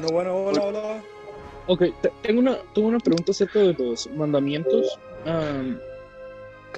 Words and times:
Bueno, 0.00 0.12
bueno, 0.12 0.36
hola, 0.36 0.62
hola. 0.62 1.02
Ok, 1.66 1.82
te- 2.00 2.12
tengo 2.22 2.38
una, 2.38 2.56
tengo 2.72 2.86
una 2.86 3.00
pregunta 3.00 3.32
acerca 3.32 3.58
de 3.58 3.74
los 3.74 4.08
mandamientos. 4.12 4.96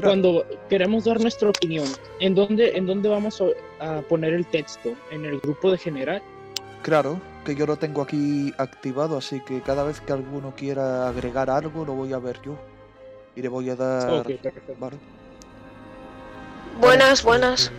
Cuando 0.00 0.46
queremos 0.70 1.04
dar 1.04 1.20
nuestra 1.20 1.50
opinión, 1.50 1.86
¿en 2.18 2.34
dónde, 2.34 2.78
en 2.78 2.86
dónde 2.86 3.10
vamos 3.10 3.42
a, 3.78 3.98
a 3.98 4.00
poner 4.02 4.32
el 4.32 4.46
texto? 4.46 4.94
¿En 5.10 5.26
el 5.26 5.38
grupo 5.38 5.70
de 5.70 5.76
general? 5.76 6.22
Claro, 6.82 7.20
que 7.44 7.54
yo 7.54 7.66
lo 7.66 7.76
tengo 7.76 8.00
aquí 8.00 8.54
activado, 8.56 9.18
así 9.18 9.40
que 9.40 9.60
cada 9.60 9.84
vez 9.84 10.00
que 10.00 10.14
alguno 10.14 10.54
quiera 10.56 11.06
agregar 11.06 11.50
algo 11.50 11.84
lo 11.84 11.92
voy 11.92 12.14
a 12.14 12.18
ver 12.18 12.40
yo. 12.40 12.56
Y 13.36 13.42
le 13.42 13.48
voy 13.48 13.68
a 13.68 13.76
dar... 13.76 14.20
Ok, 14.20 14.40
perfecto. 14.40 14.74
Vale. 14.78 14.96
Buenas, 16.80 17.22
buenas. 17.22 17.70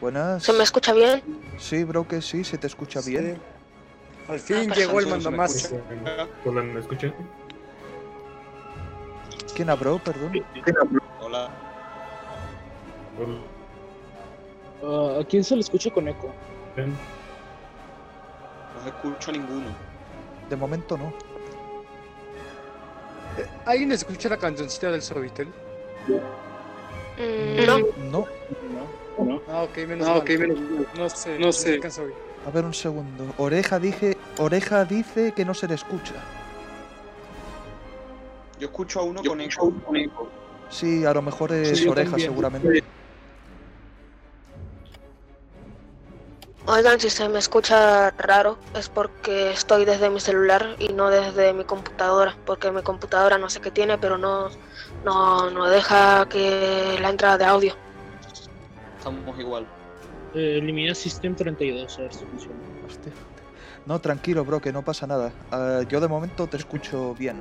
Buenas. 0.00 0.42
¿Se 0.42 0.52
me 0.52 0.64
escucha 0.64 0.92
bien? 0.92 1.22
Sí, 1.56 1.84
bro, 1.84 2.08
que 2.08 2.20
sí, 2.20 2.42
se 2.42 2.58
te 2.58 2.66
escucha 2.66 3.00
bien. 3.00 3.40
Al 4.28 4.38
fin 4.38 4.70
Ah, 4.70 4.74
llegó 4.74 5.00
el 5.00 5.06
mandamás. 5.08 5.72
Hola, 6.44 6.62
¿me 6.62 6.80
escuchan? 6.80 7.12
¿Quién 9.54 9.70
habló, 9.70 9.98
perdón? 9.98 10.32
Hola. 11.20 11.50
Hola. 13.18 13.38
Ah, 14.84 15.18
¿A 15.20 15.24
quién 15.24 15.44
se 15.44 15.54
le 15.54 15.60
escucha 15.60 15.90
con 15.90 16.08
eco? 16.08 16.32
No 16.76 16.84
escucho 18.88 19.30
a 19.30 19.34
ninguno. 19.34 19.66
De 20.48 20.56
momento 20.56 20.96
no. 20.96 21.12
Eh, 23.38 23.46
¿Alguien 23.66 23.92
escucha 23.92 24.28
la 24.28 24.36
cancioncita 24.38 24.90
del 24.90 25.02
Sobitel? 25.02 25.48
Mm, 26.08 27.66
no. 27.66 27.78
No. 28.10 28.26
No, 29.18 29.24
no. 29.24 29.40
Ah, 29.48 29.62
ok, 29.62 29.76
menos 29.86 30.06
Ah, 30.08 30.12
mal. 30.12 30.20
ok, 30.20 30.30
menos 30.38 30.58
No 30.96 31.08
sé, 31.10 31.38
No 31.38 31.46
no 31.46 31.52
sé. 31.52 31.80
A 32.46 32.50
ver 32.50 32.64
un 32.64 32.74
segundo. 32.74 33.32
Oreja 33.38 33.78
dije, 33.78 34.16
Oreja 34.38 34.84
dice 34.84 35.32
que 35.32 35.44
no 35.44 35.54
se 35.54 35.68
le 35.68 35.74
escucha. 35.74 36.14
Yo 38.58 38.66
escucho 38.68 39.00
a 39.00 39.02
uno 39.04 39.22
con 39.24 39.40
eco. 39.40 39.72
Sí, 40.68 41.04
a 41.04 41.12
lo 41.12 41.22
mejor 41.22 41.52
es 41.52 41.78
Sí, 41.78 41.88
Oreja 41.88 42.10
también. 42.10 42.30
seguramente. 42.30 42.84
Oigan, 46.66 47.00
si 47.00 47.10
se 47.10 47.28
me 47.28 47.40
escucha 47.40 48.10
raro 48.12 48.56
es 48.76 48.88
porque 48.88 49.50
estoy 49.50 49.84
desde 49.84 50.08
mi 50.10 50.20
celular 50.20 50.76
y 50.78 50.92
no 50.92 51.10
desde 51.10 51.52
mi 51.52 51.64
computadora, 51.64 52.36
porque 52.46 52.70
mi 52.70 52.82
computadora 52.82 53.36
no 53.36 53.50
sé 53.50 53.60
qué 53.60 53.72
tiene, 53.72 53.98
pero 53.98 54.16
no, 54.16 54.48
no, 55.04 55.50
no 55.50 55.68
deja 55.68 56.26
que 56.28 56.98
la 57.00 57.10
entrada 57.10 57.36
de 57.36 57.44
audio. 57.46 57.74
Estamos 58.96 59.38
igual. 59.40 59.66
Eh, 60.34 60.58
elimina 60.58 60.94
System 60.94 61.34
32, 61.34 61.98
a 61.98 62.02
ver 62.02 62.14
si 62.14 62.24
funciona. 62.24 62.58
Hostia. 62.86 63.12
No, 63.84 64.00
tranquilo, 64.00 64.44
bro, 64.44 64.60
que 64.60 64.72
no 64.72 64.82
pasa 64.82 65.06
nada. 65.06 65.32
Ah, 65.50 65.82
yo 65.88 66.00
de 66.00 66.08
momento 66.08 66.46
te 66.46 66.56
escucho 66.56 67.14
bien. 67.14 67.40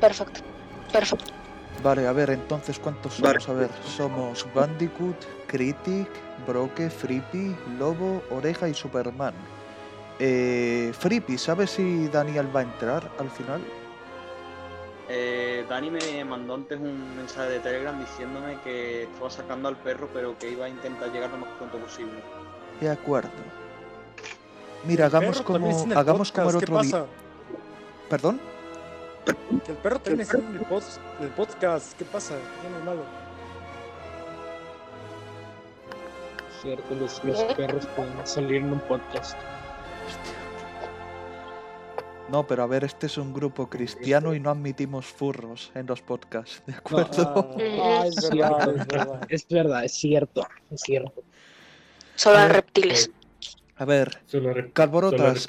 Perfecto, 0.00 0.40
perfecto. 0.92 1.32
Vale, 1.82 2.06
a 2.06 2.12
ver, 2.12 2.30
entonces, 2.30 2.78
¿cuántos 2.78 3.14
somos? 3.14 3.48
A 3.48 3.52
ver, 3.52 3.70
somos 3.84 4.46
Bandicoot, 4.54 5.16
Critic, 5.46 6.08
Broke, 6.46 6.90
Frippy, 6.90 7.56
Lobo, 7.78 8.22
Oreja 8.30 8.68
y 8.68 8.74
Superman. 8.74 9.34
Eh, 10.18 10.92
Frippy, 10.98 11.38
¿sabes 11.38 11.70
si 11.70 12.08
Daniel 12.08 12.54
va 12.54 12.60
a 12.60 12.64
entrar 12.64 13.10
al 13.18 13.30
final? 13.30 13.62
Eh, 15.12 15.64
Dani 15.68 15.90
me 15.90 16.24
mandó 16.24 16.54
antes 16.54 16.78
un 16.78 17.16
mensaje 17.16 17.50
de 17.50 17.58
Telegram 17.58 17.98
diciéndome 17.98 18.60
que 18.62 19.02
estaba 19.04 19.28
sacando 19.28 19.68
al 19.68 19.76
perro, 19.76 20.08
pero 20.14 20.38
que 20.38 20.50
iba 20.50 20.66
a 20.66 20.68
intentar 20.68 21.10
llegar 21.10 21.30
lo 21.30 21.38
más 21.38 21.50
pronto 21.58 21.78
posible. 21.78 22.22
De 22.80 22.88
acuerdo. 22.90 23.30
Mira, 24.84 25.06
hagamos 25.06 25.42
como, 25.42 25.68
hagamos 25.96 26.30
como 26.30 26.50
el 26.50 26.56
otro 26.56 26.76
¿Qué 26.78 26.82
día. 26.86 26.92
pasa? 26.92 27.06
¿Perdón? 28.08 28.40
Que 29.64 29.72
el 29.72 29.78
perro 29.78 29.98
también 29.98 30.20
está 30.20 30.38
en 30.38 30.46
el, 30.54 30.60
pod- 30.60 30.98
el 31.20 31.28
podcast. 31.30 31.98
¿Qué 31.98 32.04
pasa? 32.04 32.34
Es 32.36 32.84
malo. 32.84 33.02
Cierto, 36.62 36.94
los, 36.94 37.24
los 37.24 37.42
perros 37.54 37.86
pueden 37.96 38.12
salir 38.26 38.56
en 38.58 38.72
un 38.72 38.80
podcast. 38.80 39.36
No, 42.30 42.46
pero 42.46 42.62
a 42.62 42.66
ver, 42.66 42.84
este 42.84 43.06
es 43.06 43.18
un 43.18 43.32
grupo 43.32 43.68
cristiano 43.68 44.34
y 44.34 44.40
no 44.40 44.50
admitimos 44.50 45.06
furros 45.06 45.72
en 45.74 45.86
los 45.86 46.00
podcasts, 46.00 46.62
¿de 46.66 46.74
acuerdo? 46.74 47.50
Ah, 47.58 48.02
ah, 48.02 48.06
es 48.06 48.30
verdad, 48.30 48.76
es 48.76 48.86
verdad. 48.86 49.20
Es 49.28 49.48
verdad, 49.48 49.84
es 49.84 49.92
cierto, 49.94 50.46
es 50.70 50.80
cierto. 50.80 51.22
Solo 52.14 52.38
A 52.38 52.44
ver. 52.44 52.52
reptiles. 52.56 53.10
A 53.76 53.84
ver, 53.86 54.20
repito. 54.30 54.76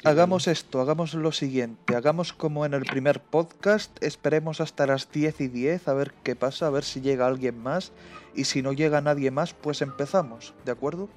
hagamos 0.04 0.48
esto, 0.48 0.80
hagamos 0.80 1.12
lo 1.12 1.32
siguiente, 1.32 1.94
hagamos 1.94 2.32
como 2.32 2.64
en 2.64 2.72
el 2.72 2.82
primer 2.84 3.20
podcast, 3.20 3.90
esperemos 4.02 4.62
hasta 4.62 4.86
las 4.86 5.12
10 5.12 5.42
y 5.42 5.48
10 5.48 5.86
a 5.86 5.92
ver 5.92 6.14
qué 6.22 6.34
pasa, 6.34 6.66
a 6.66 6.70
ver 6.70 6.82
si 6.82 7.02
llega 7.02 7.26
alguien 7.26 7.58
más 7.62 7.92
y 8.34 8.44
si 8.44 8.62
no 8.62 8.72
llega 8.72 9.02
nadie 9.02 9.30
más, 9.30 9.52
pues 9.52 9.82
empezamos, 9.82 10.54
¿de 10.64 10.72
acuerdo? 10.72 11.10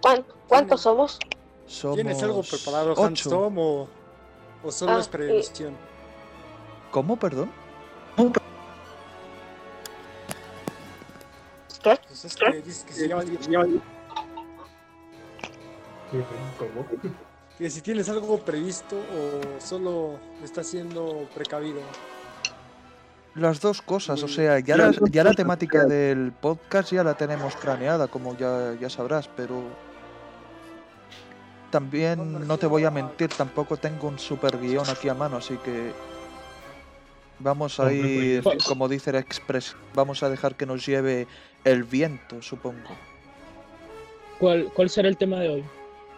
¿Cuán- 0.00 0.24
¿Cuántos 0.48 0.80
somos? 0.80 1.20
Somos 1.66 1.94
¿Tienes 1.94 2.20
algo 2.24 2.42
preparado, 2.42 2.90
ocho. 2.92 3.02
Handstorm, 3.04 3.58
o, 3.58 3.88
o 4.62 4.70
solo 4.72 4.92
Ah, 4.96 5.00
es 5.00 5.08
previsión? 5.08 5.74
¿Cómo, 6.90 7.16
perdón? 7.16 7.50
Pues 12.06 12.24
es 12.24 12.36
que 12.36 12.52
dices 12.62 12.84
que 12.84 12.92
si, 12.92 13.12
alguien- 13.12 13.80
¿Cómo? 16.58 16.86
que 17.56 17.70
si 17.70 17.80
tienes 17.80 18.08
algo 18.08 18.38
previsto 18.40 18.96
o 18.96 19.60
solo 19.60 20.18
está 20.42 20.64
siendo 20.64 21.28
precavido. 21.34 21.80
Las 23.34 23.60
dos 23.60 23.80
cosas, 23.82 24.22
o 24.22 24.28
sea, 24.28 24.58
ya 24.58 24.76
la, 24.76 24.90
ya 25.10 25.22
la 25.22 25.32
temática 25.32 25.84
del 25.84 26.32
podcast 26.32 26.90
ya 26.92 27.04
la 27.04 27.14
tenemos 27.14 27.54
craneada, 27.54 28.08
como 28.08 28.36
ya, 28.36 28.74
ya 28.80 28.90
sabrás, 28.90 29.28
pero 29.28 29.62
también 31.70 32.46
no 32.46 32.58
te 32.58 32.66
voy 32.66 32.84
a 32.84 32.90
mentir, 32.90 33.28
tampoco 33.30 33.76
tengo 33.76 34.08
un 34.08 34.18
super 34.18 34.58
guion 34.58 34.88
aquí 34.88 35.08
a 35.08 35.14
mano, 35.14 35.36
así 35.36 35.56
que 35.58 35.92
vamos 37.38 37.78
a 37.78 37.84
Hombre, 37.84 37.96
ir, 37.98 38.42
pues- 38.42 38.64
como 38.64 38.88
dice 38.88 39.10
el 39.10 39.16
Express, 39.16 39.76
vamos 39.94 40.22
a 40.22 40.30
dejar 40.30 40.54
que 40.56 40.66
nos 40.66 40.84
lleve 40.84 41.26
el 41.64 41.84
viento, 41.84 42.40
supongo. 42.42 42.90
¿Cuál, 44.38 44.70
¿Cuál 44.72 44.88
será 44.88 45.08
el 45.08 45.16
tema 45.16 45.40
de 45.40 45.48
hoy? 45.48 45.64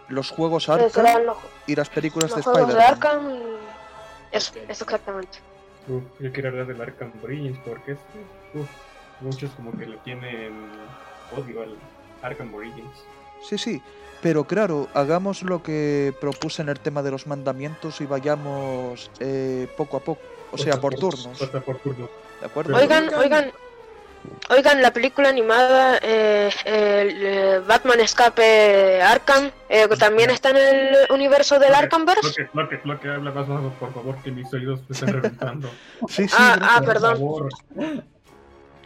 Los 0.07 0.29
juegos 0.29 0.69
Arkham 0.69 1.25
los, 1.25 1.37
y 1.67 1.75
las 1.75 1.89
películas 1.89 2.29
los 2.31 2.37
de 2.37 2.43
juegos 2.43 2.73
de 2.73 2.79
Spider-Man. 2.79 2.93
Arkham 2.93 3.31
y... 3.31 4.35
Eso, 4.35 4.53
eso 4.67 4.83
exactamente. 4.83 5.39
Uf, 5.87 6.03
yo 6.19 6.31
quiero 6.31 6.49
hablar 6.49 6.67
del 6.67 6.79
Arkham 6.81 7.11
Origins 7.23 7.57
porque 7.65 7.93
es, 7.93 7.97
uf, 8.53 8.67
muchos 9.21 9.49
como 9.51 9.71
que 9.77 9.85
le 9.87 9.97
tienen 9.97 10.53
odio 11.35 11.63
al 11.63 11.75
Arkham 12.21 12.53
Origins. 12.53 13.03
Sí, 13.47 13.57
sí, 13.57 13.81
pero 14.21 14.43
claro, 14.45 14.87
hagamos 14.93 15.41
lo 15.43 15.61
que 15.63 16.13
propuse 16.21 16.61
en 16.61 16.69
el 16.69 16.79
tema 16.79 17.01
de 17.01 17.11
los 17.11 17.27
mandamientos 17.27 17.99
y 18.01 18.05
vayamos 18.05 19.09
eh, 19.19 19.67
poco 19.77 19.97
a 19.97 19.99
poco, 19.99 20.21
o 20.51 20.57
sea, 20.57 20.79
por 20.79 20.95
turnos, 20.95 21.37
Pasa 21.39 21.59
por 21.61 21.77
turnos. 21.79 22.09
¿de 22.39 22.45
acuerdo? 22.45 22.75
Oigan, 22.75 23.13
oigan, 23.15 23.51
oigan, 24.49 24.81
la 24.81 24.91
película 24.93 25.29
animada 25.29 25.97
eh, 26.01 26.49
el, 26.65 27.25
eh, 27.25 27.59
Batman 27.67 27.99
Escape 27.99 29.01
Arkham 29.01 29.51
eh, 29.69 29.87
también 29.99 30.29
está 30.29 30.51
en 30.51 30.57
el 30.57 30.95
universo 31.11 31.57
del 31.59 31.71
Lo 31.71 31.77
Arkhamverse. 31.77 32.33
que, 32.35 32.49
lo 32.53 32.69
que, 32.69 32.79
lo 32.83 32.99
que 32.99 33.09
habla 33.09 33.31
más 33.31 33.47
bajo, 33.47 33.69
por 33.79 33.93
favor, 33.93 34.15
que 34.23 34.31
mis 34.31 34.51
oídos 34.53 34.81
me 34.87 34.93
están 34.95 35.13
reventando. 35.13 35.69
Sí, 36.07 36.27
sí, 36.27 36.35
Ah, 36.37 36.57
ah, 36.61 36.75
por 36.79 36.87
perdón. 36.93 37.13
favor. 37.15 37.49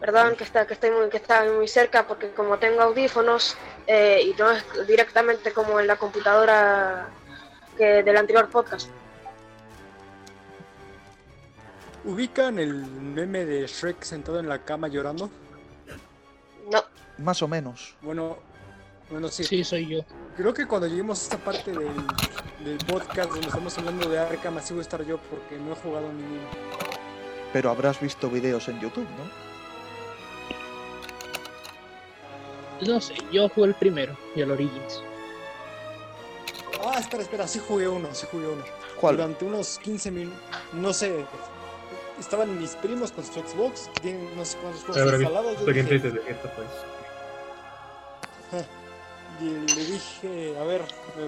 Perdón 0.06 0.36
que 0.36 0.44
está, 0.44 0.68
que 0.68 0.76
estoy 0.76 0.92
muy, 0.92 1.10
que 1.10 1.18
está 1.18 1.44
muy 1.46 1.68
cerca 1.68 2.06
porque 2.06 2.30
como 2.30 2.60
tengo 2.60 2.80
audífonos 2.80 3.58
eh, 3.88 4.22
y 4.24 4.40
no 4.40 4.52
es 4.52 4.64
directamente 4.86 5.52
como 5.52 5.80
en 5.80 5.88
la 5.88 5.96
computadora 5.96 7.10
que 7.76 8.04
del 8.04 8.16
anterior 8.16 8.48
podcast. 8.48 8.88
¿Ubican 12.04 12.60
el 12.60 12.76
meme 12.86 13.46
de 13.46 13.66
Shrek 13.66 14.04
sentado 14.04 14.40
en 14.40 14.48
la 14.48 14.60
cama 14.60 14.90
llorando? 14.90 15.32
No, 16.72 16.84
más 17.18 17.42
o 17.42 17.48
menos. 17.48 17.96
Bueno, 18.02 18.38
bueno, 19.10 19.28
sí. 19.30 19.44
Sí, 19.44 19.64
soy 19.64 19.88
yo. 19.88 20.06
Creo 20.38 20.54
que 20.54 20.68
cuando 20.68 20.86
lleguemos 20.86 21.20
a 21.20 21.24
esta 21.24 21.38
parte 21.40 21.72
del, 21.72 21.96
del 22.64 22.78
podcast 22.86 23.32
donde 23.32 23.48
estamos 23.48 23.76
hablando 23.80 24.08
de 24.08 24.20
Arkham, 24.20 24.60
así 24.60 24.72
voy 24.72 24.82
a 24.82 24.84
estar 24.84 25.04
yo 25.04 25.18
porque 25.18 25.58
no 25.58 25.72
he 25.72 25.76
jugado 25.76 26.14
ninguno. 26.14 26.48
Pero 27.52 27.72
habrás 27.72 28.00
visto 28.00 28.30
videos 28.30 28.68
en 28.68 28.80
YouTube, 28.80 29.08
¿no? 29.18 29.55
No 32.82 33.00
sé, 33.00 33.16
yo 33.32 33.48
jugué 33.50 33.68
el 33.70 33.76
primero 33.76 34.18
y 34.36 34.42
el 34.42 34.52
Origins. 34.52 35.02
Ah, 36.86 37.00
espera, 37.00 37.24
espera, 37.24 37.48
sí 37.48 37.60
jugué 37.66 37.88
uno, 37.88 38.08
sí 38.14 38.28
jugué 38.32 38.48
uno. 38.48 38.64
¿Cuál? 39.00 39.18
Durante 39.18 39.46
unos 39.46 39.80
15 39.80 40.12
minutos, 40.12 40.40
no 40.74 40.94
sé, 40.94 41.26
estaban 42.20 42.60
mis 42.60 42.72
primos 42.76 43.12
con 43.12 43.24
su 43.24 43.34
Xbox, 43.34 43.90
tienen 44.02 44.36
no 44.38 44.46
sé 44.46 44.58
cuántos 44.58 44.84
juegos 44.84 45.14
instalados. 45.14 45.60
Yo 45.60 45.66
dije, 45.66 46.00
de 46.00 46.10
pues. 46.12 46.68
y 49.42 49.46
le 49.46 49.86
dije, 49.86 50.58
a 50.58 50.64
ver, 50.64 50.82
me, 51.18 51.24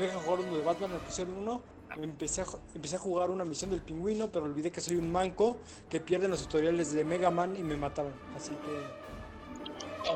me- 0.00 0.06
dejan 0.06 0.20
jugar 0.20 0.40
uno 0.40 0.56
de 0.56 0.64
Batman, 0.64 0.92
me 0.92 0.98
pusieron 0.98 1.34
uno. 1.38 1.62
Empecé 1.96 2.40
a, 2.40 2.46
empecé 2.74 2.96
a 2.96 2.98
jugar 2.98 3.30
una 3.30 3.44
misión 3.44 3.70
del 3.70 3.80
pingüino, 3.80 4.28
pero 4.28 4.46
olvidé 4.46 4.72
que 4.72 4.80
soy 4.80 4.96
un 4.96 5.12
manco 5.12 5.58
que 5.88 6.00
pierde 6.00 6.24
en 6.24 6.32
los 6.32 6.42
tutoriales 6.42 6.92
de 6.92 7.04
Mega 7.04 7.30
Man 7.30 7.54
y 7.56 7.62
me 7.62 7.76
mataban. 7.76 8.12
Así 8.36 8.50
que. 8.50 9.03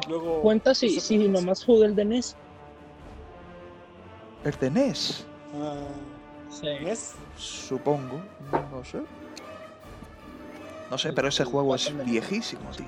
Luego. 0.08 0.42
Cuenta 0.42 0.74
si, 0.74 1.28
nomás 1.28 1.64
jugué 1.64 1.86
el 1.86 1.94
de 1.96 2.04
NES. 2.04 2.36
¿El 4.44 4.52
de 4.58 4.70
NES? 4.70 5.24
Ah, 5.54 5.74
Sí. 6.50 6.66
¿Ves? 6.82 7.14
Supongo. 7.36 8.20
No 8.72 8.82
sé. 8.84 9.02
No 10.90 10.96
sé, 10.96 11.12
pero 11.12 11.28
ese 11.28 11.44
juego 11.44 11.74
es 11.74 11.92
viejísimo, 12.04 12.70
tío. 12.70 12.86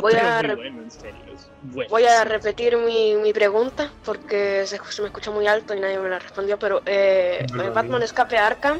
Voy 0.00 0.12
Pero 0.12 0.28
a 0.28 0.42
bueno, 0.54 0.82
en 0.82 0.90
serio. 0.90 1.18
es 1.34 1.48
bueno. 1.62 1.90
Voy 1.90 2.04
a 2.04 2.22
repetir 2.24 2.76
mi, 2.76 3.16
mi 3.16 3.32
pregunta 3.32 3.90
porque 4.04 4.64
se, 4.66 4.78
se 4.90 5.02
me 5.02 5.08
escucha 5.08 5.30
muy 5.32 5.46
alto 5.46 5.74
y 5.74 5.80
nadie 5.80 5.98
me 5.98 6.08
la 6.10 6.18
respondió, 6.18 6.58
pero 6.58 6.82
eh, 6.86 7.44
Batman. 7.74 8.02
Escape 8.02 8.36
Arkham 8.38 8.78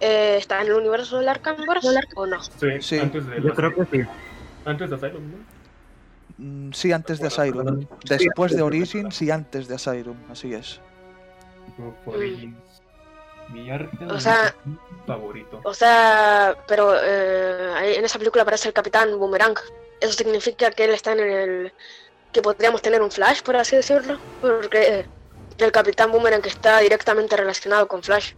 eh, 0.00 0.36
está 0.38 0.62
en 0.62 0.68
el 0.68 0.74
universo 0.74 1.18
del 1.18 1.28
Arkhamverse 1.28 1.88
o 2.14 2.26
no? 2.26 2.40
Sí, 2.42 2.80
Sí. 2.80 2.98
antes 2.98 3.26
de 3.26 3.42
Yo 3.42 3.54
creo 3.54 3.74
que 3.74 3.84
sí. 3.84 4.08
Antes 4.64 4.88
de 4.90 4.96
Asylum, 4.96 5.30
¿no? 5.30 5.36
Mm, 6.40 6.72
Sí, 6.72 6.90
antes 6.92 7.18
de 7.20 7.26
Asylum. 7.26 7.86
Después 8.04 8.56
de 8.56 8.62
Origins 8.62 9.20
y 9.22 9.30
antes 9.30 9.68
de 9.68 9.74
Asylum, 9.74 10.16
así 10.30 10.54
es. 10.54 10.80
Mi 13.52 13.70
arte 13.70 14.04
O 14.06 14.18
sea- 14.20 14.54
favorito. 15.06 15.60
O 15.64 15.74
sea, 15.74 16.56
pero 16.68 16.94
eh, 17.02 17.96
en 17.96 18.04
esa 18.04 18.18
película 18.18 18.42
aparece 18.42 18.68
el 18.68 18.74
Capitán 18.74 19.18
Boomerang. 19.18 19.56
Eso 20.00 20.12
significa 20.12 20.70
que 20.70 20.84
él 20.84 20.90
está 20.90 21.12
en 21.12 21.20
el... 21.20 21.72
que 22.32 22.42
podríamos 22.42 22.80
tener 22.80 23.02
un 23.02 23.10
Flash, 23.10 23.42
por 23.42 23.56
así 23.56 23.74
decirlo, 23.76 24.18
porque 24.40 25.00
eh, 25.00 25.06
el 25.58 25.72
Capitán 25.72 26.12
Boomerang 26.12 26.46
está 26.46 26.78
directamente 26.78 27.36
relacionado 27.36 27.88
con 27.88 28.02
Flash. 28.02 28.32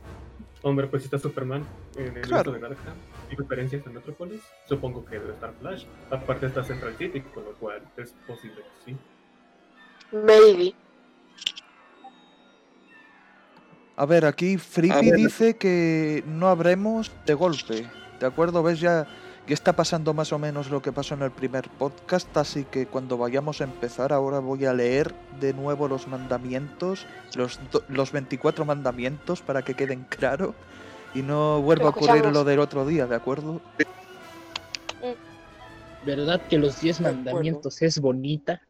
Hombre, 0.63 0.87
pues 0.87 1.03
si 1.03 1.07
está 1.07 1.19
Superman 1.19 1.67
en 1.97 2.17
el 2.17 2.23
Claro. 2.23 2.53
de 2.53 2.59
referencias 3.37 3.85
en 3.87 3.95
Metrópolis, 3.95 4.41
supongo 4.69 5.05
que 5.05 5.19
debe 5.19 5.33
estar 5.33 5.53
Flash. 5.61 5.85
Aparte 6.11 6.47
está 6.47 6.63
Central 6.65 6.95
City, 6.97 7.21
con 7.21 7.45
lo 7.45 7.53
cual 7.55 7.83
es 7.97 8.15
posible 8.27 8.57
que 8.57 8.93
sí. 8.93 8.97
Maybe. 10.13 10.75
A 13.97 14.07
ver, 14.07 14.25
aquí 14.25 14.57
Freepy 14.59 15.13
dice 15.13 15.57
que 15.57 16.25
no 16.27 16.49
habremos 16.49 17.13
de 17.27 17.35
golpe. 17.35 17.87
¿De 18.19 18.27
acuerdo? 18.27 18.63
¿Ves? 18.63 18.81
Ya, 18.81 19.07
ya 19.47 19.55
está 19.55 19.75
pasando 19.75 20.15
más 20.15 20.33
o 20.33 20.39
menos 20.39 20.71
lo 20.71 20.81
que 20.81 20.93
pasó 20.93 21.15
en 21.15 21.23
el 21.23 21.31
primer 21.31 21.69
podcast, 21.69 22.35
así 22.37 22.65
que 22.65 22.87
cuando 22.87 23.19
vayamos 23.19 23.61
a 23.61 23.65
empezar, 23.65 24.13
ahora 24.13 24.39
voy 24.39 24.65
a 24.65 24.73
leer 24.73 25.15
de 25.41 25.53
nuevo 25.53 25.89
los 25.89 26.09
mandamientos, 26.09 27.07
los, 27.35 27.61
do- 27.71 27.85
los 27.89 28.13
24 28.13 28.65
mandamientos, 28.65 29.43
para 29.43 29.63
que 29.63 29.75
queden 29.75 30.05
claro. 30.09 30.55
Y 31.15 31.23
no 31.23 31.61
vuelva 31.61 31.87
a 31.87 31.91
ocurrir 31.91 32.25
lo 32.27 32.45
del 32.45 32.59
otro 32.59 32.87
día, 32.87 33.07
¿de 33.07 33.17
acuerdo? 33.17 33.61
¿Verdad 36.05 36.41
que 36.49 36.59
los 36.59 36.81
10 36.81 36.99
De 36.99 37.05
acuerdo. 37.05 37.25
mandamientos 37.25 37.83
es 37.83 38.01
bonita? 38.01 38.61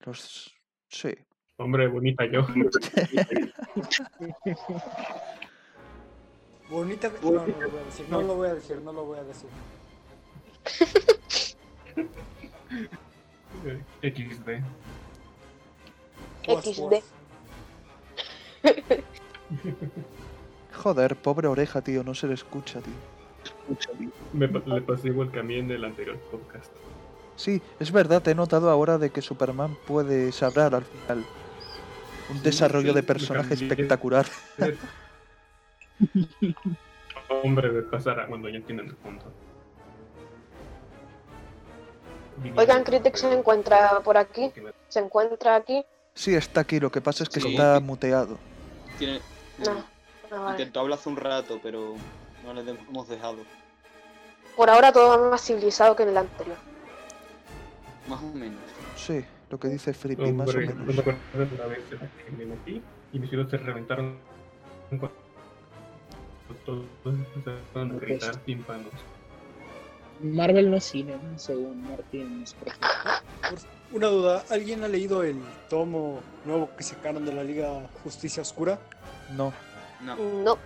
Los... 0.00 0.54
Sí. 0.88 1.14
Hombre, 1.56 1.88
bonita 1.88 2.24
yo. 2.24 2.46
Bonita. 6.70 7.10
No, 7.22 7.30
no 7.30 7.42
lo 7.42 7.46
voy 7.66 7.80
a 7.80 7.84
decir. 7.84 8.06
No 8.08 8.22
lo 8.22 8.34
voy 8.34 8.48
a 8.48 8.54
decir. 8.54 8.76
No 8.82 8.92
lo 8.92 9.04
voy 9.04 9.18
a 9.18 9.24
decir. 9.24 9.48
XD. 14.02 14.62
XD. 16.46 17.02
Joder, 20.74 21.16
pobre 21.16 21.48
oreja, 21.48 21.80
tío, 21.82 22.04
no 22.04 22.14
se 22.14 22.26
le 22.26 22.34
escucha, 22.34 22.80
tío. 22.80 22.94
Me, 24.32 24.48
pa- 24.48 24.62
le 24.66 24.80
pasé 24.82 25.08
igual 25.08 25.30
que 25.30 25.40
a 25.40 25.42
mí 25.42 25.56
en 25.58 25.70
el 25.70 25.84
anterior 25.84 26.16
podcast. 26.30 26.70
Sí, 27.36 27.62
es 27.78 27.92
verdad, 27.92 28.26
he 28.28 28.34
notado 28.34 28.68
ahora 28.70 28.98
de 28.98 29.10
que 29.10 29.22
Superman 29.22 29.76
puede 29.86 30.32
sabrar 30.32 30.74
al 30.74 30.84
final. 30.84 31.24
Un 32.30 32.36
Sí, 32.38 32.42
desarrollo 32.42 32.88
sí, 32.88 32.94
de 32.94 33.02
me 33.02 33.06
personaje 33.06 33.54
espectacular. 33.54 34.26
Hombre, 37.44 37.70
de 37.70 37.82
pasar 37.82 38.20
a 38.20 38.26
cuando 38.26 38.48
ya 38.48 38.56
entienden 38.56 38.88
el 38.88 38.94
punto. 38.96 39.26
Oigan, 42.56 42.84
Critic 42.84 43.16
se 43.16 43.32
encuentra 43.32 44.00
por 44.04 44.16
aquí. 44.16 44.52
Se 44.88 45.00
encuentra 45.00 45.56
aquí. 45.56 45.84
Sí, 46.14 46.34
está 46.34 46.60
aquí, 46.60 46.80
lo 46.80 46.90
que 46.90 47.00
pasa 47.00 47.22
es 47.24 47.28
que 47.28 47.40
Sí. 47.40 47.50
está 47.50 47.80
muteado. 47.80 48.38
Tiene... 48.98 49.20
No. 49.64 49.84
Vale. 50.30 50.50
Intentó 50.52 50.80
hablar 50.80 50.98
hace 50.98 51.08
un 51.08 51.16
rato, 51.16 51.60
pero 51.62 51.94
no 52.44 52.54
le 52.54 52.70
hemos 52.70 53.08
dejado. 53.08 53.38
Por 54.56 54.70
ahora 54.70 54.92
todo 54.92 55.30
más 55.30 55.42
civilizado 55.42 55.94
que 55.94 56.02
en 56.02 56.08
el 56.10 56.18
anterior. 56.18 56.56
Más 58.08 58.22
o 58.22 58.26
menos. 58.34 58.58
Sí, 58.96 59.24
lo 59.50 59.58
que 59.58 59.68
dice 59.68 59.92
Frippy, 59.92 60.32
más 60.32 60.48
o 60.48 60.50
Hombre, 60.50 60.66
no 60.66 60.74
menos. 60.74 60.94
me 60.94 61.00
acuerdo 61.00 61.18
de 61.32 61.54
una 61.54 61.66
vez 61.66 61.80
en 61.92 61.98
la 61.98 62.08
que 62.24 62.30
me 62.32 62.44
metí 62.46 62.82
y 63.12 63.18
mis 63.18 63.30
oídos 63.32 63.50
se 63.50 63.56
reventaron 63.58 64.18
cuando 64.88 65.10
todos 66.64 66.84
empezaron 67.36 67.92
a 67.92 67.98
gritar 68.00 68.36
tímpanos. 68.38 68.92
Marvel 70.20 70.70
no 70.70 70.76
es 70.76 70.84
cine, 70.84 71.16
según 71.36 71.82
Martín. 71.88 72.44
Una 73.92 74.08
duda. 74.08 74.44
¿Alguien 74.50 74.82
ha 74.82 74.88
leído 74.88 75.22
el 75.22 75.40
tomo 75.70 76.20
nuevo 76.44 76.70
que 76.76 76.82
sacaron 76.82 77.24
de 77.24 77.32
la 77.32 77.44
Liga 77.44 77.88
Justicia 78.02 78.42
Oscura? 78.42 78.80
No, 79.36 79.52
No. 80.00 80.16
No. 80.16 80.58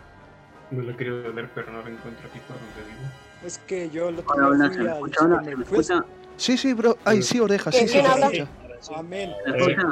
No 0.70 0.82
lo 0.82 0.90
he 0.90 0.96
querido 0.96 1.32
leer, 1.32 1.50
pero 1.54 1.70
no 1.72 1.82
lo 1.82 1.88
encuentro 1.88 2.28
aquí 2.28 2.38
por 2.40 2.56
donde 2.56 2.90
vivo. 2.90 3.08
Es 3.44 3.58
que 3.58 3.90
yo 3.90 4.08
el 4.08 4.18
otro 4.18 4.34
Hola, 4.34 4.48
hola, 4.48 4.72
¿se 4.72 4.78
me 4.80 4.90
escucha? 4.92 5.24
Hola, 5.24 5.44
¿se 5.44 5.56
me 5.56 5.64
escucha? 5.64 6.04
Sí, 6.36 6.56
sí, 6.56 6.72
bro. 6.72 6.96
Ay, 7.04 7.22
sí, 7.22 7.40
oreja, 7.40 7.70
sí, 7.72 7.78
¿Quién 7.78 7.88
sí, 7.88 7.98
habla? 7.98 8.26
escucha. 8.26 8.48
Amén. 8.96 9.34
¿Se 9.44 9.50
me 9.50 9.58
escucha? 9.58 9.86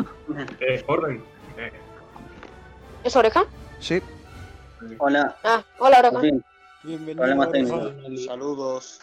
Eh, 0.61 0.85
orden. 0.87 1.23
Eh, 1.59 1.73
¿Es 3.05 3.17
oreja? 3.17 3.45
Sí, 3.79 4.01
Hola, 4.99 5.37
Ah, 5.45 5.63
hola 5.79 5.99
oreja. 5.99 6.21
bien. 6.21 6.45
Bienvenido. 6.83 7.51
Técnicos. 7.51 7.93
Saludos. 8.25 9.01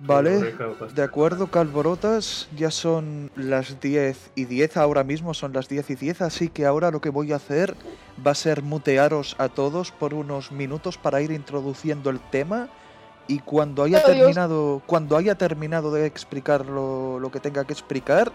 Vale. 0.00 0.54
De 0.94 1.02
acuerdo, 1.02 1.48
Calborotas, 1.48 2.48
ya 2.56 2.70
son 2.70 3.30
las 3.36 3.80
10 3.80 4.32
y 4.34 4.44
10, 4.44 4.76
ahora 4.76 5.04
mismo 5.04 5.34
son 5.34 5.52
las 5.52 5.68
10 5.68 5.90
y 5.90 5.94
10, 5.96 6.22
así 6.22 6.48
que 6.48 6.66
ahora 6.66 6.90
lo 6.90 7.00
que 7.00 7.10
voy 7.10 7.32
a 7.32 7.36
hacer 7.36 7.74
va 8.26 8.32
a 8.32 8.34
ser 8.34 8.62
mutearos 8.62 9.36
a 9.38 9.48
todos 9.48 9.90
por 9.92 10.14
unos 10.14 10.52
minutos 10.52 10.98
para 10.98 11.20
ir 11.20 11.30
introduciendo 11.30 12.10
el 12.10 12.20
tema 12.20 12.68
y 13.26 13.40
cuando 13.40 13.82
haya 13.82 13.98
Adiós. 13.98 14.16
terminado, 14.16 14.82
cuando 14.86 15.16
haya 15.16 15.34
terminado 15.36 15.92
de 15.92 16.06
explicar 16.06 16.64
lo, 16.66 17.20
lo 17.20 17.30
que 17.30 17.40
tenga 17.40 17.64
que 17.64 17.72
explicar, 17.72 18.32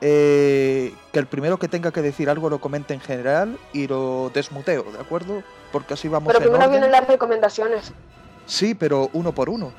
eh, 0.00 0.92
que 1.12 1.18
el 1.20 1.26
primero 1.26 1.58
que 1.58 1.68
tenga 1.68 1.92
que 1.92 2.02
decir 2.02 2.28
algo 2.28 2.50
lo 2.50 2.60
comente 2.60 2.92
en 2.92 3.00
general 3.00 3.56
y 3.72 3.86
lo 3.86 4.30
desmuteo, 4.34 4.82
¿de 4.90 4.98
acuerdo? 4.98 5.42
Porque 5.70 5.94
así 5.94 6.08
vamos 6.08 6.28
Pero 6.32 6.38
en 6.38 6.42
primero 6.44 6.64
orden. 6.64 6.80
vienen 6.80 6.90
las 6.90 7.06
recomendaciones. 7.06 7.92
Sí, 8.46 8.74
pero 8.74 9.10
uno 9.12 9.32
por 9.32 9.48
uno. 9.48 9.72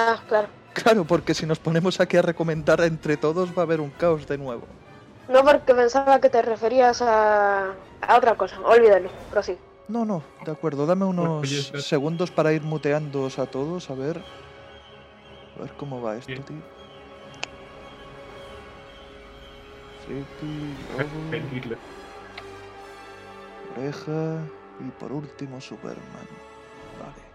Ah, 0.00 0.22
claro. 0.28 0.48
Claro, 0.72 1.04
porque 1.04 1.34
si 1.34 1.46
nos 1.46 1.58
ponemos 1.58 2.00
aquí 2.00 2.16
a 2.16 2.22
recomendar 2.22 2.80
entre 2.80 3.16
todos 3.16 3.50
va 3.50 3.62
a 3.62 3.64
haber 3.64 3.80
un 3.80 3.90
caos 3.90 4.26
de 4.26 4.38
nuevo. 4.38 4.62
No 5.28 5.44
porque 5.44 5.74
pensaba 5.74 6.20
que 6.20 6.30
te 6.30 6.40
referías 6.42 7.02
a, 7.02 7.72
a 8.00 8.16
otra 8.16 8.34
cosa. 8.36 8.58
Olvídalo, 8.60 9.10
prosigue. 9.30 9.58
No, 9.88 10.04
no, 10.04 10.22
de 10.44 10.52
acuerdo. 10.52 10.86
Dame 10.86 11.04
unos 11.04 11.42
Oye, 11.42 11.82
segundos 11.82 12.30
para 12.30 12.52
ir 12.52 12.62
muteándoos 12.62 13.38
a 13.38 13.46
todos, 13.46 13.90
a 13.90 13.94
ver. 13.94 14.22
A 15.58 15.62
ver 15.62 15.72
cómo 15.76 16.00
va 16.00 16.16
esto, 16.16 16.28
Bien. 16.28 16.42
tío. 16.44 16.56
Friki. 20.06 20.74
Oreja 23.76 24.38
y 24.80 24.90
por 24.98 25.12
último 25.12 25.60
Superman. 25.60 26.26
Vale. 26.98 27.29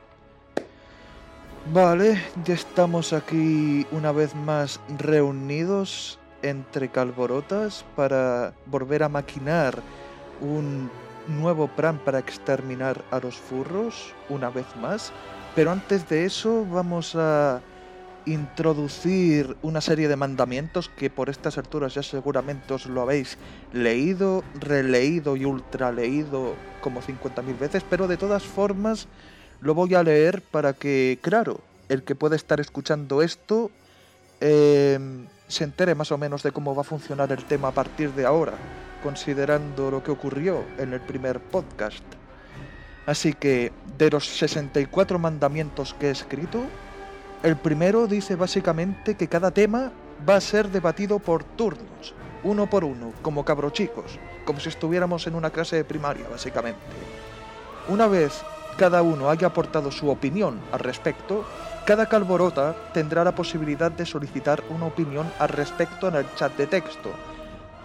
Vale, 1.74 2.22
ya 2.46 2.54
estamos 2.54 3.12
aquí 3.12 3.88
una 3.92 4.12
vez 4.12 4.36
más 4.36 4.80
reunidos 5.00 6.20
entre 6.44 6.90
calborotas 6.90 7.84
para 7.96 8.54
volver 8.68 9.02
a 9.02 9.10
maquinar 9.10 9.82
un 10.42 10.92
nuevo 11.28 11.68
plan 11.68 11.98
para 11.98 12.20
exterminar 12.20 13.04
a 13.10 13.20
los 13.20 13.38
furros 13.38 14.14
una 14.30 14.52
vez 14.52 14.68
más. 14.80 15.12
Pero 15.56 15.72
antes 15.72 16.08
de 16.08 16.26
eso 16.26 16.68
vamos 16.70 17.16
a 17.16 17.62
introducir 18.28 19.58
una 19.64 19.82
serie 19.82 20.08
de 20.08 20.16
mandamientos 20.16 20.90
que 20.90 21.10
por 21.10 21.30
estas 21.30 21.58
alturas 21.58 21.96
ya 21.96 22.04
seguramente 22.04 22.76
os 22.76 22.86
lo 22.86 23.02
habéis 23.02 23.40
leído, 23.74 24.44
releído 24.60 25.36
y 25.36 25.46
ultraleído 25.46 26.54
como 26.82 27.02
50.000 27.02 27.58
veces, 27.58 27.84
pero 27.90 28.08
de 28.08 28.18
todas 28.18 28.44
formas 28.44 29.08
lo 29.62 29.74
voy 29.74 29.96
a 29.96 30.04
leer 30.04 30.42
para 30.42 30.74
que, 30.74 31.20
claro, 31.22 31.60
el 31.90 32.04
que 32.04 32.16
puede 32.16 32.36
estar 32.36 32.60
escuchando 32.60 33.22
esto 33.22 33.72
eh, 34.42 35.00
se 35.48 35.64
entere 35.64 35.96
más 35.96 36.12
o 36.12 36.18
menos 36.18 36.44
de 36.44 36.52
cómo 36.52 36.76
va 36.76 36.82
a 36.82 36.86
funcionar 36.86 37.32
el 37.32 37.44
tema 37.46 37.70
a 37.70 37.72
partir 37.72 38.12
de 38.14 38.26
ahora, 38.26 38.54
considerando 39.04 39.92
lo 39.92 40.04
que 40.04 40.12
ocurrió 40.12 40.64
en 40.78 40.94
el 40.94 41.02
primer 41.02 41.40
podcast. 41.40 42.04
Así 43.06 43.34
que, 43.34 43.72
de 43.98 44.10
los 44.10 44.26
64 44.26 45.20
mandamientos 45.20 45.94
que 45.94 46.08
he 46.08 46.12
escrito, 46.12 46.64
el 47.44 47.56
primero 47.56 48.08
dice 48.08 48.36
básicamente 48.36 49.16
que 49.16 49.28
cada 49.28 49.52
tema 49.52 49.92
va 50.28 50.38
a 50.38 50.42
ser 50.42 50.70
debatido 50.70 51.20
por 51.20 51.44
turnos, 51.44 52.16
uno 52.44 52.68
por 52.68 52.84
uno, 52.84 53.14
como 53.22 53.46
cabrochicos, 53.46 54.18
como 54.46 54.60
si 54.60 54.70
estuviéramos 54.70 55.28
en 55.28 55.36
una 55.36 55.52
clase 55.52 55.76
de 55.76 55.84
primaria, 55.84 56.28
básicamente. 56.28 56.82
Una 57.88 58.08
vez 58.08 58.44
cada 58.78 59.02
uno 59.02 59.30
haya 59.30 59.48
aportado 59.48 59.92
su 59.92 60.10
opinión 60.10 60.60
al 60.72 60.80
respecto, 60.80 61.46
cada 61.86 62.08
calborota 62.08 62.76
tendrá 62.94 63.24
la 63.24 63.36
posibilidad 63.36 63.92
de 63.92 64.06
solicitar 64.06 64.64
una 64.70 64.88
opinión 64.88 65.32
al 65.40 65.50
respecto 65.50 66.08
en 66.08 66.16
el 66.16 66.26
chat 66.36 66.56
de 66.58 66.68
texto. 66.68 67.12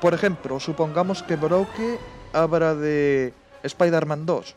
Por 0.01 0.15
ejemplo, 0.15 0.59
supongamos 0.59 1.23
que 1.23 1.37
Broke 1.37 1.99
habla 2.33 2.75
de 2.75 3.35
Spider-Man 3.63 4.25
2 4.25 4.55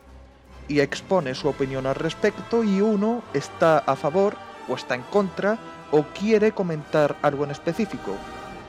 y 0.68 0.80
expone 0.80 1.34
su 1.34 1.48
opinión 1.48 1.86
al 1.86 1.94
respecto 1.94 2.64
y 2.64 2.80
uno 2.80 3.22
está 3.34 3.78
a 3.78 3.96
favor 3.96 4.34
o 4.68 4.74
está 4.74 4.94
en 4.94 5.02
contra 5.02 5.58
o 5.90 6.04
quiere 6.18 6.52
comentar 6.52 7.16
algo 7.20 7.44
en 7.44 7.50
específico. 7.50 8.16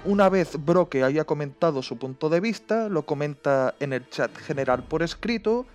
Una 0.04 0.30
vez 0.30 0.58
Broke 0.64 1.04
haya 1.04 1.24
comentado 1.24 1.82
su 1.82 1.98
punto 1.98 2.30
de 2.30 2.40
vista, 2.40 2.90
lo 2.90 3.06
comenta 3.06 3.74
en 3.80 3.94
el 3.94 4.10
chat 4.10 4.36
general 4.38 4.84
por 4.84 5.02
escrito 5.02 5.66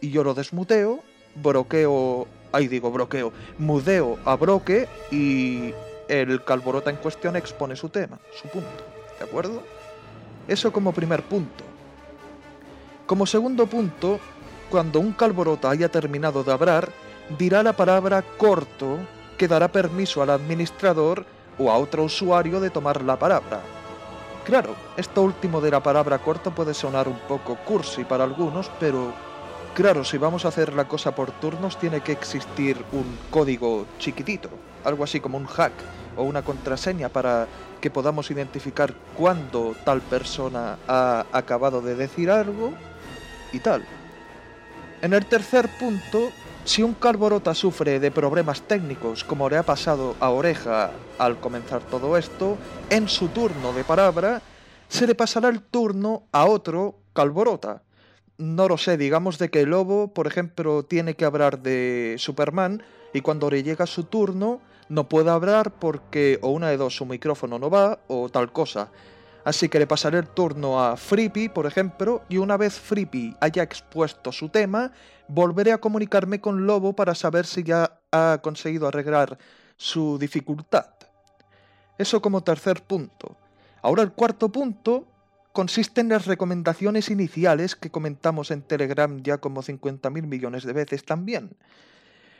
y 0.00 0.10
yo 0.10 0.22
lo 0.22 0.34
desmuteo, 0.34 1.00
broqueo, 1.34 2.26
ahí 2.52 2.68
digo 2.68 2.90
broqueo, 2.90 3.32
mudeo 3.58 4.18
a 4.24 4.36
Broque 4.36 4.88
y 5.10 5.72
el 6.08 6.44
calborota 6.44 6.90
en 6.90 6.96
cuestión 6.96 7.36
expone 7.36 7.76
su 7.76 7.88
tema, 7.88 8.18
su 8.40 8.48
punto, 8.48 8.84
¿de 9.18 9.24
acuerdo? 9.24 9.62
Eso 10.48 10.72
como 10.72 10.92
primer 10.92 11.22
punto. 11.22 11.64
Como 13.06 13.26
segundo 13.26 13.66
punto, 13.66 14.18
cuando 14.70 15.00
un 15.00 15.12
calborota 15.12 15.70
haya 15.70 15.88
terminado 15.88 16.42
de 16.42 16.52
hablar, 16.52 16.88
dirá 17.38 17.62
la 17.62 17.74
palabra 17.74 18.22
corto 18.22 18.98
que 19.36 19.48
dará 19.48 19.68
permiso 19.68 20.22
al 20.22 20.30
administrador 20.30 21.24
o 21.58 21.70
a 21.70 21.78
otro 21.78 22.04
usuario 22.04 22.60
de 22.60 22.70
tomar 22.70 23.02
la 23.02 23.18
palabra. 23.18 23.60
Claro, 24.44 24.74
esto 24.96 25.22
último 25.22 25.60
de 25.60 25.70
la 25.70 25.82
palabra 25.82 26.18
corto 26.18 26.50
puede 26.50 26.74
sonar 26.74 27.06
un 27.06 27.18
poco 27.28 27.56
cursi 27.56 28.04
para 28.04 28.24
algunos, 28.24 28.70
pero 28.80 29.12
claro, 29.74 30.04
si 30.04 30.18
vamos 30.18 30.44
a 30.44 30.48
hacer 30.48 30.74
la 30.74 30.86
cosa 30.86 31.14
por 31.14 31.32
turnos 31.32 31.78
tiene 31.78 32.00
que 32.00 32.12
existir 32.12 32.84
un 32.92 33.18
código 33.30 33.86
chiquitito, 33.98 34.50
algo 34.84 35.04
así 35.04 35.20
como 35.20 35.38
un 35.38 35.46
hack 35.46 35.72
o 36.16 36.22
una 36.22 36.42
contraseña 36.42 37.08
para 37.08 37.46
que 37.80 37.90
podamos 37.90 38.30
identificar 38.30 38.94
cuándo 39.16 39.74
tal 39.84 40.00
persona 40.02 40.78
ha 40.86 41.26
acabado 41.32 41.80
de 41.80 41.94
decir 41.94 42.30
algo 42.30 42.72
y 43.52 43.60
tal. 43.60 43.84
En 45.02 45.14
el 45.14 45.24
tercer 45.26 45.68
punto, 45.78 46.30
si 46.64 46.82
un 46.82 46.94
calborota 46.94 47.54
sufre 47.54 48.00
de 48.00 48.10
problemas 48.10 48.62
técnicos, 48.62 49.24
como 49.24 49.48
le 49.48 49.56
ha 49.56 49.62
pasado 49.62 50.14
a 50.20 50.28
Oreja 50.30 50.90
al 51.18 51.40
comenzar 51.40 51.82
todo 51.82 52.18
esto, 52.18 52.58
en 52.90 53.08
su 53.08 53.28
turno 53.28 53.72
de 53.72 53.84
palabra, 53.84 54.42
se 54.88 55.06
le 55.06 55.14
pasará 55.14 55.48
el 55.48 55.62
turno 55.62 56.24
a 56.32 56.44
otro 56.44 56.96
calborota. 57.14 57.82
No 58.40 58.68
lo 58.68 58.78
sé, 58.78 58.96
digamos 58.96 59.36
de 59.36 59.50
que 59.50 59.60
el 59.60 59.68
lobo, 59.68 60.08
por 60.08 60.26
ejemplo, 60.26 60.82
tiene 60.82 61.12
que 61.12 61.26
hablar 61.26 61.60
de 61.60 62.14
Superman 62.16 62.82
y 63.12 63.20
cuando 63.20 63.50
le 63.50 63.62
llega 63.62 63.86
su 63.86 64.04
turno 64.04 64.62
no 64.88 65.10
puede 65.10 65.28
hablar 65.28 65.72
porque 65.72 66.38
o 66.40 66.48
una 66.48 66.70
de 66.70 66.78
dos 66.78 66.96
su 66.96 67.04
micrófono 67.04 67.58
no 67.58 67.68
va 67.68 67.98
o 68.08 68.30
tal 68.30 68.50
cosa. 68.50 68.88
Así 69.44 69.68
que 69.68 69.78
le 69.78 69.86
pasaré 69.86 70.16
el 70.16 70.28
turno 70.28 70.82
a 70.82 70.96
Frippy, 70.96 71.50
por 71.50 71.66
ejemplo, 71.66 72.22
y 72.30 72.38
una 72.38 72.56
vez 72.56 72.80
Frippy 72.80 73.36
haya 73.40 73.62
expuesto 73.62 74.32
su 74.32 74.48
tema, 74.48 74.90
volveré 75.28 75.72
a 75.72 75.78
comunicarme 75.78 76.40
con 76.40 76.66
Lobo 76.66 76.94
para 76.94 77.14
saber 77.14 77.44
si 77.44 77.62
ya 77.62 78.00
ha 78.10 78.38
conseguido 78.42 78.88
arreglar 78.88 79.36
su 79.76 80.16
dificultad. 80.18 80.86
Eso 81.98 82.22
como 82.22 82.42
tercer 82.42 82.80
punto. 82.84 83.36
Ahora 83.82 84.02
el 84.02 84.12
cuarto 84.12 84.48
punto 84.48 85.04
consiste 85.52 86.00
en 86.00 86.08
las 86.08 86.26
recomendaciones 86.26 87.10
iniciales 87.10 87.76
que 87.76 87.90
comentamos 87.90 88.50
en 88.50 88.62
Telegram 88.62 89.22
ya 89.22 89.38
como 89.38 89.62
50.000 89.62 90.10
millones 90.26 90.64
de 90.64 90.72
veces 90.72 91.04
también. 91.04 91.50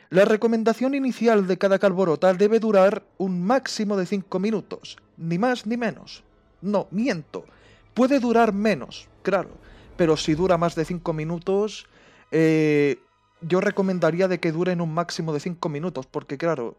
La 0.09 0.25
recomendación 0.25 0.93
inicial 0.93 1.47
de 1.47 1.57
cada 1.57 1.79
calborota 1.79 2.33
debe 2.33 2.59
durar 2.59 3.03
un 3.17 3.43
máximo 3.43 3.95
de 3.95 4.05
5 4.05 4.39
minutos, 4.39 4.97
ni 5.15 5.37
más 5.37 5.65
ni 5.65 5.77
menos. 5.77 6.23
No, 6.61 6.87
miento. 6.91 7.45
Puede 7.93 8.19
durar 8.19 8.53
menos, 8.53 9.07
claro. 9.23 9.51
Pero 9.95 10.17
si 10.17 10.33
dura 10.33 10.57
más 10.57 10.75
de 10.75 10.83
5 10.83 11.13
minutos, 11.13 11.87
eh, 12.31 12.99
yo 13.41 13.61
recomendaría 13.61 14.27
de 14.27 14.39
que 14.39 14.51
dure 14.51 14.73
en 14.73 14.81
un 14.81 14.93
máximo 14.93 15.31
de 15.31 15.39
5 15.39 15.69
minutos, 15.69 16.07
porque 16.07 16.37
claro, 16.37 16.75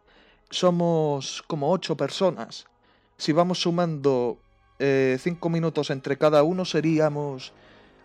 somos 0.51 1.43
como 1.47 1.71
8 1.71 1.97
personas. 1.97 2.67
Si 3.17 3.31
vamos 3.31 3.61
sumando 3.61 4.39
5 5.17 5.47
eh, 5.47 5.51
minutos 5.51 5.89
entre 5.89 6.17
cada 6.17 6.43
uno, 6.43 6.65
seríamos 6.65 7.53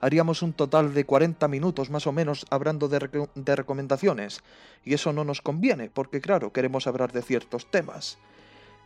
haríamos 0.01 0.43
un 0.43 0.53
total 0.53 0.95
de 0.95 1.05
40 1.05 1.49
minutos 1.49 1.91
más 1.91 2.07
o 2.07 2.13
menos 2.13 2.47
hablando 2.51 2.89
de, 2.89 3.27
de 3.35 3.57
recomendaciones. 3.57 4.41
Y 4.85 4.95
eso 4.95 5.13
no 5.13 5.25
nos 5.25 5.43
conviene, 5.43 5.91
porque 5.91 6.21
claro, 6.21 6.53
queremos 6.53 6.87
hablar 6.87 7.13
de 7.13 7.23
ciertos 7.23 7.69
temas. 7.71 8.19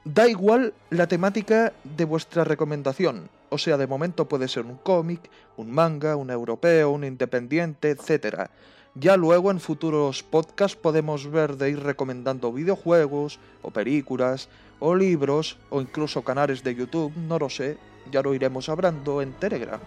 Da 0.04 0.26
igual 0.26 0.74
la 0.90 1.06
temática 1.06 1.72
de 1.84 2.04
vuestra 2.04 2.44
recomendación. 2.44 3.28
O 3.50 3.58
sea, 3.58 3.76
de 3.76 3.86
momento 3.86 4.26
puede 4.26 4.48
ser 4.48 4.64
un 4.64 4.76
cómic, 4.76 5.20
un 5.56 5.70
manga, 5.70 6.16
un 6.16 6.30
europeo, 6.30 6.90
un 6.90 7.04
independiente, 7.04 7.90
etc. 7.90 8.48
Ya 8.94 9.16
luego 9.16 9.50
en 9.50 9.60
futuros 9.60 10.22
podcasts 10.22 10.76
podemos 10.76 11.30
ver 11.30 11.56
de 11.56 11.70
ir 11.70 11.80
recomendando 11.80 12.52
videojuegos, 12.52 13.38
o 13.62 13.70
películas, 13.70 14.48
o 14.84 14.96
libros, 14.96 15.58
o 15.70 15.80
incluso 15.80 16.22
canales 16.22 16.64
de 16.64 16.74
YouTube, 16.74 17.14
no 17.16 17.38
lo 17.38 17.48
sé, 17.48 17.78
ya 18.10 18.20
lo 18.20 18.34
iremos 18.34 18.68
hablando 18.68 19.22
en 19.22 19.32
Telegram. 19.34 19.78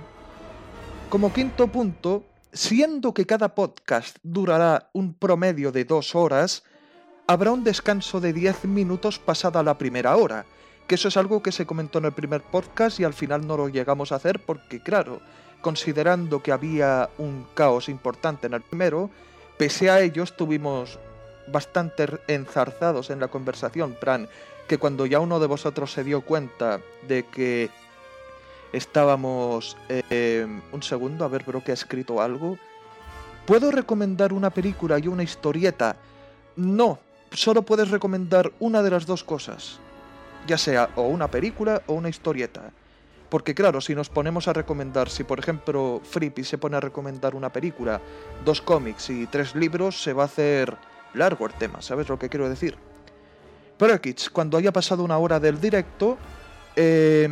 Como 1.10 1.34
quinto 1.34 1.68
punto, 1.68 2.24
siendo 2.54 3.14
que 3.14 3.25
cada 3.25 3.54
podcast 3.54 4.18
durará 4.24 4.90
un 4.94 5.14
promedio 5.14 5.74
de 5.74 5.84
dos 5.84 6.16
horas, 6.16 6.64
habrá 7.28 7.52
un 7.52 7.66
descanso 7.66 8.22
de 8.22 8.32
10 8.32 8.64
minutos 8.66 9.20
pasada 9.20 9.64
la 9.64 9.78
primera 9.78 10.16
hora, 10.16 10.46
que 10.88 10.96
eso 10.96 11.10
es 11.10 11.18
algo 11.18 11.44
que 11.44 11.52
se 11.52 11.66
comentó 11.66 12.00
en 12.00 12.06
el 12.06 12.14
primer 12.14 12.42
podcast 12.42 12.98
y 13.02 13.04
al 13.04 13.14
final 13.14 13.46
no 13.46 13.58
lo 13.58 13.68
llegamos 13.68 14.14
a 14.14 14.16
hacer 14.16 14.46
porque, 14.46 14.82
claro, 14.82 15.20
considerando 15.60 16.42
que 16.42 16.54
había 16.54 17.10
un 17.18 17.46
caos 17.54 17.90
importante 17.90 18.48
en 18.48 18.54
el 18.54 18.62
primero, 18.62 19.10
pese 19.58 19.90
a 19.90 20.00
ello 20.00 20.24
estuvimos 20.24 21.00
bastante 21.48 22.08
enzarzados 22.28 23.10
en 23.10 23.20
la 23.20 23.28
conversación, 23.28 23.94
plan, 24.00 24.30
que 24.67 24.77
cuando 24.77 25.05
ya 25.05 25.19
uno 25.19 25.39
de 25.39 25.48
vosotros 25.48 25.91
se 25.91 26.03
dio 26.03 26.22
cuenta 26.22 26.79
de 27.07 27.24
que 27.25 27.69
estábamos... 28.74 29.77
eh, 29.89 30.48
un 30.72 30.84
segundo, 30.84 31.25
a 31.25 31.27
ver, 31.27 31.45
creo 31.45 31.63
que 31.63 31.72
ha 31.72 31.75
escrito 31.75 32.22
algo. 32.22 32.57
¿Puedo 33.45 33.72
recomendar 33.72 34.34
una 34.34 34.50
película 34.50 34.98
y 35.00 35.07
una 35.07 35.24
historieta? 35.24 35.95
No, 36.55 37.00
solo 37.31 37.62
puedes 37.62 37.89
recomendar 37.91 38.51
una 38.60 38.81
de 38.81 38.89
las 38.89 39.05
dos 39.05 39.24
cosas. 39.24 39.79
Ya 40.48 40.57
sea 40.57 40.89
o 40.95 41.03
una 41.03 41.29
película 41.29 41.81
o 41.88 41.93
una 41.93 42.10
historieta. 42.10 42.72
Porque 43.29 43.55
claro, 43.55 43.81
si 43.81 43.95
nos 43.95 44.10
ponemos 44.10 44.48
a 44.48 44.53
recomendar, 44.53 45.10
si 45.10 45.24
por 45.24 45.39
ejemplo 45.39 46.01
Frippy 46.03 46.43
se 46.43 46.57
pone 46.57 46.77
a 46.77 46.79
recomendar 46.79 47.36
una 47.36 47.51
película, 47.51 48.00
dos 48.43 48.62
cómics 48.62 49.10
y 49.10 49.27
tres 49.27 49.55
libros, 49.55 50.01
se 50.01 50.13
va 50.13 50.24
a 50.24 50.27
hacer 50.27 50.75
largo 51.13 51.45
el 51.45 51.53
tema, 51.53 51.81
¿sabes 51.81 52.07
lo 52.07 52.19
que 52.19 52.29
quiero 52.29 52.50
decir? 52.50 52.77
Pero 53.77 54.00
Kids, 54.00 54.29
cuando 54.29 54.58
haya 54.58 54.72
pasado 54.72 55.03
una 55.03 55.17
hora 55.17 55.39
del 55.39 55.60
directo, 55.60 56.17
eh, 56.75 57.27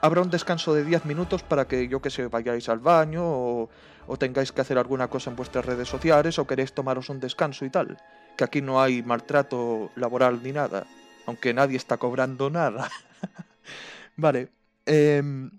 habrá 0.00 0.22
un 0.22 0.30
descanso 0.30 0.74
de 0.74 0.84
10 0.84 1.04
minutos 1.06 1.42
para 1.42 1.66
que, 1.66 1.88
yo 1.88 2.00
que 2.00 2.10
sé, 2.10 2.28
vayáis 2.28 2.68
al 2.68 2.78
baño 2.78 3.22
o, 3.24 3.68
o 4.06 4.16
tengáis 4.16 4.52
que 4.52 4.60
hacer 4.60 4.78
alguna 4.78 5.08
cosa 5.08 5.30
en 5.30 5.36
vuestras 5.36 5.64
redes 5.64 5.88
sociales 5.88 6.38
o 6.38 6.46
queréis 6.46 6.72
tomaros 6.72 7.08
un 7.08 7.20
descanso 7.20 7.64
y 7.64 7.70
tal. 7.70 7.96
Que 8.36 8.44
aquí 8.44 8.60
no 8.60 8.80
hay 8.80 9.02
maltrato 9.02 9.90
laboral 9.96 10.42
ni 10.42 10.52
nada, 10.52 10.86
aunque 11.26 11.54
nadie 11.54 11.76
está 11.76 11.96
cobrando 11.96 12.50
nada. 12.50 12.90
vale. 14.16 14.50
em, 14.84 15.50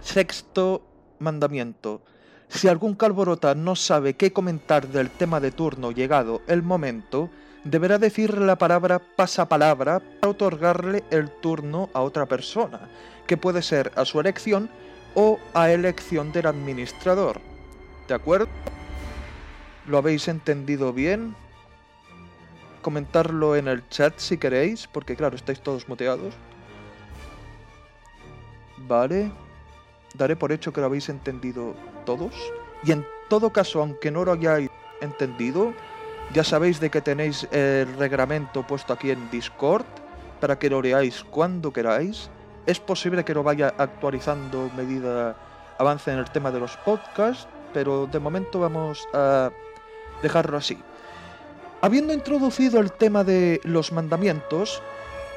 sexto 0.00 0.82
mandamiento. 1.18 2.02
Si 2.48 2.68
algún 2.68 2.94
calborota 2.94 3.54
no 3.54 3.74
sabe 3.74 4.14
qué 4.14 4.32
comentar 4.32 4.86
del 4.88 5.10
tema 5.10 5.40
de 5.40 5.50
turno 5.50 5.90
llegado 5.90 6.42
el 6.46 6.62
momento, 6.62 7.30
deberá 7.64 7.98
decir 7.98 8.36
la 8.38 8.56
palabra 8.56 8.98
pasapalabra 8.98 10.00
para 10.00 10.30
otorgarle 10.30 11.02
el 11.10 11.30
turno 11.30 11.88
a 11.94 12.02
otra 12.02 12.26
persona, 12.26 12.88
que 13.26 13.36
puede 13.36 13.62
ser 13.62 13.90
a 13.96 14.04
su 14.04 14.20
elección 14.20 14.70
o 15.14 15.38
a 15.54 15.70
elección 15.70 16.30
del 16.32 16.46
administrador. 16.46 17.40
¿De 18.06 18.14
acuerdo? 18.14 18.48
¿Lo 19.86 19.98
habéis 19.98 20.28
entendido 20.28 20.92
bien? 20.92 21.34
Comentarlo 22.82 23.56
en 23.56 23.68
el 23.68 23.88
chat 23.88 24.18
si 24.18 24.36
queréis, 24.36 24.86
porque 24.86 25.16
claro, 25.16 25.36
estáis 25.36 25.60
todos 25.60 25.88
muteados. 25.88 26.34
Vale. 28.76 29.32
Daré 30.14 30.36
por 30.36 30.52
hecho 30.52 30.72
que 30.72 30.80
lo 30.80 30.86
habéis 30.86 31.08
entendido 31.08 31.74
todos. 32.04 32.34
Y 32.84 32.92
en 32.92 33.06
todo 33.28 33.50
caso, 33.50 33.80
aunque 33.80 34.10
no 34.10 34.24
lo 34.24 34.32
hayáis 34.32 34.70
entendido, 35.00 35.72
ya 36.32 36.44
sabéis 36.44 36.80
de 36.80 36.90
que 36.90 37.00
tenéis 37.00 37.46
el 37.52 37.94
reglamento 37.96 38.66
puesto 38.66 38.92
aquí 38.92 39.10
en 39.10 39.30
Discord 39.30 39.84
para 40.40 40.58
que 40.58 40.70
lo 40.70 40.82
leáis 40.82 41.24
cuando 41.24 41.72
queráis. 41.72 42.30
Es 42.66 42.80
posible 42.80 43.24
que 43.24 43.34
lo 43.34 43.42
vaya 43.42 43.74
actualizando 43.76 44.70
medida 44.76 45.36
avance 45.78 46.12
en 46.12 46.18
el 46.18 46.30
tema 46.30 46.50
de 46.50 46.60
los 46.60 46.76
podcasts, 46.78 47.46
pero 47.72 48.06
de 48.06 48.18
momento 48.18 48.60
vamos 48.60 49.06
a 49.12 49.50
dejarlo 50.22 50.56
así. 50.56 50.78
Habiendo 51.80 52.14
introducido 52.14 52.80
el 52.80 52.92
tema 52.92 53.24
de 53.24 53.60
los 53.64 53.92
mandamientos, 53.92 54.82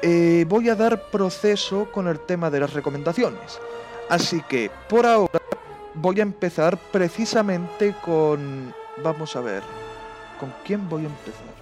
eh, 0.00 0.46
voy 0.48 0.68
a 0.68 0.74
dar 0.74 1.10
proceso 1.10 1.90
con 1.92 2.08
el 2.08 2.20
tema 2.20 2.50
de 2.50 2.60
las 2.60 2.72
recomendaciones. 2.72 3.60
Así 4.08 4.40
que 4.48 4.70
por 4.88 5.04
ahora 5.04 5.40
voy 5.94 6.20
a 6.20 6.22
empezar 6.22 6.78
precisamente 6.90 7.94
con... 8.02 8.74
Vamos 9.02 9.36
a 9.36 9.40
ver. 9.40 9.77
¿Con 10.38 10.52
quién 10.64 10.88
voy 10.88 11.02
a 11.02 11.06
empezar? 11.06 11.54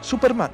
Superman. 0.00 0.50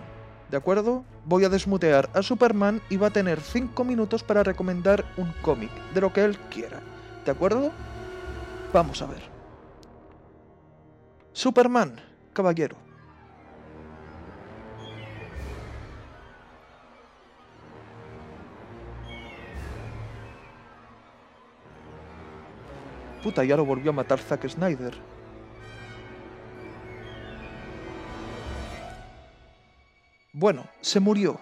¿De 0.50 0.56
acuerdo? 0.56 1.04
Voy 1.24 1.44
a 1.44 1.48
desmutear 1.48 2.10
a 2.14 2.22
Superman 2.22 2.82
y 2.90 2.98
va 2.98 3.06
a 3.06 3.10
tener 3.10 3.40
5 3.40 3.84
minutos 3.84 4.22
para 4.22 4.42
recomendar 4.42 5.04
un 5.16 5.32
cómic, 5.40 5.70
de 5.94 6.00
lo 6.00 6.12
que 6.12 6.24
él 6.24 6.38
quiera. 6.50 6.80
¿De 7.24 7.30
acuerdo? 7.30 7.70
Vamos 8.72 9.00
a 9.00 9.06
ver. 9.06 9.22
Superman, 11.32 11.96
caballero. 12.34 12.76
Puta, 23.22 23.44
ya 23.44 23.56
lo 23.56 23.64
volvió 23.64 23.92
a 23.92 23.94
matar 23.94 24.18
Zack 24.18 24.48
Snyder. 24.48 25.11
Bueno, 30.32 30.66
se 30.80 30.98
murió. 30.98 31.38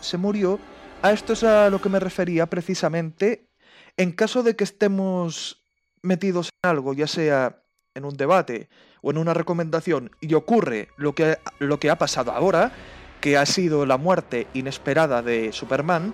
Se 0.00 0.16
murió. 0.16 0.58
A 1.02 1.12
esto 1.12 1.34
es 1.34 1.44
a 1.44 1.70
lo 1.70 1.80
que 1.80 1.88
me 1.88 2.00
refería 2.00 2.46
precisamente. 2.46 3.48
En 3.96 4.12
caso 4.12 4.42
de 4.42 4.56
que 4.56 4.64
estemos 4.64 5.64
metidos 6.02 6.50
en 6.62 6.70
algo, 6.70 6.94
ya 6.94 7.06
sea 7.06 7.62
en 7.94 8.04
un 8.04 8.16
debate 8.16 8.68
o 9.02 9.10
en 9.10 9.18
una 9.18 9.34
recomendación, 9.34 10.10
y 10.20 10.34
ocurre 10.34 10.88
lo 10.96 11.14
que, 11.14 11.38
lo 11.58 11.78
que 11.78 11.90
ha 11.90 11.96
pasado 11.96 12.32
ahora, 12.32 12.72
que 13.20 13.36
ha 13.36 13.46
sido 13.46 13.86
la 13.86 13.96
muerte 13.96 14.46
inesperada 14.52 15.22
de 15.22 15.52
Superman, 15.52 16.12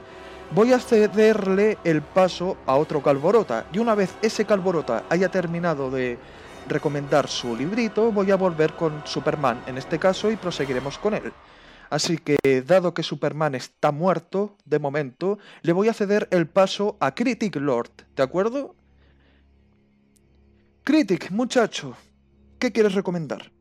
voy 0.53 0.73
a 0.73 0.79
cederle 0.79 1.79
el 1.85 2.03
paso 2.03 2.59
a 2.67 2.77
otro 2.77 3.03
Calborota. 3.03 3.67
Y 3.73 3.79
una 3.79 3.95
vez 3.95 4.15
ese 4.23 4.45
Calborota 4.45 5.05
haya 5.09 5.31
terminado 5.31 5.91
de 5.91 6.19
recomendar 6.69 7.29
su 7.29 7.57
librito, 7.57 8.13
voy 8.13 8.31
a 8.31 8.37
volver 8.37 8.75
con 8.75 9.03
Superman 9.05 9.63
en 9.67 9.79
este 9.79 9.99
caso 9.99 10.31
y 10.31 10.37
proseguiremos 10.37 10.99
con 10.99 11.15
él. 11.15 11.33
Así 11.91 12.19
que, 12.19 12.37
dado 12.67 12.95
que 12.95 13.03
Superman 13.03 13.55
está 13.55 13.93
muerto, 13.93 14.57
de 14.65 14.79
momento, 14.79 15.39
le 15.63 15.73
voy 15.73 15.89
a 15.89 15.93
ceder 15.93 16.29
el 16.31 16.49
paso 16.49 16.97
a 17.01 17.15
Critic 17.15 17.57
Lord, 17.57 17.91
¿de 18.17 18.23
acuerdo? 18.23 18.75
Critic, 20.83 21.31
muchacho, 21.31 21.97
¿qué 22.59 22.73
quieres 22.73 22.95
recomendar? 22.95 23.53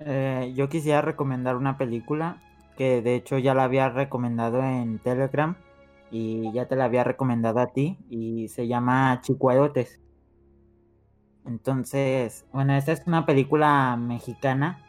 Eh, 0.00 0.52
yo 0.56 0.68
quisiera 0.68 1.02
recomendar 1.02 1.56
una 1.56 1.76
película 1.76 2.42
que 2.76 3.02
de 3.02 3.14
hecho 3.14 3.38
ya 3.38 3.54
la 3.54 3.64
había 3.64 3.90
recomendado 3.90 4.62
en 4.62 4.98
Telegram 4.98 5.56
y 6.10 6.50
ya 6.52 6.66
te 6.66 6.76
la 6.76 6.86
había 6.86 7.04
recomendado 7.04 7.60
a 7.60 7.68
ti 7.68 7.98
y 8.08 8.48
se 8.48 8.66
llama 8.66 9.20
Chicuarotes. 9.22 10.00
Entonces, 11.46 12.44
bueno, 12.52 12.74
esta 12.74 12.92
es 12.92 13.02
una 13.06 13.26
película 13.26 13.96
mexicana, 13.96 14.84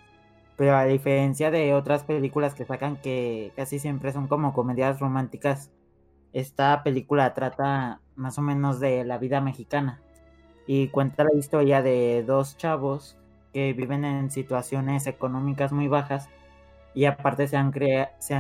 pero 0.57 0.75
a 0.75 0.85
diferencia 0.85 1.51
de 1.51 1.73
otras 1.73 2.03
películas 2.03 2.53
que 2.53 2.65
sacan 2.65 2.97
que 2.97 3.51
casi 3.55 3.79
siempre 3.79 4.11
son 4.11 4.27
como 4.27 4.53
comedias 4.53 4.99
románticas, 4.99 5.71
esta 6.33 6.83
película 6.83 7.33
trata 7.33 8.01
más 8.15 8.37
o 8.37 8.41
menos 8.41 8.79
de 8.79 9.03
la 9.03 9.17
vida 9.17 9.41
mexicana 9.41 10.01
y 10.67 10.87
cuenta 10.89 11.23
la 11.23 11.33
historia 11.33 11.81
de 11.81 12.23
dos 12.25 12.57
chavos 12.57 13.17
que 13.53 13.73
viven 13.73 14.05
en 14.05 14.31
situaciones 14.31 15.07
económicas 15.07 15.71
muy 15.71 15.87
bajas 15.87 16.29
y 16.93 17.05
aparte 17.05 17.47
se 17.47 17.57
han, 17.57 17.71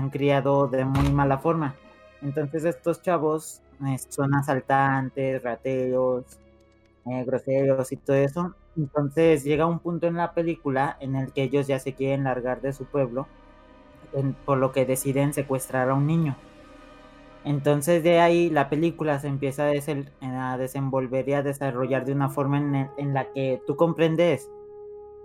criado 0.09 0.67
de 0.67 0.85
muy 0.85 1.09
mala 1.11 1.37
forma. 1.37 1.75
Entonces 2.21 2.65
estos 2.65 3.01
chavos 3.01 3.61
eh, 3.85 3.97
son 4.09 4.35
asaltantes, 4.35 5.41
rateros, 5.43 6.39
eh, 7.05 7.23
groseros 7.25 7.91
y 7.91 7.97
todo 7.97 8.15
eso. 8.15 8.55
Entonces 8.77 9.43
llega 9.43 9.65
un 9.65 9.79
punto 9.79 10.07
en 10.07 10.15
la 10.15 10.33
película 10.33 10.97
en 10.99 11.15
el 11.15 11.33
que 11.33 11.43
ellos 11.43 11.67
ya 11.67 11.79
se 11.79 11.93
quieren 11.93 12.25
largar 12.25 12.61
de 12.61 12.73
su 12.73 12.85
pueblo, 12.85 13.27
por 14.45 14.57
lo 14.57 14.71
que 14.71 14.85
deciden 14.85 15.33
secuestrar 15.33 15.89
a 15.89 15.93
un 15.93 16.05
niño. 16.05 16.35
Entonces 17.43 18.03
de 18.03 18.19
ahí 18.19 18.49
la 18.49 18.69
película 18.69 19.19
se 19.19 19.27
empieza 19.27 19.65
a, 19.65 20.57
desenvolver 20.57 21.27
y 21.27 21.33
a 21.33 21.41
desarrollar 21.41 22.05
de 22.05 22.13
una 22.13 22.29
forma 22.29 22.57
en, 22.59 22.89
en, 22.97 23.13
la 23.13 23.31
que 23.33 23.61
tú 23.65 23.75
comprendes 23.75 24.47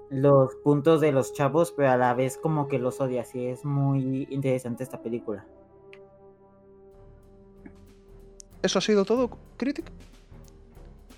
los 0.09 0.55
puntos 0.57 1.01
de 1.03 1.13
los 1.13 1.35
chavos, 1.35 1.73
pero 1.73 1.91
a 1.91 1.97
la 1.97 2.15
vez 2.15 2.39
como 2.39 2.69
que 2.69 2.79
los 2.79 3.01
odias 3.01 3.35
y 3.35 3.47
es 3.47 3.65
muy 3.65 4.27
interesante 4.31 4.83
esta 4.83 5.03
película. 5.03 5.45
¿Eso 8.63 8.79
ha 8.79 8.83
sido 8.83 9.05
todo, 9.05 9.31
Critic? 9.59 9.85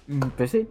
Mm, 0.09 0.21
Pues 0.37 0.51
sí. 0.51 0.68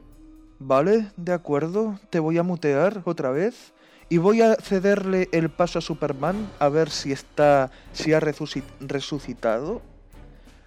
Vale, 0.60 1.12
de 1.16 1.34
acuerdo. 1.34 2.00
Te 2.10 2.20
voy 2.20 2.38
a 2.38 2.44
mutear 2.44 3.02
otra 3.06 3.30
vez. 3.32 3.74
Y 4.10 4.18
voy 4.18 4.42
a 4.42 4.56
cederle 4.56 5.28
el 5.34 5.50
paso 5.50 5.80
a 5.80 5.82
Superman 5.82 6.50
a 6.60 6.70
ver 6.70 6.90
si 6.90 7.12
está. 7.12 7.70
si 7.92 8.14
ha 8.14 8.20
resuci- 8.22 8.64
resucitado. 8.80 9.82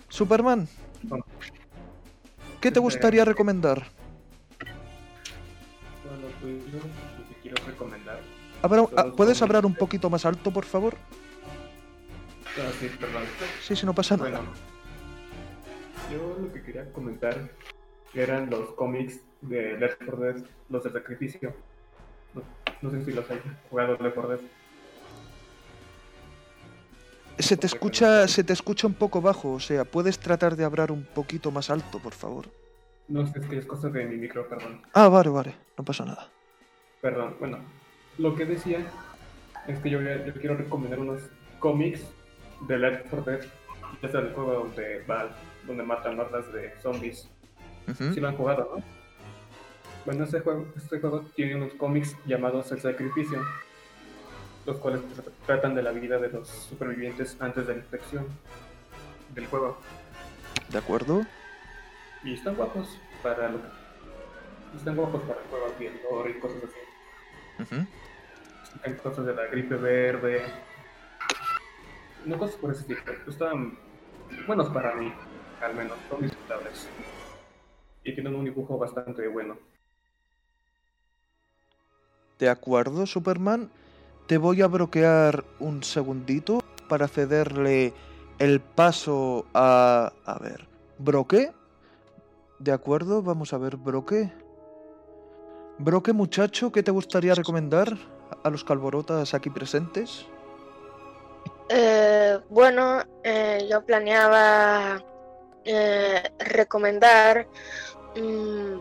Superman, 0.08 0.68
¿qué 2.60 2.70
te 2.72 2.80
gustaría 2.80 3.24
recomendar? 3.24 3.86
Bueno, 6.04 6.26
pues 6.40 6.64
yo 6.66 6.78
lo 6.78 7.28
que 7.28 7.34
quiero 7.42 7.64
recomendar. 7.64 8.20
Habra- 8.62 8.86
ah, 8.96 9.06
¿Puedes 9.16 9.40
hablar 9.40 9.64
un 9.64 9.74
poquito 9.74 10.10
más 10.10 10.26
alto, 10.26 10.50
por 10.50 10.64
favor? 10.64 10.96
Ah, 12.58 12.70
sí, 12.80 12.90
perdón. 12.98 13.22
Sí, 13.62 13.76
sí, 13.76 13.86
no 13.86 13.94
pasa 13.94 14.16
nada. 14.16 14.30
Bueno, 14.30 14.52
yo 16.10 16.36
lo 16.42 16.52
que 16.52 16.62
quería 16.62 16.92
comentar 16.92 17.48
eran 18.14 18.50
los 18.50 18.70
cómics 18.72 19.20
de 19.40 19.78
Left 19.78 19.98
4 20.04 20.16
Dead, 20.16 20.44
los 20.68 20.84
de 20.84 20.90
sacrificio. 20.90 21.54
No, 22.34 22.42
no 22.82 22.90
sé 22.90 23.04
si 23.04 23.12
los 23.12 23.30
hay 23.30 23.40
jugado 23.68 23.96
Left 24.00 24.14
4 24.14 24.30
Dead. 24.30 24.40
Se 27.38 27.56
te 27.56 27.66
escucha, 27.66 28.28
se 28.28 28.44
te 28.44 28.52
escucha 28.52 28.86
un 28.86 28.94
poco 28.94 29.22
bajo, 29.22 29.52
o 29.52 29.60
sea, 29.60 29.84
puedes 29.84 30.18
tratar 30.18 30.56
de 30.56 30.64
hablar 30.64 30.92
un 30.92 31.04
poquito 31.04 31.50
más 31.50 31.70
alto, 31.70 31.98
por 31.98 32.12
favor. 32.12 32.46
No 33.08 33.26
sé, 33.26 33.38
es 33.40 33.46
que 33.46 33.58
es 33.58 33.66
cosa 33.66 33.88
de 33.88 34.04
mi 34.04 34.16
micro, 34.16 34.46
perdón. 34.46 34.82
Ah, 34.92 35.08
vale, 35.08 35.30
vale, 35.30 35.54
no 35.76 35.84
pasa 35.84 36.04
nada. 36.04 36.28
Perdón, 37.00 37.36
bueno, 37.40 37.58
lo 38.18 38.34
que 38.34 38.44
decía 38.44 38.86
es 39.66 39.78
que 39.78 39.88
yo, 39.88 40.00
yo 40.00 40.34
quiero 40.34 40.56
recomendar 40.56 40.98
unos 40.98 41.22
cómics 41.58 42.02
de 42.68 42.78
Left 42.78 43.06
4 43.08 43.32
Dead. 43.32 43.46
Es 44.02 44.14
el 44.14 44.32
juego 44.32 44.52
donde 44.52 45.02
va, 45.04 45.34
donde 45.66 45.82
matan 45.82 46.20
hordas 46.20 46.52
de 46.52 46.72
zombies. 46.80 47.28
Ujú. 47.88 48.14
Si 48.14 48.20
lo 48.20 48.28
han 48.28 48.36
jugado, 48.36 48.76
¿no? 48.76 48.82
Bueno, 50.06 50.24
este 50.24 50.40
juego, 50.40 50.66
este 50.76 50.98
juego 51.00 51.20
tiene 51.34 51.56
unos 51.56 51.74
cómics 51.74 52.16
llamados 52.26 52.72
El 52.72 52.80
Sacrificio, 52.80 53.44
los 54.66 54.76
cuales 54.78 55.00
tra- 55.02 55.30
tratan 55.46 55.74
de 55.74 55.82
la 55.82 55.92
vida 55.92 56.18
de 56.18 56.28
los 56.30 56.48
supervivientes 56.48 57.36
antes 57.40 57.66
de 57.66 57.74
la 57.74 57.78
infección 57.80 58.26
del 59.34 59.46
juego. 59.46 59.78
¿De 60.68 60.78
acuerdo? 60.78 61.26
Y 62.24 62.34
están 62.34 62.54
guapos 62.54 62.98
para 63.22 63.48
lo 63.50 63.58
que... 63.58 63.68
Están 64.76 64.96
guapos 64.96 65.22
para 65.22 65.40
el 65.40 65.46
juego 65.48 65.74
bien 65.78 66.00
lore 66.10 66.30
y 66.30 66.40
cosas 66.40 66.58
así. 66.64 67.86
Hay 68.84 68.94
cosas 68.94 69.26
de 69.26 69.34
la 69.34 69.46
gripe 69.46 69.74
verde. 69.74 70.44
No 72.24 72.38
cosas 72.38 72.56
por 72.56 72.70
ese 72.72 72.84
tipo. 72.84 73.02
Están 73.28 73.76
buenos 74.46 74.68
para 74.70 74.94
mí, 74.94 75.12
al 75.62 75.74
menos. 75.74 75.98
Son 76.08 76.22
disfrutables. 76.22 76.88
Y 78.04 78.14
tienen 78.14 78.34
un 78.34 78.44
dibujo 78.44 78.78
bastante 78.78 79.26
bueno. 79.28 79.58
De 82.38 82.48
acuerdo, 82.48 83.06
Superman. 83.06 83.70
Te 84.26 84.38
voy 84.38 84.62
a 84.62 84.66
bloquear 84.66 85.44
un 85.58 85.82
segundito 85.82 86.62
para 86.88 87.08
cederle 87.08 87.92
el 88.38 88.60
paso 88.60 89.46
a... 89.52 90.12
A 90.24 90.38
ver. 90.38 90.66
¿Broque? 90.98 91.52
De 92.58 92.72
acuerdo, 92.72 93.22
vamos 93.22 93.52
a 93.52 93.58
ver, 93.58 93.76
Broque. 93.76 94.32
Broque, 95.78 96.12
muchacho, 96.12 96.70
¿qué 96.72 96.82
te 96.82 96.90
gustaría 96.90 97.34
recomendar 97.34 97.96
a 98.42 98.50
los 98.50 98.64
calborotas 98.64 99.32
aquí 99.34 99.48
presentes? 99.48 100.26
Eh, 101.70 102.38
bueno, 102.50 103.02
eh, 103.24 103.66
yo 103.70 103.84
planeaba 103.84 105.02
eh, 105.64 106.22
recomendar 106.38 107.46
mm, 108.16 108.74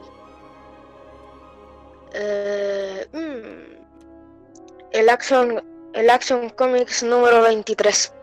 eh, 2.13 3.07
mm, 3.11 4.89
el 4.91 5.09
Action 5.09 5.63
el 5.93 6.09
Action 6.09 6.49
Comics 6.51 7.03
número 7.03 7.41
23. 7.41 8.13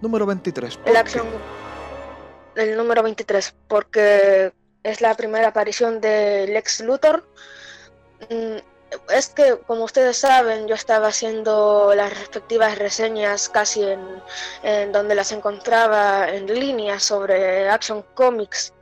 Número 0.00 0.26
23. 0.26 0.76
¿por 0.76 0.88
El? 0.88 0.96
Action 0.96 1.26
el 2.54 2.76
número 2.76 3.02
23 3.02 3.54
porque 3.68 4.52
es 4.82 5.00
la 5.00 5.14
primera 5.14 5.48
aparición 5.48 6.00
de 6.00 6.46
Lex 6.48 6.80
Luthor. 6.80 7.28
Mm, 8.30 8.56
Es 9.10 9.28
que, 9.28 9.58
como 9.66 9.84
ustedes 9.84 10.16
saben, 10.16 10.66
yo 10.66 10.74
estaba 10.74 11.08
haciendo 11.08 11.92
las 11.94 12.10
respectivas 12.18 12.78
reseñas 12.78 13.48
casi 13.48 13.82
en, 13.84 14.92
donde 14.92 15.14
las 15.14 15.30
encontraba 15.32 16.28
en 16.30 16.46
línea 16.46 16.98
sobre 16.98 17.68
Action 17.68 18.02
Comics. 18.14 18.72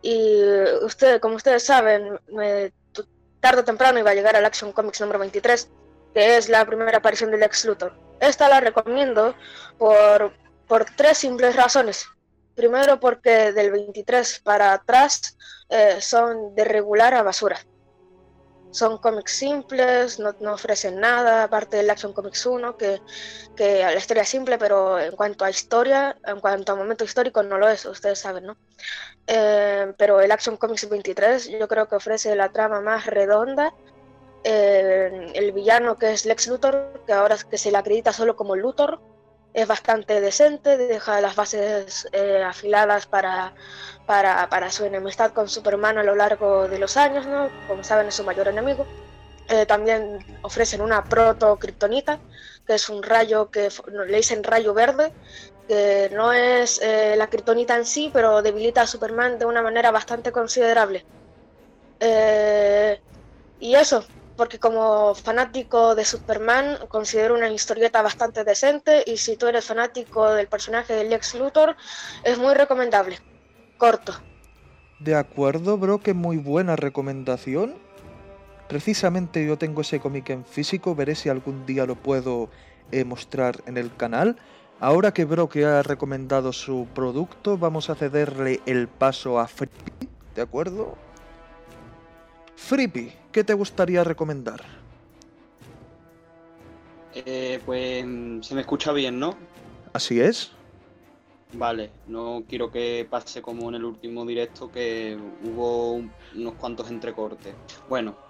Y 0.00 0.42
usted, 0.82 1.20
como 1.20 1.36
ustedes 1.36 1.64
saben, 1.64 2.18
me- 2.28 2.72
tarde 3.40 3.60
o 3.62 3.64
temprano 3.64 3.98
iba 3.98 4.10
a 4.10 4.14
llegar 4.14 4.36
al 4.36 4.44
Action 4.44 4.70
Comics 4.72 5.00
número 5.00 5.18
23, 5.18 5.68
que 6.14 6.36
es 6.36 6.48
la 6.48 6.64
primera 6.64 6.98
aparición 6.98 7.30
del 7.32 7.40
Lex 7.40 7.64
Luthor. 7.64 7.92
Esta 8.20 8.48
la 8.48 8.60
recomiendo 8.60 9.34
por, 9.78 10.32
por 10.68 10.84
tres 10.84 11.18
simples 11.18 11.56
razones. 11.56 12.06
Primero, 12.54 13.00
porque 13.00 13.50
del 13.52 13.72
23 13.72 14.40
para 14.44 14.74
atrás 14.74 15.36
eh, 15.68 15.96
son 16.00 16.54
de 16.54 16.64
regular 16.64 17.14
a 17.14 17.22
basura. 17.22 17.58
Son 18.72 18.98
cómics 18.98 19.32
simples, 19.32 20.18
no, 20.18 20.34
no 20.40 20.54
ofrecen 20.54 20.98
nada, 20.98 21.44
aparte 21.44 21.76
del 21.76 21.90
Action 21.90 22.12
Comics 22.12 22.44
1, 22.44 22.76
que, 22.76 23.00
que 23.54 23.82
la 23.82 23.94
historia 23.94 24.24
es 24.24 24.28
simple, 24.28 24.58
pero 24.58 24.98
en 24.98 25.14
cuanto 25.14 25.44
a 25.44 25.50
historia, 25.50 26.16
en 26.26 26.40
cuanto 26.40 26.72
a 26.72 26.74
momento 26.74 27.04
histórico, 27.04 27.42
no 27.44 27.58
lo 27.58 27.68
es, 27.68 27.84
ustedes 27.84 28.18
saben, 28.18 28.46
¿no? 28.46 28.56
Eh, 29.26 29.92
pero 29.96 30.20
el 30.20 30.32
Action 30.32 30.56
Comics 30.56 30.88
23 30.88 31.50
yo 31.50 31.68
creo 31.68 31.86
que 31.86 31.96
ofrece 31.96 32.34
la 32.34 32.50
trama 32.50 32.80
más 32.80 33.06
redonda. 33.06 33.72
Eh, 34.44 35.30
el 35.34 35.52
villano 35.52 35.96
que 35.96 36.12
es 36.12 36.26
Lex 36.26 36.48
Luthor, 36.48 37.04
que 37.06 37.12
ahora 37.12 37.36
que 37.48 37.58
se 37.58 37.70
le 37.70 37.78
acredita 37.78 38.12
solo 38.12 38.34
como 38.34 38.56
Luthor, 38.56 39.00
es 39.54 39.66
bastante 39.66 40.20
decente, 40.20 40.76
deja 40.76 41.20
las 41.20 41.36
bases 41.36 42.08
eh, 42.12 42.42
afiladas 42.42 43.06
para, 43.06 43.52
para, 44.06 44.48
para 44.48 44.70
su 44.70 44.84
enemistad 44.84 45.32
con 45.32 45.48
Superman 45.48 45.98
a 45.98 46.02
lo 46.02 46.14
largo 46.14 46.68
de 46.68 46.78
los 46.78 46.96
años, 46.96 47.26
¿no? 47.26 47.50
Como 47.66 47.84
saben, 47.84 48.08
es 48.08 48.14
su 48.14 48.24
mayor 48.24 48.48
enemigo. 48.48 48.86
Eh, 49.48 49.66
también 49.66 50.18
ofrecen 50.42 50.80
una 50.80 51.04
proto-kryptonita, 51.04 52.18
que 52.66 52.74
es 52.74 52.88
un 52.88 53.02
rayo 53.02 53.50
que 53.50 53.68
le 54.06 54.16
dicen 54.16 54.42
rayo 54.42 54.72
verde, 54.72 55.12
que 55.68 56.10
no 56.12 56.32
es 56.32 56.80
eh, 56.80 57.14
la 57.16 57.26
kryptonita 57.28 57.76
en 57.76 57.84
sí, 57.84 58.10
pero 58.12 58.40
debilita 58.40 58.82
a 58.82 58.86
Superman 58.86 59.38
de 59.38 59.46
una 59.46 59.62
manera 59.62 59.90
bastante 59.90 60.32
considerable. 60.32 61.04
Y 63.60 63.76
eso, 63.76 64.04
porque 64.36 64.58
como 64.58 65.14
fanático 65.14 65.94
de 65.94 66.04
Superman 66.04 66.78
considero 66.88 67.34
una 67.34 67.50
historieta 67.50 68.02
bastante 68.02 68.44
decente 68.44 69.04
y 69.06 69.16
si 69.16 69.36
tú 69.36 69.46
eres 69.46 69.64
fanático 69.64 70.32
del 70.32 70.48
personaje 70.48 70.94
de 70.94 71.04
Lex 71.04 71.34
Luthor 71.34 71.76
es 72.24 72.38
muy 72.38 72.54
recomendable. 72.54 73.18
Corto. 73.78 74.14
De 75.00 75.14
acuerdo, 75.14 75.78
bro, 75.78 75.98
que 75.98 76.14
muy 76.14 76.36
buena 76.36 76.76
recomendación. 76.76 77.74
Precisamente 78.68 79.44
yo 79.44 79.58
tengo 79.58 79.80
ese 79.80 80.00
cómic 80.00 80.30
en 80.30 80.44
físico, 80.44 80.94
veré 80.94 81.14
si 81.14 81.28
algún 81.28 81.66
día 81.66 81.84
lo 81.84 81.96
puedo 81.96 82.48
eh, 82.92 83.04
mostrar 83.04 83.62
en 83.66 83.76
el 83.76 83.94
canal. 83.96 84.36
Ahora 84.80 85.12
que 85.12 85.24
Bro 85.24 85.48
ha 85.64 85.82
recomendado 85.82 86.52
su 86.52 86.88
producto, 86.92 87.56
vamos 87.56 87.90
a 87.90 87.94
cederle 87.94 88.60
el 88.66 88.88
paso 88.88 89.38
a 89.38 89.46
Frippy, 89.46 90.08
¿de 90.34 90.42
acuerdo? 90.42 90.96
Frippy, 92.66 93.12
¿qué 93.32 93.44
te 93.44 93.52
gustaría 93.54 94.04
recomendar? 94.04 94.64
Eh, 97.10 97.62
pues 97.64 98.04
se 98.46 98.54
me 98.54 98.60
escucha 98.62 98.92
bien, 98.92 99.18
¿no? 99.18 99.46
Así 99.92 100.20
es. 100.20 100.52
Vale, 101.54 101.96
no 102.06 102.46
quiero 102.48 102.70
que 102.70 103.06
pase 103.10 103.42
como 103.42 103.68
en 103.68 103.74
el 103.74 103.84
último 103.84 104.24
directo 104.24 104.70
que 104.70 105.16
hubo 105.20 105.92
un- 105.94 106.16
unos 106.30 106.56
cuantos 106.56 106.88
entrecortes. 106.90 107.58
Bueno, 107.86 108.22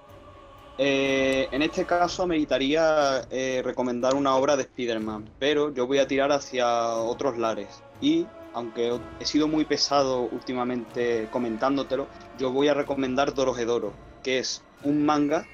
eh, 0.77 1.49
en 1.53 1.63
este 1.63 1.87
caso 1.87 2.27
me 2.27 2.39
gustaría 2.39 3.27
eh, 3.31 3.63
recomendar 3.65 4.15
una 4.17 4.37
obra 4.37 4.57
de 4.57 4.65
Spider-Man, 4.65 5.35
pero 5.39 5.73
yo 5.75 5.87
voy 5.87 5.99
a 5.99 6.09
tirar 6.09 6.33
hacia 6.33 6.97
otros 6.99 7.39
lares. 7.39 7.87
Y 8.01 8.33
aunque 8.53 9.01
he 9.19 9.27
sido 9.27 9.49
muy 9.49 9.65
pesado 9.67 10.23
últimamente 10.29 11.31
comentándotelo, 11.31 12.11
yo 12.33 12.53
voy 12.53 12.69
a 12.69 12.75
recomendar 12.75 13.35
Dorohedoro, 13.35 14.01
que 14.23 14.39
es 14.39 14.63
un 14.83 15.05
manga 15.05 15.47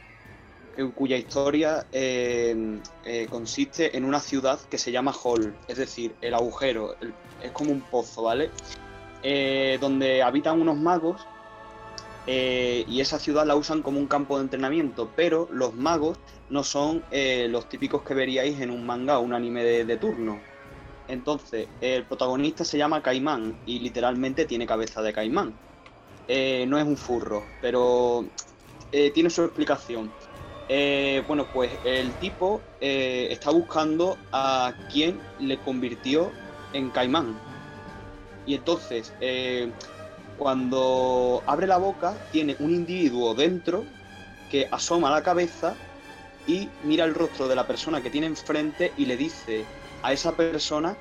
cuya 0.87 1.17
historia 1.17 1.87
eh, 1.93 2.81
eh, 3.05 3.27
consiste 3.29 3.97
en 3.97 4.05
una 4.05 4.21
ciudad 4.21 4.61
que 4.71 4.79
se 4.79 4.93
llama 4.93 5.13
Hall, 5.13 5.55
es 5.67 5.77
decir, 5.77 6.15
el 6.21 6.35
agujero, 6.35 6.95
es 7.43 7.51
como 7.53 7.73
un 7.73 7.81
pozo, 7.81 8.23
¿vale? 8.23 8.51
Eh, 9.23 9.79
donde 9.81 10.23
habitan 10.23 10.61
unos 10.61 10.77
magos 10.77 11.27
eh, 12.29 12.85
y 12.87 13.01
esa 13.01 13.19
ciudad 13.19 13.45
la 13.45 13.57
usan 13.57 13.83
como 13.83 13.99
un 13.99 14.07
campo 14.07 14.37
de 14.37 14.45
entrenamiento, 14.45 15.11
pero 15.17 15.49
los 15.51 15.75
magos 15.75 16.19
no 16.51 16.63
son 16.63 17.03
los 17.11 17.69
típicos 17.69 18.03
que 18.03 18.15
veríais 18.15 18.61
en 18.61 18.71
un 18.71 18.87
manga 18.87 19.19
o 19.19 19.23
un 19.23 19.35
anime 19.35 19.65
de, 19.65 19.97
turno. 19.97 20.39
Entonces, 21.09 21.69
el 21.81 22.05
protagonista 22.05 22.65
se 22.65 22.79
llama 22.79 23.03
Caimán 23.03 23.57
y 23.67 23.81
literalmente 23.81 24.45
tiene 24.45 24.67
cabeza 24.67 25.03
de 25.03 25.13
caimán. 25.13 25.55
No 26.29 26.79
es 26.79 26.85
un 26.85 26.97
furro, 26.97 27.43
pero 27.63 28.27
eh, 28.93 29.11
tiene 29.11 29.31
su 29.31 29.43
explicación. 29.43 30.13
Eh, 30.69 31.23
bueno, 31.27 31.47
pues 31.53 31.73
el 31.85 32.15
tipo 32.15 32.61
eh, 32.81 33.29
está 33.31 33.51
buscando 33.51 34.19
a 34.33 34.73
quien 34.93 35.21
le 35.39 35.59
convirtió 35.59 36.31
en 36.73 36.91
caimán. 36.91 37.39
Y 38.47 38.55
entonces, 38.55 39.13
cuando 40.39 41.43
abre 41.47 41.67
la 41.67 41.77
boca, 41.77 42.17
tiene 42.33 42.57
un 42.61 42.71
individuo 42.71 43.35
dentro 43.35 43.85
que 44.51 44.67
asoma 44.71 45.11
la 45.11 45.23
cabeza 45.23 45.75
y 46.47 46.71
mira 46.83 47.05
el 47.05 47.15
rostro 47.15 47.47
de 47.47 47.57
la 47.57 47.67
persona 47.67 48.03
que 48.03 48.09
tiene 48.09 48.27
enfrente 48.27 48.93
y 48.97 49.05
le 49.05 49.19
dice 49.19 49.67
a 50.03 50.15
esa 50.15 50.33
persona 50.35 50.97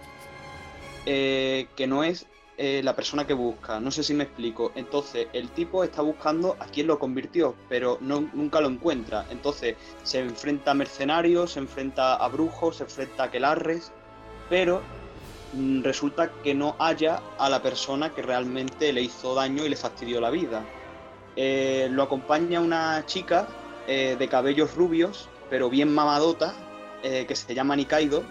que 1.06 1.86
no 1.88 2.04
es 2.04 2.26
eh, 2.60 2.82
la 2.84 2.96
persona 2.96 3.28
que 3.28 3.36
busca. 3.36 3.80
No 3.80 3.92
sé 3.92 4.02
si 4.02 4.16
me 4.16 4.24
explico. 4.24 4.72
Entonces, 4.74 5.28
el 5.32 5.50
tipo 5.50 5.84
está 5.84 6.02
buscando 6.02 6.58
a 6.60 6.66
quien 6.66 6.88
lo 6.88 6.98
convirtió, 6.98 7.56
pero 7.70 8.00
nunca 8.02 8.60
lo 8.62 8.68
encuentra. 8.68 9.28
Entonces, 9.30 9.76
se 10.02 10.22
enfrenta 10.22 10.72
a 10.72 10.74
mercenarios, 10.74 11.52
se 11.52 11.60
enfrenta 11.60 12.16
a 12.16 12.28
brujos, 12.30 12.78
se 12.78 12.84
enfrenta 12.84 13.26
a 13.26 13.32
quelarres, 13.32 13.92
pero 14.50 14.82
mm, 15.54 15.84
resulta 15.84 16.32
que 16.44 16.56
no 16.56 16.76
halla 16.80 17.22
a 17.38 17.48
la 17.48 17.62
persona 17.62 18.10
que 18.16 18.24
realmente 18.24 18.92
le 18.92 19.04
hizo 19.04 19.36
daño 19.36 19.64
y 19.64 19.70
le 19.70 19.76
fastidió 19.76 20.20
la 20.20 20.32
vida. 20.32 20.66
Eh, 21.36 21.90
lo 21.92 22.02
acompaña 22.02 22.60
una 22.60 23.06
chica 23.06 23.48
eh, 23.88 24.16
de 24.18 24.28
cabellos 24.28 24.74
rubios, 24.74 25.30
pero 25.52 25.70
bien 25.70 25.94
mamadota, 25.94 26.56
que 27.04 27.36
se 27.36 27.54
llama 27.54 27.76
Nikaido, 27.76 28.24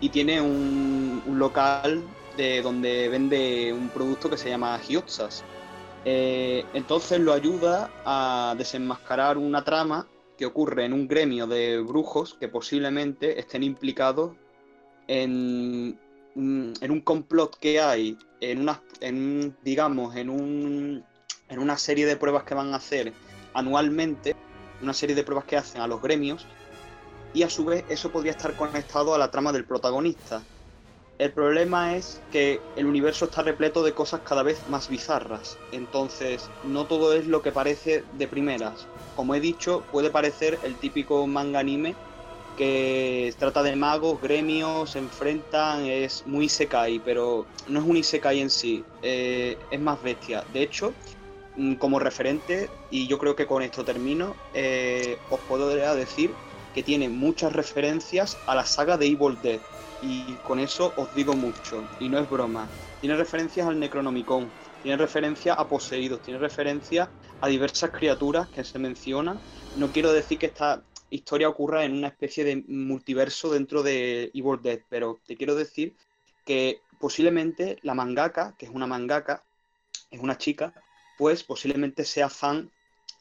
y 0.00 0.08
tiene 0.08 0.40
un 0.40 1.22
local 1.26 2.02
de 2.36 2.62
donde 2.62 3.08
vende 3.08 3.72
un 3.72 3.88
producto 3.88 4.30
que 4.30 4.36
se 4.36 4.48
llama 4.48 4.78
Hyotsas. 4.78 5.44
Eh, 6.04 6.64
entonces 6.74 7.20
lo 7.20 7.32
ayuda 7.32 7.90
a 8.04 8.54
desenmascarar 8.58 9.38
una 9.38 9.62
trama 9.62 10.06
que 10.36 10.46
ocurre 10.46 10.84
en 10.84 10.92
un 10.92 11.06
gremio 11.06 11.46
de 11.46 11.80
brujos 11.80 12.34
que 12.34 12.48
posiblemente 12.48 13.38
estén 13.38 13.62
implicados 13.62 14.32
en, 15.06 15.98
en 16.34 16.90
un 16.90 17.00
complot 17.02 17.56
que 17.58 17.80
hay, 17.80 18.18
en 18.40 18.62
una, 18.62 18.82
en, 19.00 19.56
digamos, 19.62 20.16
en, 20.16 20.30
un, 20.30 21.04
en 21.48 21.58
una 21.58 21.76
serie 21.76 22.06
de 22.06 22.16
pruebas 22.16 22.44
que 22.44 22.54
van 22.54 22.72
a 22.72 22.76
hacer 22.76 23.12
anualmente, 23.54 24.34
una 24.80 24.94
serie 24.94 25.14
de 25.14 25.22
pruebas 25.22 25.44
que 25.44 25.56
hacen 25.56 25.80
a 25.80 25.86
los 25.86 26.02
gremios, 26.02 26.46
y 27.34 27.44
a 27.44 27.50
su 27.50 27.64
vez 27.64 27.84
eso 27.88 28.10
podría 28.10 28.32
estar 28.32 28.56
conectado 28.56 29.14
a 29.14 29.18
la 29.18 29.30
trama 29.30 29.52
del 29.52 29.64
protagonista. 29.64 30.42
El 31.18 31.32
problema 31.32 31.96
es 31.96 32.24
que 32.30 32.66
el 32.74 32.86
universo 32.86 33.26
está 33.26 33.42
repleto 33.42 33.82
de 33.84 33.94
cosas 33.94 34.22
cada 34.22 34.42
vez 34.42 34.66
más 34.66 34.88
bizarras, 34.88 35.62
entonces 35.70 36.52
no 36.60 36.86
todo 36.86 37.14
es 37.14 37.26
lo 37.26 37.42
que 37.42 37.52
parece 37.52 38.06
de 38.10 38.28
primeras. 38.28 38.90
Como 39.14 39.34
he 39.34 39.40
dicho, 39.40 39.86
puede 39.90 40.10
parecer 40.10 40.58
el 40.62 40.78
típico 40.78 41.26
manga 41.26 41.60
anime 41.60 42.00
que 42.56 43.34
trata 43.38 43.62
de 43.62 43.76
magos, 43.76 44.20
gremios, 44.20 44.92
se 44.92 45.00
enfrentan, 45.00 45.86
es 45.86 46.26
muy 46.26 46.46
isekai, 46.46 47.00
pero 47.00 47.50
no 47.66 47.80
es 47.80 47.86
un 47.86 47.96
isekai 47.98 48.40
en 48.40 48.50
sí, 48.50 48.88
eh, 49.02 49.58
es 49.70 49.80
más 49.80 50.02
bestia. 50.02 50.44
De 50.48 50.62
hecho, 50.62 50.98
mm, 51.54 51.76
como 51.76 51.98
referente, 52.00 52.74
y 52.88 53.08
yo 53.08 53.18
creo 53.18 53.36
que 53.36 53.46
con 53.46 53.62
esto 53.62 53.84
termino, 53.84 54.40
eh, 54.52 55.22
os 55.28 55.42
puedo 55.46 55.68
decir 55.68 56.40
que 56.72 56.82
tiene 56.82 57.08
muchas 57.10 57.52
referencias 57.52 58.42
a 58.46 58.54
la 58.54 58.66
saga 58.66 58.98
de 58.98 59.06
Evil 59.08 59.40
Dead. 59.40 59.62
Y 60.04 60.36
con 60.38 60.58
eso 60.58 60.92
os 60.96 61.14
digo 61.14 61.34
mucho, 61.34 61.88
y 62.00 62.08
no 62.08 62.18
es 62.18 62.28
broma. 62.28 62.68
Tiene 63.00 63.14
referencias 63.16 63.68
al 63.68 63.78
Necronomicon, 63.78 64.52
tiene 64.82 64.96
referencias 64.96 65.56
a 65.56 65.68
poseídos, 65.68 66.20
tiene 66.22 66.40
referencias 66.40 67.08
a 67.40 67.46
diversas 67.46 67.92
criaturas 67.92 68.48
que 68.48 68.64
se 68.64 68.80
mencionan. 68.80 69.40
No 69.76 69.92
quiero 69.92 70.12
decir 70.12 70.40
que 70.40 70.46
esta 70.46 70.82
historia 71.08 71.48
ocurra 71.48 71.84
en 71.84 71.92
una 71.92 72.08
especie 72.08 72.42
de 72.42 72.64
multiverso 72.66 73.52
dentro 73.52 73.84
de 73.84 74.32
Evil 74.34 74.60
Dead, 74.60 74.80
pero 74.88 75.20
te 75.24 75.36
quiero 75.36 75.54
decir 75.54 75.94
que 76.44 76.80
posiblemente 76.98 77.78
la 77.82 77.94
mangaka, 77.94 78.56
que 78.58 78.66
es 78.66 78.72
una 78.72 78.88
mangaka, 78.88 79.44
es 80.10 80.18
una 80.18 80.36
chica, 80.36 80.74
pues 81.16 81.44
posiblemente 81.44 82.04
sea 82.04 82.28
fan 82.28 82.72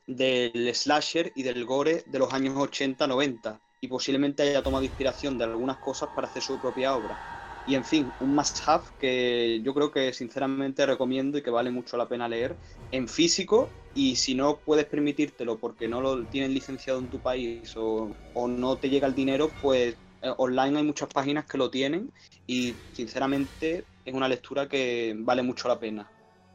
del 0.08 0.74
slasher 0.74 1.32
y 1.36 1.44
del 1.44 1.63
gore 1.63 2.04
de 2.08 2.17
los 2.17 2.34
años 2.34 2.56
80-90 2.56 3.60
y 3.82 3.88
posiblemente 3.88 4.44
haya 4.44 4.63
tomado 4.63 4.84
inspiración 4.84 5.38
de 5.38 5.46
algunas 5.46 5.80
cosas 5.80 6.10
para 6.13 6.28
hacer 6.28 6.44
su 6.44 6.60
propia 6.60 6.96
obra. 6.96 7.20
Y 7.65 7.76
en 7.76 7.84
fin, 7.84 8.13
un 8.20 8.36
must-have 8.36 8.86
que 8.98 9.62
yo 9.63 9.74
creo 9.74 9.91
que 9.91 10.13
sinceramente 10.13 10.86
recomiendo 10.86 11.38
y 11.38 11.44
que 11.44 11.50
vale 11.50 11.72
mucho 11.72 11.98
la 11.98 12.08
pena 12.08 12.30
leer 12.30 12.58
en 12.91 13.08
físico 13.08 13.74
y 13.94 14.15
si 14.15 14.36
no 14.36 14.62
puedes 14.62 14.86
permitírtelo 14.86 15.60
porque 15.60 15.88
no 15.88 16.02
lo 16.02 16.28
tienes 16.28 16.52
licenciado 16.52 17.00
en 17.00 17.10
tu 17.10 17.22
país 17.22 17.76
o, 17.76 18.15
o 18.34 18.48
no 18.48 18.78
te 18.78 18.89
llega 18.89 19.08
el 19.08 19.15
dinero, 19.15 19.52
pues 19.60 19.96
eh, 20.22 20.34
online 20.38 20.78
hay 20.80 20.84
muchas 20.86 21.10
páginas 21.10 21.46
que 21.46 21.58
lo 21.58 21.70
tienen 21.70 22.12
y 22.48 22.80
sinceramente 22.94 23.88
es 24.06 24.13
una 24.13 24.28
lectura 24.30 24.67
que 24.67 25.15
vale 25.17 25.44
mucho 25.44 25.67
la 25.67 25.80
pena. 25.80 26.12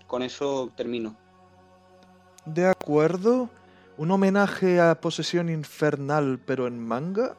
Con 0.06 0.22
eso 0.22 0.72
termino. 0.76 1.16
De 2.46 2.66
acuerdo. 2.66 3.50
Un 3.98 4.10
homenaje 4.10 4.80
a 4.80 5.00
Posesión 5.00 5.48
Infernal, 5.48 6.38
pero 6.44 6.66
en 6.66 6.78
manga. 6.78 7.36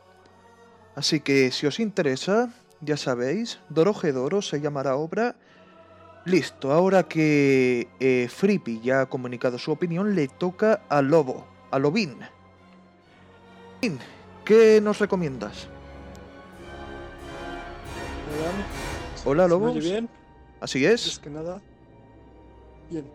Así 0.96 1.20
que 1.20 1.52
si 1.52 1.68
os 1.68 1.80
interesa, 1.80 2.50
ya 2.82 2.98
sabéis, 2.98 3.60
Doro 3.70 4.42
se 4.42 4.60
llamará 4.60 4.96
obra. 4.96 5.36
Listo, 6.26 6.74
ahora 6.74 7.04
que 7.04 7.88
eh, 8.00 8.28
Frippy 8.30 8.82
ya 8.82 9.02
ha 9.02 9.06
comunicado 9.06 9.58
su 9.58 9.72
opinión, 9.72 10.16
le 10.16 10.28
toca 10.28 10.82
a 10.90 11.02
Lobo, 11.02 11.48
a 11.72 11.80
Lobin. 11.80 12.18
¿Qué 14.44 14.82
nos 14.82 15.00
recomiendas? 15.00 15.68
Hola, 19.26 19.46
Hola 19.46 19.48
Lobo. 19.48 19.74
Así 20.60 20.86
es. 20.86 21.20
que 21.20 21.30
nada. 21.30 21.62
Bien. 22.90 23.06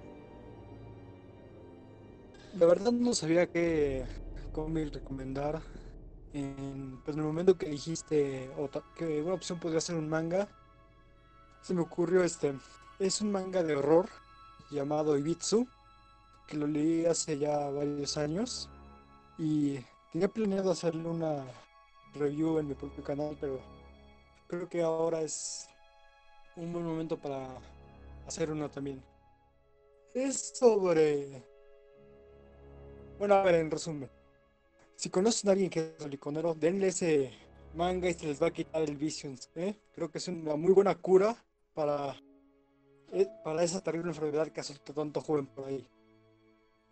La 2.55 2.67
verdad 2.67 2.93
no 2.93 3.15
sabía 3.15 3.47
qué 3.47 4.05
cómic 4.53 4.93
recomendar. 4.93 5.63
En, 6.35 7.01
pues 7.03 7.17
en 7.17 7.23
el 7.23 7.27
momento 7.27 7.57
que 7.57 7.67
dijiste 7.67 8.51
que 8.97 9.23
una 9.23 9.35
opción 9.35 9.59
podría 9.59 9.81
ser 9.81 9.97
un 9.97 10.09
manga, 10.09 10.49
se 11.63 11.73
me 11.73 11.81
ocurrió 11.81 12.23
este. 12.23 12.55
Es 12.99 13.23
un 13.23 13.33
manga 13.33 13.63
de 13.63 13.75
horror 13.75 14.09
llamado 14.71 15.17
Ibitsu, 15.17 15.67
que 16.47 16.59
lo 16.59 16.67
leí 16.67 17.07
hace 17.07 17.39
ya 17.39 17.71
varios 17.71 18.19
años. 18.19 18.69
Y 19.39 19.79
tenía 20.13 20.29
planeado 20.29 20.71
hacerle 20.71 21.09
una 21.09 21.45
review 22.15 22.59
en 22.59 22.69
mi 22.69 22.75
propio 22.75 23.03
canal, 23.03 23.37
pero 23.41 23.61
creo 24.47 24.69
que 24.69 24.83
ahora 24.83 25.23
es 25.23 25.67
un 26.57 26.71
buen 26.71 26.85
momento 26.85 27.17
para 27.17 27.49
hacer 28.27 28.51
uno 28.51 28.71
también. 28.71 29.03
Es 30.13 30.53
sobre... 30.59 31.52
Bueno, 33.23 33.37
a 33.37 33.45
ver, 33.45 33.55
en 33.55 33.71
resumen. 33.71 34.11
Si 34.97 35.09
conocen 35.09 35.49
a 35.49 35.53
alguien 35.53 35.71
que 35.71 35.95
es 35.97 36.07
liconero, 36.09 36.55
denle 36.55 36.89
ese 36.89 37.31
manga 37.73 38.11
y 38.11 38.15
se 38.15 38.27
les 38.27 38.43
va 38.43 38.49
a 38.49 38.51
quitar 38.51 38.83
el 38.83 38.97
Visions, 38.97 39.49
¿eh? 39.55 39.77
Creo 39.95 40.11
que 40.11 40.19
es 40.19 40.27
una 40.27 40.57
muy 40.57 40.73
buena 40.73 40.97
cura 40.97 41.37
para, 41.73 42.17
eh, 43.13 43.29
para 43.45 43.63
esa 43.63 43.81
terrible 43.81 44.09
enfermedad 44.09 44.49
que 44.49 44.59
asusta 44.59 44.93
tanto 44.93 45.21
joven 45.21 45.47
por 45.47 45.67
ahí. 45.67 45.87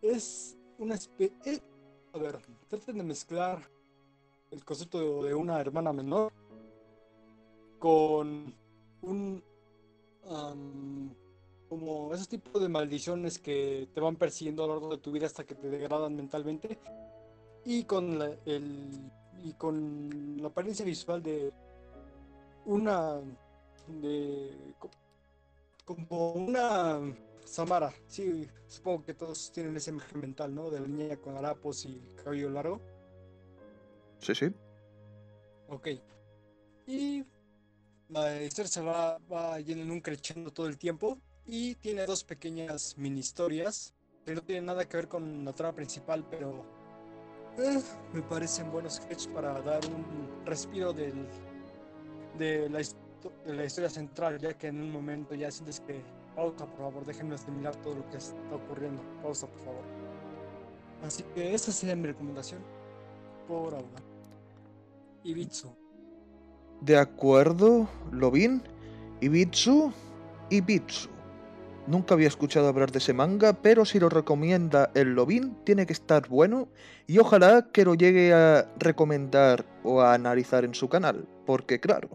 Es 0.01 0.57
una 0.79 0.95
especie... 0.95 1.61
a 2.13 2.19
ver, 2.19 2.39
traten 2.69 2.99
de 2.99 3.03
mezclar 3.03 3.69
el 4.53 4.65
concepto 4.65 5.25
de, 5.25 5.35
una 5.35 5.61
hermana 5.61 5.93
menor 5.93 6.33
con 7.81 8.55
un 9.03 9.43
como 11.71 12.13
ese 12.13 12.27
tipo 12.27 12.59
de 12.59 12.69
maldiciones 12.69 13.39
que 13.39 13.89
te 13.95 14.01
van 14.01 14.17
persiguiendo 14.17 14.65
a 14.65 14.67
lo 14.67 14.75
largo 14.75 14.91
de 14.91 14.99
tu 14.99 15.13
vida 15.13 15.27
hasta 15.27 15.45
que 15.45 15.55
te 15.55 15.71
degradan 15.71 16.17
mentalmente 16.17 16.79
y 17.65 17.85
con 17.85 18.19
la, 18.19 18.27
el 18.45 18.91
y 19.45 19.53
con 19.55 20.37
la 20.43 20.49
apariencia 20.49 20.85
visual 20.85 21.23
de 21.23 21.53
una 22.67 23.21
de 23.87 24.75
co- 24.79 24.91
como 25.85 26.33
una 26.33 27.01
Samara, 27.45 27.93
sí, 28.07 28.49
supongo 28.69 29.05
que 29.05 29.15
todos 29.15 29.51
tienen 29.53 29.77
ese 29.77 29.91
imagen 29.91 30.21
mental, 30.21 30.55
¿no? 30.55 30.71
De 30.71 30.81
la 30.81 30.87
niña 30.89 31.17
con 31.17 31.37
harapos 31.37 31.85
y 31.87 32.01
cabello 32.23 32.51
largo. 32.51 32.81
Sí, 34.21 34.35
sí. 34.35 34.51
Ok. 35.69 35.89
Y 36.87 37.25
la 38.09 38.43
historia 38.43 38.69
se 38.71 38.81
va, 38.83 39.19
va 39.33 39.61
yendo 39.61 39.85
en 39.85 39.91
un 39.91 40.01
crescendo 40.01 40.53
todo 40.53 40.67
el 40.69 40.79
tiempo. 40.79 41.19
Y 41.47 41.75
tiene 41.77 42.07
dos 42.07 42.25
pequeñas 42.25 42.97
mini 42.97 43.21
historias 43.21 43.95
que 44.25 44.35
no 44.35 44.43
tienen 44.43 44.67
nada 44.67 44.87
que 44.87 44.97
ver 44.97 45.09
con 45.09 45.45
la 45.45 45.53
trama 45.53 45.75
principal, 45.75 46.25
pero 46.31 46.65
eh, 47.59 47.81
me 48.13 48.23
parecen 48.23 48.71
buenos 48.71 48.95
sketches 48.95 49.27
para 49.29 49.61
dar 49.63 49.81
un 49.87 50.45
respiro 50.45 50.93
del, 50.93 51.27
de, 52.39 52.69
la, 52.69 52.79
de 52.79 53.55
la 53.55 53.65
historia 53.65 53.91
central, 53.91 54.39
ya 54.39 54.57
que 54.57 54.69
en 54.69 54.81
un 54.81 54.91
momento 54.91 55.35
ya 55.35 55.51
sientes 55.51 55.81
que. 55.81 56.03
Pausa, 56.37 56.65
por 56.65 56.79
favor, 56.79 57.05
déjenme 57.05 57.37
terminar 57.37 57.75
todo 57.83 57.97
lo 57.97 58.09
que 58.09 58.19
está 58.19 58.55
ocurriendo. 58.55 59.03
Pausa, 59.21 59.49
por 59.49 59.59
favor. 59.59 59.83
Así 61.05 61.25
que 61.35 61.53
esa 61.53 61.73
sería 61.73 61.97
mi 61.97 62.07
recomendación 62.07 62.63
por 63.49 63.75
ahora. 63.75 64.03
Ibitsu. 65.25 65.69
De 66.81 66.97
acuerdo, 66.97 67.89
Lobin, 68.13 68.63
Ibitsu, 69.21 69.93
Ibitsu. 70.51 71.09
Nunca 71.87 72.15
había 72.15 72.29
escuchado 72.29 72.69
hablar 72.69 72.93
de 72.93 72.99
ese 72.99 73.13
manga, 73.13 73.53
pero 73.55 73.85
si 73.85 73.99
lo 73.99 74.09
recomienda 74.09 74.91
el 74.95 75.15
Lobin, 75.15 75.57
tiene 75.65 75.87
que 75.87 75.93
estar 75.93 76.29
bueno 76.29 76.69
y 77.07 77.19
ojalá 77.19 77.69
que 77.73 77.85
lo 77.85 77.95
llegue 77.95 78.33
a 78.33 78.71
recomendar 78.79 79.65
o 79.83 80.01
a 80.01 80.15
analizar 80.15 80.65
en 80.65 80.75
su 80.75 80.89
canal, 80.89 81.27
porque 81.47 81.81
claro, 81.81 82.11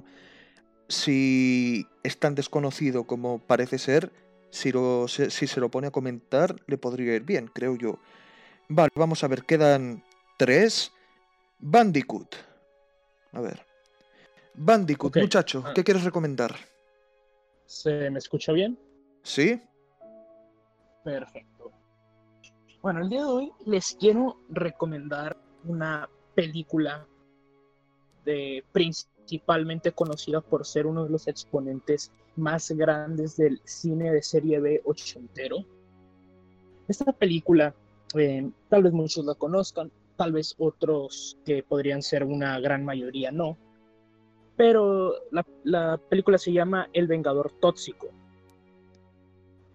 si 0.88 1.88
es 2.04 2.18
tan 2.20 2.36
desconocido 2.36 3.06
como 3.06 3.40
parece 3.40 3.78
ser, 3.78 4.12
si, 4.50 4.72
lo, 4.72 5.08
se- 5.10 5.30
si 5.30 5.48
se 5.48 5.60
lo 5.60 5.70
pone 5.70 5.88
a 5.88 5.92
comentar, 5.92 6.56
le 6.68 6.78
podría 6.78 7.16
ir 7.16 7.24
bien, 7.24 7.48
creo 7.54 7.76
yo. 7.76 8.00
Vale, 8.70 8.92
vamos 8.96 9.24
a 9.24 9.28
ver, 9.28 9.44
quedan 9.44 10.04
tres. 10.38 10.92
Bandicoot. 11.60 12.36
A 13.34 13.42
ver. 13.42 13.66
Bandicoot, 14.54 15.18
muchacho, 15.18 15.64
ah. 15.66 15.74
¿qué 15.74 15.84
quieres 15.84 16.04
recomendar? 16.04 16.56
¿Se 17.66 18.10
me 18.10 18.20
escucha 18.20 18.52
bien? 18.54 18.78
¿Sí? 19.26 19.60
Perfecto. 21.04 21.72
Bueno, 22.84 23.02
el 23.02 23.10
día 23.10 23.22
de 23.22 23.26
hoy 23.26 23.52
les 23.66 23.98
quiero 24.00 24.38
recomendar 24.50 25.36
una 25.64 26.08
película 26.36 27.08
de, 28.24 28.64
principalmente 28.72 29.92
conocida 29.94 30.42
por 30.42 30.64
ser 30.64 30.86
uno 30.86 31.06
de 31.06 31.10
los 31.10 31.28
exponentes 31.28 32.12
más 32.36 32.70
grandes 32.70 33.36
del 33.36 33.60
cine 33.64 34.12
de 34.12 34.22
serie 34.22 34.60
B 34.60 34.82
ochentero. 34.86 35.58
Esta 36.88 37.12
película, 37.12 37.74
eh, 38.16 38.48
tal 38.70 38.84
vez 38.84 38.94
muchos 38.94 39.26
la 39.26 39.34
conozcan, 39.34 39.92
tal 40.18 40.34
vez 40.34 40.54
otros 40.60 41.36
que 41.44 41.64
podrían 41.64 42.04
ser 42.04 42.24
una 42.24 42.60
gran 42.60 42.86
mayoría 42.86 43.32
no, 43.32 43.58
pero 44.56 45.16
la, 45.32 45.44
la 45.64 45.98
película 45.98 46.38
se 46.38 46.54
llama 46.54 46.90
El 46.94 47.08
Vengador 47.08 47.52
Tóxico. 47.60 48.12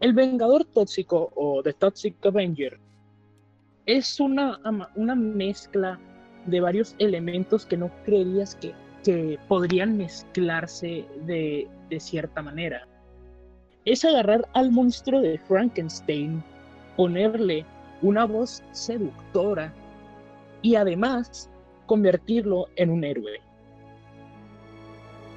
El 0.00 0.14
Vengador 0.14 0.64
Tóxico 0.64 1.30
o 1.34 1.62
The 1.62 1.74
Toxic 1.74 2.24
Avenger 2.24 2.80
es 3.84 4.18
una, 4.18 4.58
una 4.96 5.14
mezcla 5.14 6.00
de 6.46 6.58
varios 6.58 6.94
elementos 6.98 7.66
que 7.66 7.76
no 7.76 7.90
creerías 8.06 8.54
que, 8.54 8.72
que 9.04 9.38
podrían 9.46 9.98
mezclarse 9.98 11.04
de, 11.26 11.68
de 11.90 12.00
cierta 12.00 12.40
manera. 12.40 12.88
Es 13.84 14.02
agarrar 14.02 14.48
al 14.54 14.70
monstruo 14.70 15.20
de 15.20 15.36
Frankenstein, 15.36 16.42
ponerle 16.96 17.66
una 18.00 18.24
voz 18.24 18.62
seductora 18.72 19.70
y 20.62 20.76
además 20.76 21.50
convertirlo 21.84 22.68
en 22.76 22.88
un 22.88 23.04
héroe. 23.04 23.38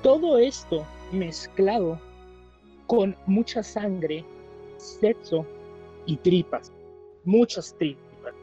Todo 0.04 0.38
esto 0.38 0.86
mezclado 1.12 2.00
con 2.88 3.16
mucha 3.26 3.62
sangre, 3.62 4.24
sexo 4.84 5.46
y 6.06 6.18
tripas, 6.18 6.72
muchas 7.24 7.76
tripas. 7.78 8.34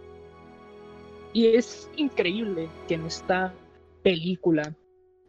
Y 1.33 1.47
es 1.47 1.89
increíble 1.97 2.69
que 2.89 2.95
en 2.95 3.07
esta 3.07 3.55
película 4.03 4.75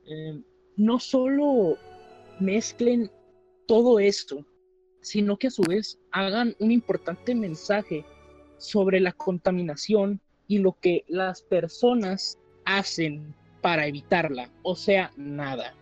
eh, 0.06 0.41
no 0.78 1.00
solo 1.00 1.78
mezclen 2.39 3.12
todo 3.67 4.00
esto, 4.00 4.45
sino 5.02 5.38
que 5.38 5.47
a 5.47 5.52
su 5.52 5.63
vez 5.63 6.00
hagan 6.12 6.56
un 6.60 6.71
importante 6.71 7.36
mensaje 7.36 8.06
sobre 8.58 9.00
la 9.00 9.12
contaminación 9.12 10.21
y 10.47 10.60
lo 10.60 10.78
que 10.80 11.04
las 11.08 11.41
personas 11.41 12.38
hacen 12.65 13.34
para 13.62 13.88
evitarla, 13.88 14.50
o 14.63 14.76
sea, 14.76 15.12
nada. 15.15 15.76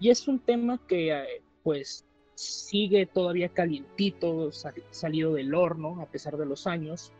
Y 0.00 0.10
es 0.10 0.28
un 0.28 0.38
tema 0.38 0.80
que 0.86 1.12
eh, 1.12 1.42
pues 1.62 2.04
sigue 2.38 3.04
todavía 3.06 3.48
calientito, 3.48 4.52
salido 4.52 5.34
del 5.34 5.54
horno 5.54 6.00
a 6.00 6.06
pesar 6.06 6.36
de 6.36 6.46
los 6.46 6.68
años, 6.68 7.12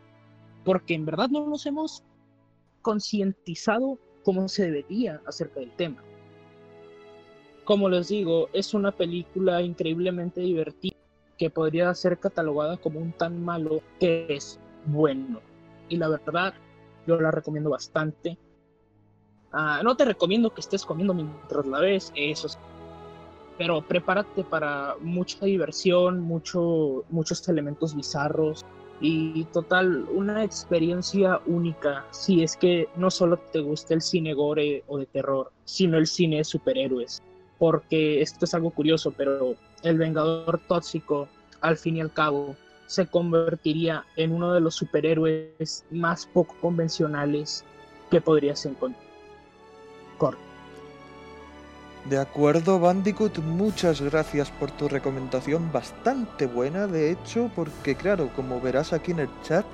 porque 0.63 0.93
en 0.93 1.05
verdad 1.05 1.27
no 1.27 1.45
nos 1.45 1.65
hemos 1.65 2.03
concientizado 2.81 3.97
como 4.23 4.47
se 4.47 4.65
debería 4.65 5.21
acerca 5.25 5.59
del 5.59 5.71
tema. 5.71 6.01
Como 7.65 7.89
les 7.89 8.07
digo, 8.07 8.47
es 8.53 8.73
una 8.73 8.93
película 8.93 9.61
increíblemente 9.61 10.39
divertida 10.39 10.95
que 11.37 11.49
podría 11.49 11.93
ser 11.95 12.17
catalogada 12.17 12.77
como 12.77 13.01
un 13.01 13.11
tan 13.11 13.43
malo 13.43 13.81
que 13.99 14.25
es 14.29 14.57
bueno. 14.85 15.41
Y 15.89 15.97
la 15.97 16.07
verdad, 16.07 16.53
yo 17.05 17.19
la 17.19 17.31
recomiendo 17.31 17.69
bastante. 17.69 18.37
Ah, 19.51 19.81
no 19.83 19.97
te 19.97 20.05
recomiendo 20.05 20.53
que 20.53 20.61
estés 20.61 20.85
comiendo 20.85 21.13
mientras 21.13 21.65
la 21.65 21.79
ves, 21.79 22.13
eso 22.15 22.47
sí. 22.47 22.57
Pero 23.59 23.83
prepárate 23.83 24.43
para 24.43 24.95
mucha 25.01 25.45
diversión, 25.45 26.21
mucho, 26.21 27.03
muchos 27.09 27.47
elementos 27.47 27.95
bizarros, 27.95 28.65
y 29.01 29.45
total, 29.45 30.05
una 30.13 30.43
experiencia 30.43 31.39
única 31.45 32.05
si 32.11 32.43
es 32.43 32.57
que 32.57 32.89
no 32.97 33.09
solo 33.09 33.37
te 33.37 33.59
gusta 33.59 33.93
el 33.93 34.01
cine 34.01 34.33
gore 34.33 34.83
o 34.87 34.97
de 34.97 35.05
terror, 35.05 35.51
sino 35.63 35.97
el 35.97 36.07
cine 36.07 36.37
de 36.37 36.43
superhéroes. 36.43 37.21
Porque 37.57 38.21
esto 38.21 38.45
es 38.45 38.53
algo 38.53 38.71
curioso, 38.71 39.13
pero 39.15 39.55
el 39.83 39.97
Vengador 39.97 40.59
Tóxico, 40.67 41.27
al 41.61 41.77
fin 41.77 41.97
y 41.97 42.01
al 42.01 42.11
cabo, 42.11 42.55
se 42.87 43.07
convertiría 43.07 44.03
en 44.15 44.33
uno 44.33 44.51
de 44.51 44.61
los 44.61 44.75
superhéroes 44.75 45.85
más 45.91 46.25
poco 46.25 46.55
convencionales 46.59 47.63
que 48.09 48.19
podrías 48.19 48.65
encontrar. 48.65 49.05
Corto. 50.17 50.48
De 52.05 52.17
acuerdo, 52.17 52.79
Bandicoot, 52.79 53.39
muchas 53.39 54.01
gracias 54.01 54.49
por 54.51 54.71
tu 54.71 54.87
recomendación, 54.87 55.71
bastante 55.71 56.45
buena, 56.45 56.87
de 56.87 57.11
hecho, 57.11 57.51
porque 57.55 57.95
claro, 57.95 58.31
como 58.35 58.61
verás 58.61 58.93
aquí 58.93 59.11
en 59.11 59.19
el 59.19 59.29
chat, 59.43 59.65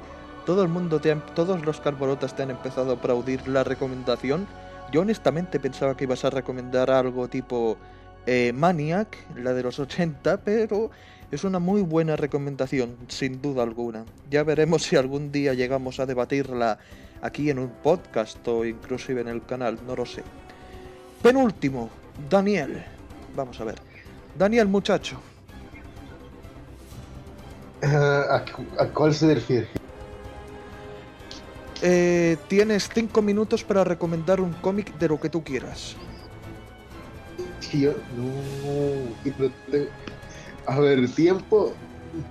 todo 0.45 0.63
el 0.63 0.67
mundo, 0.67 0.99
te 0.99 1.15
todos 1.33 1.63
los 1.65 1.79
carborotas 1.79 2.35
te 2.35 2.43
han 2.43 2.51
empezado 2.51 2.91
a 2.91 2.95
aplaudir 2.95 3.47
la 3.47 3.63
recomendación. 3.63 4.47
Yo 4.91 5.01
honestamente 5.01 5.59
pensaba 5.59 5.95
que 5.95 6.03
ibas 6.05 6.25
a 6.25 6.29
recomendar 6.29 6.91
algo 6.91 7.27
tipo 7.27 7.77
eh, 8.25 8.51
Maniac, 8.53 9.17
la 9.35 9.53
de 9.53 9.63
los 9.63 9.79
80, 9.79 10.41
pero 10.41 10.89
es 11.31 11.43
una 11.43 11.59
muy 11.59 11.81
buena 11.81 12.15
recomendación, 12.15 12.97
sin 13.07 13.41
duda 13.41 13.63
alguna. 13.63 14.03
Ya 14.29 14.43
veremos 14.43 14.83
si 14.83 14.95
algún 14.95 15.31
día 15.31 15.53
llegamos 15.53 15.99
a 15.99 16.05
debatirla 16.05 16.79
aquí 17.21 17.49
en 17.49 17.59
un 17.59 17.69
podcast 17.69 18.45
o 18.47 18.65
inclusive 18.65 19.21
en 19.21 19.27
el 19.27 19.45
canal, 19.45 19.79
no 19.87 19.95
lo 19.95 20.05
sé. 20.05 20.23
Penúltimo, 21.21 21.89
Daniel. 22.29 22.83
Vamos 23.35 23.59
a 23.59 23.65
ver. 23.65 23.75
Daniel, 24.37 24.67
muchacho. 24.67 25.19
¿a, 27.81 28.43
cuál 28.93 29.13
se 29.13 29.33
refiere? 29.33 29.67
Eh, 31.81 32.37
tienes 32.47 32.89
cinco 32.93 33.21
minutos 33.21 33.63
para 33.63 33.83
recomendar 33.83 34.41
un 34.41 34.53
cómic 34.53 34.97
de 34.97 35.07
lo 35.07 35.19
que 35.19 35.29
tú 35.29 35.43
quieras. 35.43 35.95
Yo 37.71 37.91
no. 38.15 39.45
A 40.65 40.79
ver, 40.79 41.09
tiempo 41.09 41.73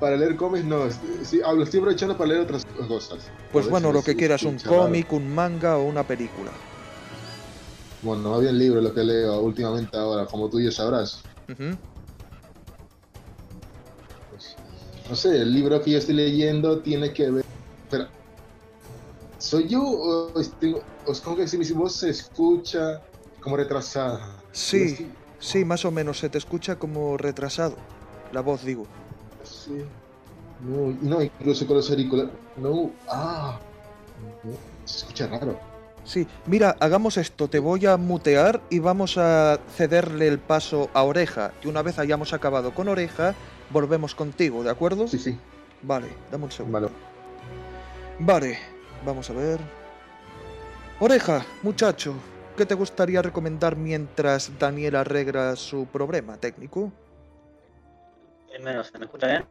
para 0.01 0.17
leer 0.17 0.37
cómics 0.37 0.65
no. 0.65 0.89
Sí, 1.23 1.41
lo 1.41 1.63
estoy 1.63 1.81
aprovechando 1.81 2.17
para 2.17 2.29
leer 2.31 2.41
otras 2.43 2.65
cosas. 2.89 3.31
Pues 3.53 3.69
bueno, 3.69 3.93
lo 3.93 4.03
que 4.03 4.17
quieras, 4.17 4.43
un 4.43 4.59
cómic, 4.59 5.13
un 5.13 5.33
manga 5.35 5.77
o 5.77 5.85
una 5.85 6.03
película. 6.03 6.51
Bueno, 8.05 8.23
no 8.23 8.39
bien 8.39 8.57
libro 8.59 8.83
lo 8.83 8.93
que 8.93 9.03
leo 9.03 9.41
últimamente 9.41 9.97
ahora, 9.97 10.27
como 10.27 10.51
tú 10.51 10.61
ya 10.61 10.71
sabrás. 10.71 11.23
Pues, 11.47 11.59
no 15.09 15.17
sé, 15.17 15.41
el 15.41 15.55
libro 15.55 15.83
que 15.83 15.93
yo 15.93 15.99
estoy 15.99 16.17
leyendo 16.17 16.81
tiene 16.81 17.15
que 17.15 17.31
ver. 17.31 17.47
Espera. 17.85 18.11
¿Soy 19.39 19.69
yo 19.69 19.83
o 19.83 20.33
os 21.07 21.21
como 21.23 21.37
que 21.37 21.49
si 21.49 21.57
mi 21.57 21.67
voz 21.71 21.97
se 21.97 22.11
escucha 22.11 23.03
como 23.41 23.57
retrasada? 23.57 24.37
Sí, 24.53 25.09
sí, 25.39 25.65
más 25.65 25.87
o 25.87 25.91
menos 25.91 26.19
se 26.19 26.29
te 26.29 26.37
escucha 26.37 26.77
como 26.77 27.17
retrasado. 27.17 27.77
La 28.33 28.43
voz, 28.43 28.65
digo. 28.65 28.87
Sí. 29.45 29.83
No, 30.61 30.95
no 31.01 31.23
incluso 31.23 31.67
con 31.67 31.79
los 31.79 31.89
auriculares. 31.89 32.33
No, 32.59 32.91
ah. 33.09 33.59
se 34.85 34.99
escucha 34.99 35.27
raro. 35.27 35.74
Sí, 36.05 36.27
mira, 36.47 36.77
hagamos 36.81 37.17
esto, 37.17 37.49
te 37.49 37.59
voy 37.59 37.87
a 37.87 37.97
mutear 37.97 38.61
y 38.69 38.79
vamos 38.79 39.17
a 39.17 39.59
cederle 39.75 40.29
el 40.29 40.39
paso 40.39 40.91
a 40.93 41.03
Oreja. 41.03 41.53
Y 41.63 41.69
una 41.69 41.83
vez 41.83 41.99
hayamos 41.99 42.35
acabado 42.35 42.75
con 42.75 42.89
Oreja, 42.89 43.35
volvemos 43.71 44.15
contigo, 44.15 44.63
¿de 44.63 44.71
acuerdo? 44.71 45.09
Sí, 45.09 45.19
sí. 45.19 45.39
Vale, 45.83 46.09
dame 46.31 46.45
un 46.45 46.53
segundo. 46.53 46.81
Vale. 46.81 46.93
Vale, 48.19 48.59
vamos 49.05 49.31
a 49.31 49.33
ver. 49.33 49.61
Oreja, 51.01 51.45
muchacho, 51.63 52.15
¿qué 52.57 52.67
te 52.67 52.75
gustaría 52.75 53.23
recomendar 53.23 53.75
mientras 53.75 54.59
Daniel 54.59 54.97
arregla 54.97 55.57
su 55.57 55.87
problema 55.87 56.37
técnico? 56.37 56.93
Primero, 58.49 58.85
¿se 58.85 58.99
me 58.99 59.07
escucha 59.07 59.27
bien? 59.27 59.45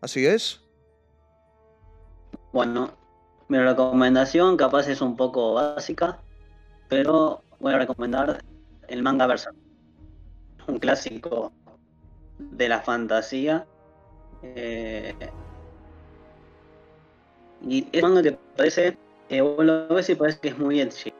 Así 0.00 0.26
es. 0.26 0.60
Bueno, 2.52 2.92
mi 3.48 3.58
recomendación 3.58 4.56
capaz 4.56 4.88
es 4.88 5.00
un 5.00 5.16
poco 5.16 5.54
básica, 5.54 6.18
pero 6.88 7.42
voy 7.60 7.74
a 7.74 7.78
recomendar 7.78 8.42
el 8.88 9.02
manga 9.02 9.26
Berserk. 9.26 9.54
Un 10.66 10.78
clásico 10.78 11.52
de 12.38 12.68
la 12.68 12.80
fantasía. 12.80 13.66
Eh, 14.42 15.14
y 17.62 17.88
es 17.92 18.02
un 18.02 18.10
manga 18.10 18.22
que 18.22 18.38
parece, 18.56 18.98
que 19.28 19.40
vos 19.40 19.64
lo 19.64 19.88
ves 19.88 20.10
y 20.10 20.14
parece 20.16 20.40
que 20.40 20.48
es 20.48 20.58
muy 20.58 20.80
edgy. 20.80 21.12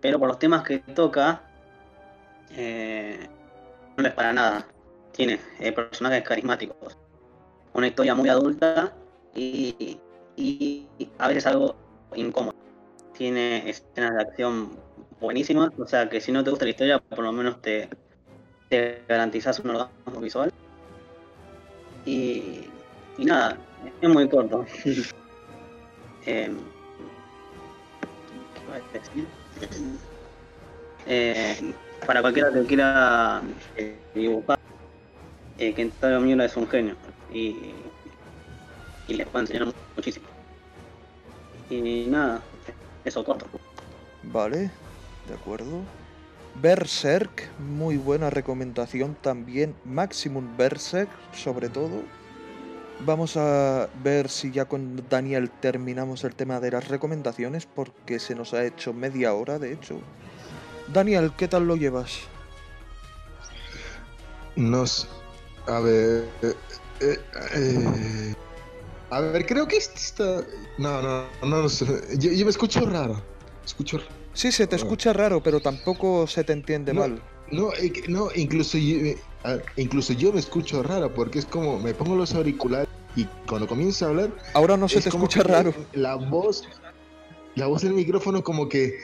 Pero 0.00 0.18
por 0.18 0.28
los 0.28 0.38
temas 0.38 0.62
que 0.62 0.78
toca, 0.78 1.42
eh, 2.52 3.28
no 3.96 4.06
es 4.06 4.14
para 4.14 4.32
nada. 4.32 4.66
Tiene 5.12 5.38
eh, 5.60 5.72
personajes 5.72 6.22
carismáticos. 6.22 6.96
Una 7.74 7.88
historia 7.88 8.14
muy 8.14 8.28
adulta 8.28 8.92
y 9.34 10.00
y 10.38 10.86
a 11.18 11.28
veces 11.28 11.46
algo 11.46 11.74
incómodo. 12.14 12.54
Tiene 13.16 13.68
escenas 13.68 14.14
de 14.14 14.22
acción 14.22 14.70
buenísimas, 15.20 15.70
o 15.78 15.86
sea 15.86 16.08
que 16.08 16.20
si 16.20 16.30
no 16.32 16.44
te 16.44 16.50
gusta 16.50 16.64
la 16.64 16.70
historia, 16.70 16.98
por 17.00 17.24
lo 17.24 17.32
menos 17.32 17.60
te, 17.60 17.88
te 18.68 19.02
garantizas 19.08 19.58
un 19.60 19.70
orgasmo 19.70 20.20
visual. 20.20 20.52
Y, 22.06 22.68
nada, 23.18 23.58
es 24.00 24.08
muy 24.08 24.28
corto. 24.28 24.64
eh, 26.26 26.50
eh, 31.06 31.72
para 32.06 32.20
cualquiera 32.20 32.52
que 32.52 32.64
quiera 32.64 33.42
eh, 33.76 33.98
dibujar, 34.14 34.58
eh, 35.58 35.74
Kentaro 35.74 36.20
Miura 36.20 36.44
es 36.44 36.56
un 36.56 36.68
genio 36.68 36.94
y, 37.32 37.74
y 39.08 39.14
les 39.14 39.26
puede 39.26 39.46
enseñar 39.46 39.74
muchísimo. 39.96 40.26
Y 41.70 42.06
nada, 42.06 42.40
eso 43.04 43.24
corto. 43.24 43.46
Vale, 44.22 44.70
de 45.26 45.34
acuerdo. 45.34 45.82
Berserk, 46.60 47.48
muy 47.58 47.96
buena 47.96 48.30
recomendación 48.30 49.16
también. 49.20 49.74
Maximum 49.84 50.56
Berserk, 50.56 51.10
sobre 51.32 51.68
todo. 51.68 52.02
Vamos 53.00 53.36
a 53.36 53.88
ver 54.02 54.28
si 54.28 54.50
ya 54.50 54.64
con 54.64 55.04
Daniel 55.08 55.50
terminamos 55.50 56.24
el 56.24 56.34
tema 56.34 56.58
de 56.58 56.72
las 56.72 56.88
recomendaciones, 56.88 57.66
porque 57.66 58.18
se 58.18 58.34
nos 58.34 58.54
ha 58.54 58.64
hecho 58.64 58.92
media 58.92 59.34
hora, 59.34 59.58
de 59.58 59.72
hecho. 59.72 60.00
Daniel, 60.92 61.32
¿qué 61.36 61.48
tal 61.48 61.66
lo 61.68 61.76
llevas? 61.76 62.18
Nos. 64.56 65.06
A 65.66 65.78
ver. 65.80 66.28
Eh, 66.42 66.54
eh, 67.00 67.20
eh 67.54 68.34
a 69.10 69.20
ver, 69.20 69.46
creo 69.46 69.66
que 69.66 69.76
este 69.76 69.98
está. 69.98 70.44
No, 70.76 71.02
no, 71.02 71.24
no, 71.42 71.62
no 71.62 71.68
sé. 71.68 71.86
Yo, 72.18 72.30
me 72.44 72.50
escucho 72.50 72.80
raro. 72.86 73.22
Escucho 73.64 74.00
Sí, 74.34 74.52
se 74.52 74.66
te 74.66 74.76
ah. 74.76 74.78
escucha 74.78 75.12
raro, 75.12 75.42
pero 75.42 75.60
tampoco 75.60 76.26
se 76.26 76.44
te 76.44 76.52
entiende 76.52 76.92
mal. 76.92 77.20
No, 77.50 77.70
no, 78.08 78.28
incluso 78.34 78.78
yo, 78.78 78.96
eh, 78.98 79.18
incluso 79.76 80.12
yo 80.12 80.32
me 80.32 80.38
escucho 80.38 80.82
raro 80.82 81.12
porque 81.12 81.38
es 81.38 81.46
como 81.46 81.78
me 81.78 81.94
pongo 81.94 82.14
los 82.14 82.34
auriculares 82.34 82.88
y 83.16 83.24
cuando 83.48 83.66
comienzo 83.66 84.04
a 84.04 84.08
hablar. 84.10 84.30
Ahora 84.54 84.76
no 84.76 84.88
se 84.88 85.00
te 85.00 85.08
escucha 85.08 85.42
raro. 85.42 85.74
La 85.92 86.14
voz, 86.14 86.68
la 87.54 87.66
voz 87.66 87.82
del 87.82 87.94
micrófono, 87.94 88.44
como 88.44 88.68
que. 88.68 88.98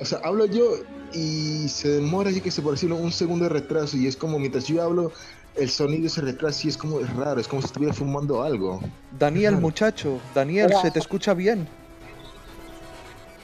O 0.00 0.04
sea, 0.04 0.18
hablo 0.24 0.46
yo 0.46 0.78
y 1.12 1.68
se 1.68 1.88
demora, 1.88 2.30
ya 2.30 2.40
que 2.40 2.50
se 2.50 2.62
por 2.62 2.72
decirlo, 2.72 2.96
un 2.96 3.12
segundo 3.12 3.44
de 3.44 3.50
retraso 3.50 3.96
y 3.96 4.06
es 4.06 4.16
como 4.16 4.38
mientras 4.38 4.66
yo 4.66 4.82
hablo, 4.82 5.12
el 5.56 5.68
sonido 5.68 6.08
se 6.08 6.20
retrasa 6.20 6.60
y 6.64 6.70
es 6.70 6.76
como 6.76 7.00
es 7.00 7.14
raro, 7.14 7.40
es 7.40 7.48
como 7.48 7.62
si 7.62 7.66
estuviera 7.66 7.94
fumando 7.94 8.42
algo. 8.42 8.80
Daniel, 9.18 9.56
muchacho, 9.56 10.20
Daniel, 10.34 10.66
Hola. 10.66 10.80
¿se 10.80 10.90
te 10.90 10.98
escucha 10.98 11.34
bien? 11.34 11.68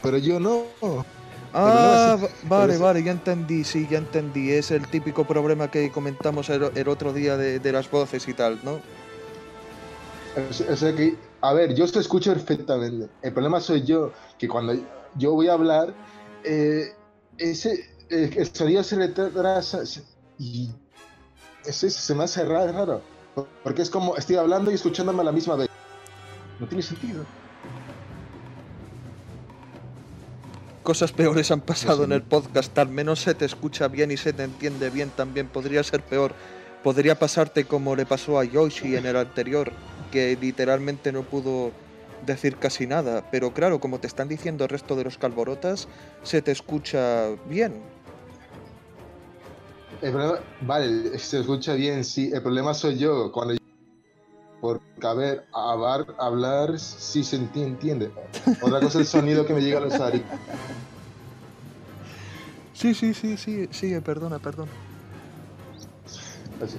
Pero 0.02 0.18
yo 0.18 0.38
no. 0.40 0.66
Ah, 1.52 2.16
no, 2.20 2.28
vale, 2.48 2.76
vale, 2.76 3.02
ya 3.02 3.10
entendí, 3.12 3.64
sí, 3.64 3.86
ya 3.90 3.98
entendí. 3.98 4.50
Es 4.52 4.70
el 4.70 4.86
típico 4.86 5.24
problema 5.26 5.70
que 5.70 5.90
comentamos 5.90 6.50
el, 6.50 6.70
el 6.74 6.88
otro 6.88 7.12
día 7.12 7.36
de, 7.36 7.58
de 7.58 7.72
las 7.72 7.90
voces 7.90 8.28
y 8.28 8.34
tal, 8.34 8.58
¿no? 8.64 8.80
O 10.48 10.52
sea- 10.52 10.72
o 10.72 10.76
sea 10.76 10.94
que, 10.94 11.16
a 11.40 11.52
ver, 11.54 11.74
yo 11.74 11.90
te 11.90 11.98
escucho 12.00 12.32
perfectamente. 12.32 13.08
El 13.22 13.32
problema 13.32 13.60
soy 13.60 13.82
yo, 13.82 14.12
que 14.38 14.46
cuando 14.46 14.74
yo 15.16 15.32
voy 15.32 15.48
a 15.48 15.54
hablar, 15.54 15.94
eh, 16.44 16.84
ese, 17.38 17.72
eh, 18.10 18.30
el 18.36 18.54
sonido 18.54 18.82
se 18.84 18.96
retrasa 18.96 19.84
se- 19.86 20.02
y 21.68 21.70
ese 21.70 21.90
se 21.90 22.14
me 22.14 22.24
hace 22.24 22.44
raro, 22.44 22.72
raro. 22.72 23.02
Porque 23.62 23.82
es 23.82 23.90
como 23.90 24.16
estoy 24.16 24.36
hablando 24.36 24.70
y 24.70 24.74
escuchándome 24.74 25.20
a 25.20 25.24
la 25.24 25.32
misma 25.32 25.56
vez. 25.56 25.68
No 26.58 26.66
tiene 26.66 26.82
sentido. 26.82 27.24
Cosas 30.82 31.12
peores 31.12 31.50
han 31.50 31.60
pasado 31.60 31.98
sí. 31.98 32.04
en 32.04 32.12
el 32.12 32.22
podcast, 32.22 32.76
al 32.78 32.88
menos 32.88 33.20
se 33.20 33.34
te 33.34 33.44
escucha 33.44 33.88
bien 33.88 34.10
y 34.10 34.16
se 34.16 34.32
te 34.32 34.44
entiende 34.44 34.88
bien, 34.88 35.10
también 35.10 35.48
podría 35.48 35.82
ser 35.82 36.02
peor. 36.02 36.32
Podría 36.82 37.18
pasarte 37.18 37.64
como 37.64 37.94
le 37.94 38.06
pasó 38.06 38.38
a 38.38 38.44
Yoshi 38.44 38.96
en 38.96 39.04
el 39.04 39.16
anterior, 39.16 39.70
que 40.10 40.38
literalmente 40.40 41.12
no 41.12 41.22
pudo 41.22 41.72
decir 42.24 42.56
casi 42.56 42.86
nada, 42.86 43.28
pero 43.30 43.52
claro, 43.52 43.80
como 43.80 44.00
te 44.00 44.06
están 44.06 44.28
diciendo 44.28 44.64
el 44.64 44.70
resto 44.70 44.96
de 44.96 45.04
los 45.04 45.18
calborotas, 45.18 45.88
se 46.22 46.40
te 46.40 46.52
escucha 46.52 47.28
bien. 47.48 47.82
El 50.00 50.12
problema, 50.12 50.38
vale, 50.60 51.18
se 51.18 51.40
escucha 51.40 51.74
bien, 51.74 52.04
sí. 52.04 52.30
El 52.32 52.42
problema 52.42 52.72
soy 52.74 52.98
yo. 52.98 53.32
Cuando 53.32 53.54
yo- 53.54 53.58
porque, 54.60 54.80
a 55.06 55.14
ver, 55.14 55.44
hablar, 55.52 56.06
hablar 56.18 56.78
sí 56.78 57.24
se 57.24 57.38
enti- 57.38 57.62
entiende. 57.64 58.12
Otra 58.60 58.80
cosa 58.80 58.98
es 59.00 59.06
el 59.06 59.06
sonido 59.06 59.46
que 59.46 59.54
me 59.54 59.60
llega 59.60 59.78
a 59.78 59.82
los 59.82 59.94
auriculares. 59.94 60.38
Sí, 62.72 62.94
sí, 62.94 63.12
sí, 63.12 63.36
sí, 63.36 63.68
sí, 63.72 64.00
perdona, 64.00 64.38
perdona. 64.38 64.70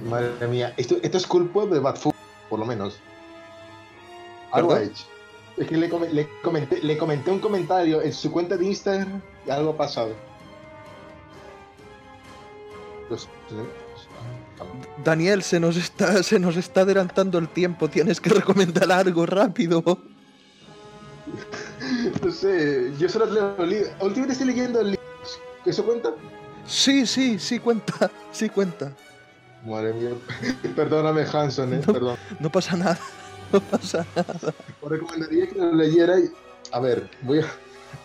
Madre 0.02 0.46
mía, 0.48 0.74
esto, 0.76 0.96
esto 1.02 1.18
es 1.18 1.26
culpa 1.26 1.66
de 1.66 1.78
Bad 1.78 1.96
Food, 1.96 2.12
por 2.48 2.58
lo 2.58 2.66
menos. 2.66 2.98
Algo 4.52 4.72
ha 4.72 4.82
hecho. 4.82 5.04
Es 5.56 5.68
que 5.68 5.76
le, 5.76 5.88
le 5.88 6.28
comenté, 6.42 6.82
le 6.82 6.96
comenté 6.96 7.30
un 7.30 7.40
comentario 7.40 8.00
en 8.02 8.12
su 8.12 8.30
cuenta 8.30 8.56
de 8.56 8.64
Instagram 8.66 9.20
y 9.46 9.50
algo 9.50 9.70
ha 9.72 9.76
pasado. 9.76 10.29
Daniel, 15.04 15.42
se 15.42 15.60
nos 15.60 15.76
está, 15.76 16.22
se 16.22 16.38
nos 16.38 16.56
está 16.56 16.82
adelantando 16.82 17.38
el 17.38 17.48
tiempo, 17.48 17.88
tienes 17.88 18.20
que 18.20 18.30
recomendar 18.30 18.90
algo 18.92 19.26
rápido. 19.26 19.82
no 22.22 22.30
sé, 22.30 22.92
yo 22.98 23.08
solo 23.08 23.26
leo 23.26 23.66
libros. 23.66 23.90
Últimamente 24.00 24.32
estoy 24.32 24.48
leyendo 24.48 24.82
libros. 24.82 25.40
¿Eso 25.64 25.84
cuenta? 25.84 26.10
Sí, 26.66 27.06
sí, 27.06 27.38
sí 27.38 27.58
cuenta, 27.58 28.10
sí 28.32 28.48
cuenta. 28.48 28.92
Madre 29.64 29.92
mía. 29.92 30.10
Perdóname, 30.74 31.26
Hanson, 31.30 31.74
eh, 31.74 31.82
perdón. 31.84 32.16
No 32.38 32.50
pasa 32.50 32.76
nada, 32.76 32.98
no 33.52 33.60
pasa 33.60 34.06
nada. 34.16 34.54
Os 34.80 34.90
recomendaría 34.90 35.48
que 35.48 35.58
lo 35.58 35.74
leyerais. 35.74 36.30
A 36.72 36.80
ver, 36.80 37.10
voy 37.22 37.40
a. 37.40 37.46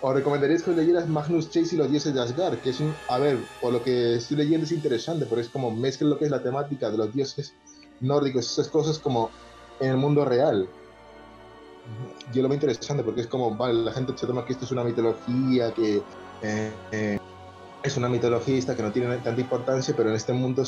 Os 0.08 0.14
recomendaría 0.14 0.56
que 0.60 0.70
leyeras 0.70 1.10
Magnus 1.10 1.50
Chase 1.50 1.74
y 1.74 1.80
los 1.80 1.90
dioses 1.90 2.14
de 2.14 2.22
Asgard, 2.22 2.60
que 2.60 2.70
es 2.70 2.80
un. 2.80 2.94
A 3.10 3.18
ver, 3.18 3.40
por 3.60 3.74
lo 3.74 3.82
que 3.82 4.18
estoy 4.18 4.38
leyendo 4.38 4.64
es 4.64 4.72
interesante, 4.72 5.26
pero 5.28 5.42
es 5.42 5.50
como 5.50 5.72
mezcla 5.72 6.08
lo 6.08 6.20
que 6.20 6.26
es 6.26 6.30
la 6.30 6.44
temática 6.44 6.92
de 6.92 6.98
los 6.98 7.12
dioses 7.12 7.56
nórdicos, 8.02 8.52
esas 8.52 8.68
cosas 8.68 9.00
como 9.00 9.32
en 9.80 9.90
el 9.90 9.98
mundo 9.98 10.24
real. 10.24 10.70
Yo 12.32 12.44
lo 12.44 12.50
veo 12.50 12.54
interesante 12.54 13.02
porque 13.02 13.22
es 13.22 13.28
como, 13.28 13.56
vale, 13.56 13.82
la 13.82 13.92
gente 13.94 14.16
se 14.16 14.28
toma 14.28 14.46
que 14.46 14.54
esto 14.54 14.66
es 14.66 14.72
una 14.72 14.84
mitología, 14.84 15.74
que 15.74 16.04
eh, 16.44 16.72
eh, 16.92 17.18
es 17.82 17.98
una 17.98 18.08
mitologista 18.08 18.76
que 18.76 18.84
no 18.84 18.92
tiene 18.92 19.18
tanta 19.18 19.42
importancia, 19.42 19.96
pero 19.98 20.10
en 20.10 20.18
este 20.18 20.34
mundo, 20.34 20.62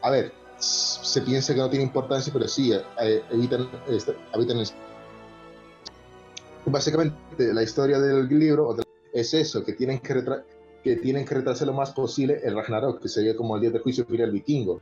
a 0.00 0.10
ver, 0.10 0.32
se 0.58 1.20
piensa 1.20 1.52
que 1.52 1.60
no 1.60 1.68
tiene 1.68 1.84
importancia, 1.84 2.32
pero 2.32 2.48
sí, 2.48 2.72
eh, 2.72 3.22
evitan, 3.30 3.68
este, 3.90 4.16
habitan 4.32 4.58
básicamente 6.66 7.52
la 7.52 7.62
historia 7.62 7.98
del 7.98 8.28
libro 8.28 8.76
es 9.12 9.34
eso, 9.34 9.64
que 9.64 9.72
tienen 9.72 9.98
que, 10.00 10.24
que 10.82 10.96
tienen 10.96 11.24
que 11.24 11.34
retrasar 11.34 11.66
lo 11.66 11.74
más 11.74 11.92
posible 11.92 12.40
el 12.42 12.54
Ragnarok, 12.54 13.00
que 13.00 13.08
sería 13.08 13.36
como 13.36 13.56
el 13.56 13.62
día 13.62 13.70
de 13.70 13.78
juicio 13.80 14.04
final 14.04 14.30
vikingo. 14.30 14.80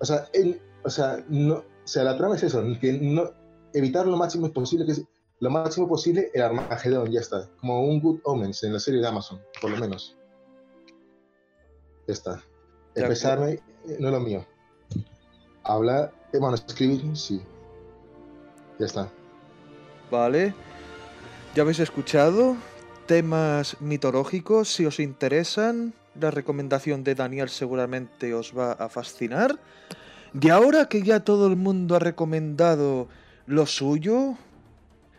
O 0.00 0.04
sea, 0.04 0.28
el- 0.32 0.60
o 0.84 0.90
sea, 0.90 1.24
no, 1.28 1.54
o 1.54 1.64
sea, 1.84 2.04
la 2.04 2.16
trama 2.16 2.34
es 2.36 2.42
eso, 2.42 2.62
que 2.80 2.92
no, 2.94 3.30
evitar 3.72 4.06
lo 4.06 4.16
máximo 4.16 4.52
posible, 4.52 4.84
que 4.84 4.92
es, 4.92 5.04
lo 5.40 5.50
máximo 5.50 5.88
posible 5.88 6.30
el 6.34 6.42
Armagedón, 6.42 7.10
ya 7.10 7.20
está. 7.20 7.48
Como 7.60 7.84
un 7.84 8.00
Good 8.00 8.20
Omens 8.24 8.62
en 8.62 8.72
la 8.72 8.78
serie 8.78 9.00
de 9.00 9.08
Amazon, 9.08 9.40
por 9.60 9.70
lo 9.70 9.76
menos. 9.76 10.16
Ya 12.06 12.14
está. 12.14 12.42
Empezarme 12.94 13.52
eh, 13.52 13.96
no 13.98 14.08
es 14.08 14.14
lo 14.14 14.20
mío. 14.20 14.44
Hablar, 15.64 16.12
eh, 16.32 16.38
bueno, 16.38 16.54
escribir, 16.54 17.16
sí. 17.16 17.40
Ya 18.78 18.86
está. 18.86 19.10
Vale. 20.10 20.54
Ya 21.54 21.62
habéis 21.62 21.80
escuchado 21.80 22.56
temas 23.06 23.76
mitológicos, 23.80 24.72
si 24.72 24.86
os 24.86 24.98
interesan, 24.98 25.92
la 26.18 26.30
recomendación 26.30 27.04
de 27.04 27.14
Daniel 27.14 27.50
seguramente 27.50 28.32
os 28.32 28.56
va 28.56 28.72
a 28.72 28.88
fascinar. 28.88 29.58
Y 30.40 30.48
ahora 30.48 30.88
que 30.88 31.02
ya 31.02 31.20
todo 31.20 31.46
el 31.48 31.56
mundo 31.56 31.94
ha 31.94 31.98
recomendado 31.98 33.08
lo 33.44 33.66
suyo, 33.66 34.38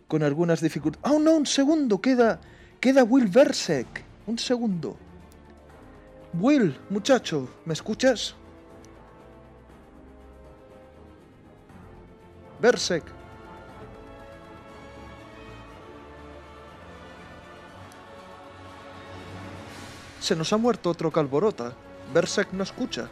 con 0.07 0.23
algunas 0.23 0.59
dificultades... 0.59 1.15
¡Oh, 1.15 1.19
no! 1.19 1.35
Un 1.35 1.45
segundo, 1.45 2.01
queda, 2.01 2.41
queda 2.79 3.03
Will 3.03 3.27
Versek. 3.27 4.03
Un 4.25 4.39
segundo. 4.39 4.97
Will, 6.33 6.75
muchacho, 6.89 7.47
¿me 7.65 7.73
escuchas? 7.73 8.33
Versek. 12.59 13.03
Se 20.23 20.37
nos 20.37 20.53
ha 20.53 20.57
muerto 20.57 20.89
otro 20.89 21.11
calborota. 21.11 21.73
Berserk 22.13 22.53
no 22.53 22.63
escucha. 22.63 23.09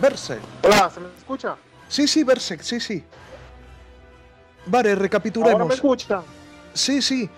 Berserk. 0.00 0.42
Hola, 0.64 0.90
¿se 0.90 0.98
me 0.98 1.06
escucha? 1.16 1.56
Sí, 1.86 2.08
sí, 2.08 2.24
Berserk, 2.24 2.62
sí, 2.62 2.80
sí. 2.80 3.04
Vale, 4.66 4.88
Ahora 4.88 4.98
me 4.98 5.02
recapitulemos. 5.04 5.74
escuchan. 5.74 6.22
Sí, 6.74 7.00
sí. 7.00 7.30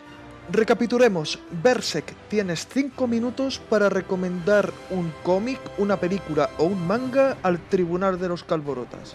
Recapitulemos. 0.51 1.39
Berserk, 1.63 2.15
tienes 2.31 2.67
5 2.73 3.07
minutos 3.07 3.59
para 3.59 3.91
recomendar 3.91 4.73
un 4.89 5.13
cómic, 5.23 5.61
una 5.77 5.99
película 6.01 6.49
o 6.57 6.65
un 6.65 6.87
manga 6.87 7.37
al 7.43 7.59
Tribunal 7.69 8.19
de 8.19 8.29
los 8.29 8.45
Calborotas. 8.45 9.15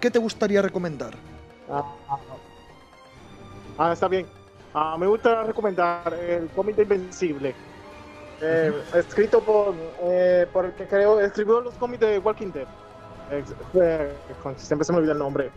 ¿Qué 0.00 0.12
te 0.12 0.20
gustaría 0.20 0.62
recomendar? 0.62 1.29
Ah, 1.70 1.84
ah, 2.08 2.18
ah, 3.78 3.92
está 3.92 4.08
bien. 4.08 4.26
Ah, 4.74 4.96
me 4.98 5.06
gusta 5.06 5.42
recomendar 5.44 6.12
el 6.14 6.48
cómic 6.50 6.76
de 6.76 6.82
Invencible. 6.82 7.56
Eh, 8.42 8.72
Escrito 8.94 9.44
por, 9.44 9.74
eh, 10.10 10.46
por 10.52 10.66
el 10.66 10.74
que 10.74 10.86
creo, 10.86 11.20
escribió 11.20 11.60
los 11.60 11.76
cómics 11.76 12.00
de 12.00 12.18
Walking 12.18 12.52
Dead. 12.52 12.66
Eh, 13.30 13.44
siempre 14.56 14.84
se 14.84 14.92
me 14.92 14.98
olvida 14.98 15.12
el 15.12 15.18
nombre. 15.18 15.52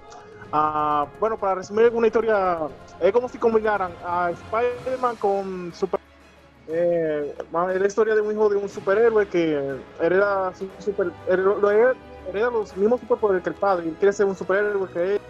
Ah, 0.51 1.07
bueno, 1.19 1.37
para 1.37 1.55
resumir 1.55 1.89
una 1.93 2.07
historia, 2.07 2.59
es 2.99 3.11
como 3.11 3.27
si 3.27 3.37
combinaran 3.37 3.95
a 4.05 4.29
Spider-Man 4.31 5.17
con 5.17 5.73
Super. 5.73 5.99
Eh, 6.67 7.33
es 7.73 7.79
la 7.81 7.87
historia 7.87 8.15
de 8.15 8.21
un 8.21 8.31
hijo 8.31 8.47
de 8.49 8.55
un 8.57 8.69
superhéroe 8.69 9.27
que 9.27 9.59
hereda, 9.99 10.53
su 10.53 10.71
super, 10.79 11.07
hereda, 11.27 11.55
hereda- 11.71 11.93
hereda 12.29 12.49
los 12.51 12.75
mismos 12.77 12.99
superpoderes 13.01 13.43
que 13.43 13.49
el 13.49 13.55
padre 13.55 13.87
y 13.87 13.91
quiere 13.93 14.13
ser 14.13 14.25
un 14.27 14.35
superhéroe 14.35 14.89
que 14.91 15.15
él 15.15 15.21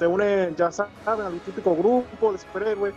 se 0.00 0.06
une, 0.06 0.54
ya 0.56 0.72
saben, 0.72 1.26
al 1.26 1.40
típico 1.40 1.76
grupo 1.76 2.32
de 2.32 2.38
superhéroes, 2.38 2.94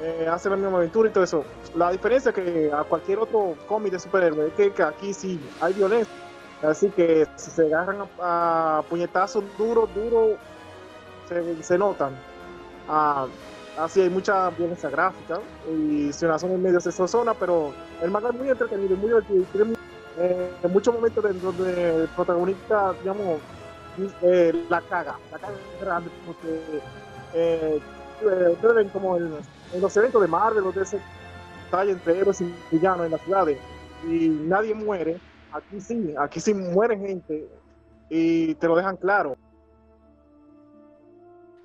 eh, 0.00 0.28
hace 0.30 0.48
la 0.48 0.54
misma 0.54 0.78
aventura 0.78 1.08
y 1.08 1.12
todo 1.12 1.24
eso. 1.24 1.44
La 1.74 1.90
diferencia 1.90 2.32
que 2.32 2.70
a 2.72 2.84
cualquier 2.84 3.18
otro 3.18 3.56
cómic 3.66 3.90
de 3.90 3.98
superhéroes 3.98 4.50
es 4.50 4.54
que, 4.54 4.70
que 4.70 4.82
aquí 4.84 5.12
sí 5.12 5.40
hay 5.60 5.72
violencia. 5.72 6.14
Así 6.62 6.88
que 6.90 7.26
si 7.34 7.50
se 7.50 7.62
agarran 7.62 8.08
a, 8.20 8.78
a 8.78 8.82
puñetazos 8.82 9.42
duros, 9.58 9.92
duros, 9.92 10.38
se, 11.28 11.62
se 11.64 11.76
notan. 11.76 12.14
Ah, 12.88 13.26
así 13.76 14.02
hay 14.02 14.08
mucha 14.08 14.48
violencia 14.50 14.88
gráfica 14.88 15.40
y 15.68 16.12
si 16.12 16.24
una 16.26 16.38
zona 16.38 16.54
en 16.54 16.62
medio 16.62 16.78
se 16.78 16.92
zona, 16.92 17.34
pero 17.34 17.72
el 18.00 18.10
manga 18.12 18.28
es 18.28 18.36
muy 18.36 18.48
entretenido 18.48 18.96
muy 18.96 19.08
divertido. 19.08 19.44
Tiene 19.52 19.74
eh, 20.18 20.50
muchos 20.70 20.94
momentos 20.94 21.24
en 21.24 21.42
donde 21.42 22.02
el 22.02 22.08
protagonista, 22.10 22.92
digamos, 23.02 23.40
eh, 24.22 24.66
la 24.68 24.80
caga, 24.82 25.16
la 25.30 25.38
caga 25.38 25.56
grande 25.80 26.10
porque 26.26 26.80
eh, 27.34 27.80
eh, 28.22 28.48
ustedes 28.52 28.74
ven 28.74 28.88
como 28.90 29.16
en, 29.16 29.32
en 29.72 29.80
los 29.80 29.96
eventos 29.96 30.20
de 30.22 30.28
Marvel, 30.28 30.64
donde 30.64 30.84
se 30.84 31.00
talla 31.70 31.92
entre 31.92 32.18
héroes 32.18 32.40
y 32.40 32.54
villanos 32.70 33.06
en 33.06 33.12
las 33.12 33.20
ciudades 33.22 33.58
y 34.04 34.28
nadie 34.28 34.74
muere, 34.74 35.18
aquí 35.52 35.80
sí, 35.80 36.14
aquí 36.18 36.40
sí 36.40 36.54
mueren 36.54 37.00
gente 37.00 37.48
y 38.08 38.54
te 38.56 38.68
lo 38.68 38.76
dejan 38.76 38.96
claro. 38.96 39.36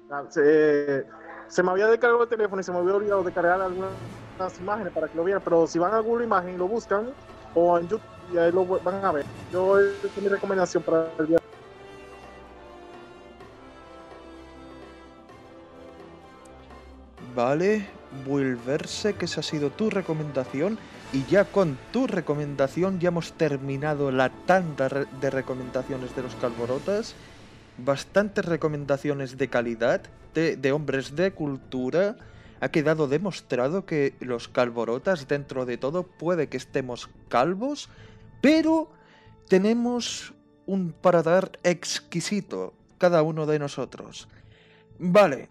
Ah, 0.09 0.23
Se, 0.29 1.05
se 1.47 1.63
me 1.63 1.71
había 1.71 1.87
descargado 1.87 2.23
el 2.23 2.29
teléfono 2.29 2.61
y 2.61 2.63
se 2.63 2.71
me 2.71 2.79
había 2.79 2.95
olvidado 2.95 3.23
de 3.23 3.31
cargar 3.31 3.61
algunas 3.61 3.91
imágenes 4.59 4.91
para 4.93 5.07
que 5.07 5.15
lo 5.15 5.23
vieran, 5.23 5.41
pero 5.43 5.67
si 5.67 5.79
van 5.79 5.93
a 5.93 5.99
Google 5.99 6.25
Imagen 6.25 6.55
y 6.55 6.57
lo 6.57 6.67
buscan, 6.67 7.13
o 7.53 7.77
en 7.77 7.87
YouTube, 7.87 8.01
y 8.33 8.37
ahí 8.37 8.51
lo 8.51 8.65
van 8.65 9.05
a 9.05 9.11
ver. 9.11 9.25
Yo, 9.51 9.79
es 9.79 10.17
mi 10.21 10.27
recomendación 10.27 10.83
para 10.83 11.11
el 11.19 11.27
día. 11.27 11.40
Vale, 17.35 17.85
Volverse, 18.25 19.13
que 19.13 19.25
esa 19.25 19.39
ha 19.39 19.43
sido 19.43 19.69
tu 19.69 19.89
recomendación. 19.89 20.77
Y 21.13 21.25
ya 21.25 21.45
con 21.45 21.77
tu 21.91 22.07
recomendación 22.07 22.99
ya 22.99 23.09
hemos 23.09 23.33
terminado 23.33 24.11
la 24.11 24.29
tanda 24.29 24.89
de 24.89 25.29
recomendaciones 25.29 26.15
de 26.15 26.23
los 26.23 26.35
Calborotas. 26.35 27.15
Bastantes 27.77 28.45
recomendaciones 28.45 29.37
de 29.37 29.47
calidad, 29.49 30.01
de, 30.33 30.55
de 30.57 30.71
hombres 30.71 31.15
de 31.15 31.31
cultura. 31.31 32.15
Ha 32.59 32.69
quedado 32.69 33.07
demostrado 33.07 33.85
que 33.85 34.13
los 34.19 34.47
Calborotas, 34.47 35.27
dentro 35.27 35.65
de 35.65 35.77
todo, 35.77 36.03
puede 36.03 36.47
que 36.47 36.57
estemos 36.57 37.09
calvos, 37.27 37.89
pero 38.41 38.89
tenemos 39.47 40.33
un 40.65 40.91
paladar 40.91 41.59
exquisito, 41.63 42.73
cada 42.97 43.23
uno 43.23 43.45
de 43.45 43.59
nosotros. 43.59 44.27
Vale, 44.99 45.49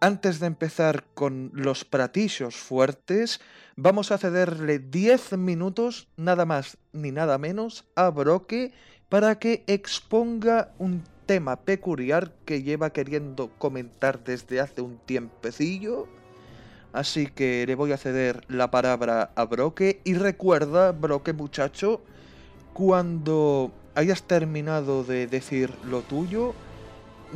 antes 0.00 0.40
de 0.40 0.46
empezar 0.46 1.04
con 1.14 1.50
los 1.54 1.84
platillos 1.84 2.56
fuertes, 2.56 3.40
vamos 3.76 4.12
a 4.12 4.18
cederle 4.18 4.78
10 4.78 5.38
minutos, 5.38 6.08
nada 6.16 6.44
más 6.44 6.78
ni 6.92 7.12
nada 7.12 7.38
menos, 7.38 7.84
a 7.94 8.10
Broque 8.10 8.72
para 9.08 9.38
que 9.38 9.64
exponga 9.66 10.72
un 10.78 11.04
tema 11.26 11.56
peculiar 11.56 12.32
que 12.44 12.62
lleva 12.62 12.90
queriendo 12.90 13.50
comentar 13.58 14.22
desde 14.24 14.60
hace 14.60 14.80
un 14.80 14.98
tiempecillo. 14.98 16.08
Así 16.92 17.26
que 17.26 17.66
le 17.66 17.74
voy 17.74 17.92
a 17.92 17.98
ceder 17.98 18.44
la 18.48 18.70
palabra 18.70 19.30
a 19.34 19.44
Broque 19.44 20.00
y 20.04 20.14
recuerda, 20.14 20.92
Broque 20.92 21.32
muchacho, 21.32 22.00
cuando 22.72 23.72
hayas 23.94 24.22
terminado 24.22 25.04
de 25.04 25.26
decir 25.26 25.72
lo 25.84 26.02
tuyo, 26.02 26.54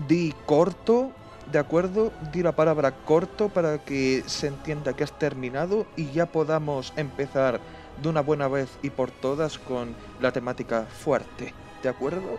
di 0.08 0.34
corto, 0.46 1.12
¿de 1.52 1.58
acuerdo? 1.58 2.12
Di 2.32 2.42
la 2.42 2.52
palabra 2.52 2.92
corto 2.92 3.48
para 3.48 3.78
que 3.78 4.22
se 4.26 4.46
entienda 4.46 4.92
que 4.94 5.04
has 5.04 5.18
terminado 5.18 5.86
y 5.96 6.10
ya 6.12 6.26
podamos 6.26 6.92
empezar 6.96 7.60
de 8.02 8.08
una 8.08 8.20
buena 8.20 8.48
vez 8.48 8.68
y 8.82 8.90
por 8.90 9.10
todas 9.10 9.58
con 9.58 9.94
la 10.20 10.32
temática 10.32 10.84
fuerte, 10.84 11.52
¿de 11.82 11.88
acuerdo? 11.88 12.38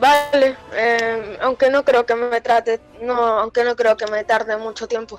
Vale, 0.00 0.56
eh, 0.72 1.38
aunque 1.40 1.70
no 1.70 1.84
creo 1.84 2.04
que 2.04 2.14
me 2.16 2.40
trate, 2.40 2.80
no, 3.00 3.14
aunque 3.14 3.62
no 3.64 3.76
creo 3.76 3.96
que 3.96 4.06
me 4.06 4.24
tarde 4.24 4.56
mucho 4.56 4.88
tiempo, 4.88 5.18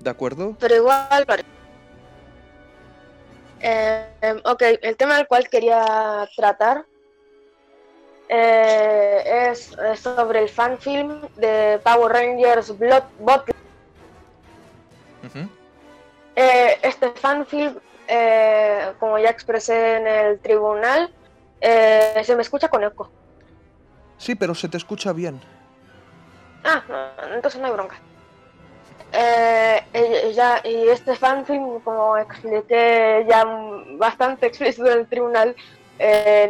¿De 0.00 0.10
acuerdo? 0.10 0.56
pero 0.58 0.74
igual 0.76 1.24
vale. 1.26 1.44
Eh, 3.60 4.06
em, 4.20 4.40
ok, 4.44 4.62
el 4.82 4.96
tema 4.96 5.16
del 5.16 5.26
cual 5.26 5.48
quería 5.48 6.28
tratar 6.36 6.84
eh, 8.28 9.50
es, 9.50 9.76
sobre 10.00 10.42
el 10.42 10.48
fanfilm 10.48 11.20
de 11.36 11.80
Power 11.82 12.12
Rangers 12.12 12.76
Blood 12.76 13.04
Bot. 13.20 13.50
Eh, 16.34 16.78
este 16.82 17.10
fanfilm, 17.12 17.78
eh, 18.08 18.92
como 19.00 19.18
ya 19.18 19.30
expresé 19.30 19.96
en 19.96 20.06
el 20.06 20.38
tribunal, 20.40 21.12
eh, 21.60 22.20
se 22.24 22.36
me 22.36 22.42
escucha 22.42 22.68
con 22.68 22.84
eco. 22.84 23.10
Sí, 24.18 24.34
pero 24.34 24.54
se 24.54 24.68
te 24.68 24.76
escucha 24.76 25.12
bien. 25.12 25.40
Ah, 26.64 26.82
no, 26.88 27.34
entonces 27.34 27.60
no 27.60 27.66
hay 27.68 27.72
bronca. 27.72 27.96
Y, 29.94 30.32
ya, 30.32 30.60
y 30.64 30.88
este 30.88 31.16
fanfilm, 31.16 31.80
como 31.80 32.18
expliqué 32.18 33.24
ya 33.28 33.44
bastante 33.92 34.46
explícito 34.46 34.90
en 34.90 34.98
el 34.98 35.06
tribunal, 35.06 35.56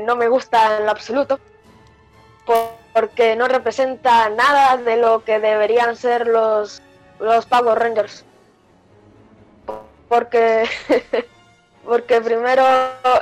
no 0.05 0.17
me 0.17 0.27
gusta 0.27 0.79
en 0.79 0.87
lo 0.87 0.91
absoluto, 0.91 1.39
porque 2.93 3.37
no 3.37 3.49
representa 3.49 4.29
nada 4.31 4.77
de 4.79 4.97
lo 4.97 5.23
que 5.25 5.39
deberían 5.41 5.97
ser 5.97 6.27
los, 6.27 6.81
los 7.21 7.45
Power 7.47 7.79
Rangers. 7.79 8.25
Porque, 10.09 10.65
porque 11.85 12.21
primero, 12.21 12.65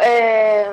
eh, 0.03 0.67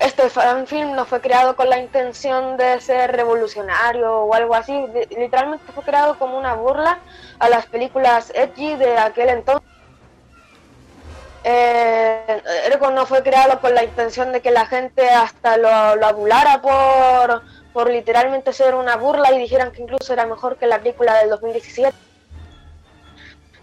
este 0.00 0.28
fanfilm 0.28 0.94
no 0.94 1.04
fue 1.06 1.20
creado 1.20 1.56
con 1.56 1.70
la 1.70 1.78
intención 1.78 2.56
de 2.56 2.80
ser 2.80 3.12
revolucionario 3.16 4.20
o 4.24 4.34
algo 4.34 4.54
así, 4.54 4.72
li- 4.72 5.16
literalmente 5.16 5.72
fue 5.72 5.82
creado 5.82 6.18
como 6.18 6.36
una 6.36 6.54
burla 6.54 6.98
a 7.38 7.48
las 7.48 7.66
películas 7.66 8.30
edgy 8.34 8.76
de 8.76 8.98
aquel 8.98 9.30
entonces. 9.30 9.68
Eh, 11.46 12.40
no 12.92 13.06
fue 13.06 13.22
creado 13.22 13.60
con 13.60 13.74
la 13.74 13.84
intención 13.84 14.32
de 14.32 14.40
que 14.40 14.50
la 14.50 14.66
gente 14.66 15.08
hasta 15.08 15.56
lo, 15.56 15.96
lo 15.96 16.06
abulara 16.06 16.62
por, 16.62 17.42
por 17.72 17.90
literalmente 17.90 18.52
ser 18.52 18.74
una 18.74 18.96
burla 18.96 19.32
y 19.32 19.38
dijeran 19.38 19.72
que 19.72 19.82
incluso 19.82 20.12
era 20.12 20.26
mejor 20.26 20.56
que 20.56 20.66
la 20.66 20.78
película 20.78 21.14
del 21.18 21.30
2017. 21.30 21.96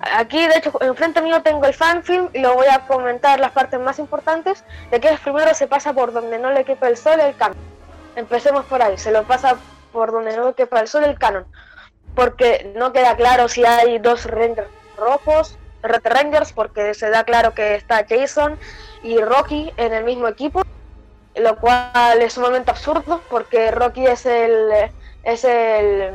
Aquí, 0.01 0.47
de 0.47 0.57
hecho, 0.57 0.73
enfrente 0.81 1.21
mío 1.21 1.43
tengo 1.43 1.65
el 1.65 1.73
fanfilm 1.73 2.29
y 2.33 2.39
lo 2.39 2.55
voy 2.55 2.65
a 2.67 2.87
comentar 2.87 3.39
las 3.39 3.51
partes 3.51 3.79
más 3.79 3.99
importantes, 3.99 4.63
de 4.89 4.99
que 4.99 5.15
primero 5.23 5.53
se 5.53 5.67
pasa 5.67 5.93
por 5.93 6.11
donde 6.11 6.39
no 6.39 6.51
le 6.51 6.65
quepa 6.65 6.87
el 6.87 6.97
sol 6.97 7.19
el 7.19 7.35
canon. 7.35 7.57
Empecemos 8.15 8.65
por 8.65 8.81
ahí, 8.81 8.97
se 8.97 9.11
lo 9.11 9.23
pasa 9.23 9.57
por 9.93 10.11
donde 10.11 10.35
no 10.35 10.47
le 10.47 10.53
quepa 10.55 10.79
el 10.79 10.87
sol 10.87 11.03
el 11.03 11.19
canon, 11.19 11.45
porque 12.15 12.73
no 12.75 12.91
queda 12.91 13.15
claro 13.15 13.47
si 13.47 13.63
hay 13.63 13.99
dos 13.99 14.25
Rangers 14.25 14.67
rojos, 14.97 15.57
Red 15.81 16.01
Rangers, 16.05 16.53
porque 16.53 16.93
se 16.93 17.09
da 17.09 17.23
claro 17.23 17.53
que 17.53 17.75
está 17.75 18.05
Jason 18.07 18.57
y 19.03 19.17
Rocky 19.19 19.71
en 19.77 19.93
el 19.93 20.03
mismo 20.03 20.27
equipo, 20.27 20.61
lo 21.35 21.55
cual 21.57 22.21
es 22.21 22.33
sumamente 22.33 22.71
absurdo, 22.71 23.21
porque 23.29 23.71
Rocky 23.71 24.05
es 24.05 24.25
el, 24.25 24.69
es 25.23 25.43
el 25.43 26.11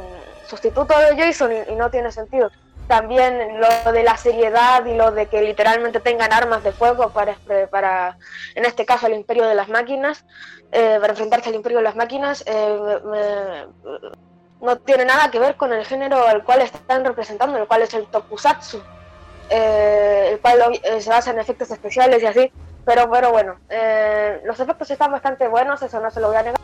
sustituto 0.46 0.94
de 0.98 1.16
Jason 1.16 1.50
y, 1.68 1.74
no 1.74 1.90
tiene 1.90 2.12
sentido. 2.12 2.50
También 2.86 3.60
lo 3.60 3.92
de 3.92 4.04
la 4.04 4.16
seriedad 4.16 4.84
y 4.86 4.94
lo 4.94 5.10
de 5.10 5.26
que 5.26 5.42
literalmente 5.42 5.98
tengan 5.98 6.32
armas 6.32 6.62
de 6.62 6.70
fuego 6.70 7.10
para, 7.10 7.36
para 7.70 8.16
en 8.54 8.64
este 8.64 8.86
caso, 8.86 9.08
el 9.08 9.14
imperio 9.14 9.44
de 9.48 9.56
las 9.56 9.68
máquinas, 9.68 10.24
eh, 10.70 10.98
para 11.00 11.12
enfrentarse 11.12 11.48
al 11.48 11.56
imperio 11.56 11.78
de 11.78 11.84
las 11.84 11.96
máquinas, 11.96 12.44
eh, 12.46 13.00
me- 13.04 13.66
no 14.60 14.76
tiene 14.78 15.04
nada 15.04 15.30
que 15.30 15.38
ver 15.40 15.56
con 15.56 15.72
el 15.72 15.84
género 15.84 16.26
al 16.26 16.44
cual 16.44 16.60
están 16.62 17.04
representando, 17.04 17.58
el 17.58 17.66
cual 17.66 17.82
es 17.82 17.92
el 17.94 18.06
tokusatsu, 18.06 18.80
eh, 19.50 20.30
el 20.32 20.40
cual 20.40 20.80
eh, 20.82 21.00
se 21.00 21.10
basa 21.10 21.30
en 21.30 21.38
efectos 21.38 21.70
especiales 21.70 22.22
y 22.22 22.26
así, 22.26 22.52
pero, 22.84 23.10
pero 23.10 23.30
bueno, 23.30 23.56
eh, 23.68 24.40
los 24.44 24.58
efectos 24.60 24.90
están 24.90 25.12
bastante 25.12 25.48
buenos, 25.48 25.82
eso 25.82 26.00
no 26.00 26.10
se 26.10 26.20
lo 26.20 26.28
voy 26.28 26.36
a 26.36 26.42
negar. 26.42 26.60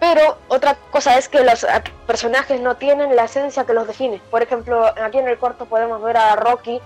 Pero 0.00 0.38
otra 0.46 0.76
cosa 0.92 1.18
es 1.18 1.28
que 1.28 1.42
los 1.42 1.66
personajes 2.06 2.60
no 2.60 2.76
tienen 2.76 3.16
la 3.16 3.24
esencia 3.24 3.64
que 3.64 3.72
los 3.74 3.86
define. 3.86 4.22
Por 4.30 4.42
ejemplo, 4.42 4.86
aquí 4.86 5.18
en 5.18 5.26
el 5.26 5.38
corto 5.38 5.66
podemos 5.66 6.00
ver 6.00 6.16
a 6.16 6.36
Rocky 6.36 6.80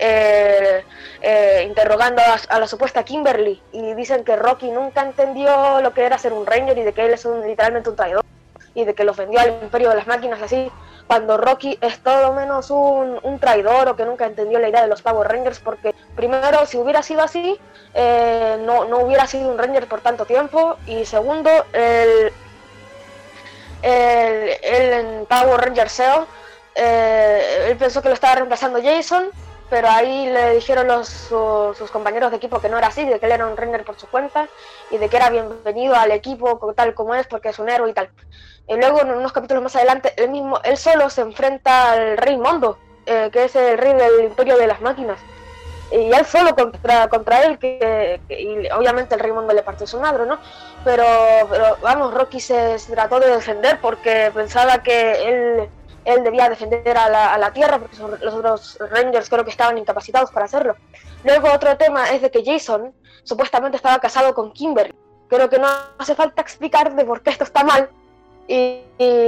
eh, 0.00 0.82
interrogando 1.64 2.20
a, 2.20 2.36
a 2.48 2.58
la 2.58 2.66
supuesta 2.66 3.04
Kimberly 3.04 3.62
y 3.72 3.94
dicen 3.94 4.24
que 4.24 4.34
Rocky 4.34 4.70
nunca 4.70 5.02
entendió 5.02 5.80
lo 5.80 5.94
que 5.94 6.04
era 6.04 6.18
ser 6.18 6.32
un 6.32 6.46
Ranger 6.46 6.76
y 6.78 6.82
de 6.82 6.92
que 6.92 7.06
él 7.06 7.12
es 7.12 7.24
un, 7.24 7.46
literalmente 7.46 7.90
un 7.90 7.96
traidor 7.96 8.24
y 8.74 8.84
de 8.84 8.94
que 8.94 9.04
lo 9.04 9.12
ofendió 9.12 9.40
al 9.40 9.58
imperio 9.62 9.90
de 9.90 9.96
las 9.96 10.06
máquinas 10.06 10.40
así, 10.40 10.70
cuando 11.08 11.36
Rocky 11.38 11.76
es 11.80 11.98
todo 12.00 12.32
menos 12.34 12.70
un, 12.70 13.18
un 13.22 13.38
traidor 13.40 13.88
o 13.88 13.96
que 13.96 14.04
nunca 14.04 14.26
entendió 14.26 14.60
la 14.60 14.68
idea 14.68 14.82
de 14.82 14.88
los 14.88 15.02
Power 15.02 15.26
Rangers 15.26 15.58
porque 15.58 15.94
primero 16.14 16.64
si 16.66 16.76
hubiera 16.76 17.02
sido 17.02 17.22
así 17.22 17.58
eh, 17.94 18.58
no, 18.60 18.84
no 18.84 18.98
hubiera 18.98 19.26
sido 19.26 19.50
un 19.50 19.58
Ranger 19.58 19.88
por 19.88 20.00
tanto 20.00 20.26
tiempo 20.26 20.76
y 20.86 21.04
segundo 21.04 21.50
el, 21.72 22.32
el, 23.82 25.26
Power 25.26 25.60
Ranger 25.60 25.88
SEO, 25.88 26.26
eh, 26.74 27.68
él 27.70 27.76
pensó 27.76 28.02
que 28.02 28.08
lo 28.08 28.14
estaba 28.14 28.36
reemplazando 28.36 28.80
Jason, 28.82 29.30
pero 29.70 29.88
ahí 29.88 30.26
le 30.30 30.54
dijeron 30.54 30.86
los, 30.86 31.08
su- 31.08 31.74
sus 31.76 31.90
compañeros 31.90 32.30
de 32.30 32.36
equipo 32.38 32.60
que 32.60 32.68
no 32.68 32.78
era 32.78 32.88
así, 32.88 33.04
de 33.04 33.18
que 33.20 33.26
él 33.26 33.32
era 33.32 33.46
un 33.46 33.56
Ranger 33.56 33.84
por 33.84 33.98
su 33.98 34.06
cuenta 34.08 34.48
y 34.90 34.98
de 34.98 35.08
que 35.08 35.16
era 35.16 35.30
bienvenido 35.30 35.94
al 35.94 36.10
equipo 36.10 36.58
tal 36.74 36.94
como 36.94 37.14
es 37.14 37.26
porque 37.26 37.50
es 37.50 37.58
un 37.58 37.68
héroe 37.68 37.90
y 37.90 37.92
tal. 37.92 38.10
Y 38.66 38.76
luego 38.76 39.00
en 39.02 39.10
unos 39.10 39.32
capítulos 39.32 39.62
más 39.62 39.76
adelante, 39.76 40.12
él 40.16 40.30
mismo, 40.30 40.60
él 40.64 40.76
solo 40.76 41.08
se 41.10 41.22
enfrenta 41.22 41.92
al 41.92 42.16
Rey 42.18 42.36
Mondo, 42.36 42.78
eh, 43.06 43.30
que 43.32 43.44
es 43.44 43.56
el 43.56 43.78
rey 43.78 43.94
del 43.94 44.24
Imperio 44.24 44.56
de 44.58 44.66
las 44.66 44.80
Máquinas. 44.80 45.18
Y 45.90 46.12
él 46.12 46.26
solo 46.26 46.54
contra, 46.54 47.08
contra 47.08 47.44
él, 47.44 47.58
que, 47.58 48.20
que- 48.28 48.40
y 48.42 48.70
obviamente 48.70 49.14
el 49.14 49.20
Rey 49.20 49.32
Mondo 49.32 49.54
le 49.54 49.62
partió 49.62 49.86
su 49.86 49.98
madre, 49.98 50.26
¿no? 50.26 50.38
pero, 50.84 51.04
pero, 51.50 51.76
vamos, 51.82 52.12
Rocky 52.14 52.40
se, 52.40 52.78
se 52.78 52.92
trató 52.94 53.18
de 53.20 53.30
defender 53.30 53.80
porque 53.80 54.30
pensaba 54.34 54.82
que 54.82 55.28
él 55.28 55.68
él 56.08 56.24
debía 56.24 56.48
defender 56.48 56.96
a 56.96 57.08
la, 57.08 57.34
a 57.34 57.38
la 57.38 57.52
Tierra 57.52 57.78
porque 57.78 57.96
los 58.24 58.34
otros 58.34 58.78
Rangers 58.90 59.28
creo 59.28 59.44
que 59.44 59.50
estaban 59.50 59.76
incapacitados 59.78 60.30
para 60.30 60.46
hacerlo. 60.46 60.76
Luego 61.24 61.52
otro 61.52 61.76
tema 61.76 62.10
es 62.10 62.22
de 62.22 62.30
que 62.30 62.44
Jason 62.44 62.94
supuestamente 63.24 63.76
estaba 63.76 63.98
casado 63.98 64.34
con 64.34 64.52
Kimberly. 64.52 64.94
Creo 65.28 65.50
que 65.50 65.58
no 65.58 65.68
hace 65.98 66.14
falta 66.14 66.40
explicar 66.40 66.94
de 66.94 67.04
por 67.04 67.20
qué 67.20 67.30
esto 67.30 67.44
está 67.44 67.62
mal. 67.62 67.90
Y, 68.46 68.80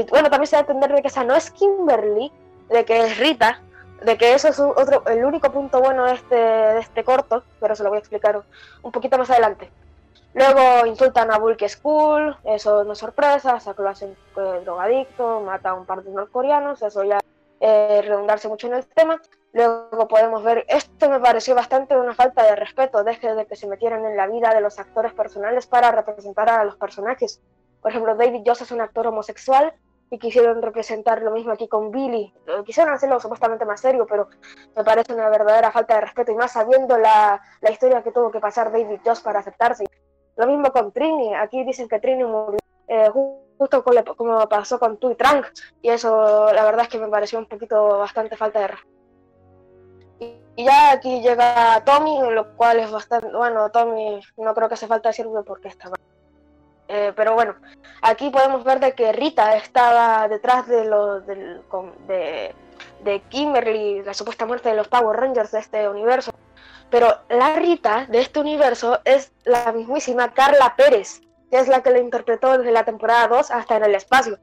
bueno, 0.09 0.31
también 0.31 0.47
se 0.47 0.57
da 0.57 0.61
a 0.61 0.63
entender 0.63 0.95
de 0.95 1.03
que 1.03 1.09
esa 1.09 1.25
no 1.25 1.35
es 1.35 1.51
Kimberly, 1.51 2.33
de 2.71 2.85
que 2.87 3.01
es 3.01 3.19
Rita, 3.19 3.61
de 4.03 4.17
que 4.17 4.33
eso 4.33 4.49
es 4.49 4.59
otro, 4.59 5.05
el 5.07 5.25
único 5.25 5.53
punto 5.53 5.81
bueno 5.81 6.07
de 6.07 6.15
este, 6.15 6.35
de 6.35 6.81
este 6.81 7.05
corto, 7.05 7.45
pero 7.61 7.77
se 7.77 7.83
lo 7.83 7.91
voy 7.91 7.97
a 7.97 7.99
explicar 7.99 8.41
un 8.83 8.93
poquito 8.93 9.19
más 9.19 9.29
adelante. 9.29 9.71
Luego 10.33 10.87
insultan 10.87 11.33
a 11.33 11.39
Bulky 11.39 11.69
School, 11.69 12.37
eso 12.45 12.85
no 12.85 12.93
es 12.93 12.99
sorpresa, 12.99 13.59
que 13.59 13.83
lo 13.83 13.89
hacen 13.89 14.17
eh, 14.37 14.61
drogadicto, 14.65 15.41
mata 15.41 15.71
a 15.71 15.75
un 15.75 15.87
par 15.87 16.05
de 16.05 16.11
norcoreanos, 16.13 16.81
eso 16.83 17.03
ya 17.03 17.19
eh, 17.59 18.01
redundarse 18.03 18.49
mucho 18.49 18.69
en 18.69 18.75
el 18.75 18.87
tema. 18.87 19.21
Luego 19.53 20.07
podemos 20.07 20.45
ver, 20.45 20.65
esto 20.69 21.11
me 21.11 21.19
pareció 21.19 21.57
bastante 21.57 21.97
una 21.97 22.15
falta 22.15 22.45
de 22.45 22.55
respeto, 22.55 23.03
deje 23.03 23.35
de 23.35 23.47
que 23.47 23.57
se 23.57 23.67
metieran 23.67 24.07
en 24.07 24.17
la 24.17 24.29
vida 24.29 24.55
de 24.55 24.61
los 24.61 24.79
actores 24.79 25.13
personales 25.13 25.67
para 25.67 25.91
representar 25.91 26.49
a 26.49 26.65
los 26.65 26.77
personajes. 26.77 27.43
Por 27.83 27.91
ejemplo, 27.91 28.15
David 28.15 28.43
Joss 28.47 28.61
es 28.63 28.71
un 28.71 28.81
actor 28.81 29.09
homosexual 29.09 29.75
y 30.11 30.19
quisieron 30.19 30.63
representar 30.63 31.23
lo 31.23 31.33
mismo 31.33 31.53
aquí 31.53 31.67
con 31.67 31.91
Billy. 31.91 32.33
Eh, 32.47 32.63
Quisieron 32.65 32.95
hacerlo 32.95 33.19
supuestamente 33.19 33.65
más 33.65 33.81
serio, 33.81 34.07
pero 34.09 34.29
me 34.77 34.85
parece 34.85 35.13
una 35.13 35.29
verdadera 35.29 35.73
falta 35.73 35.95
de 35.95 36.03
respeto 36.03 36.31
y 36.31 36.37
más 36.37 36.53
sabiendo 36.53 36.97
la, 36.99 37.41
la 37.61 37.71
historia 37.71 38.03
que 38.03 38.13
tuvo 38.13 38.31
que 38.31 38.39
pasar 38.39 38.71
David 38.71 39.01
Joss 39.05 39.21
para 39.21 39.41
aceptarse. 39.41 39.85
Lo 40.41 40.47
mismo 40.47 40.73
con 40.73 40.91
Trini, 40.91 41.35
aquí 41.35 41.63
dicen 41.65 41.87
que 41.89 42.01
Trini 42.01 42.25
murió 42.25 42.59
eh, 42.89 43.09
ju- 43.11 43.41
justo 43.59 43.85
como 44.17 44.49
pasó 44.49 44.79
con 44.81 44.97
Tu 44.97 45.11
y 45.11 45.15
Trank, 45.15 45.47
y 45.83 45.91
eso 45.91 46.51
la 46.53 46.65
verdad 46.65 46.83
es 46.85 46.89
que 46.89 46.99
me 46.99 47.09
pareció 47.09 47.39
un 47.39 47.47
poquito 47.47 47.99
bastante 47.99 48.37
falta 48.37 48.59
de 48.61 48.69
respeto. 48.69 48.91
Y, 50.57 50.65
ya 50.65 50.93
aquí 50.93 51.21
llega 51.21 51.83
Tommy, 51.85 52.19
lo 52.31 52.57
cual 52.57 52.79
es 52.81 52.91
bastante, 52.91 53.29
bueno, 53.37 53.71
Tommy 53.71 54.21
no 54.39 54.55
creo 54.55 54.69
que 54.69 54.75
hace 54.75 54.87
falta 54.87 55.11
decirlo 55.11 55.45
porque 55.45 55.69
está 55.69 55.91
mal. 55.91 55.99
Eh, 56.89 57.13
pero 57.15 57.35
bueno, 57.35 57.55
aquí 58.03 58.31
podemos 58.31 58.65
ver 58.65 58.81
de 58.81 58.93
que 58.95 59.13
Rita 59.13 59.55
estaba 59.57 60.27
detrás 60.27 60.67
de 60.67 60.87
lo 60.87 61.23
con- 61.69 61.95
de, 62.07 62.55
de 63.05 63.21
Kimberly, 63.29 64.03
la 64.03 64.15
supuesta 64.15 64.45
muerte 64.47 64.71
de 64.71 64.75
los 64.75 64.89
Power 64.89 65.21
Rangers 65.21 65.53
de 65.53 65.61
este 65.61 65.89
universo. 65.89 66.33
Pero 66.91 67.21
la 67.29 67.55
Rita 67.55 68.07
de 68.09 68.21
este 68.21 68.41
universo 68.41 69.01
es 69.05 69.33
la 69.45 69.73
mismísima 69.73 70.33
Carla 70.33 70.75
Pérez, 70.77 71.21
que 71.51 71.59
es 71.59 71.69
la 71.69 71.83
que 71.83 71.91
lo 71.91 72.01
interpretó 72.01 72.59
desde 72.59 72.73
la 72.73 72.85
temporada 72.85 73.29
2 73.29 73.51
hasta 73.51 73.77
en 73.77 73.85
el 73.85 73.95
espacio. 73.95 74.39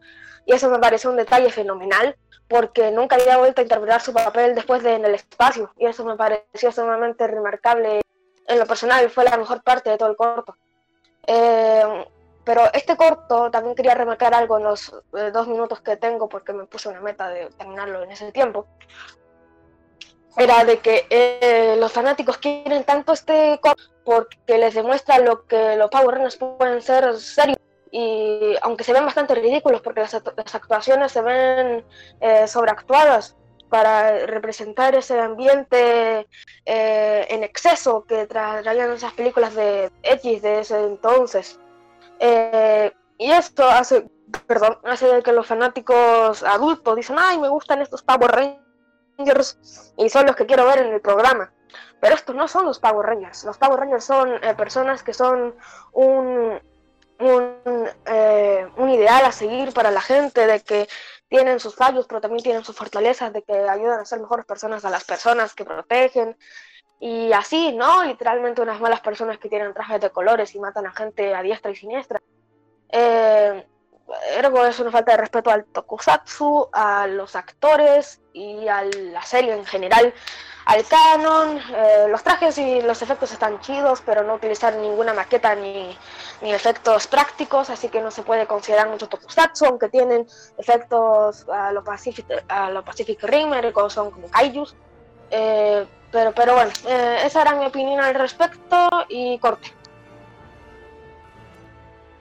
Y 0.46 0.54
eso 0.54 0.70
me 0.70 0.80
pareció 0.80 1.10
un 1.10 1.18
detalle 1.18 1.52
fenomenal, 1.52 2.16
porque 2.48 2.90
nunca 2.92 3.18
había 3.18 3.38
vuelto 3.38 3.60
a 3.60 3.64
interpretar 3.64 4.02
su 4.02 4.14
papel 4.14 4.56
después 4.56 4.82
de 4.82 4.94
en 4.94 5.04
el 5.04 5.16
espacio. 5.16 5.72
Y 5.78 5.86
eso 5.86 6.06
me 6.06 6.16
pareció 6.16 6.72
sumamente 6.72 7.28
remarcable. 7.28 8.02
En 8.48 8.60
lo 8.60 8.66
personal 8.66 9.10
fue 9.10 9.26
la 9.26 9.36
mejor 9.38 9.62
parte 9.62 9.90
de 9.90 9.98
todo 9.98 10.10
el 10.10 10.16
corto. 10.16 10.56
Eh, 11.28 12.06
pero 12.46 12.62
este 12.72 12.96
corto 12.96 13.52
también 13.52 13.76
quería 13.76 13.94
remarcar 13.94 14.34
algo 14.34 14.58
en 14.58 14.64
los 14.64 14.94
eh, 15.18 15.32
dos 15.34 15.50
minutos 15.50 15.82
que 15.82 15.98
tengo, 15.98 16.30
porque 16.30 16.54
me 16.54 16.66
puse 16.66 16.88
una 16.88 17.02
meta 17.02 17.28
de 17.28 17.50
terminarlo 17.58 18.04
en 18.04 18.12
ese 18.12 18.32
tiempo 18.32 18.68
era 20.38 20.64
de 20.64 20.78
que 20.80 21.08
eh, 21.10 21.76
los 21.80 21.92
fanáticos 21.92 22.38
quieren 22.38 22.84
tanto 22.84 23.14
este 23.14 23.60
corto 23.62 23.84
porque 24.06 24.58
les 24.58 24.76
demuestra 24.76 25.18
lo 25.20 25.46
que 25.46 25.76
los 25.76 25.90
Power 25.90 26.16
Rangers 26.16 26.38
pueden 26.38 26.82
ser 26.82 27.18
serios 27.18 27.58
y 27.92 28.56
aunque 28.62 28.84
se 28.84 28.94
ven 28.94 29.06
bastante 29.06 29.34
ridículos 29.34 29.82
porque 29.82 30.02
las, 30.02 30.14
las 30.14 30.56
actuaciones 30.56 31.12
se 31.12 31.22
ven 31.22 31.86
eh, 32.22 32.48
sobreactuadas 32.48 33.36
para 33.70 34.26
representar 34.28 34.96
ese 34.96 35.20
ambiente 35.20 36.28
eh, 36.66 37.26
en 37.30 37.44
exceso 37.44 38.06
que 38.06 38.28
tra- 38.28 38.62
traían 38.62 38.92
esas 38.94 39.14
películas 39.14 39.56
de 39.56 39.92
X 40.04 40.42
de 40.42 40.60
ese 40.60 40.80
entonces. 40.84 41.60
Y 43.20 43.32
esto 43.32 43.68
hace, 43.68 44.08
perdón, 44.46 44.78
hace 44.84 45.24
que 45.24 45.32
los 45.32 45.48
fanáticos 45.48 46.44
adultos 46.44 46.96
dicen, 46.96 47.16
ay, 47.20 47.40
me 47.40 47.50
gustan 47.50 47.82
estos 47.82 48.04
Power 48.04 48.32
Rangers 48.32 48.67
y 49.98 50.10
son 50.10 50.26
los 50.26 50.36
que 50.36 50.46
quiero 50.46 50.66
ver 50.66 50.80
en 50.80 50.94
el 50.94 51.02
programa. 51.02 51.52
Pero 52.00 52.16
estos 52.16 52.36
no 52.36 52.48
son 52.48 52.66
los 52.66 52.80
Power 52.80 53.06
Rangers. 53.06 53.44
Los 53.44 53.58
Power 53.58 53.80
Rangers 53.80 54.04
son 54.04 54.44
eh, 54.44 54.54
personas 54.56 55.04
que 55.04 55.14
son 55.14 55.56
un, 55.94 56.60
un, 57.20 57.90
eh, 58.06 58.68
un 58.78 58.90
ideal 58.90 59.26
a 59.26 59.32
seguir 59.32 59.74
para 59.74 59.92
la 59.92 60.02
gente, 60.02 60.46
de 60.46 60.60
que 60.62 60.88
tienen 61.28 61.60
sus 61.60 61.76
fallos, 61.76 62.06
pero 62.08 62.22
también 62.22 62.44
tienen 62.44 62.64
sus 62.64 62.76
fortalezas, 62.76 63.34
de 63.34 63.42
que 63.42 63.54
ayudan 63.54 64.00
a 64.00 64.06
ser 64.06 64.20
mejores 64.20 64.46
personas 64.46 64.86
a 64.86 64.90
las 64.90 65.04
personas 65.04 65.56
que 65.56 65.66
protegen. 65.66 66.38
Y 67.00 67.32
así, 67.34 67.74
¿no? 67.74 68.04
Literalmente 68.04 68.62
unas 68.62 68.80
malas 68.80 69.02
personas 69.02 69.38
que 69.38 69.50
tienen 69.50 69.74
trajes 69.74 70.02
de 70.02 70.10
colores 70.10 70.54
y 70.56 70.60
matan 70.60 70.86
a 70.86 70.92
gente 70.92 71.34
a 71.34 71.42
diestra 71.42 71.72
y 71.72 71.76
siniestra. 71.76 72.22
Eh, 72.90 73.68
ergo 74.38 74.66
es 74.66 74.80
una 74.80 74.92
falta 74.92 75.12
de 75.12 75.18
respeto 75.18 75.50
al 75.50 75.66
tokusatsu, 75.66 76.70
a 76.72 77.08
los 77.08 77.36
actores 77.36 78.22
y 78.38 78.68
a 78.68 78.84
la 78.84 79.24
serie 79.24 79.54
en 79.54 79.66
general, 79.66 80.14
al 80.66 80.86
canon. 80.86 81.58
Eh, 81.58 82.06
los 82.10 82.24
trajes 82.24 82.58
y 82.58 82.82
los 82.82 83.02
efectos 83.02 83.32
están 83.32 83.60
chidos, 83.62 84.04
pero 84.06 84.24
no 84.24 84.36
utilizar 84.36 84.76
ninguna 84.76 85.14
maqueta 85.14 85.56
ni, 85.56 85.98
ni 86.42 86.54
efectos 86.54 87.08
prácticos, 87.08 87.70
así 87.70 87.90
que 87.90 88.02
no 88.02 88.12
se 88.12 88.24
puede 88.24 88.46
considerar 88.46 88.90
mucho 88.90 89.08
tokusatsu, 89.08 89.66
aunque 89.66 89.90
tienen 89.90 90.28
efectos 90.58 91.48
a 91.50 91.72
lo 91.72 91.84
Pacific, 91.84 92.26
a 92.48 92.70
lo 92.70 92.84
Pacific 92.84 93.22
Rim, 93.24 93.54
ergo 93.54 93.90
son 93.90 94.12
como 94.12 94.30
kaijus. 94.30 94.76
Eh, 95.32 95.86
pero, 96.12 96.32
pero 96.34 96.54
bueno, 96.54 96.72
eh, 96.88 97.20
esa 97.26 97.42
era 97.42 97.56
mi 97.56 97.66
opinión 97.66 98.00
al 98.00 98.16
respecto 98.16 98.90
y 99.10 99.38
corte. 99.40 99.74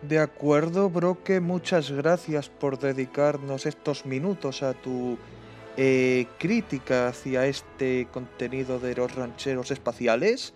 De 0.03 0.21
acuerdo, 0.21 0.89
Broque, 0.89 1.41
muchas 1.41 1.91
gracias 1.91 2.49
por 2.49 2.79
dedicarnos 2.79 3.67
estos 3.67 4.07
minutos 4.07 4.62
a 4.62 4.73
tu 4.73 5.19
eh, 5.77 6.27
crítica 6.39 7.09
hacia 7.09 7.47
este 7.47 8.09
contenido 8.12 8.79
de 8.79 8.95
los 8.95 9.14
rancheros 9.14 9.70
espaciales. 9.70 10.55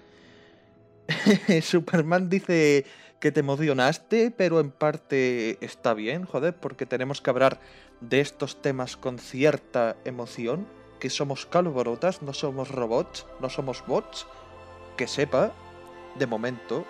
Superman 1.62 2.28
dice 2.28 2.86
que 3.20 3.30
te 3.30 3.40
emocionaste, 3.40 4.30
pero 4.30 4.60
en 4.60 4.70
parte 4.70 5.58
está 5.64 5.94
bien, 5.94 6.24
joder, 6.24 6.54
porque 6.56 6.86
tenemos 6.86 7.20
que 7.20 7.30
hablar 7.30 7.60
de 8.00 8.20
estos 8.20 8.62
temas 8.62 8.96
con 8.96 9.18
cierta 9.18 9.96
emoción, 10.04 10.66
que 10.98 11.10
somos 11.10 11.46
calborotas, 11.46 12.22
no 12.22 12.32
somos 12.32 12.70
robots, 12.70 13.26
no 13.40 13.50
somos 13.50 13.84
bots, 13.86 14.26
que 14.96 15.06
sepa, 15.06 15.52
de 16.18 16.26
momento. 16.26 16.84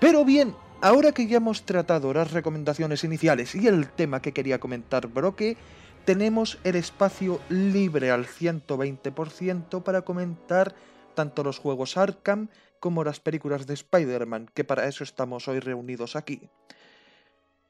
Pero 0.00 0.24
bien, 0.24 0.54
ahora 0.80 1.12
que 1.12 1.26
ya 1.26 1.36
hemos 1.36 1.62
tratado 1.62 2.12
las 2.12 2.32
recomendaciones 2.32 3.04
iniciales 3.04 3.54
y 3.54 3.68
el 3.68 3.88
tema 3.88 4.20
que 4.20 4.32
quería 4.32 4.58
comentar 4.58 5.06
Broque, 5.06 5.56
tenemos 6.04 6.58
el 6.64 6.76
espacio 6.76 7.40
libre 7.48 8.10
al 8.10 8.26
120% 8.26 9.82
para 9.82 10.02
comentar 10.02 10.74
tanto 11.14 11.44
los 11.44 11.58
juegos 11.58 11.96
Arkham 11.96 12.48
como 12.80 13.04
las 13.04 13.20
películas 13.20 13.66
de 13.66 13.74
Spider-Man, 13.74 14.50
que 14.54 14.64
para 14.64 14.88
eso 14.88 15.04
estamos 15.04 15.46
hoy 15.46 15.60
reunidos 15.60 16.16
aquí. 16.16 16.48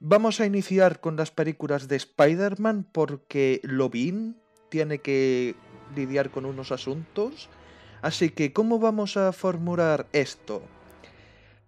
Vamos 0.00 0.40
a 0.40 0.46
iniciar 0.46 1.00
con 1.00 1.16
las 1.16 1.30
películas 1.30 1.86
de 1.86 1.96
Spider-Man 1.96 2.86
porque 2.90 3.60
Lobin 3.62 4.36
tiene 4.68 4.98
que 4.98 5.54
lidiar 5.94 6.30
con 6.30 6.46
unos 6.46 6.72
asuntos. 6.72 7.48
Así 8.00 8.30
que, 8.30 8.52
¿cómo 8.52 8.78
vamos 8.78 9.16
a 9.16 9.32
formular 9.32 10.06
esto? 10.12 10.62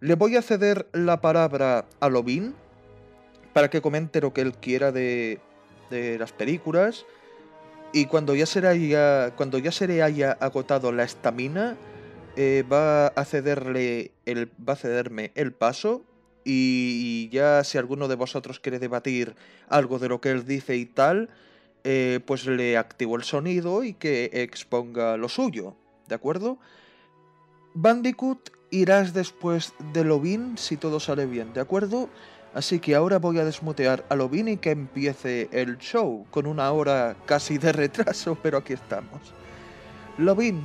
Le 0.01 0.15
voy 0.15 0.37
a 0.37 0.43
ceder 0.43 0.89
la 0.93 1.21
palabra 1.21 1.87
a 2.01 2.09
Lobin 2.09 2.55
para 3.53 3.71
que 3.71 3.83
comente 3.83 4.21
lo 4.21 4.33
que 4.33 4.41
él 4.41 4.55
quiera 4.55 4.91
de, 4.91 5.41
de 5.95 6.19
las 6.19 6.33
películas. 6.33 7.07
Y 7.93 8.07
cuando 8.07 8.35
ya, 8.35 8.47
se 8.47 8.61
le 8.61 8.69
haya, 8.69 9.31
cuando 9.37 9.59
ya 9.59 9.71
se 9.71 9.87
le 9.87 10.03
haya 10.03 10.33
agotado 10.33 10.91
la 10.91 11.05
estamina, 11.05 11.77
eh, 12.37 12.65
va 12.71 13.07
a 13.07 13.25
cederle 13.25 14.11
el, 14.27 14.51
va 14.69 14.73
a 14.73 14.77
cederme 14.77 15.31
el 15.35 15.53
paso. 15.53 16.03
Y 16.45 17.29
ya 17.31 17.65
si 17.65 17.79
alguno 17.79 18.09
de 18.09 18.17
vosotros 18.17 18.61
quiere 18.61 18.79
debatir 18.79 19.35
algo 19.69 19.99
de 19.99 20.09
lo 20.09 20.21
que 20.21 20.31
él 20.31 20.45
dice 20.45 20.77
y 20.77 20.85
tal, 20.85 21.31
eh, 21.85 22.21
pues 22.27 22.47
le 22.47 22.77
activo 22.77 23.17
el 23.17 23.23
sonido 23.23 23.85
y 23.85 23.95
que 23.95 24.31
exponga 24.33 25.17
lo 25.17 25.29
suyo. 25.29 25.77
¿De 26.09 26.15
acuerdo? 26.15 26.59
Bandicoot 27.75 28.51
irás 28.71 29.15
después 29.15 29.73
de 29.93 30.05
Lobin 30.05 30.59
si 30.59 30.77
todo 30.77 30.99
sale 30.99 31.27
bien, 31.27 31.53
¿de 31.55 31.61
acuerdo? 31.61 32.09
Así 32.55 32.79
que 32.79 32.95
ahora 32.95 33.19
voy 33.19 33.39
a 33.41 33.45
desmutear 33.45 34.05
a 34.09 34.15
Lobin 34.15 34.47
y 34.47 34.57
que 34.57 34.71
empiece 34.71 35.49
el 35.51 35.77
show, 35.79 36.25
con 36.31 36.47
una 36.47 36.71
hora 36.71 37.17
casi 37.27 37.59
de 37.59 37.73
retraso, 37.73 38.39
pero 38.43 38.59
aquí 38.59 38.75
estamos. 38.75 39.21
Lobin, 40.19 40.63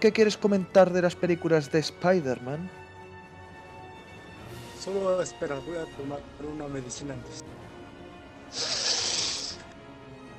¿qué 0.00 0.12
quieres 0.12 0.36
comentar 0.36 0.92
de 0.92 1.02
las 1.02 1.14
películas 1.14 1.70
de 1.70 1.78
Spider-Man? 1.78 2.68
Solo 4.82 5.22
espera, 5.22 5.54
voy 5.64 5.76
a 5.76 5.84
tomar 5.96 6.20
una 6.52 6.66
medicina 6.66 7.14
antes. 7.14 7.44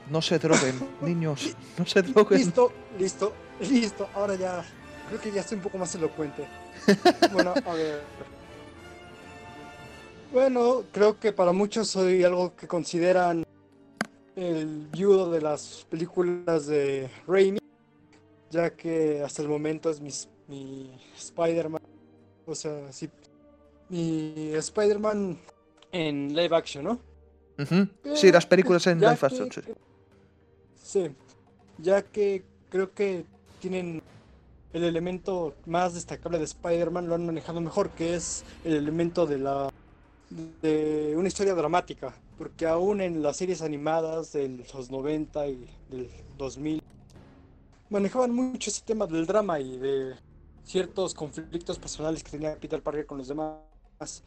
No 0.09 0.21
se 0.21 0.39
droguen, 0.39 0.89
niños, 1.01 1.55
no 1.77 1.85
se 1.85 2.01
droguen. 2.01 2.39
Listo, 2.39 2.73
listo, 2.99 3.33
listo. 3.61 4.09
Ahora 4.13 4.35
ya, 4.35 4.65
creo 5.07 5.21
que 5.21 5.31
ya 5.31 5.39
estoy 5.39 5.57
un 5.57 5.63
poco 5.63 5.77
más 5.77 5.95
elocuente. 5.95 6.45
Bueno, 7.31 7.53
a 7.65 7.73
ver. 7.73 8.01
Bueno, 10.31 10.83
creo 10.93 11.19
que 11.19 11.33
para 11.33 11.51
muchos 11.51 11.89
soy 11.89 12.23
algo 12.23 12.55
que 12.55 12.67
consideran 12.67 13.43
el 14.35 14.87
viudo 14.87 15.29
de 15.29 15.41
las 15.41 15.85
películas 15.89 16.67
de 16.67 17.09
Raimi, 17.27 17.59
ya 18.49 18.73
que 18.73 19.21
hasta 19.23 19.41
el 19.41 19.49
momento 19.49 19.89
es 19.89 19.99
mi, 19.99 20.09
mi 20.47 20.89
Spider-Man. 21.17 21.81
O 22.45 22.55
sea, 22.55 22.91
sí, 22.93 23.09
mi 23.89 24.53
Spider-Man 24.53 25.37
en 25.91 26.33
live 26.33 26.55
action, 26.55 26.85
¿no? 26.85 26.99
Ujú. 27.59 27.87
Sí, 28.15 28.31
las 28.31 28.45
películas 28.45 28.87
en 28.87 28.99
live 29.01 29.11
action, 29.21 29.49
que- 29.49 29.61
sí. 29.61 29.71
Sí, 30.75 31.11
ya 31.77 32.01
que 32.01 32.43
creo 32.69 32.93
que 32.93 33.25
tienen 33.59 34.01
el 34.73 34.83
elemento 34.85 35.53
más 35.65 35.93
destacable 35.93 36.37
de 36.37 36.45
Spider-Man, 36.45 37.07
lo 37.07 37.15
han 37.15 37.25
manejado 37.25 37.59
mejor, 37.59 37.89
que 37.89 38.15
es 38.15 38.45
el 38.63 38.75
elemento 38.75 39.25
de 39.25 39.37
la 39.37 39.69
de 40.61 41.13
una 41.17 41.27
historia 41.27 41.53
dramática, 41.53 42.13
porque 42.37 42.65
aún 42.65 43.01
en 43.01 43.21
las 43.21 43.37
series 43.37 43.61
animadas 43.61 44.33
de 44.33 44.65
los 44.73 44.89
90 44.89 45.47
y 45.47 45.67
del 45.89 46.09
2000 46.37 46.81
manejaban 47.89 48.33
mucho 48.33 48.69
ese 48.69 48.81
tema 48.85 49.05
del 49.05 49.25
drama 49.25 49.59
y 49.59 49.77
de 49.77 50.15
ciertos 50.63 51.13
conflictos 51.13 51.77
personales 51.77 52.23
que 52.23 52.31
tenía 52.31 52.55
Peter 52.55 52.81
Parker 52.81 53.05
con 53.05 53.17
los 53.17 53.27
demás. 53.27 54.23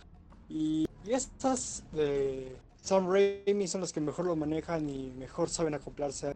Y, 0.48 0.86
y 1.06 1.12
estas 1.12 1.82
de 1.92 2.56
Sam 2.84 3.10
Raimi 3.10 3.66
son 3.66 3.80
las 3.80 3.94
que 3.94 4.00
mejor 4.00 4.26
lo 4.26 4.36
manejan 4.36 4.88
y 4.90 5.10
mejor 5.18 5.48
saben 5.48 5.72
acoplarse 5.72 6.34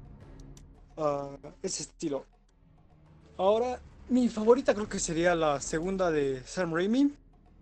a, 0.97 1.29
ese 1.63 1.83
estilo. 1.83 2.25
Ahora, 3.37 3.79
mi 4.09 4.31
favorita 4.31 4.75
creo 4.75 4.89
que 4.89 4.99
sería 4.99 5.35
la 5.35 5.61
segunda 5.61 6.11
de 6.11 6.43
Sam 6.47 6.73
Raimi, 6.73 7.13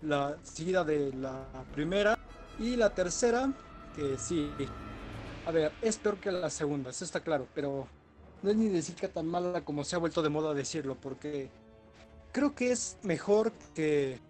la 0.03 0.37
seguida 0.43 0.85
de 0.85 1.13
la 1.13 1.47
primera 1.75 2.19
y 2.59 2.77
la 2.77 2.95
tercera, 2.95 3.53
que 3.95 4.19
sí. 4.19 4.51
A 5.47 5.51
ver, 5.51 5.73
es 5.83 5.97
peor 5.97 6.19
que 6.19 6.33
la 6.33 6.51
segunda, 6.51 6.91
eso 6.91 7.05
está 7.05 7.21
claro, 7.21 7.47
pero 7.55 7.87
no 8.43 8.51
es 8.51 8.57
ni 8.57 8.69
decir 8.69 8.95
que 8.95 9.09
tan 9.09 9.27
mala 9.27 9.65
como 9.65 9.85
se 9.85 9.97
ha 9.97 9.99
vuelto 9.99 10.23
de 10.23 10.29
moda 10.29 10.55
decirlo, 10.55 10.97
porque 10.97 11.51
creo 12.33 12.55
que 12.55 12.73
es 12.73 12.99
mejor 13.03 13.53
que... 13.75 14.21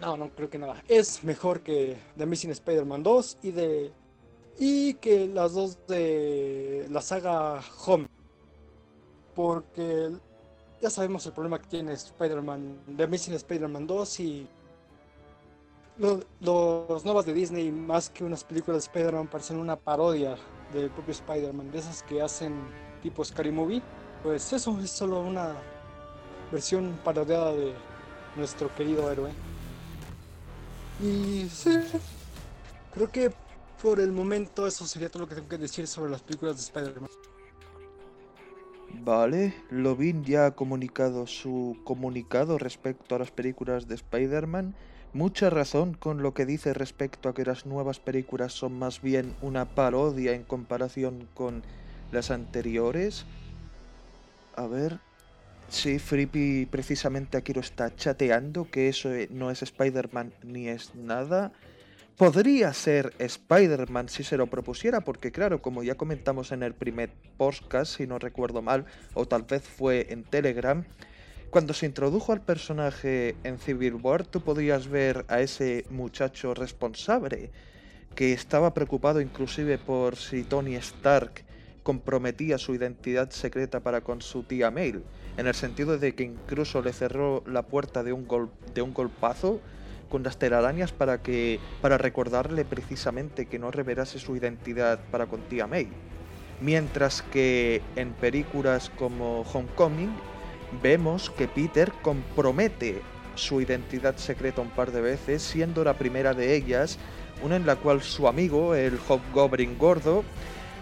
No, 0.00 0.16
no 0.16 0.28
creo 0.30 0.50
que 0.50 0.58
nada. 0.58 0.82
Es 0.88 1.24
mejor 1.24 1.60
que 1.60 1.96
The 2.16 2.24
Amazing 2.24 2.50
Spider-Man 2.50 3.02
2 3.02 3.38
y 3.42 3.50
de... 3.52 3.92
Y 4.58 4.94
que 4.94 5.26
las 5.26 5.54
dos 5.54 5.78
de 5.86 6.86
la 6.90 7.00
saga 7.00 7.62
Home. 7.86 8.06
Porque 9.34 10.10
ya 10.82 10.90
sabemos 10.90 11.24
el 11.26 11.32
problema 11.32 11.60
que 11.60 11.68
tiene 11.68 11.92
Spider-Man, 11.92 12.80
The 12.96 13.04
Amazing 13.04 13.34
Spider-Man 13.34 13.86
2 13.86 14.20
y 14.20 14.48
lo- 15.98 16.20
los 16.40 17.04
nuevas 17.04 17.26
de 17.26 17.32
Disney, 17.32 17.70
más 17.70 18.10
que 18.10 18.24
unas 18.24 18.44
películas 18.44 18.82
de 18.82 18.86
Spider-Man, 18.86 19.28
parecen 19.28 19.58
una 19.58 19.76
parodia 19.76 20.36
del 20.72 20.90
propio 20.90 21.12
Spider-Man, 21.12 21.70
de 21.70 21.78
esas 21.78 22.02
que 22.02 22.20
hacen 22.20 22.54
tipo 23.02 23.24
Scary 23.24 23.50
Movie. 23.50 23.82
Pues 24.22 24.52
eso 24.52 24.78
es 24.80 24.90
solo 24.90 25.20
una 25.20 25.54
versión 26.50 26.98
parodiada 27.04 27.52
de 27.52 27.74
nuestro 28.36 28.74
querido 28.74 29.10
héroe. 29.10 29.30
Y 31.02 31.48
sí, 31.50 31.70
creo 32.94 33.10
que 33.10 33.32
por 33.82 34.00
el 34.00 34.12
momento 34.12 34.66
eso 34.66 34.86
sería 34.86 35.10
todo 35.10 35.22
lo 35.22 35.28
que 35.28 35.34
tengo 35.34 35.48
que 35.48 35.58
decir 35.58 35.86
sobre 35.86 36.10
las 36.10 36.22
películas 36.22 36.56
de 36.56 36.62
Spider-Man. 36.62 37.10
Vale, 39.04 39.54
Lobin 39.70 40.24
ya 40.24 40.46
ha 40.46 40.50
comunicado 40.52 41.26
su 41.26 41.76
comunicado 41.84 42.58
respecto 42.58 43.14
a 43.14 43.18
las 43.18 43.30
películas 43.30 43.86
de 43.86 43.94
Spider-Man. 43.96 44.74
Mucha 45.16 45.48
razón 45.48 45.94
con 45.94 46.22
lo 46.22 46.34
que 46.34 46.44
dice 46.44 46.74
respecto 46.74 47.30
a 47.30 47.34
que 47.34 47.46
las 47.46 47.64
nuevas 47.64 48.00
películas 48.00 48.52
son 48.52 48.78
más 48.78 49.00
bien 49.00 49.34
una 49.40 49.64
parodia 49.64 50.34
en 50.34 50.42
comparación 50.42 51.26
con 51.32 51.62
las 52.12 52.30
anteriores. 52.30 53.24
A 54.56 54.66
ver. 54.66 54.98
Sí, 55.70 55.98
Frippy 55.98 56.66
precisamente 56.66 57.38
aquí 57.38 57.54
lo 57.54 57.62
está 57.62 57.96
chateando, 57.96 58.70
que 58.70 58.90
eso 58.90 59.10
eh, 59.10 59.26
no 59.30 59.50
es 59.50 59.62
Spider-Man 59.62 60.34
ni 60.42 60.68
es 60.68 60.94
nada. 60.94 61.50
Podría 62.18 62.74
ser 62.74 63.14
Spider-Man 63.18 64.10
si 64.10 64.22
se 64.22 64.36
lo 64.36 64.48
propusiera, 64.48 65.00
porque 65.00 65.32
claro, 65.32 65.62
como 65.62 65.82
ya 65.82 65.94
comentamos 65.94 66.52
en 66.52 66.62
el 66.62 66.74
primer 66.74 67.08
podcast, 67.38 67.96
si 67.96 68.06
no 68.06 68.18
recuerdo 68.18 68.60
mal, 68.60 68.84
o 69.14 69.26
tal 69.26 69.44
vez 69.44 69.62
fue 69.62 70.08
en 70.10 70.24
Telegram, 70.24 70.84
cuando 71.50 71.74
se 71.74 71.86
introdujo 71.86 72.32
al 72.32 72.40
personaje 72.40 73.36
en 73.44 73.58
Civil 73.58 73.94
War, 73.94 74.26
tú 74.26 74.40
podías 74.40 74.88
ver 74.88 75.24
a 75.28 75.40
ese 75.40 75.84
muchacho 75.90 76.54
responsable, 76.54 77.50
que 78.14 78.32
estaba 78.32 78.74
preocupado 78.74 79.20
inclusive 79.20 79.78
por 79.78 80.16
si 80.16 80.42
Tony 80.42 80.74
Stark 80.76 81.44
comprometía 81.82 82.58
su 82.58 82.74
identidad 82.74 83.30
secreta 83.30 83.80
para 83.80 84.00
con 84.00 84.20
su 84.22 84.42
tía 84.42 84.70
Mail, 84.70 85.04
en 85.36 85.46
el 85.46 85.54
sentido 85.54 85.98
de 85.98 86.14
que 86.14 86.24
incluso 86.24 86.82
le 86.82 86.92
cerró 86.92 87.44
la 87.46 87.62
puerta 87.62 88.02
de 88.02 88.12
un, 88.12 88.26
de 88.74 88.82
un 88.82 88.92
golpazo 88.92 89.60
con 90.08 90.22
las 90.22 90.38
telarañas 90.38 90.92
para 90.92 91.22
que 91.22 91.60
para 91.80 91.98
recordarle 91.98 92.64
precisamente 92.64 93.46
que 93.46 93.58
no 93.58 93.70
revelase 93.70 94.18
su 94.18 94.34
identidad 94.36 94.98
para 95.10 95.26
con 95.26 95.42
tía 95.42 95.66
May. 95.66 95.88
Mientras 96.60 97.22
que 97.22 97.82
en 97.96 98.12
películas 98.14 98.90
como 98.90 99.42
Homecoming 99.42 100.10
vemos 100.82 101.30
que 101.30 101.48
Peter 101.48 101.92
compromete 102.02 103.02
su 103.34 103.60
identidad 103.60 104.16
secreta 104.16 104.62
un 104.62 104.70
par 104.70 104.92
de 104.92 105.00
veces, 105.00 105.42
siendo 105.42 105.84
la 105.84 105.94
primera 105.94 106.34
de 106.34 106.54
ellas 106.54 106.98
una 107.42 107.56
en 107.56 107.66
la 107.66 107.76
cual 107.76 108.02
su 108.02 108.28
amigo, 108.28 108.74
el 108.74 108.98
Hobgoblin 109.08 109.76
gordo, 109.78 110.24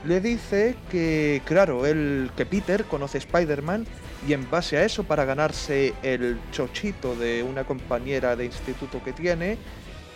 le 0.04 0.20
dice 0.20 0.76
que, 0.90 1.42
claro, 1.44 1.86
él, 1.86 2.30
que 2.36 2.46
Peter 2.46 2.84
conoce 2.84 3.18
Spider-Man 3.18 3.86
y 4.28 4.32
en 4.34 4.48
base 4.50 4.76
a 4.76 4.84
eso, 4.84 5.04
para 5.04 5.24
ganarse 5.24 5.94
el 6.02 6.38
chochito 6.52 7.14
de 7.16 7.42
una 7.42 7.64
compañera 7.64 8.36
de 8.36 8.44
instituto 8.44 9.02
que 9.02 9.12
tiene, 9.12 9.58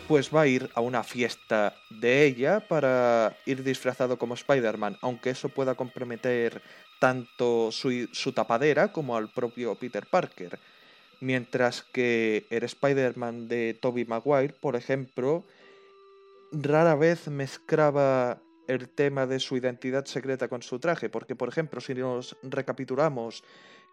pues 0.07 0.35
va 0.35 0.43
a 0.43 0.47
ir 0.47 0.71
a 0.75 0.81
una 0.81 1.03
fiesta 1.03 1.75
de 1.91 2.25
ella 2.25 2.61
para 2.61 3.37
ir 3.45 3.63
disfrazado 3.63 4.19
como 4.19 4.35
Spider-Man, 4.35 4.99
aunque 5.03 5.31
eso 5.31 5.49
pueda 5.49 5.75
comprometer 5.75 6.63
tanto 6.99 7.71
su, 7.73 8.09
su 8.13 8.33
tapadera 8.33 8.93
como 8.93 9.17
al 9.17 9.33
propio 9.33 9.75
Peter 9.75 10.07
Parker. 10.07 10.59
Mientras 11.21 11.83
que 11.83 12.47
el 12.51 12.63
Spider-Man 12.63 13.49
de 13.49 13.77
Tobey 13.81 14.05
Maguire, 14.05 14.55
por 14.61 14.77
ejemplo, 14.77 15.45
rara 16.53 16.95
vez 16.95 17.29
mezclaba 17.29 18.41
el 18.69 18.89
tema 18.89 19.27
de 19.27 19.41
su 19.41 19.57
identidad 19.57 20.05
secreta 20.05 20.49
con 20.49 20.63
su 20.63 20.79
traje, 20.79 21.09
porque 21.09 21.35
por 21.35 21.49
ejemplo, 21.49 21.81
si 21.81 21.95
nos 21.95 22.37
recapitulamos 22.43 23.43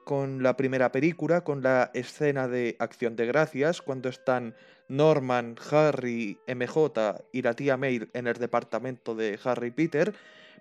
con 0.04 0.44
la 0.44 0.56
primera 0.56 0.92
película, 0.92 1.44
con 1.44 1.64
la 1.64 1.90
escena 1.94 2.48
de 2.48 2.76
Acción 2.78 3.16
de 3.16 3.26
Gracias, 3.26 3.82
cuando 3.82 4.10
están 4.10 4.56
Norman, 4.88 5.56
Harry, 5.72 6.38
MJ 6.48 7.26
y 7.32 7.42
la 7.42 7.54
tía 7.56 7.76
May 7.76 8.08
en 8.14 8.28
el 8.28 8.36
departamento 8.36 9.16
de 9.16 9.40
Harry 9.44 9.72
Peter, 9.72 10.14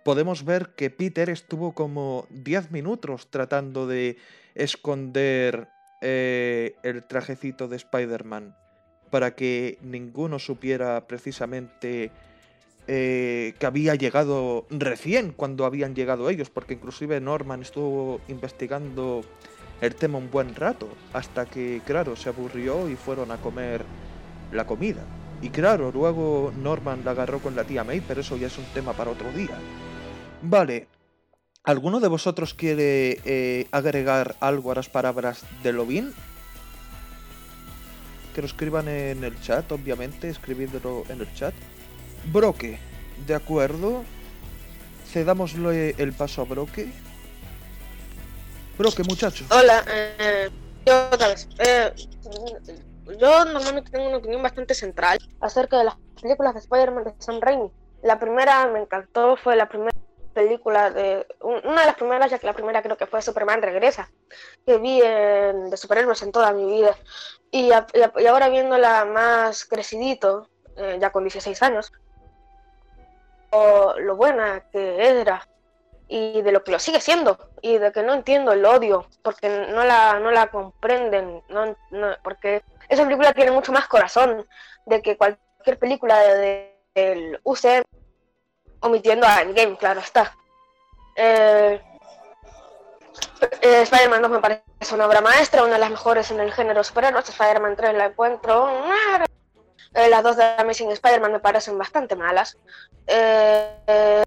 podemos 0.04 0.44
ver 0.44 0.74
que 0.76 0.90
Peter 0.90 1.30
estuvo 1.30 1.74
como 1.74 2.26
10 2.30 2.70
minutos 2.70 3.28
tratando 3.30 3.86
de 3.86 4.18
esconder 4.54 5.68
eh, 6.00 6.76
el 6.82 7.04
trajecito 7.04 7.66
de 7.66 7.76
Spider-Man 7.76 8.54
para 9.10 9.34
que 9.34 9.78
ninguno 9.80 10.38
supiera 10.38 11.06
precisamente 11.06 12.10
eh, 12.86 13.54
que 13.58 13.66
había 13.66 13.94
llegado 13.94 14.66
recién 14.70 15.32
cuando 15.32 15.64
habían 15.64 15.94
llegado 15.94 16.28
ellos, 16.28 16.50
porque 16.50 16.74
inclusive 16.74 17.20
Norman 17.20 17.62
estuvo 17.62 18.20
investigando 18.28 19.22
el 19.80 19.94
tema 19.94 20.18
un 20.18 20.30
buen 20.30 20.54
rato, 20.54 20.88
hasta 21.12 21.46
que, 21.46 21.80
claro, 21.86 22.16
se 22.16 22.28
aburrió 22.28 22.88
y 22.88 22.96
fueron 22.96 23.30
a 23.30 23.38
comer 23.38 23.84
la 24.52 24.66
comida. 24.66 25.04
Y 25.40 25.50
claro, 25.50 25.90
luego 25.92 26.52
Norman 26.56 27.02
la 27.04 27.12
agarró 27.12 27.38
con 27.38 27.56
la 27.56 27.64
tía 27.64 27.84
May, 27.84 28.00
pero 28.00 28.20
eso 28.20 28.36
ya 28.36 28.46
es 28.48 28.58
un 28.58 28.64
tema 28.74 28.92
para 28.92 29.10
otro 29.10 29.30
día. 29.32 29.58
Vale, 30.46 30.88
¿alguno 31.62 32.00
de 32.00 32.08
vosotros 32.08 32.52
quiere 32.52 33.18
eh, 33.24 33.66
agregar 33.72 34.36
algo 34.40 34.72
a 34.72 34.74
las 34.74 34.90
palabras 34.90 35.42
de 35.62 35.72
Lobin? 35.72 36.12
Que 38.34 38.42
lo 38.42 38.46
escriban 38.46 38.86
en 38.88 39.24
el 39.24 39.40
chat, 39.40 39.72
obviamente, 39.72 40.28
escribidlo 40.28 41.04
en 41.08 41.22
el 41.22 41.34
chat. 41.34 41.54
Broque, 42.30 42.78
de 43.26 43.34
acuerdo. 43.34 44.04
Cedámosle 45.06 45.94
el 45.96 46.12
paso 46.12 46.42
a 46.42 46.44
Broque. 46.44 46.92
Broque, 48.76 49.02
muchacho. 49.02 49.46
Hola, 49.50 49.82
eh, 49.88 50.50
yo. 50.84 51.08
Eh, 51.58 51.94
yo 53.18 53.44
normalmente 53.46 53.90
tengo 53.90 54.08
una 54.08 54.18
opinión 54.18 54.42
bastante 54.42 54.74
central 54.74 55.18
acerca 55.40 55.78
de 55.78 55.84
las 55.84 55.96
películas 56.20 56.52
de 56.52 56.60
Spider-Man 56.60 57.04
de 57.04 57.14
Sam 57.18 57.40
Raimi. 57.40 57.70
La 58.02 58.18
primera 58.18 58.66
me 58.66 58.80
encantó, 58.80 59.36
fue 59.36 59.56
la 59.56 59.68
primera 59.70 59.93
película 60.34 60.90
de 60.90 61.26
un- 61.40 61.60
una 61.64 61.80
de 61.82 61.86
las 61.86 61.94
primeras, 61.96 62.30
ya 62.30 62.38
que 62.38 62.46
la 62.46 62.52
primera 62.52 62.82
creo 62.82 62.96
que 62.96 63.06
fue 63.06 63.22
Superman 63.22 63.62
Regresa, 63.62 64.10
que 64.66 64.78
vi 64.78 65.00
en- 65.02 65.70
de 65.70 65.76
superhéroes 65.76 66.22
en 66.22 66.32
toda 66.32 66.52
mi 66.52 66.64
vida. 66.66 66.94
Y, 67.50 67.72
a- 67.72 67.86
y 68.16 68.26
ahora 68.26 68.48
viéndola 68.48 69.04
más 69.04 69.64
crecidito, 69.64 70.48
eh, 70.76 70.98
ya 71.00 71.10
con 71.10 71.22
16 71.24 71.62
años, 71.62 71.92
lo, 73.52 73.98
lo 74.00 74.16
buena 74.16 74.64
que 74.72 75.20
era 75.20 75.46
y 76.08 76.42
de 76.42 76.52
lo 76.52 76.62
que 76.64 76.72
lo 76.72 76.78
sigue 76.78 77.00
siendo 77.00 77.38
y 77.62 77.78
de 77.78 77.92
que 77.92 78.02
no 78.02 78.12
entiendo 78.12 78.52
el 78.52 78.64
odio 78.64 79.06
porque 79.22 79.48
no 79.70 79.84
la, 79.84 80.18
no 80.18 80.30
la 80.30 80.48
comprenden, 80.48 81.42
no, 81.48 81.74
no- 81.90 82.16
porque 82.22 82.62
esa 82.88 83.04
película 83.04 83.32
tiene 83.32 83.52
mucho 83.52 83.72
más 83.72 83.86
corazón 83.88 84.46
de 84.86 85.00
que 85.02 85.16
cualquier 85.16 85.78
película 85.78 86.18
de- 86.18 86.36
de- 86.38 86.74
del 86.94 87.40
UCM, 87.44 87.84
omitiendo 88.84 89.26
a 89.26 89.42
Endgame, 89.42 89.76
claro 89.76 90.00
está. 90.00 90.36
Eh, 91.16 91.80
eh, 93.62 93.82
Spider-Man 93.82 94.22
2 94.22 94.30
me 94.30 94.40
parece 94.40 94.62
una 94.92 95.06
obra 95.06 95.20
maestra, 95.20 95.62
una 95.64 95.74
de 95.74 95.78
las 95.80 95.90
mejores 95.90 96.30
en 96.30 96.40
el 96.40 96.52
género 96.52 96.82
superhéroes. 96.84 97.28
Spider-Man 97.28 97.76
3 97.76 97.94
la 97.94 98.06
encuentro. 98.06 98.68
eh, 99.94 100.08
las 100.08 100.22
dos 100.22 100.36
de 100.36 100.44
Amazing 100.58 100.90
Spider-Man 100.92 101.32
me 101.32 101.40
parecen 101.40 101.78
bastante 101.78 102.16
malas. 102.16 102.56
Eh, 103.06 103.76
eh, 103.86 104.24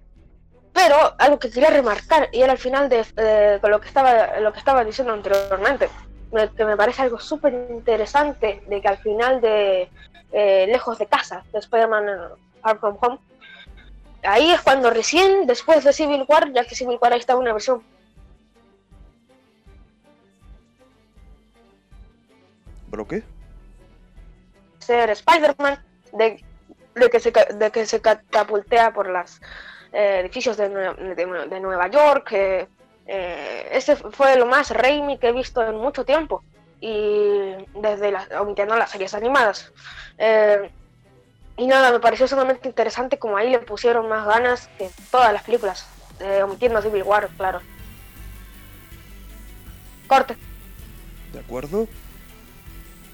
pero 0.72 1.14
algo 1.18 1.38
que 1.38 1.50
quería 1.50 1.70
remarcar, 1.70 2.28
y 2.32 2.42
era 2.42 2.52
al 2.52 2.58
final 2.58 2.88
de, 2.88 3.58
con 3.60 3.70
lo 3.70 3.80
que 3.80 3.88
estaba, 3.88 4.38
lo 4.40 4.52
que 4.52 4.58
estaba 4.60 4.84
diciendo 4.84 5.12
anteriormente, 5.12 5.90
me- 6.30 6.50
que 6.50 6.64
me 6.64 6.76
parece 6.76 7.02
algo 7.02 7.18
súper 7.18 7.52
interesante, 7.52 8.62
de 8.66 8.80
que 8.80 8.88
al 8.88 8.98
final 8.98 9.40
de 9.40 9.90
Lejos 10.32 10.98
de 10.98 11.06
Casa, 11.06 11.42
de 11.52 11.58
Spider-Man 11.58 12.06
Far 12.62 12.78
From 12.78 12.96
Home, 13.00 13.18
ahí 14.22 14.50
es 14.50 14.60
cuando 14.62 14.90
recién, 14.90 15.46
después 15.46 15.84
de 15.84 15.92
Civil 15.92 16.24
War, 16.28 16.52
ya 16.52 16.64
que 16.64 16.74
Civil 16.74 16.98
War 17.00 17.12
ahí 17.12 17.20
está 17.20 17.36
una 17.36 17.52
versión 17.52 17.82
¿Bro 22.88 23.06
qué? 23.06 23.22
ser 24.78 25.10
Spider-Man, 25.10 25.84
de, 26.12 26.42
de, 26.94 27.10
que 27.10 27.20
se, 27.20 27.30
de 27.30 27.70
que 27.70 27.84
se 27.84 28.00
catapultea 28.00 28.92
por 28.94 29.06
los 29.08 29.38
edificios 29.92 30.56
de, 30.56 30.70
de- 30.70 31.46
de 31.50 31.60
Nueva 31.60 31.88
York. 31.88 32.32
eh, 32.32 32.66
eh, 33.06 33.68
ese 33.72 33.96
fue 33.96 34.36
lo 34.36 34.46
más 34.46 34.70
Raimi 34.70 35.18
que 35.18 35.28
he 35.28 35.32
visto 35.32 35.62
en 35.66 35.76
mucho 35.76 36.04
tiempo, 36.06 36.42
y 36.80 37.54
desde 37.74 38.10
las, 38.12 38.30
omitiendo 38.32 38.76
las 38.76 38.90
series 38.90 39.12
animadas. 39.12 39.70
Eh, 40.16 40.70
y 41.58 41.66
nada, 41.66 41.90
me 41.90 41.98
pareció 41.98 42.28
sumamente 42.28 42.68
interesante 42.68 43.18
como 43.18 43.36
ahí 43.36 43.50
le 43.50 43.58
pusieron 43.58 44.08
más 44.08 44.24
ganas 44.26 44.68
que 44.78 44.88
todas 45.10 45.32
las 45.32 45.42
películas, 45.42 45.86
eh, 46.20 46.42
omitiendo 46.42 46.80
Civil 46.80 47.02
War, 47.02 47.28
claro. 47.36 47.60
Corte. 50.06 50.36
¿De 51.32 51.40
acuerdo? 51.40 51.88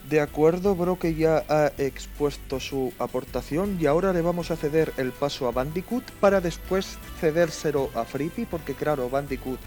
De 0.09 0.21
acuerdo, 0.21 0.75
bro, 0.75 0.99
que 0.99 1.15
ya 1.15 1.43
ha 1.49 1.73
expuesto 1.79 2.61
su 2.61 2.93
aportación 2.99 3.79
y 3.81 3.87
ahora 3.87 4.13
le 4.13 4.21
vamos 4.21 4.51
a 4.51 4.57
ceder 4.57 4.93
el 4.99 5.13
paso 5.13 5.49
a 5.49 5.51
Bandicoot 5.51 6.05
para 6.21 6.43
después 6.43 6.99
cedérselo 7.21 7.91
a 7.95 8.05
Frippy, 8.05 8.45
porque 8.45 8.75
claro, 8.75 9.09
Bandicoot 9.09 9.59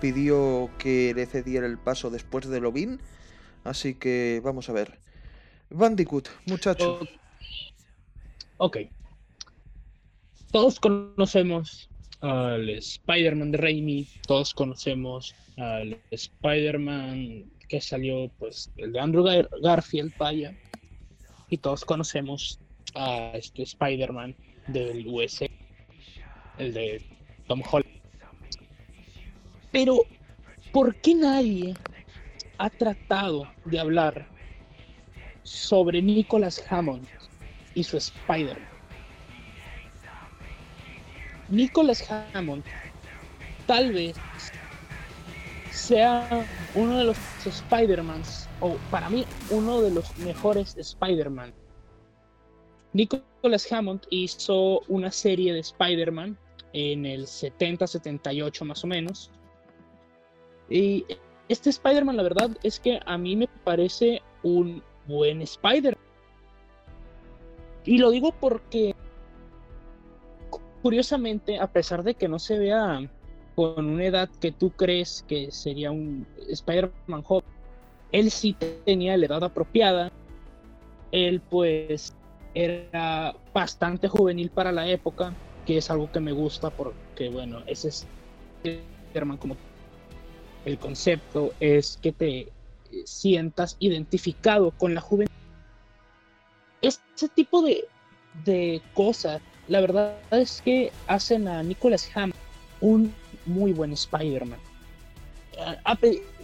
pidió 0.00 0.70
que 0.78 1.12
le 1.14 1.26
cediera 1.26 1.66
el 1.66 1.76
paso 1.76 2.08
después 2.08 2.48
de 2.48 2.60
Lobin, 2.60 3.00
así 3.64 3.92
que 3.94 4.40
vamos 4.42 4.70
a 4.70 4.72
ver. 4.72 4.98
Bandicoot, 5.68 6.28
muchacho. 6.46 7.00
Ok. 8.62 8.78
Todos 10.52 10.78
conocemos 10.78 11.90
al 12.20 12.68
Spider-Man 12.68 13.50
de 13.50 13.58
Raimi, 13.58 14.06
todos 14.28 14.54
conocemos 14.54 15.34
al 15.56 16.00
Spider-Man 16.12 17.50
que 17.68 17.80
salió, 17.80 18.30
pues, 18.38 18.70
el 18.76 18.92
de 18.92 19.00
Andrew 19.00 19.24
Gar- 19.24 19.48
Garfield, 19.62 20.16
vaya, 20.16 20.56
y 21.48 21.58
todos 21.58 21.84
conocemos 21.84 22.60
a 22.94 23.32
este 23.34 23.64
Spider-Man 23.64 24.36
del 24.68 25.08
US, 25.08 25.44
el 26.58 26.72
de 26.72 27.02
Tom 27.48 27.62
Holland. 27.68 27.90
Pero, 29.72 30.02
¿por 30.72 30.94
qué 31.00 31.16
nadie 31.16 31.74
ha 32.58 32.70
tratado 32.70 33.48
de 33.64 33.80
hablar 33.80 34.28
sobre 35.42 36.00
Nicholas 36.00 36.64
Hammond 36.70 37.08
y 37.74 37.84
su 37.84 37.96
Spider-Man? 37.96 38.68
Nicholas 41.48 42.10
Hammond 42.10 42.64
tal 43.66 43.92
vez 43.92 44.16
sea 45.70 46.46
uno 46.74 46.98
de 46.98 47.04
los 47.04 47.18
Spider-Mans, 47.44 48.48
o 48.60 48.76
para 48.90 49.08
mí 49.10 49.24
uno 49.50 49.80
de 49.80 49.90
los 49.90 50.16
mejores 50.18 50.76
Spider-Man. 50.76 51.52
Nicholas 52.92 53.70
Hammond 53.72 54.02
hizo 54.10 54.80
una 54.88 55.10
serie 55.10 55.52
de 55.52 55.60
Spider-Man 55.60 56.38
en 56.72 57.06
el 57.06 57.26
70-78 57.26 58.64
más 58.64 58.84
o 58.84 58.86
menos. 58.86 59.30
Y 60.68 61.04
este 61.48 61.70
Spider-Man, 61.70 62.16
la 62.16 62.22
verdad 62.22 62.50
es 62.62 62.78
que 62.78 63.00
a 63.04 63.18
mí 63.18 63.36
me 63.36 63.48
parece 63.64 64.22
un 64.42 64.82
buen 65.06 65.42
Spider. 65.42 65.96
Y 67.84 67.98
lo 67.98 68.10
digo 68.10 68.32
porque, 68.38 68.94
curiosamente, 70.82 71.58
a 71.58 71.66
pesar 71.66 72.02
de 72.02 72.14
que 72.14 72.28
no 72.28 72.38
se 72.38 72.58
vea 72.58 73.00
con 73.54 73.86
una 73.86 74.04
edad 74.04 74.30
que 74.40 74.52
tú 74.52 74.70
crees 74.70 75.24
que 75.28 75.50
sería 75.50 75.90
un 75.90 76.26
Spider-Man 76.48 77.22
joven, 77.22 77.44
él 78.12 78.30
sí 78.30 78.56
tenía 78.84 79.16
la 79.16 79.26
edad 79.26 79.44
apropiada. 79.44 80.10
Él 81.10 81.42
pues 81.50 82.14
era 82.54 83.34
bastante 83.52 84.08
juvenil 84.08 84.50
para 84.50 84.72
la 84.72 84.88
época, 84.88 85.34
que 85.66 85.78
es 85.78 85.90
algo 85.90 86.10
que 86.10 86.20
me 86.20 86.32
gusta 86.32 86.70
porque, 86.70 87.28
bueno, 87.28 87.62
ese 87.66 87.88
es 87.88 88.06
Spider-Man 88.64 89.38
como 89.38 89.56
el 90.64 90.78
concepto 90.78 91.52
es 91.60 91.98
que 92.00 92.12
te 92.12 92.52
sientas 93.04 93.76
identificado 93.80 94.70
con 94.70 94.94
la 94.94 95.00
juventud. 95.00 95.34
Este 96.82 97.28
tipo 97.28 97.62
de, 97.62 97.84
de 98.44 98.82
cosas, 98.94 99.40
la 99.68 99.80
verdad 99.80 100.16
es 100.32 100.60
que 100.62 100.92
hacen 101.06 101.48
a 101.48 101.62
Nicholas 101.62 102.10
Hammond 102.14 102.34
un 102.80 103.14
muy 103.46 103.72
buen 103.72 103.92
Spider-Man. 103.92 104.58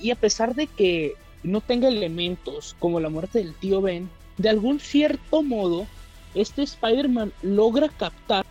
Y 0.00 0.10
a 0.10 0.14
pesar 0.14 0.54
de 0.54 0.66
que 0.66 1.14
no 1.42 1.60
tenga 1.60 1.88
elementos 1.88 2.76
como 2.78 3.00
la 3.00 3.08
muerte 3.08 3.38
del 3.38 3.54
tío 3.54 3.80
Ben, 3.80 4.08
de 4.36 4.48
algún 4.48 4.80
cierto 4.80 5.42
modo, 5.42 5.86
este 6.34 6.62
Spider-Man 6.62 7.32
logra 7.42 7.88
captar 7.88 8.46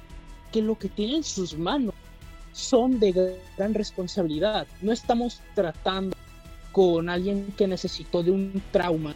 que 0.52 0.62
lo 0.62 0.78
que 0.78 0.90
tiene 0.90 1.18
en 1.18 1.24
sus 1.24 1.58
manos 1.58 1.94
son 2.54 3.00
de 3.00 3.38
gran 3.58 3.74
responsabilidad. 3.74 4.68
No 4.82 4.92
estamos 4.92 5.42
tratando 5.54 6.16
con 6.72 7.08
alguien 7.10 7.54
que 7.58 7.68
necesitó 7.68 8.24
de 8.24 8.32
un 8.32 8.62
trauma 8.72 9.16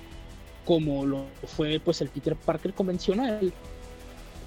como 0.66 1.06
lo 1.06 1.26
fue 1.46 1.80
pues 1.84 2.02
el 2.02 2.10
Peter 2.10 2.36
Parker 2.36 2.74
convencional. 2.74 3.54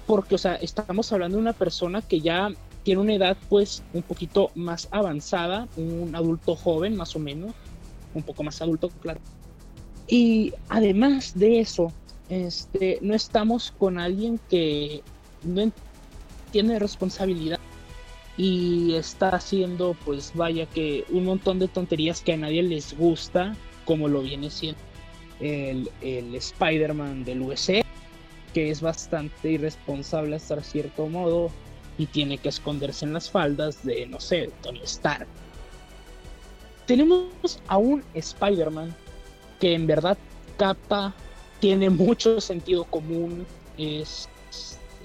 Porque, 0.05 0.35
o 0.35 0.37
sea, 0.37 0.55
estamos 0.55 1.11
hablando 1.11 1.37
de 1.37 1.41
una 1.41 1.53
persona 1.53 2.01
que 2.01 2.21
ya 2.21 2.49
tiene 2.83 3.01
una 3.01 3.15
edad 3.15 3.37
pues 3.49 3.83
un 3.93 4.03
poquito 4.03 4.51
más 4.53 4.87
avanzada, 4.91 5.67
un 5.75 6.15
adulto 6.15 6.55
joven 6.55 6.95
más 6.95 7.15
o 7.15 7.19
menos, 7.19 7.53
un 8.13 8.21
poco 8.21 8.43
más 8.43 8.61
adulto, 8.61 8.89
claro. 9.01 9.19
Y 10.07 10.53
además 10.69 11.31
de 11.33 11.59
eso, 11.59 11.91
este, 12.29 12.99
no 13.01 13.15
estamos 13.15 13.73
con 13.79 13.97
alguien 13.97 14.39
que 14.49 15.01
no 15.43 15.61
en- 15.61 15.73
tiene 16.51 16.77
responsabilidad 16.77 17.59
y 18.37 18.93
está 18.93 19.29
haciendo, 19.29 19.95
pues 20.05 20.31
vaya 20.35 20.67
que 20.67 21.05
un 21.09 21.25
montón 21.25 21.57
de 21.57 21.67
tonterías 21.67 22.21
que 22.21 22.33
a 22.33 22.37
nadie 22.37 22.61
les 22.61 22.95
gusta, 22.95 23.55
como 23.85 24.07
lo 24.07 24.21
viene 24.21 24.51
siendo 24.51 24.79
el, 25.39 25.89
Spider-Man 26.35 27.23
del 27.23 27.41
UC, 27.41 27.83
que 28.53 28.69
es 28.69 28.81
bastante 28.81 29.51
irresponsable 29.51 30.35
hasta 30.35 30.61
cierto 30.61 31.07
modo 31.07 31.51
y 31.97 32.05
tiene 32.05 32.37
que 32.37 32.49
esconderse 32.49 33.05
en 33.05 33.13
las 33.13 33.29
faldas 33.29 33.83
de, 33.83 34.05
no 34.07 34.19
sé, 34.19 34.49
Tony 34.61 34.81
Stark. 34.83 35.27
Tenemos 36.85 37.59
a 37.67 37.77
un 37.77 38.03
Spider-Man 38.13 38.95
que 39.59 39.73
en 39.73 39.87
verdad 39.87 40.17
capta, 40.57 41.13
tiene 41.59 41.89
mucho 41.89 42.39
sentido 42.41 42.83
común, 42.85 43.45
es 43.77 44.29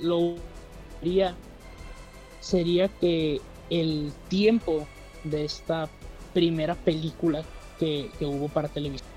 lo 0.01 0.37
sería, 1.01 1.35
sería 2.41 2.89
que 2.89 3.41
el 3.70 4.12
tiempo 4.28 4.87
de 5.24 5.45
esta 5.45 5.89
primera 6.35 6.74
película 6.74 7.43
que 7.78 8.11
hubo 8.20 8.49
para 8.49 8.68
televisión, 8.68 9.09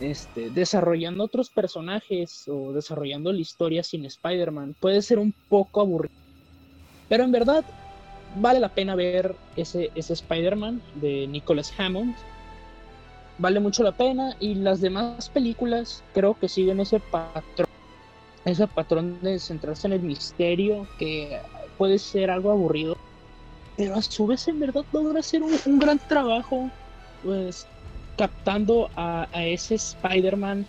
este, 0.00 0.50
desarrollando 0.50 1.24
otros 1.24 1.50
personajes 1.50 2.48
o 2.48 2.72
desarrollando 2.72 3.32
la 3.32 3.40
historia 3.40 3.82
sin 3.82 4.06
Spider-Man, 4.06 4.74
puede 4.80 5.02
ser 5.02 5.18
un 5.18 5.34
poco 5.48 5.82
aburrido. 5.82 6.14
Pero 7.08 7.24
en 7.24 7.32
verdad, 7.32 7.64
vale 8.36 8.60
la 8.60 8.70
pena 8.70 8.94
ver 8.94 9.34
ese, 9.56 9.90
ese 9.94 10.14
Spider-Man 10.14 10.80
de 10.94 11.26
Nicholas 11.26 11.72
Hammond. 11.78 12.14
Vale 13.38 13.60
mucho 13.60 13.82
la 13.82 13.92
pena 13.92 14.36
y 14.38 14.54
las 14.54 14.80
demás 14.80 15.28
películas 15.28 16.02
creo 16.12 16.38
que 16.38 16.48
siguen 16.48 16.80
ese 16.80 17.00
patrón, 17.00 17.68
ese 18.44 18.66
patrón 18.66 19.18
de 19.22 19.38
centrarse 19.38 19.86
en 19.86 19.94
el 19.94 20.02
misterio 20.02 20.86
que 20.98 21.40
puede 21.78 21.98
ser 21.98 22.30
algo 22.30 22.50
aburrido, 22.50 22.96
pero 23.76 23.94
a 23.94 24.02
su 24.02 24.26
vez 24.26 24.46
en 24.48 24.60
verdad 24.60 24.84
logra 24.92 25.20
hacer 25.20 25.42
un, 25.42 25.54
un 25.64 25.78
gran 25.78 25.98
trabajo, 25.98 26.70
pues 27.22 27.66
captando 28.20 28.90
a, 28.96 29.26
ese 29.32 29.76
Spider-Man, 29.76 30.66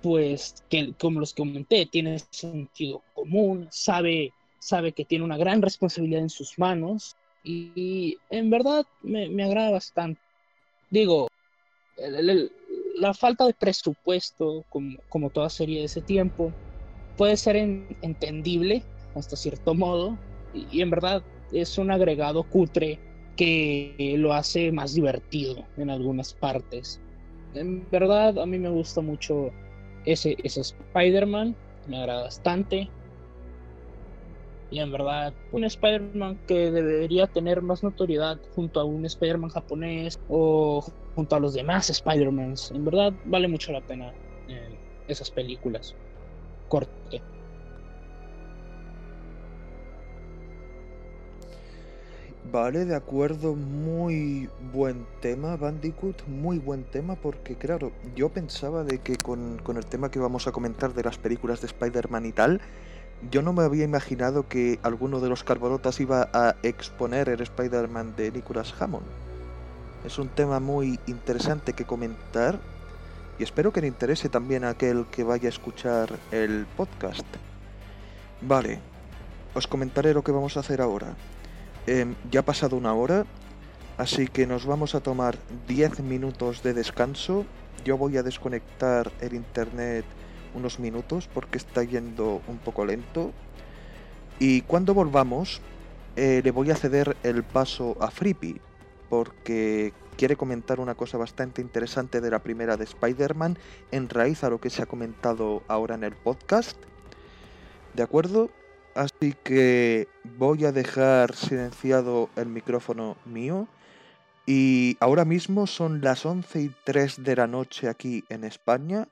pues 0.00 0.62
que 0.70 0.94
como 0.94 1.18
los 1.18 1.34
comenté, 1.34 1.86
tiene 1.86 2.20
sentido 2.30 3.02
común, 3.14 3.66
sabe 3.72 4.32
sabe 4.60 4.92
que 4.92 5.04
tiene 5.04 5.24
una 5.24 5.36
gran 5.36 5.60
responsabilidad 5.60 6.22
en 6.22 6.30
sus 6.30 6.56
manos 6.56 7.16
y, 7.42 8.16
en 8.30 8.48
verdad 8.48 8.86
me, 9.02 9.42
agrada 9.42 9.72
bastante. 9.72 10.20
Digo, 10.88 11.26
la 12.94 13.12
falta 13.12 13.44
de 13.44 13.54
presupuesto, 13.54 14.64
como, 14.68 14.98
como 15.08 15.30
toda 15.30 15.50
serie 15.50 15.80
de 15.80 15.86
ese 15.86 16.00
tiempo, 16.00 16.52
puede 17.16 17.36
ser 17.36 17.56
en- 17.56 17.96
entendible 18.02 18.84
hasta 19.16 19.34
cierto 19.34 19.74
modo 19.74 20.16
y 20.54 20.80
en 20.80 20.90
verdad 20.90 21.24
es 21.50 21.76
un 21.76 21.90
agregado 21.90 22.44
cutre 22.44 23.00
que 23.36 24.14
lo 24.18 24.32
hace 24.32 24.72
más 24.72 24.94
divertido 24.94 25.64
en 25.76 25.90
algunas 25.90 26.34
partes. 26.34 27.00
En 27.54 27.88
verdad 27.90 28.38
a 28.38 28.46
mí 28.46 28.58
me 28.58 28.68
gusta 28.68 29.00
mucho 29.00 29.50
ese, 30.04 30.36
ese 30.42 30.60
Spider-Man, 30.60 31.56
me 31.86 31.98
agrada 31.98 32.24
bastante. 32.24 32.90
Y 34.70 34.80
en 34.80 34.90
verdad, 34.90 35.34
un 35.52 35.64
Spider-Man 35.64 36.40
que 36.46 36.70
debería 36.70 37.26
tener 37.26 37.60
más 37.60 37.82
notoriedad 37.82 38.40
junto 38.54 38.80
a 38.80 38.84
un 38.84 39.04
Spider-Man 39.04 39.50
japonés 39.50 40.18
o 40.28 40.82
junto 41.14 41.36
a 41.36 41.40
los 41.40 41.52
demás 41.52 41.90
Spider-Mans. 41.90 42.70
En 42.70 42.84
verdad, 42.84 43.12
vale 43.26 43.48
mucho 43.48 43.70
la 43.70 43.82
pena 43.82 44.14
eh, 44.48 44.78
esas 45.08 45.30
películas. 45.30 45.94
Corte. 46.68 47.22
Vale, 52.50 52.84
de 52.84 52.96
acuerdo, 52.96 53.54
muy 53.54 54.50
buen 54.72 55.06
tema, 55.20 55.56
Bandicoot, 55.56 56.26
muy 56.26 56.58
buen 56.58 56.82
tema, 56.82 57.14
porque 57.14 57.54
claro, 57.54 57.92
yo 58.16 58.30
pensaba 58.30 58.82
de 58.82 58.98
que 58.98 59.16
con, 59.16 59.58
con 59.62 59.76
el 59.76 59.86
tema 59.86 60.10
que 60.10 60.18
vamos 60.18 60.48
a 60.48 60.52
comentar 60.52 60.92
de 60.92 61.04
las 61.04 61.18
películas 61.18 61.60
de 61.60 61.68
Spider-Man 61.68 62.26
y 62.26 62.32
tal, 62.32 62.60
yo 63.30 63.42
no 63.42 63.52
me 63.52 63.62
había 63.62 63.84
imaginado 63.84 64.48
que 64.48 64.80
alguno 64.82 65.20
de 65.20 65.28
los 65.28 65.44
carborotas 65.44 66.00
iba 66.00 66.28
a 66.32 66.56
exponer 66.64 67.28
el 67.28 67.40
Spider-Man 67.40 68.16
de 68.16 68.32
Nicholas 68.32 68.74
Hammond. 68.78 69.06
Es 70.04 70.18
un 70.18 70.28
tema 70.28 70.58
muy 70.58 70.98
interesante 71.06 71.74
que 71.74 71.84
comentar 71.84 72.58
y 73.38 73.44
espero 73.44 73.72
que 73.72 73.80
le 73.80 73.86
interese 73.86 74.28
también 74.28 74.64
a 74.64 74.70
aquel 74.70 75.06
que 75.06 75.22
vaya 75.22 75.46
a 75.46 75.50
escuchar 75.50 76.18
el 76.32 76.66
podcast. 76.76 77.24
Vale, 78.40 78.80
os 79.54 79.68
comentaré 79.68 80.12
lo 80.12 80.24
que 80.24 80.32
vamos 80.32 80.56
a 80.56 80.60
hacer 80.60 80.80
ahora. 80.80 81.14
Em, 81.86 82.14
ya 82.30 82.40
ha 82.40 82.44
pasado 82.44 82.76
una 82.76 82.94
hora, 82.94 83.26
así 83.98 84.28
que 84.28 84.46
nos 84.46 84.66
vamos 84.66 84.94
a 84.94 85.00
tomar 85.00 85.36
10 85.66 86.00
minutos 86.00 86.62
de 86.62 86.74
descanso. 86.74 87.44
Yo 87.84 87.98
voy 87.98 88.16
a 88.16 88.22
desconectar 88.22 89.10
el 89.20 89.34
internet 89.34 90.04
unos 90.54 90.78
minutos 90.78 91.28
porque 91.32 91.58
está 91.58 91.82
yendo 91.82 92.40
un 92.46 92.58
poco 92.58 92.84
lento. 92.84 93.32
Y 94.38 94.62
cuando 94.62 94.94
volvamos, 94.94 95.60
eh, 96.16 96.40
le 96.44 96.50
voy 96.50 96.70
a 96.70 96.76
ceder 96.76 97.16
el 97.22 97.42
paso 97.42 97.96
a 98.00 98.10
Frippy 98.10 98.60
porque 99.08 99.92
quiere 100.16 100.36
comentar 100.36 100.78
una 100.78 100.94
cosa 100.94 101.18
bastante 101.18 101.60
interesante 101.60 102.20
de 102.20 102.30
la 102.30 102.38
primera 102.38 102.76
de 102.76 102.84
Spider-Man 102.84 103.58
en 103.90 104.08
raíz 104.08 104.44
a 104.44 104.50
lo 104.50 104.60
que 104.60 104.70
se 104.70 104.82
ha 104.82 104.86
comentado 104.86 105.62
ahora 105.68 105.96
en 105.96 106.04
el 106.04 106.14
podcast. 106.14 106.76
¿De 107.94 108.02
acuerdo? 108.02 108.50
Así 108.94 109.34
que 109.42 110.08
voy 110.36 110.64
a 110.64 110.72
dejar 110.72 111.34
silenciado 111.34 112.28
el 112.36 112.46
micrófono 112.46 113.16
mío. 113.24 113.66
Y 114.46 114.96
ahora 115.00 115.24
mismo 115.24 115.66
son 115.66 116.00
las 116.00 116.26
11 116.26 116.60
y 116.60 116.70
3 116.84 117.22
de 117.22 117.36
la 117.36 117.46
noche 117.46 117.88
aquí 117.88 118.24
en 118.28 118.44
España. 118.44 119.08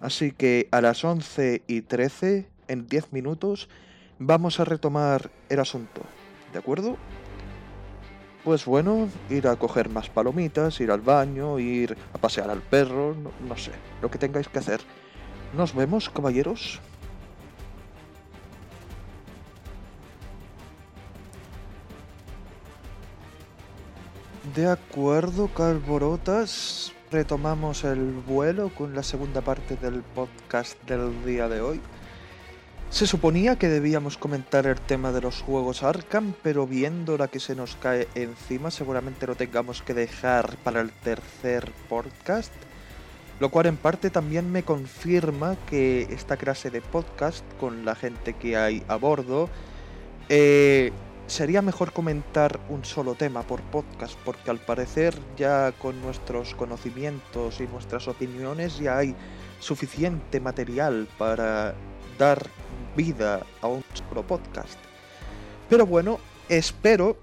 Así 0.00 0.32
que 0.32 0.68
a 0.70 0.80
las 0.80 1.04
11 1.04 1.62
y 1.66 1.80
13, 1.80 2.46
en 2.68 2.86
10 2.86 3.12
minutos, 3.12 3.68
vamos 4.18 4.60
a 4.60 4.64
retomar 4.64 5.30
el 5.48 5.60
asunto. 5.60 6.02
¿De 6.52 6.58
acuerdo? 6.58 6.96
Pues 8.44 8.64
bueno, 8.64 9.08
ir 9.28 9.48
a 9.48 9.56
coger 9.56 9.88
más 9.88 10.08
palomitas, 10.08 10.80
ir 10.80 10.92
al 10.92 11.00
baño, 11.00 11.58
ir 11.58 11.96
a 12.12 12.18
pasear 12.18 12.48
al 12.50 12.60
perro, 12.60 13.14
no, 13.14 13.32
no 13.48 13.56
sé, 13.56 13.72
lo 14.00 14.10
que 14.10 14.18
tengáis 14.18 14.48
que 14.48 14.60
hacer. 14.60 14.80
Nos 15.56 15.74
vemos, 15.74 16.10
caballeros. 16.10 16.80
De 24.56 24.66
acuerdo, 24.66 25.48
Calborotas. 25.48 26.94
Retomamos 27.10 27.84
el 27.84 28.12
vuelo 28.26 28.70
con 28.70 28.94
la 28.94 29.02
segunda 29.02 29.42
parte 29.42 29.76
del 29.76 30.00
podcast 30.00 30.82
del 30.84 31.26
día 31.26 31.46
de 31.46 31.60
hoy. 31.60 31.78
Se 32.88 33.06
suponía 33.06 33.56
que 33.56 33.68
debíamos 33.68 34.16
comentar 34.16 34.66
el 34.66 34.80
tema 34.80 35.12
de 35.12 35.20
los 35.20 35.42
juegos 35.42 35.82
Arkham, 35.82 36.32
pero 36.42 36.66
viendo 36.66 37.18
la 37.18 37.28
que 37.28 37.38
se 37.38 37.54
nos 37.54 37.76
cae 37.76 38.08
encima, 38.14 38.70
seguramente 38.70 39.26
lo 39.26 39.34
tengamos 39.34 39.82
que 39.82 39.92
dejar 39.92 40.56
para 40.64 40.80
el 40.80 40.90
tercer 40.90 41.70
podcast. 41.90 42.54
Lo 43.40 43.50
cual 43.50 43.66
en 43.66 43.76
parte 43.76 44.08
también 44.08 44.50
me 44.50 44.62
confirma 44.62 45.56
que 45.68 46.04
esta 46.04 46.38
clase 46.38 46.70
de 46.70 46.80
podcast, 46.80 47.44
con 47.60 47.84
la 47.84 47.94
gente 47.94 48.32
que 48.32 48.56
hay 48.56 48.82
a 48.88 48.96
bordo, 48.96 49.50
eh, 50.30 50.92
sería 51.26 51.60
mejor 51.62 51.92
comentar 51.92 52.60
un 52.68 52.84
solo 52.84 53.14
tema 53.14 53.42
por 53.42 53.60
podcast, 53.62 54.16
porque 54.24 54.50
al 54.50 54.58
parecer 54.58 55.14
ya 55.36 55.72
con 55.72 56.00
nuestros 56.00 56.54
conocimientos 56.54 57.60
y 57.60 57.66
nuestras 57.66 58.08
opiniones 58.08 58.78
ya 58.78 58.98
hay 58.98 59.14
suficiente 59.58 60.40
material 60.40 61.08
para 61.18 61.74
dar 62.18 62.46
vida 62.96 63.44
a 63.60 63.66
un 63.66 63.84
solo 63.92 64.26
podcast. 64.26 64.78
Pero 65.68 65.86
bueno, 65.86 66.20
espero 66.48 67.18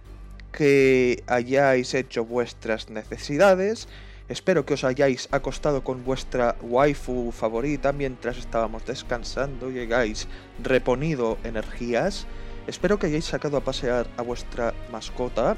que 0.52 1.24
hayáis 1.28 1.94
hecho 1.94 2.26
vuestras 2.26 2.90
necesidades, 2.90 3.88
espero 4.28 4.66
que 4.66 4.76
os 4.76 4.84
hayáis 4.84 5.30
acostado 5.32 5.84
con 5.84 6.04
vuestra 6.04 6.56
waifu 6.62 7.32
favorita 7.32 7.94
mientras 7.94 8.38
estábamos 8.38 8.86
descansando 8.86 9.72
y 9.72 9.80
hayáis 9.80 10.28
reponido 10.62 11.38
energías. 11.44 12.28
Espero 12.68 12.98
que 12.98 13.08
hayáis 13.08 13.26
sacado 13.26 13.58
a 13.58 13.62
pasear 13.62 14.08
a 14.18 14.22
vuestra 14.22 14.74
mascota 14.92 15.58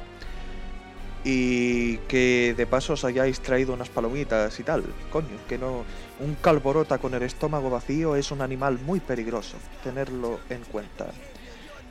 y 1.24 1.98
que 2.08 2.54
de 2.56 2.68
paso 2.68 2.94
os 2.94 3.04
hayáis 3.04 3.40
traído 3.42 3.74
unas 3.74 3.90
palomitas 3.90 4.60
y 4.60 4.64
tal. 4.64 4.84
Coño, 5.12 5.38
que 5.50 5.58
no. 5.58 5.84
Un 6.20 6.36
calborota 6.36 6.98
con 6.98 7.14
el 7.14 7.24
estómago 7.24 7.70
vacío 7.70 8.16
es 8.16 8.32
un 8.32 8.42
animal 8.42 8.80
muy 8.80 9.00
peligroso, 9.00 9.58
tenerlo 9.84 10.40
en 10.50 10.62
cuenta. 10.64 11.08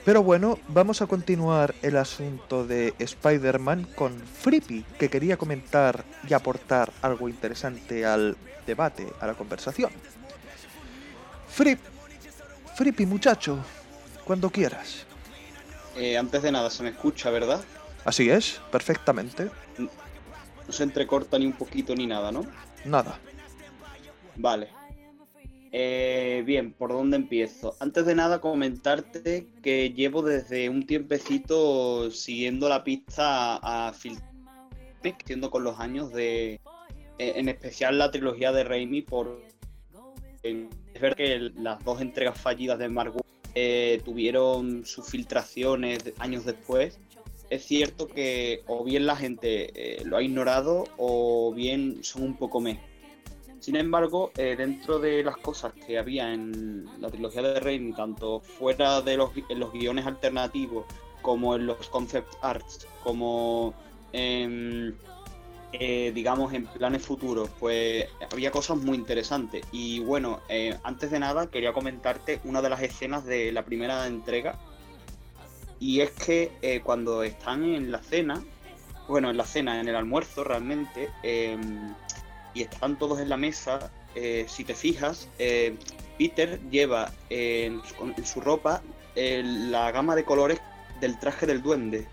Pero 0.05 0.23
bueno, 0.23 0.59
vamos 0.69 1.03
a 1.03 1.07
continuar 1.07 1.75
el 1.83 1.97
asunto 1.97 2.67
de 2.67 2.95
Spider-Man 2.99 3.89
con 3.95 4.19
Frippy, 4.19 4.85
que 4.99 5.09
quería 5.09 5.37
comentar 5.37 6.05
y 6.29 6.35
aportar 6.35 6.93
algo 7.03 7.29
interesante 7.29 8.05
al 8.05 8.37
debate, 8.67 9.07
a 9.21 9.27
la 9.27 9.35
conversación. 9.35 9.91
Fripp, 11.49 11.81
Frippy 12.77 13.07
muchacho, 13.07 13.59
cuando 14.25 14.51
quieras. 14.51 15.07
Eh, 15.97 16.17
antes 16.17 16.43
de 16.43 16.51
nada, 16.53 16.71
se 16.71 16.83
me 16.83 16.89
escucha, 16.91 17.31
¿verdad? 17.31 17.63
Así 18.05 18.29
es, 18.29 18.61
perfectamente. 18.73 19.51
No 19.79 20.73
se 20.73 20.83
entrecorta 20.83 21.39
ni 21.39 21.47
un 21.47 21.53
poquito 21.53 21.95
ni 21.95 22.07
nada, 22.07 22.33
¿no? 22.33 22.47
Nada. 22.85 23.19
Vale. 24.37 24.69
Eh, 25.73 26.43
bien, 26.47 26.73
¿por 26.73 26.93
dónde 26.93 27.17
empiezo? 27.17 27.77
Antes 27.81 28.07
de 28.07 28.15
nada, 28.15 28.41
comentarte 28.41 29.49
que 29.63 29.91
llevo 29.91 30.23
desde 30.23 30.69
un 30.69 30.87
tiempecito 30.87 32.11
siguiendo 32.11 32.69
la 32.69 32.85
pista 32.85 33.57
a, 33.57 33.93
Phil 33.93 34.19
siendo 35.27 35.51
con 35.51 35.65
los 35.65 35.81
años 35.81 36.13
de. 36.13 36.61
eh, 37.19 37.33
En 37.37 37.49
especial 37.49 37.99
la 37.99 38.11
trilogía 38.11 38.53
de 38.53 38.65
Raimi, 38.65 39.03
por. 39.03 39.43
Es 40.43 41.01
ver 41.01 41.17
que 41.17 41.51
las 41.57 41.83
dos 41.85 42.01
entregas 42.01 42.41
fallidas 42.41 42.79
de 42.79 42.89
Mark 42.89 43.11
Wahlberg, 43.11 43.25
eh, 43.55 44.01
tuvieron 44.05 44.85
sus 44.85 45.07
filtraciones 45.07 46.13
años 46.19 46.45
después. 46.45 46.99
Es 47.51 47.65
cierto 47.65 48.09
que 48.09 48.63
o 48.67 48.83
bien 48.85 49.07
la 49.07 49.17
gente 49.17 49.71
eh, 49.75 50.05
lo 50.05 50.17
ha 50.17 50.23
ignorado 50.23 50.85
o 50.97 51.53
bien 51.55 52.03
son 52.03 52.23
un 52.23 52.37
poco 52.37 52.61
meh. 52.61 52.81
Sin 53.61 53.77
embargo, 53.77 54.31
eh, 54.37 54.57
dentro 54.59 54.99
de 54.99 55.23
las 55.23 55.37
cosas 55.39 55.73
que 55.73 55.99
había 55.99 56.35
en 56.35 56.85
la 57.01 57.09
trilogía 57.09 57.43
de 57.43 57.61
Raimi, 57.61 57.93
tanto 57.93 58.41
fuera 58.41 59.01
de 59.01 59.17
los, 59.17 59.31
los 59.57 59.73
guiones 59.73 60.07
alternativos 60.07 60.85
como 61.23 61.57
en 61.57 61.67
los 61.67 61.89
concept 61.89 62.35
arts, 62.43 62.87
como 63.03 63.73
en, 64.13 64.95
eh, 65.81 66.13
digamos 66.15 66.53
en 66.55 66.67
planes 66.67 67.03
futuros, 67.03 67.51
pues 67.59 68.07
había 68.31 68.51
cosas 68.51 68.77
muy 68.79 68.97
interesantes. 68.97 69.65
Y 69.73 69.99
bueno, 70.01 70.41
eh, 70.49 70.77
antes 70.85 71.11
de 71.11 71.19
nada 71.19 71.49
quería 71.49 71.73
comentarte 71.73 72.41
una 72.45 72.63
de 72.63 72.71
las 72.71 72.81
escenas 72.83 73.25
de 73.25 73.51
la 73.51 73.65
primera 73.65 74.07
entrega. 74.07 74.57
Y 75.81 76.01
es 76.01 76.11
que 76.13 76.53
eh, 76.63 76.81
cuando 76.83 77.23
están 77.25 77.65
en 77.65 77.91
la 77.91 77.99
cena, 77.99 78.43
bueno, 79.09 79.31
en 79.31 79.37
la 79.37 79.45
cena, 79.45 79.81
en 79.81 79.89
el 79.89 79.97
almuerzo 79.97 80.45
realmente, 80.45 81.11
em, 81.23 81.93
y 82.55 82.63
están 82.63 82.97
todos 82.99 83.19
en 83.21 83.29
la 83.29 83.37
mesa, 83.37 83.91
si 84.47 84.63
te 84.63 84.75
fijas, 84.77 85.29
Peter 86.17 86.61
lleva 86.71 87.11
en, 87.31 87.83
su- 87.85 88.15
en 88.17 88.25
su 88.25 88.41
ropa 88.41 88.81
la 89.17 89.91
gama 89.91 90.15
de 90.15 90.25
colores 90.25 90.61
del 91.01 91.19
traje 91.19 91.47
del 91.47 91.63
duende, 91.63 92.07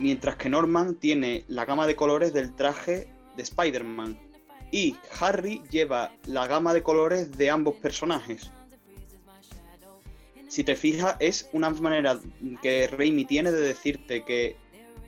mientras 0.00 0.36
que 0.36 0.48
Norman 0.48 0.96
tiene 0.96 1.44
la 1.46 1.64
gama 1.64 1.86
de 1.86 1.94
colores 1.94 2.32
del 2.32 2.54
traje 2.54 3.08
de 3.36 3.42
Spider-Man. 3.42 4.18
Y 4.72 4.96
Harry 5.20 5.62
lleva 5.70 6.12
la 6.26 6.46
gama 6.46 6.72
de 6.74 6.82
colores 6.82 7.36
de 7.36 7.50
ambos 7.50 7.76
personajes. 7.76 8.50
Si 10.48 10.64
te 10.64 10.74
fijas, 10.74 11.16
es 11.20 11.48
una 11.52 11.70
manera 11.70 12.18
que 12.62 12.88
Raimi 12.88 13.24
tiene 13.24 13.52
de 13.52 13.60
decirte 13.60 14.24
que 14.24 14.56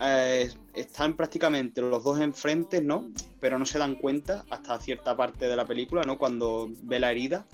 eh, 0.01 0.51
están 0.75 1.17
prácticamente 1.17 1.81
los 1.81 2.05
dos 2.05 2.21
enfrente, 2.21 2.81
¿no? 2.81 3.11
Pero 3.41 3.59
no 3.59 3.67
se 3.67 3.79
dan 3.79 3.97
cuenta 3.97 4.45
hasta 4.51 4.79
cierta 4.79 5.17
parte 5.17 5.49
de 5.49 5.57
la 5.57 5.65
película, 5.65 6.03
¿no? 6.03 6.19
Cuando 6.19 6.69
ve 6.83 7.01
la 7.01 7.11
herida. 7.11 7.47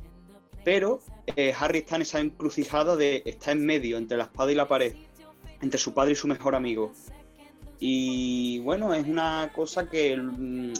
Pero 0.65 1.01
eh, 1.37 1.55
Harry 1.59 1.79
está 1.79 1.97
en 1.97 2.03
esa 2.03 2.21
encrucijada 2.21 2.97
de 2.97 3.23
está 3.25 3.53
en 3.53 3.65
medio 3.65 3.97
entre 3.97 4.19
la 4.19 4.25
espada 4.25 4.53
y 4.53 4.55
la 4.55 4.69
pared, 4.69 4.95
entre 5.63 5.79
su 5.79 5.95
padre 5.95 6.13
y 6.13 6.17
su 6.17 6.27
mejor 6.27 6.55
amigo. 6.55 6.93
Y 7.81 8.59
bueno, 8.61 8.93
es 8.95 9.07
una 9.07 9.51
cosa 9.55 9.89
que 9.89 10.17
mm, 10.17 10.73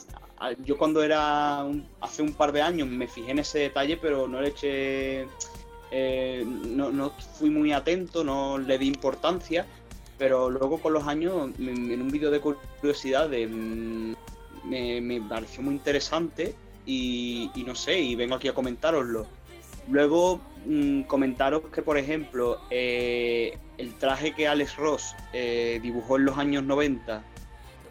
yo 0.65 0.77
cuando 0.77 1.03
era 1.03 1.63
un- 1.65 1.87
hace 2.01 2.23
un 2.23 2.33
par 2.33 2.53
de 2.53 2.63
años 2.63 2.89
me 2.89 3.07
fijé 3.07 3.31
en 3.33 3.39
ese 3.41 3.61
detalle, 3.61 3.97
pero 3.97 4.27
no 4.29 4.41
le 4.41 4.49
eché, 4.49 5.27
eh, 5.91 6.45
no, 6.47 6.91
no 6.91 7.11
fui 7.39 7.51
muy 7.51 7.73
atento, 7.73 8.25
no 8.25 8.59
le 8.59 8.79
di 8.79 8.87
importancia, 8.87 9.67
pero 10.19 10.51
luego 10.51 10.79
con 10.81 10.93
los 10.93 11.07
años 11.07 11.51
en 11.59 12.03
un 12.03 12.11
vídeo 12.11 12.31
de 12.31 12.41
curiosidad 12.41 13.29
de, 13.29 13.47
mm, 13.47 14.15
me, 14.65 15.01
me 15.01 15.21
pareció 15.21 15.63
muy 15.63 15.75
interesante 15.75 16.55
y, 16.85 17.51
y 17.55 17.63
no 17.63 17.75
sé, 17.75 18.01
y 18.01 18.17
vengo 18.17 18.35
aquí 18.35 18.49
a 18.49 18.55
comentároslo. 18.55 19.27
Luego 19.91 20.41
mm, 20.67 21.03
comentaros 21.03 21.63
que, 21.73 21.83
por 21.83 21.97
ejemplo, 21.97 22.61
eh, 22.71 23.59
el 23.79 23.95
traje 23.95 24.35
que 24.35 24.47
Alex 24.47 24.77
Ross 24.77 25.15
eh, 25.33 25.79
dibujó 25.83 26.17
en 26.17 26.27
los 26.27 26.37
años 26.37 26.65
90 26.65 27.23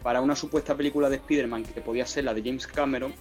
para 0.02 0.20
una 0.20 0.36
supuesta 0.36 0.76
película 0.76 1.08
de 1.08 1.16
Spider-Man 1.16 1.64
que 1.64 1.80
podía 1.80 2.06
ser 2.06 2.24
la 2.24 2.34
de 2.34 2.42
James 2.42 2.66
Cameron, 2.66 3.12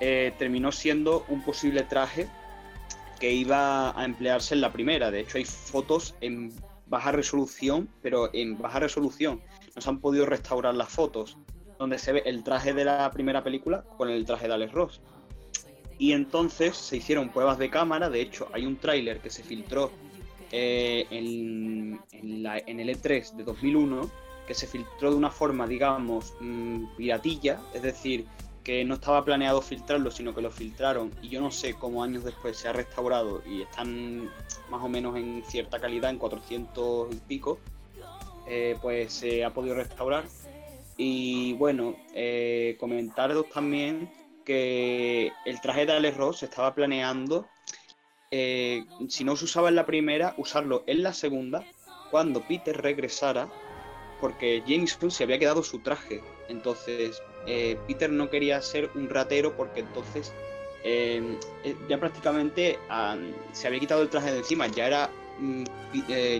eh, 0.00 0.32
terminó 0.38 0.72
siendo 0.72 1.24
un 1.28 1.42
posible 1.42 1.82
traje 1.84 2.28
que 3.20 3.32
iba 3.32 3.98
a 3.98 4.04
emplearse 4.04 4.54
en 4.54 4.60
la 4.60 4.72
primera. 4.72 5.10
De 5.10 5.20
hecho, 5.20 5.38
hay 5.38 5.44
fotos 5.44 6.14
en 6.20 6.52
baja 6.86 7.12
resolución, 7.12 7.88
pero 8.02 8.30
en 8.32 8.58
baja 8.58 8.80
resolución. 8.80 9.40
No 9.74 9.82
se 9.82 9.88
han 9.88 10.00
podido 10.00 10.26
restaurar 10.26 10.74
las 10.74 10.88
fotos, 10.88 11.36
donde 11.78 11.98
se 11.98 12.12
ve 12.12 12.22
el 12.26 12.42
traje 12.42 12.72
de 12.72 12.84
la 12.84 13.10
primera 13.12 13.44
película 13.44 13.84
con 13.96 14.08
el 14.08 14.24
traje 14.24 14.48
de 14.48 14.54
Alex 14.54 14.72
Ross. 14.72 15.00
Y 15.98 16.12
entonces 16.12 16.76
se 16.76 16.96
hicieron 16.98 17.28
pruebas 17.30 17.58
de 17.58 17.70
cámara. 17.70 18.08
De 18.08 18.20
hecho, 18.20 18.48
hay 18.52 18.64
un 18.66 18.76
tráiler 18.76 19.20
que 19.20 19.30
se 19.30 19.42
filtró 19.42 19.90
eh, 20.50 21.06
en, 21.10 22.00
en 22.12 22.42
la- 22.42 22.58
en 22.58 22.80
el 22.80 22.88
E3 22.88 23.32
de 23.36 23.44
2001, 23.44 24.08
que 24.46 24.54
se 24.54 24.66
filtró 24.66 25.10
de 25.10 25.16
una 25.16 25.30
forma, 25.30 25.66
digamos, 25.66 26.32
mm, 26.40 26.96
piratilla, 26.96 27.60
es 27.74 27.82
decir, 27.82 28.24
que 28.64 28.84
no 28.84 28.94
estaba 28.94 29.24
planeado 29.24 29.60
filtrarlo, 29.60 30.10
sino 30.10 30.34
que 30.34 30.40
lo 30.40 30.50
filtraron 30.50 31.10
y 31.22 31.28
yo 31.28 31.40
no 31.40 31.50
sé 31.50 31.74
cómo 31.74 32.02
años 32.02 32.24
después 32.24 32.56
se 32.56 32.68
ha 32.68 32.72
restaurado 32.72 33.42
y 33.46 33.62
están 33.62 34.30
más 34.70 34.82
o 34.82 34.88
menos 34.88 35.16
en 35.16 35.42
cierta 35.46 35.78
calidad, 35.80 36.10
en 36.10 36.18
400 36.18 37.14
y 37.14 37.16
pico, 37.16 37.58
eh, 38.46 38.76
pues 38.80 39.12
se 39.12 39.44
ha 39.44 39.50
podido 39.52 39.74
restaurar. 39.74 40.24
Y 40.96 41.52
bueno, 41.54 41.94
eh, 42.14 42.76
comentaros 42.80 43.48
también 43.50 44.08
que 44.48 45.30
el 45.44 45.60
traje 45.60 45.84
de 45.84 45.92
Alex 45.92 46.16
Ross 46.16 46.42
estaba 46.42 46.74
planeando, 46.74 47.50
eh, 48.30 48.82
si 49.06 49.22
no 49.22 49.36
se 49.36 49.44
usaba 49.44 49.68
en 49.68 49.74
la 49.74 49.84
primera, 49.84 50.34
usarlo 50.38 50.84
en 50.86 51.02
la 51.02 51.12
segunda, 51.12 51.66
cuando 52.10 52.40
Peter 52.40 52.74
regresara, 52.74 53.46
porque 54.22 54.62
Jameson 54.66 55.10
se 55.10 55.24
había 55.24 55.38
quedado 55.38 55.62
su 55.62 55.80
traje. 55.80 56.22
Entonces, 56.48 57.22
eh, 57.46 57.78
Peter 57.86 58.10
no 58.10 58.30
quería 58.30 58.62
ser 58.62 58.88
un 58.94 59.10
ratero 59.10 59.54
porque 59.54 59.80
entonces 59.80 60.32
eh, 60.82 61.38
ya 61.86 62.00
prácticamente 62.00 62.78
ah, 62.88 63.18
se 63.52 63.66
había 63.66 63.80
quitado 63.80 64.00
el 64.00 64.08
traje 64.08 64.32
de 64.32 64.38
encima, 64.38 64.66
ya 64.68 64.86
era. 64.86 65.10
mm, 65.38 65.64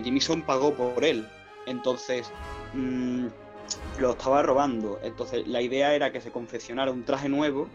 Jameson 0.03 0.41
pagó 0.41 0.73
por 0.73 1.05
él. 1.05 1.27
Entonces, 1.67 2.31
mm, 2.73 3.27
lo 3.99 4.11
estaba 4.11 4.41
robando. 4.41 4.99
Entonces, 5.03 5.47
la 5.47 5.61
idea 5.61 5.93
era 5.93 6.11
que 6.11 6.21
se 6.21 6.31
confeccionara 6.31 6.89
un 6.91 7.03
traje 7.05 7.29
nuevo 7.29 7.69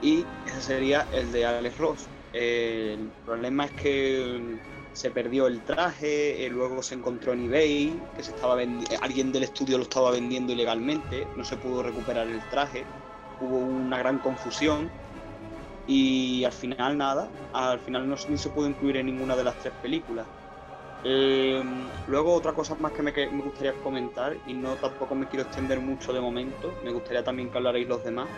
y 0.00 0.24
ese 0.44 0.62
sería 0.62 1.08
el 1.12 1.32
de 1.32 1.44
Alex 1.44 1.78
Ross. 1.78 2.10
El 2.32 3.10
problema 3.24 3.64
es 3.66 3.72
que 3.72 4.38
mm, 4.40 4.92
se 4.92 5.10
perdió 5.10 5.46
el 5.46 5.64
traje, 5.64 6.44
eh, 6.46 6.50
luego 6.50 6.82
se 6.82 6.94
encontró 6.94 7.32
en 7.32 7.44
eBay, 7.46 8.08
que 8.14 8.22
se 8.22 8.30
estaba 8.32 8.62
eh, 8.62 8.68
alguien 9.00 9.32
del 9.32 9.44
estudio 9.44 9.78
lo 9.78 9.84
estaba 9.84 10.10
vendiendo 10.10 10.52
ilegalmente, 10.52 11.26
no 11.36 11.44
se 11.44 11.56
pudo 11.56 11.82
recuperar 11.82 12.28
el 12.28 12.46
traje, 12.48 12.84
hubo 13.40 13.58
una 13.58 13.98
gran 13.98 14.18
confusión 14.18 14.90
y 15.86 16.44
al 16.44 16.52
final 16.52 16.98
nada, 16.98 17.30
al 17.52 17.80
final 17.80 18.08
no 18.08 18.16
ni 18.28 18.36
se 18.38 18.50
pudo 18.50 18.68
incluir 18.68 18.96
en 18.98 19.06
ninguna 19.06 19.36
de 19.36 19.44
las 19.44 19.58
tres 19.58 19.74
películas. 19.80 20.26
Eh, 21.04 21.62
luego 22.06 22.34
otra 22.34 22.52
cosa 22.52 22.74
más 22.76 22.92
que 22.92 23.02
me, 23.02 23.12
que 23.12 23.30
me 23.30 23.42
gustaría 23.42 23.72
comentar 23.80 24.36
y 24.46 24.54
no 24.54 24.76
tampoco 24.76 25.14
me 25.14 25.28
quiero 25.28 25.44
extender 25.44 25.80
mucho 25.80 26.12
de 26.12 26.20
momento, 26.20 26.78
me 26.82 26.92
gustaría 26.92 27.22
también 27.24 27.50
que 27.50 27.58
hablarais 27.58 27.86
los 27.88 28.02
demás, 28.02 28.28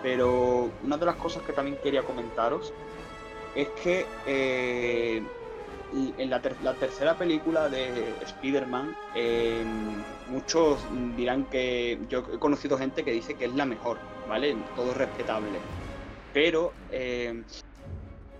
pero 0.00 0.76
una 0.80 0.98
de 0.98 1.06
las 1.06 1.16
cosas 1.16 1.42
que 1.44 1.52
también 1.52 1.78
quería 1.80 2.04
comentaros 2.04 2.74
es 3.54 3.72
que 3.74 4.14
eh, 4.24 5.28
en 5.90 6.30
la, 6.30 6.40
ter- 6.42 6.58
la 6.60 6.78
tercera 6.78 7.18
película 7.18 7.68
de 7.70 8.18
Spider-Man, 8.20 8.96
eh, 9.12 9.64
muchos 10.24 10.86
dirán 10.90 11.46
que 11.48 11.98
yo 12.08 12.20
he 12.32 12.38
conocido 12.38 12.78
gente 12.78 13.04
que 13.04 13.12
dice 13.12 13.36
que 13.36 13.46
es 13.46 13.54
la 13.54 13.66
mejor, 13.66 14.02
¿vale? 14.24 14.64
Todo 14.74 14.92
es 14.92 14.98
respetable. 14.98 15.66
Pero 16.32 16.78
eh, 16.88 17.44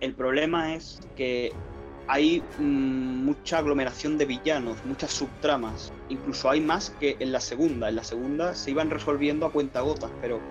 el 0.00 0.16
problema 0.16 0.74
es 0.74 0.98
que 1.14 1.58
hay 2.06 2.48
mm, 2.56 3.24
mucha 3.24 3.58
aglomeración 3.58 4.18
de 4.18 4.26
villanos, 4.26 4.84
muchas 4.84 5.12
subtramas. 5.12 5.94
Incluso 6.08 6.50
hay 6.50 6.60
más 6.60 6.96
que 6.98 7.16
en 7.20 7.32
la 7.32 7.40
segunda. 7.40 7.88
En 7.88 7.96
la 7.96 8.04
segunda 8.04 8.54
se 8.54 8.70
iban 8.72 8.90
resolviendo 8.90 9.46
a 9.46 9.52
cuentagotas, 9.52 10.12
pero 10.20 10.46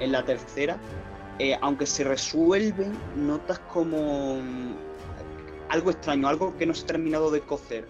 en 0.00 0.12
la 0.12 0.24
tercera, 0.24 0.78
eh, 1.38 1.58
aunque 1.60 1.86
se 1.86 2.04
resuelven, 2.04 2.96
notas 3.16 3.58
como 3.72 4.36
mm, 4.36 4.74
algo 5.68 5.90
extraño, 5.90 6.28
algo 6.28 6.56
que 6.56 6.66
no 6.66 6.74
se 6.74 6.84
ha 6.84 6.86
terminado 6.86 7.30
de 7.30 7.40
cocer. 7.40 7.88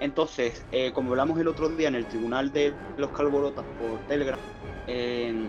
Entonces, 0.00 0.64
eh, 0.72 0.90
como 0.92 1.10
hablamos 1.10 1.38
el 1.38 1.48
otro 1.48 1.68
día 1.68 1.88
en 1.88 1.94
el 1.94 2.06
tribunal 2.06 2.52
de 2.52 2.72
los 2.96 3.10
Calborotas 3.10 3.64
por 3.78 3.98
Telegram, 4.08 4.38
eh, 4.86 5.48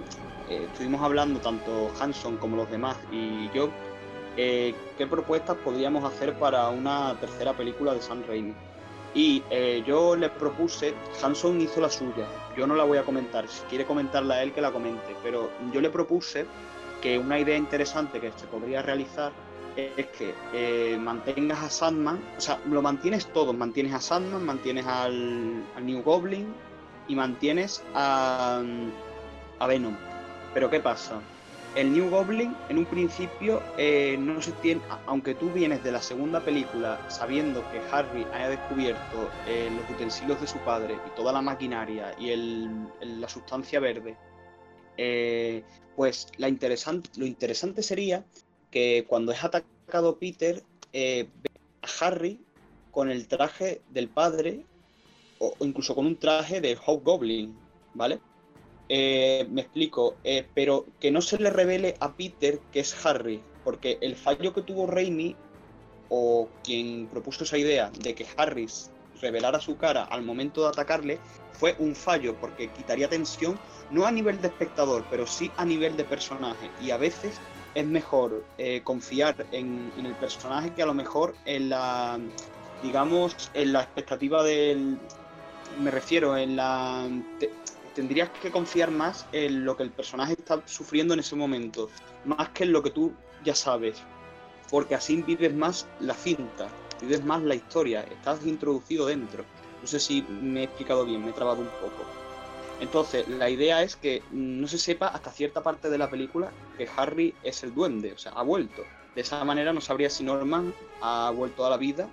estuvimos 0.50 1.02
hablando 1.02 1.40
tanto 1.40 1.92
Hanson 2.00 2.38
como 2.38 2.58
los 2.58 2.70
demás 2.70 2.96
y 3.12 3.50
yo 3.52 3.70
qué 4.36 5.08
propuestas 5.10 5.56
podríamos 5.64 6.04
hacer 6.04 6.38
para 6.38 6.68
una 6.68 7.18
tercera 7.22 7.54
película 7.54 7.94
de 7.94 8.02
Sam 8.02 8.22
Raimi. 8.28 8.54
Y 9.14 9.42
yo 9.88 10.16
le 10.18 10.28
propuse, 10.30 10.94
Hanson 11.24 11.62
hizo 11.62 11.80
la 11.80 11.90
suya, 11.90 12.28
yo 12.58 12.68
no 12.68 12.76
la 12.76 12.84
voy 12.84 12.98
a 12.98 13.04
comentar, 13.04 13.48
si 13.48 13.64
quiere 13.64 13.86
comentarla 13.86 14.42
él 14.42 14.54
que 14.54 14.62
la 14.62 14.72
comente, 14.72 15.16
pero 15.24 15.52
yo 15.72 15.82
le 15.82 15.90
propuse 15.90 16.46
que 17.02 17.18
una 17.20 17.40
idea 17.40 17.58
interesante 17.58 18.20
que 18.20 18.32
se 18.36 18.48
podría 18.48 18.82
realizar 18.82 19.32
es 19.76 20.08
que 20.08 20.34
eh, 20.54 20.98
mantengas 21.00 21.62
a 21.62 21.70
Sandman, 21.70 22.24
o 22.38 22.42
sea, 22.42 22.60
lo 22.70 22.82
mantienes 22.82 23.28
todo, 23.28 23.52
mantienes 23.52 23.94
a 23.94 24.00
Sandman, 24.00 24.46
mantienes 24.46 24.86
al, 24.86 25.64
al 25.76 25.86
New 25.86 26.02
Goblin 26.02 26.54
y 27.08 27.16
mantienes 27.16 27.84
a, 27.94 28.62
a 29.60 29.68
Venom. 29.68 29.96
Pero 30.54 30.70
¿qué 30.70 30.80
pasa? 30.80 31.20
El 31.76 31.92
New 31.92 32.10
Goblin 32.10 32.56
en 32.70 32.78
un 32.78 32.86
principio 32.86 33.62
eh, 33.78 34.16
no 34.18 34.42
se 34.42 34.54
tiene, 34.54 34.82
aunque 35.08 35.36
tú 35.36 35.52
vienes 35.52 35.84
de 35.84 35.92
la 35.92 36.02
segunda 36.02 36.40
película 36.40 37.06
sabiendo 37.10 37.70
que 37.70 37.82
Harry 37.92 38.26
haya 38.32 38.50
descubierto 38.50 39.30
eh, 39.46 39.70
los 39.76 39.90
utensilios 39.90 40.40
de 40.40 40.48
su 40.48 40.58
padre 40.60 40.98
y 41.06 41.16
toda 41.18 41.34
la 41.34 41.42
maquinaria 41.42 42.16
y 42.18 42.34
la 43.02 43.28
sustancia 43.28 43.82
verde, 43.82 44.16
eh, 44.96 45.64
pues 45.98 46.30
lo 46.38 46.48
interesante 46.48 47.84
sería 47.84 48.24
que 48.72 49.06
cuando 49.06 49.34
es 49.34 49.44
atacado 49.44 50.18
Peter, 50.18 50.64
ve 50.94 51.30
a 51.82 52.06
Harry 52.06 52.40
con 52.92 53.12
el 53.12 53.28
traje 53.28 53.82
del 53.92 54.08
padre 54.08 54.62
o 55.40 55.54
o 55.60 55.66
incluso 55.66 55.94
con 55.94 56.06
un 56.06 56.18
traje 56.18 56.62
de 56.62 56.78
Hobgoblin, 56.86 57.54
¿vale? 57.94 58.20
Eh, 58.88 59.48
me 59.50 59.62
explico, 59.62 60.16
eh, 60.24 60.48
pero 60.54 60.86
que 61.00 61.12
no 61.12 61.22
se 61.22 61.40
le 61.40 61.50
revele 61.50 61.96
a 62.00 62.14
Peter 62.14 62.60
que 62.72 62.82
es 62.82 63.06
Harry, 63.06 63.42
porque 63.64 63.98
el 64.02 64.16
fallo 64.16 64.54
que 64.54 64.62
tuvo 64.62 64.86
Raimi, 64.86 65.36
o 66.10 66.48
quien 66.64 67.08
propuso 67.08 67.44
esa 67.44 67.58
idea 67.58 67.90
de 67.90 68.14
que 68.14 68.28
Harry 68.38 68.68
revelara 69.22 69.60
su 69.60 69.78
cara 69.78 70.04
al 70.04 70.22
momento 70.22 70.62
de 70.62 70.68
atacarle, 70.68 71.20
fue 71.54 71.76
un 71.80 71.96
fallo, 71.96 72.36
porque 72.40 72.70
quitaría 72.70 73.10
tensión, 73.10 73.58
no 73.90 74.06
a 74.06 74.12
nivel 74.12 74.40
de 74.42 74.50
espectador, 74.50 75.04
pero 75.10 75.26
sí 75.26 75.52
a 75.58 75.66
nivel 75.66 75.98
de 75.98 76.04
personaje, 76.04 76.70
y 76.80 76.92
a 76.92 76.98
veces 76.98 77.40
es 77.74 77.86
mejor 77.86 78.46
eh, 78.58 78.82
confiar 78.84 79.46
en, 79.52 79.92
el 79.98 80.14
personaje 80.16 80.74
que 80.74 80.84
a 80.84 80.86
lo 80.86 80.94
mejor 80.94 81.36
en 81.46 81.70
la, 81.70 82.20
digamos, 82.84 83.36
en 83.54 83.74
la 83.74 83.82
expectativa 83.82 84.44
del, 84.44 84.98
me 85.82 85.92
refiero, 85.92 86.38
en 86.38 86.56
la, 86.56 87.08
tendrías 87.96 88.30
que 88.42 88.52
confiar 88.52 88.92
más 88.92 89.26
en 89.32 89.66
lo 89.66 89.76
que 89.76 89.84
el 89.84 89.90
personaje 89.90 90.34
está 90.34 90.62
sufriendo 90.68 91.14
en 91.14 91.22
ese 91.22 91.36
momento, 91.36 91.90
más 92.26 92.50
que 92.50 92.66
en 92.66 92.74
lo 92.74 92.84
que 92.84 92.92
tú 92.92 93.14
ya 93.44 93.56
sabes, 93.56 93.98
porque 94.70 94.96
así 94.96 95.22
vives 95.22 95.56
más 95.56 95.88
la 96.00 96.14
cinta, 96.14 96.68
vives 97.02 97.24
más 97.24 97.42
la 97.42 97.56
historia, 97.56 98.02
estás 98.02 98.46
introducido 98.46 99.06
dentro. 99.06 99.46
No 99.82 99.88
sé 99.88 100.00
si 100.00 100.22
me 100.24 100.62
he 100.62 100.64
explicado 100.66 101.06
bien, 101.06 101.24
me 101.24 101.32
he 101.32 101.34
trabado 101.34 101.62
un 101.62 101.68
poco. 101.68 102.04
Entonces, 102.82 103.28
la 103.30 103.50
idea 103.50 103.82
es 103.84 103.96
que 103.96 104.22
no 104.32 104.68
se 104.68 104.78
sepa 104.78 105.08
hasta 105.08 105.32
cierta 105.32 105.64
parte 105.64 105.90
de 105.90 105.98
la 105.98 106.10
película 106.10 106.52
que 106.78 106.90
Harry 106.98 107.34
es 107.44 107.64
el 107.64 107.74
duende, 107.74 108.12
o 108.12 108.18
sea, 108.18 108.34
ha 108.34 108.44
vuelto. 108.44 108.84
De 109.16 109.22
esa 109.22 109.44
manera 109.46 109.72
no 109.72 109.80
sabría 109.80 110.10
si 110.10 110.26
Norman 110.26 110.74
ha 111.02 111.32
vuelto 111.34 111.66
a 111.66 111.70
la 111.70 111.78
vida. 111.78 112.10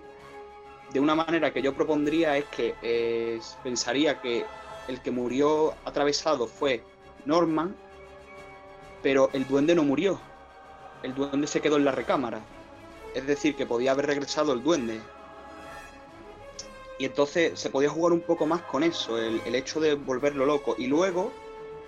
De 0.92 1.00
una 1.00 1.16
manera 1.16 1.52
que 1.52 1.62
yo 1.62 1.74
propondría 1.74 2.36
es 2.36 2.44
que 2.44 2.74
eh, 2.82 3.40
pensaría 3.64 4.20
que 4.20 4.44
el 4.88 5.00
que 5.00 5.10
murió 5.10 5.74
atravesado 5.84 6.46
fue 6.46 6.82
Norman, 7.24 7.74
pero 9.02 9.30
el 9.32 9.46
duende 9.46 9.74
no 9.74 9.84
murió. 9.84 10.20
El 11.02 11.14
duende 11.14 11.46
se 11.46 11.60
quedó 11.60 11.76
en 11.76 11.84
la 11.84 11.92
recámara. 11.92 12.40
Es 13.14 13.26
decir, 13.26 13.56
que 13.56 13.66
podía 13.66 13.92
haber 13.92 14.06
regresado 14.06 14.52
el 14.52 14.62
duende. 14.62 15.00
Y 16.98 17.06
entonces 17.06 17.58
se 17.58 17.70
podía 17.70 17.90
jugar 17.90 18.12
un 18.12 18.20
poco 18.20 18.46
más 18.46 18.62
con 18.62 18.82
eso, 18.84 19.18
el, 19.18 19.54
hecho 19.54 19.80
de 19.80 19.94
volverlo 19.94 20.46
loco. 20.46 20.76
Y 20.78 20.86
luego, 20.86 21.32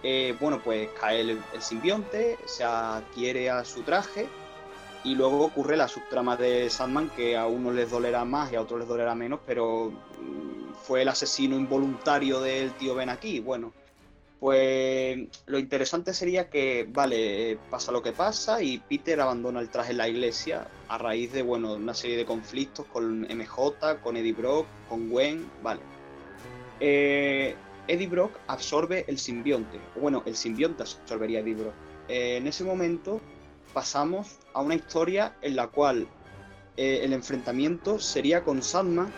eh, 0.03 0.37
bueno, 0.41 0.61
pues 0.63 0.89
cae 1.01 1.21
el, 1.21 1.43
el 1.53 1.63
simbionte, 1.63 2.37
se 2.47 2.65
adquiere 2.65 3.49
a 3.49 3.65
su 3.65 3.83
traje. 3.83 4.29
Y 5.05 5.15
luego 5.15 5.45
ocurre 5.45 5.77
la 5.77 5.87
subtrama 5.87 6.37
de 6.37 6.69
Sandman, 6.71 7.11
que 7.11 7.37
a 7.37 7.47
unos 7.47 7.75
les 7.75 7.91
dolerá 7.91 8.25
más 8.25 8.53
y 8.53 8.57
a 8.57 8.63
otros 8.63 8.81
les 8.81 8.89
dolerá 8.89 9.15
menos, 9.15 9.41
pero 9.47 9.91
mm, 9.91 10.75
fue 10.83 11.03
el 11.03 11.09
asesino 11.09 11.57
involuntario 11.57 12.41
del 12.41 12.73
tío 12.73 12.95
Ben 12.95 13.11
aquí. 13.11 13.41
Bueno, 13.41 13.73
pues 14.45 15.27
lo 15.47 15.59
interesante 15.59 16.13
sería 16.13 16.51
que, 16.51 16.87
vale, 16.93 17.59
pasa 17.71 17.93
lo 17.93 18.03
que 18.03 18.13
pasa 18.13 18.63
y 18.63 18.77
Peter 18.77 19.19
abandona 19.21 19.59
el 19.59 19.71
traje 19.71 19.93
en 19.93 19.97
la 19.97 20.07
iglesia 20.07 20.69
a 20.89 20.99
raíz 20.99 21.33
de, 21.33 21.41
bueno, 21.41 21.73
una 21.73 21.95
serie 21.95 22.19
de 22.19 22.27
conflictos 22.27 22.85
con 22.87 23.23
MJ, 23.23 24.03
con 24.03 24.19
Eddie 24.19 24.35
Brock, 24.35 24.67
con 24.89 25.09
Gwen, 25.09 25.51
vale. 25.63 25.81
Eh, 26.79 27.55
Eddie 27.89 28.07
Brock 28.07 28.33
absorbe 28.47 29.07
el 29.09 29.19
simbionte, 29.19 29.81
bueno, 29.99 30.23
el 30.27 30.37
simbionte 30.37 30.83
absorbería 30.83 31.39
a 31.39 31.43
Eddie 31.43 31.55
Brock. 31.55 31.75
Eh, 32.09 32.37
en 32.37 32.47
ese 32.47 32.65
momento 32.65 33.23
pasamos 33.75 34.39
a 34.55 34.63
una 34.63 34.77
historia 34.77 35.37
en 35.43 35.57
la 35.57 35.67
cual 35.67 36.07
eh, 36.77 37.01
el 37.03 37.13
enfrentamiento 37.13 37.99
sería 37.99 38.43
con 38.43 38.63
Sandman, 38.63 39.13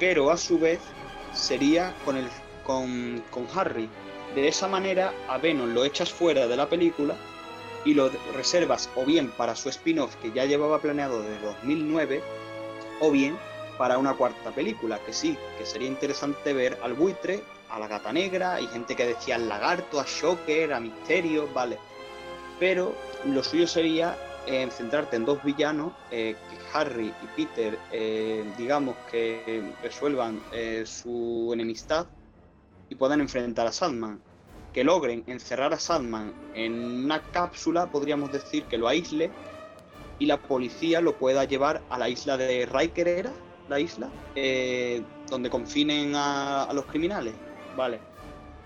pero 0.00 0.30
a 0.30 0.36
su 0.36 0.58
vez 0.58 0.80
sería 1.32 1.94
con, 2.04 2.16
el, 2.16 2.26
con, 2.64 3.22
con 3.30 3.46
Harry. 3.54 3.88
De 4.34 4.48
esa 4.48 4.66
manera, 4.66 5.12
a 5.28 5.38
Venom 5.38 5.72
lo 5.72 5.84
echas 5.84 6.10
fuera 6.12 6.46
de 6.46 6.56
la 6.56 6.68
película 6.68 7.14
y 7.84 7.94
lo 7.94 8.10
reservas 8.34 8.90
o 8.96 9.04
bien 9.04 9.30
para 9.30 9.54
su 9.54 9.68
spin-off 9.68 10.16
que 10.16 10.32
ya 10.32 10.44
llevaba 10.44 10.80
planeado 10.80 11.22
de 11.22 11.38
2009, 11.38 12.22
o 13.00 13.10
bien 13.10 13.38
para 13.78 13.98
una 13.98 14.14
cuarta 14.14 14.50
película, 14.50 14.98
que 15.04 15.12
sí, 15.12 15.38
que 15.58 15.66
sería 15.66 15.88
interesante 15.88 16.52
ver 16.52 16.78
al 16.82 16.94
buitre, 16.94 17.42
a 17.70 17.78
la 17.78 17.88
gata 17.88 18.12
negra, 18.12 18.54
hay 18.54 18.66
gente 18.66 18.96
que 18.96 19.06
decía 19.06 19.36
al 19.36 19.48
lagarto, 19.48 20.00
a 20.00 20.04
Shocker, 20.04 20.72
a 20.72 20.80
Misterio, 20.80 21.48
vale. 21.52 21.78
Pero 22.58 22.94
lo 23.24 23.42
suyo 23.42 23.66
sería 23.66 24.16
eh, 24.46 24.68
centrarte 24.70 25.16
en 25.16 25.24
dos 25.24 25.42
villanos, 25.42 25.92
eh, 26.10 26.36
que 26.48 26.56
Harry 26.72 27.12
y 27.22 27.26
Peter, 27.34 27.76
eh, 27.90 28.44
digamos 28.56 28.96
que 29.10 29.62
resuelvan 29.82 30.40
su 30.84 31.50
enemistad 31.52 32.06
y 32.88 32.94
puedan 32.94 33.20
enfrentar 33.20 33.66
a 33.66 33.72
Sandman. 33.72 34.20
Que 34.72 34.84
logren 34.84 35.24
encerrar 35.26 35.72
a 35.72 35.78
Sandman 35.78 36.32
en 36.54 37.04
una 37.04 37.22
cápsula, 37.32 37.86
podríamos 37.90 38.30
decir, 38.30 38.64
que 38.64 38.78
lo 38.78 38.88
aísle 38.88 39.30
y 40.18 40.26
la 40.26 40.36
policía 40.36 41.00
lo 41.00 41.16
pueda 41.16 41.44
llevar 41.44 41.82
a 41.88 41.98
la 41.98 42.08
isla 42.08 42.36
de 42.36 42.66
Riker, 42.66 43.08
¿era? 43.08 43.32
La 43.68 43.80
isla, 43.80 44.08
donde 45.28 45.50
confinen 45.50 46.14
a, 46.14 46.64
a 46.64 46.72
los 46.72 46.84
criminales. 46.86 47.34
Vale. 47.74 48.15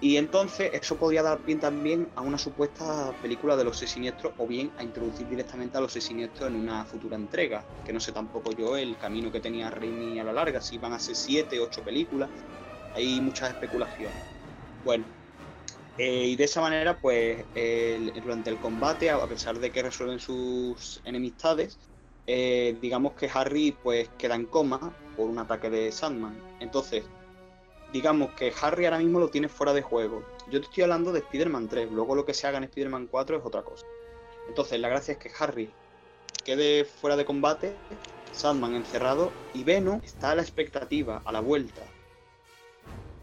Y 0.02 0.16
entonces 0.16 0.70
eso 0.72 0.98
podría 0.98 1.22
dar 1.22 1.44
pie 1.44 1.56
también 1.56 2.10
a 2.14 2.22
una 2.22 2.38
supuesta 2.38 3.18
película 3.20 3.56
de 3.56 3.64
los 3.64 3.78
seis 3.78 3.92
siniestros 3.92 4.32
o 4.38 4.46
bien 4.46 4.72
a 4.76 4.82
introducir 4.84 5.26
directamente 5.28 5.76
a 5.78 5.80
los 5.82 5.92
seis 5.92 6.06
siniestros 6.06 6.48
en 6.50 6.56
una 6.56 6.86
futura 6.86 7.16
entrega. 7.16 7.68
Que 7.82 7.92
no 7.92 8.00
sé 8.00 8.12
tampoco 8.12 8.52
yo 8.52 8.76
el 8.78 8.96
camino 8.98 9.30
que 9.30 9.40
tenía 9.40 9.70
Raimi 9.70 10.18
a 10.18 10.24
la 10.24 10.32
larga, 10.32 10.60
si 10.62 10.78
van 10.78 10.94
a 10.94 10.98
ser 10.98 11.16
siete, 11.16 11.60
ocho 11.60 11.84
películas. 11.84 12.30
Hay 12.92 13.20
muchas 13.20 13.50
especulaciones. 13.50 14.24
Bueno, 14.82 15.12
eh, 15.96 16.26
y 16.28 16.36
de 16.36 16.44
esa 16.44 16.60
manera, 16.60 16.98
pues 17.00 17.46
durante 18.22 18.50
el 18.50 18.58
combate, 18.58 19.10
a 19.10 19.16
a 19.16 19.28
pesar 19.28 19.58
de 19.58 19.70
que 19.72 19.82
resuelven 19.82 20.18
sus 20.18 21.00
enemistades, 21.04 21.78
eh, 22.26 22.78
digamos 22.80 23.14
que 23.14 23.30
Harry 23.32 23.72
pues 23.82 24.12
queda 24.16 24.34
en 24.36 24.46
coma 24.46 24.96
por 25.14 25.30
un 25.30 25.38
ataque 25.38 25.70
de 25.70 25.92
Sandman. 25.92 26.44
Entonces, 26.58 27.10
digamos 27.92 28.32
que 28.32 28.52
Harry 28.60 28.84
ahora 28.84 28.98
mismo 28.98 29.18
lo 29.18 29.28
tiene 29.28 29.48
fuera 29.48 29.72
de 29.72 29.82
juego. 29.82 30.24
Yo 30.50 30.60
te 30.60 30.66
estoy 30.66 30.82
hablando 30.82 31.12
de 31.12 31.20
Spider-Man 31.20 31.68
3, 31.68 31.90
luego 31.92 32.14
lo 32.14 32.24
que 32.24 32.34
se 32.34 32.46
haga 32.46 32.58
en 32.58 32.64
Spider-Man 32.64 33.08
4 33.10 33.38
es 33.38 33.44
otra 33.44 33.62
cosa. 33.62 33.86
Entonces, 34.48 34.80
la 34.80 34.88
gracia 34.88 35.12
es 35.12 35.18
que 35.18 35.30
Harry 35.38 35.70
quede 36.44 36.84
fuera 36.84 37.16
de 37.16 37.24
combate, 37.24 37.74
Sandman 38.32 38.74
encerrado 38.74 39.32
y 39.54 39.64
Venom 39.64 40.00
está 40.02 40.32
a 40.32 40.34
la 40.34 40.42
expectativa, 40.42 41.22
a 41.24 41.32
la 41.32 41.40
vuelta. 41.40 41.82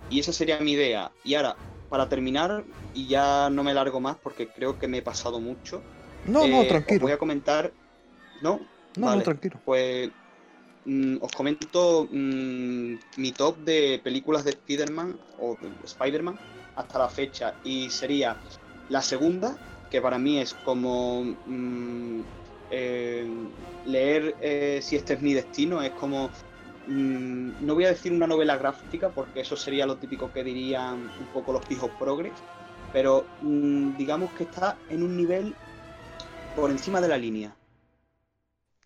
Y 0.10 0.19
esa 0.19 0.31
sería 0.31 0.60
mi 0.60 0.72
idea. 0.72 1.11
Y 1.23 1.35
ahora, 1.35 1.56
para 1.89 2.07
terminar, 2.07 2.64
y 2.94 3.07
ya 3.07 3.49
no 3.49 3.64
me 3.64 3.73
largo 3.73 3.99
más 3.99 4.15
porque 4.18 4.48
creo 4.48 4.80
que 4.80 4.88
me 4.88 4.99
he 4.99 5.02
pasado 5.02 5.39
mucho. 5.39 5.81
No, 6.26 6.48
no, 6.48 6.57
eh, 6.57 6.61
os 6.61 6.68
tranquilo. 6.68 7.02
Voy 7.02 7.11
a 7.11 7.18
comentar. 7.18 7.72
¿No? 8.41 8.61
No, 8.95 9.15
no, 9.15 9.22
tranquilo. 9.22 9.60
Pues 9.65 10.10
mm, 10.88 11.18
os 11.22 11.31
comento 11.39 12.07
mm, 12.11 12.91
mi 13.23 13.31
top 13.34 13.59
de 13.69 13.99
películas 14.03 14.43
de 14.45 14.51
Spider-Man 14.51 15.19
o 15.38 15.57
de 15.61 15.85
Spider-Man 15.85 16.39
hasta 16.76 16.99
la 16.99 17.09
fecha. 17.09 17.59
Y 17.64 17.89
sería 17.89 18.39
la 18.88 19.01
segunda, 19.01 19.57
que 19.89 20.01
para 20.01 20.18
mí 20.19 20.39
es 20.39 20.53
como 20.53 21.23
mm, 21.45 22.22
eh, 22.69 23.27
leer 23.84 24.38
eh, 24.41 24.80
Si 24.81 24.95
este 24.95 25.14
es 25.15 25.22
mi 25.22 25.34
destino, 25.34 25.81
es 25.81 25.91
como. 25.93 26.31
no 26.85 27.76
voy 27.76 27.85
a 27.85 27.89
decir 27.89 28.11
una 28.14 28.27
novela 28.27 28.57
gráfica 28.57 29.11
porque 29.11 29.41
eso 29.41 29.55
sería 29.57 29.85
lo 29.85 29.97
típico 29.99 30.31
que 30.31 30.43
dirían 30.43 31.11
un 31.18 31.27
poco 31.27 31.51
los 31.53 31.65
pijos 31.65 31.91
progres, 31.97 32.34
pero 32.91 33.27
digamos 33.41 34.34
que 34.34 34.43
está 34.43 34.80
en 34.88 35.03
un 35.03 35.15
nivel 35.18 35.55
por 36.55 36.72
encima 36.72 37.01
de 37.01 37.07
la 37.07 37.18
línea. 37.18 37.56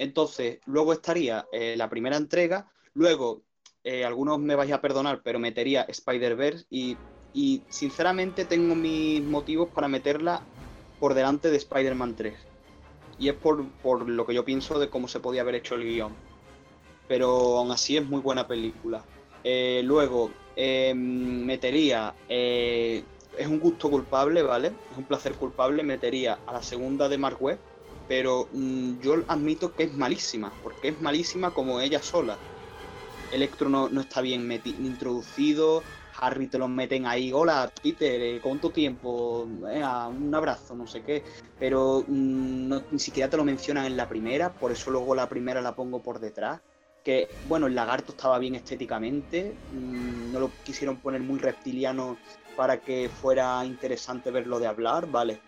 Entonces, 0.01 0.57
luego 0.65 0.93
estaría 0.93 1.45
eh, 1.51 1.75
la 1.77 1.87
primera 1.87 2.17
entrega, 2.17 2.65
luego 2.95 3.43
eh, 3.83 4.03
algunos 4.03 4.39
me 4.39 4.55
vais 4.55 4.71
a 4.71 4.81
perdonar, 4.81 5.21
pero 5.23 5.37
metería 5.37 5.83
Spider-Verse 5.83 6.65
y, 6.71 6.97
y 7.35 7.61
sinceramente 7.69 8.45
tengo 8.45 8.73
mis 8.73 9.21
motivos 9.21 9.69
para 9.69 9.87
meterla 9.87 10.41
por 10.99 11.13
delante 11.13 11.51
de 11.51 11.57
Spider-Man 11.57 12.15
3. 12.15 12.33
Y 13.19 13.29
es 13.29 13.35
por, 13.35 13.63
por 13.83 14.09
lo 14.09 14.25
que 14.25 14.33
yo 14.33 14.43
pienso 14.43 14.79
de 14.79 14.89
cómo 14.89 15.07
se 15.07 15.19
podía 15.19 15.41
haber 15.41 15.53
hecho 15.53 15.75
el 15.75 15.83
guion. 15.83 16.15
Pero 17.07 17.59
aún 17.59 17.69
así 17.69 17.95
es 17.95 18.03
muy 18.03 18.21
buena 18.21 18.47
película. 18.47 19.03
Eh, 19.43 19.83
luego, 19.85 20.31
eh, 20.55 20.95
metería... 20.95 22.15
es 22.27 23.47
un 23.47 23.59
gusto 23.59 23.87
culpable, 23.91 24.41
¿vale? 24.41 24.71
Es 24.91 24.97
un 24.97 25.03
placer 25.03 25.33
culpable. 25.33 25.83
Metería 25.83 26.39
a 26.47 26.53
la 26.53 26.63
segunda 26.63 27.07
de 27.07 27.19
Mark 27.19 27.37
Webb, 27.39 27.59
pero 28.11 28.49
mm, 28.51 28.99
yo 28.99 29.23
admito 29.29 29.73
que 29.73 29.83
es 29.83 29.93
malísima, 29.95 30.53
porque 30.61 30.89
es 30.89 30.99
malísima 30.99 31.53
como 31.53 31.79
ella 31.79 32.01
sola. 32.01 32.37
Electro 33.31 33.69
no, 33.69 33.87
no 33.87 34.01
está 34.01 34.19
bien 34.19 34.51
introducido, 34.65 35.85
Harry 36.19 36.47
te 36.47 36.57
lo 36.57 36.67
meten 36.67 37.05
ahí, 37.05 37.31
hola 37.31 37.71
Peter, 37.81 38.21
eh, 38.21 38.41
¿cuánto 38.41 38.69
tiempo? 38.69 39.43
Un 39.43 40.35
abrazo, 40.35 40.75
no 40.75 40.85
sé 40.87 41.03
qué, 41.03 41.23
pero 41.57 42.03
mm, 42.05 42.67
no- 42.67 42.83
ni 42.91 42.99
siquiera 42.99 43.29
te 43.29 43.37
lo 43.37 43.45
mencionan 43.45 43.85
en 43.85 43.95
la 43.95 44.09
primera, 44.09 44.51
por 44.55 44.73
eso 44.73 44.91
luego 44.91 45.15
la 45.15 45.29
primera 45.29 45.61
la 45.61 45.73
pongo 45.73 46.03
por 46.03 46.19
detrás. 46.19 46.59
que, 47.05 47.29
bueno, 47.45 47.65
el 47.67 47.73
lagarto 47.75 48.11
estaba 48.11 48.37
bien 48.39 48.55
estéticamente, 48.55 49.55
mm, 49.71 50.31
no 50.33 50.39
lo 50.41 50.51
quisieron 50.65 50.97
poner 50.99 51.21
muy 51.21 51.39
reptiliano 51.39 52.19
para 52.57 52.77
que 52.81 53.09
fuera 53.09 53.65
interesante 53.65 54.31
verlo 54.31 54.59
de 54.59 54.67
hablar, 54.67 55.07
vale. 55.09 55.39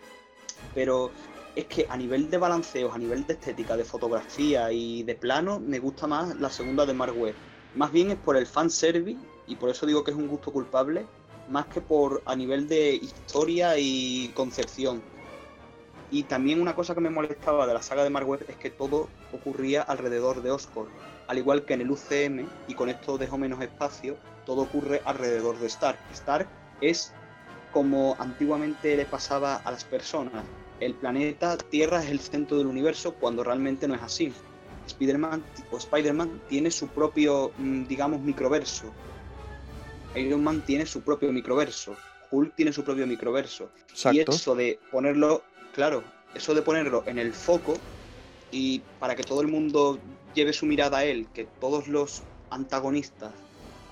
Pero 0.73 1.11
es 1.55 1.65
que 1.65 1.85
a 1.89 1.97
nivel 1.97 2.29
de 2.29 2.37
balanceos, 2.37 2.93
a 2.93 2.97
nivel 2.97 3.25
de 3.27 3.33
estética, 3.33 3.77
de 3.77 3.83
fotografía 3.83 4.71
y 4.71 5.03
de 5.03 5.15
plano, 5.15 5.59
me 5.59 5.79
gusta 5.79 6.07
más 6.07 6.35
la 6.39 6.49
segunda 6.49 6.85
de 6.85 6.93
Mark 6.93 7.15
Webb. 7.15 7.35
Más 7.75 7.91
bien 7.91 8.11
es 8.11 8.17
por 8.17 8.37
el 8.37 8.47
fanservice, 8.47 9.19
y 9.47 9.55
por 9.55 9.69
eso 9.69 9.85
digo 9.85 10.03
que 10.03 10.11
es 10.11 10.17
un 10.17 10.27
gusto 10.27 10.51
culpable, 10.51 11.05
más 11.49 11.65
que 11.67 11.81
por 11.81 12.21
a 12.25 12.35
nivel 12.35 12.67
de 12.67 12.95
historia 12.95 13.77
y 13.77 14.31
concepción. 14.33 15.01
Y 16.09 16.23
también 16.23 16.61
una 16.61 16.75
cosa 16.75 16.93
que 16.93 17.01
me 17.01 17.09
molestaba 17.09 17.67
de 17.67 17.73
la 17.73 17.81
saga 17.81 18.03
de 18.03 18.09
Mark 18.09 18.27
Webb 18.27 18.45
es 18.47 18.55
que 18.57 18.69
todo 18.69 19.09
ocurría 19.31 19.81
alrededor 19.81 20.41
de 20.41 20.51
Oscorp. 20.51 20.89
Al 21.27 21.37
igual 21.37 21.65
que 21.65 21.73
en 21.73 21.81
el 21.81 21.91
UCM, 21.91 22.47
y 22.67 22.73
con 22.75 22.89
esto 22.89 23.17
dejo 23.17 23.37
menos 23.37 23.61
espacio, 23.61 24.17
todo 24.45 24.61
ocurre 24.61 25.01
alrededor 25.05 25.57
de 25.59 25.67
Stark. 25.67 25.97
Stark 26.11 26.47
es 26.81 27.13
como 27.71 28.15
antiguamente 28.19 28.95
le 28.95 29.05
pasaba 29.05 29.55
a 29.55 29.71
las 29.71 29.83
personas. 29.83 30.43
El 30.83 30.95
planeta 30.95 31.57
Tierra 31.57 32.03
es 32.03 32.09
el 32.09 32.19
centro 32.19 32.57
del 32.57 32.67
universo 32.67 33.13
cuando 33.13 33.41
realmente 33.41 33.87
no 33.87 33.95
es 33.95 34.01
así. 34.01 34.33
Spider-Man 34.87 35.41
o 35.71 35.77
Spider-Man 35.77 36.41
tiene 36.49 36.71
su 36.71 36.89
propio, 36.89 37.53
mm, 37.57 37.85
digamos, 37.85 38.19
microverso. 38.19 38.93
Iron 40.15 40.43
Man 40.43 40.61
tiene 40.65 40.85
su 40.85 41.01
propio 41.01 41.31
microverso. 41.31 41.95
Hulk 42.31 42.53
tiene 42.55 42.73
su 42.73 42.83
propio 42.83 43.07
microverso. 43.07 43.69
Y 44.11 44.19
eso 44.19 44.55
de 44.55 44.77
ponerlo, 44.91 45.43
claro, 45.73 46.03
eso 46.35 46.53
de 46.53 46.61
ponerlo 46.61 47.03
en 47.07 47.17
el 47.17 47.33
foco 47.33 47.75
y 48.51 48.81
para 48.99 49.15
que 49.15 49.23
todo 49.23 49.39
el 49.39 49.47
mundo 49.47 49.99
lleve 50.35 50.51
su 50.51 50.65
mirada 50.65 50.97
a 50.97 51.05
él, 51.05 51.29
que 51.33 51.45
todos 51.61 51.87
los 51.87 52.23
antagonistas 52.49 53.31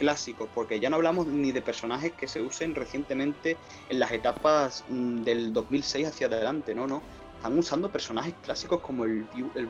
clásicos, 0.01 0.49
porque 0.55 0.79
ya 0.79 0.89
no 0.89 0.95
hablamos 0.95 1.27
ni 1.27 1.51
de 1.51 1.61
personajes 1.61 2.11
que 2.13 2.27
se 2.27 2.41
usen 2.41 2.73
recientemente 2.73 3.55
en 3.87 3.99
las 3.99 4.11
etapas 4.11 4.83
mm, 4.89 5.21
del 5.21 5.53
2006 5.53 6.07
hacia 6.07 6.25
adelante, 6.25 6.73
no, 6.73 6.87
no. 6.87 7.03
Están 7.37 7.57
usando 7.57 7.91
personajes 7.91 8.33
clásicos 8.43 8.81
como 8.81 9.05
el, 9.05 9.27
el 9.53 9.69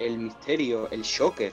el 0.00 0.18
Misterio, 0.18 0.90
el 0.90 1.02
Shocker. 1.02 1.52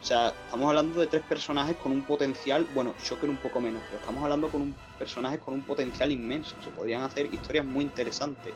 O 0.00 0.04
sea, 0.04 0.28
estamos 0.28 0.68
hablando 0.70 0.98
de 0.98 1.06
tres 1.08 1.22
personajes 1.28 1.76
con 1.76 1.92
un 1.92 2.02
potencial, 2.02 2.66
bueno, 2.74 2.94
Shocker 3.04 3.28
un 3.28 3.36
poco 3.36 3.60
menos, 3.60 3.82
pero 3.86 3.98
estamos 4.00 4.22
hablando 4.22 4.48
con 4.48 4.62
un 4.62 4.74
personajes 4.98 5.40
con 5.40 5.52
un 5.54 5.62
potencial 5.62 6.10
inmenso. 6.10 6.54
Se 6.64 6.70
podrían 6.70 7.02
hacer 7.02 7.32
historias 7.34 7.66
muy 7.66 7.84
interesantes. 7.84 8.54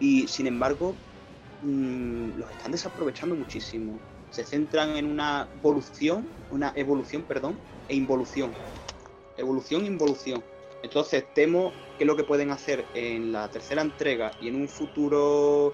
Y 0.00 0.26
sin 0.26 0.48
embargo, 0.48 0.96
mm, 1.62 2.36
los 2.36 2.50
están 2.50 2.72
desaprovechando 2.72 3.36
muchísimo. 3.36 4.00
Se 4.34 4.42
centran 4.42 4.96
en 4.96 5.06
una 5.06 5.48
evolución, 5.60 6.28
una 6.50 6.72
evolución, 6.74 7.22
perdón, 7.22 7.56
e 7.88 7.94
involución. 7.94 8.52
Evolución 9.36 9.84
e 9.84 9.86
involución. 9.86 10.42
Entonces 10.82 11.24
temo 11.34 11.72
que 11.96 12.04
lo 12.04 12.16
que 12.16 12.24
pueden 12.24 12.50
hacer 12.50 12.84
en 12.94 13.30
la 13.30 13.48
tercera 13.48 13.80
entrega 13.80 14.32
y 14.40 14.48
en 14.48 14.56
un 14.56 14.66
futuro 14.66 15.72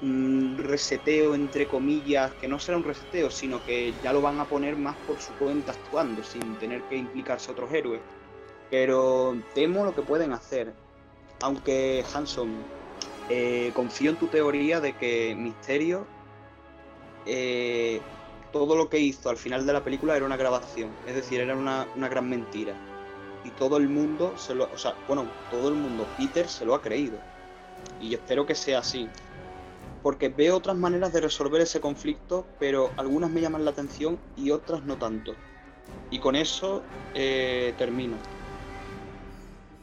mm, 0.00 0.56
reseteo, 0.56 1.34
entre 1.34 1.68
comillas, 1.68 2.32
que 2.40 2.48
no 2.48 2.58
será 2.58 2.78
un 2.78 2.84
reseteo, 2.84 3.30
sino 3.30 3.62
que 3.66 3.92
ya 4.02 4.14
lo 4.14 4.22
van 4.22 4.40
a 4.40 4.46
poner 4.46 4.76
más 4.76 4.96
por 5.06 5.20
su 5.20 5.34
cuenta 5.34 5.72
actuando, 5.72 6.24
sin 6.24 6.56
tener 6.56 6.80
que 6.84 6.96
implicarse 6.96 7.52
otros 7.52 7.70
héroes. 7.70 8.00
Pero 8.70 9.36
temo 9.54 9.84
lo 9.84 9.94
que 9.94 10.00
pueden 10.00 10.32
hacer. 10.32 10.72
Aunque 11.42 12.02
Hanson, 12.14 12.50
eh, 13.28 13.72
confío 13.74 14.10
en 14.10 14.16
tu 14.16 14.28
teoría 14.28 14.80
de 14.80 14.96
que 14.96 15.34
Misterio, 15.36 16.06
eh, 17.26 18.00
todo 18.52 18.76
lo 18.76 18.88
que 18.88 18.98
hizo 18.98 19.30
al 19.30 19.36
final 19.36 19.66
de 19.66 19.72
la 19.72 19.84
película 19.84 20.16
era 20.16 20.26
una 20.26 20.36
grabación, 20.36 20.90
es 21.06 21.14
decir, 21.14 21.40
era 21.40 21.56
una, 21.56 21.86
una 21.96 22.08
gran 22.08 22.28
mentira. 22.28 22.74
Y 23.44 23.50
todo 23.50 23.78
el 23.78 23.88
mundo 23.88 24.34
se 24.36 24.54
lo, 24.54 24.64
o 24.72 24.78
sea, 24.78 24.94
bueno, 25.06 25.26
todo 25.50 25.68
el 25.68 25.74
mundo, 25.74 26.06
Peter 26.18 26.48
se 26.48 26.64
lo 26.64 26.74
ha 26.74 26.82
creído. 26.82 27.18
Y 28.00 28.14
espero 28.14 28.44
que 28.44 28.54
sea 28.54 28.80
así. 28.80 29.08
Porque 30.02 30.28
veo 30.28 30.56
otras 30.56 30.76
maneras 30.76 31.12
de 31.12 31.20
resolver 31.20 31.60
ese 31.60 31.80
conflicto, 31.80 32.46
pero 32.58 32.90
algunas 32.96 33.30
me 33.30 33.40
llaman 33.40 33.64
la 33.64 33.70
atención 33.70 34.18
y 34.36 34.50
otras 34.50 34.82
no 34.84 34.96
tanto. 34.96 35.34
Y 36.10 36.18
con 36.18 36.36
eso 36.36 36.82
eh, 37.14 37.74
termino. 37.78 38.16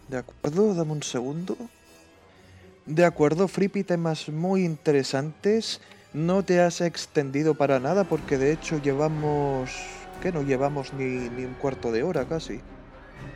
De 0.07 0.18
acuerdo, 0.18 0.73
dame 0.73 0.93
un 0.93 1.03
segundo. 1.03 1.57
De 2.85 3.05
acuerdo, 3.05 3.47
Frippy, 3.47 3.84
temas 3.84 4.30
muy 4.30 4.64
interesantes. 4.64 5.81
No 6.13 6.43
te 6.43 6.61
has 6.61 6.81
extendido 6.81 7.55
para 7.55 7.79
nada 7.79 8.03
porque 8.03 8.38
de 8.38 8.51
hecho 8.51 8.77
llevamos... 8.79 9.71
que 10.21 10.31
no 10.31 10.41
llevamos 10.41 10.93
ni, 10.93 11.29
ni 11.29 11.45
un 11.45 11.53
cuarto 11.55 11.91
de 11.91 12.03
hora 12.03 12.25
casi. 12.25 12.61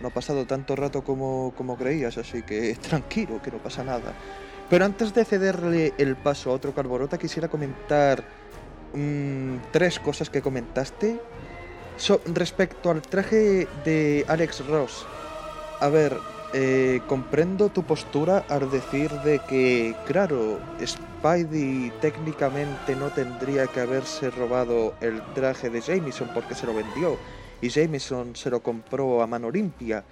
No 0.02 0.07
ha 0.07 0.11
pasado 0.11 0.45
tanto 0.45 0.76
rato 0.76 1.03
como, 1.03 1.53
como 1.57 1.77
creías, 1.77 2.18
así 2.18 2.41
que 2.41 2.76
tranquilo, 2.81 3.41
que 3.41 3.52
no 3.52 3.57
pasa 3.57 3.84
nada. 3.84 4.14
Pero 4.69 4.85
antes 4.85 5.14
de 5.14 5.26
cederle 5.26 5.93
el 5.98 6.15
paso 6.15 6.49
a 6.49 6.53
otro 6.53 6.73
Carborota, 6.73 7.18
quisiera 7.18 7.49
comentar 7.49 8.23
mm, 8.93 9.57
tres 9.72 9.99
cosas 9.99 10.30
que 10.30 10.41
comentaste. 10.41 11.19
Respecto 12.34 12.89
al 12.89 13.02
traje 13.02 13.68
de 13.85 14.26
Alex 14.27 14.65
Ross, 14.65 15.06
a 15.80 15.89
ver, 15.89 16.18
eh, 16.53 17.02
comprendo 17.07 17.69
tu 17.69 17.84
postura 17.84 18.45
al 18.49 18.69
decir 18.69 19.10
de 19.22 19.40
que, 19.40 19.95
claro, 20.06 20.60
Spidey 20.86 21.94
técnicamente 22.02 22.95
no 22.95 23.10
tendría 23.10 23.68
que 23.68 23.80
haberse 23.80 24.30
robado 24.32 24.94
el 24.99 25.22
traje 25.34 25.69
de 25.69 25.80
Jameson 25.80 26.30
porque 26.34 26.56
se 26.56 26.65
lo 26.65 26.73
vendió 26.73 27.18
y 27.61 27.69
Jameson 27.69 28.36
se 28.36 28.49
lo 28.49 28.61
compró 28.61 29.22
a 29.22 29.28
mano 29.28 29.49
limpia. 29.49 30.03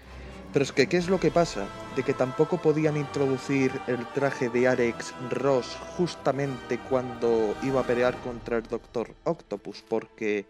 Pero 0.54 0.64
es 0.64 0.72
que, 0.72 0.88
¿qué 0.88 0.98
es 0.98 1.10
lo 1.10 1.20
que 1.20 1.30
pasa? 1.30 1.68
De 1.96 2.04
que 2.04 2.14
tampoco 2.14 2.58
podían 2.58 2.96
introducir 2.96 3.72
el 3.88 4.06
traje 4.14 4.50
de 4.50 4.68
Alex 4.68 5.14
Ross 5.30 5.78
justamente 5.98 6.80
cuando 6.90 7.54
iba 7.64 7.82
a 7.82 7.86
pelear 7.86 8.16
contra 8.22 8.58
el 8.58 8.64
Doctor 8.64 9.14
Octopus, 9.26 9.84
porque, 9.88 10.46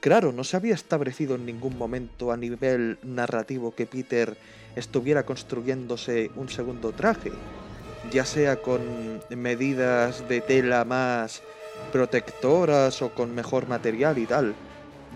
claro, 0.00 0.32
no 0.32 0.42
se 0.42 0.56
había 0.56 0.74
establecido 0.74 1.36
en 1.36 1.46
ningún 1.46 1.78
momento 1.78 2.32
a 2.32 2.36
nivel 2.36 2.98
narrativo 3.02 3.74
que 3.74 3.86
Peter 3.86 4.36
estuviera 4.76 5.24
construyéndose 5.24 6.30
un 6.36 6.48
segundo 6.48 6.92
traje, 6.92 7.32
ya 8.10 8.24
sea 8.24 8.56
con 8.56 9.20
medidas 9.30 10.26
de 10.28 10.40
tela 10.40 10.84
más 10.84 11.42
protectoras 11.92 13.02
o 13.02 13.10
con 13.10 13.34
mejor 13.34 13.68
material 13.68 14.18
y 14.18 14.26
tal. 14.26 14.54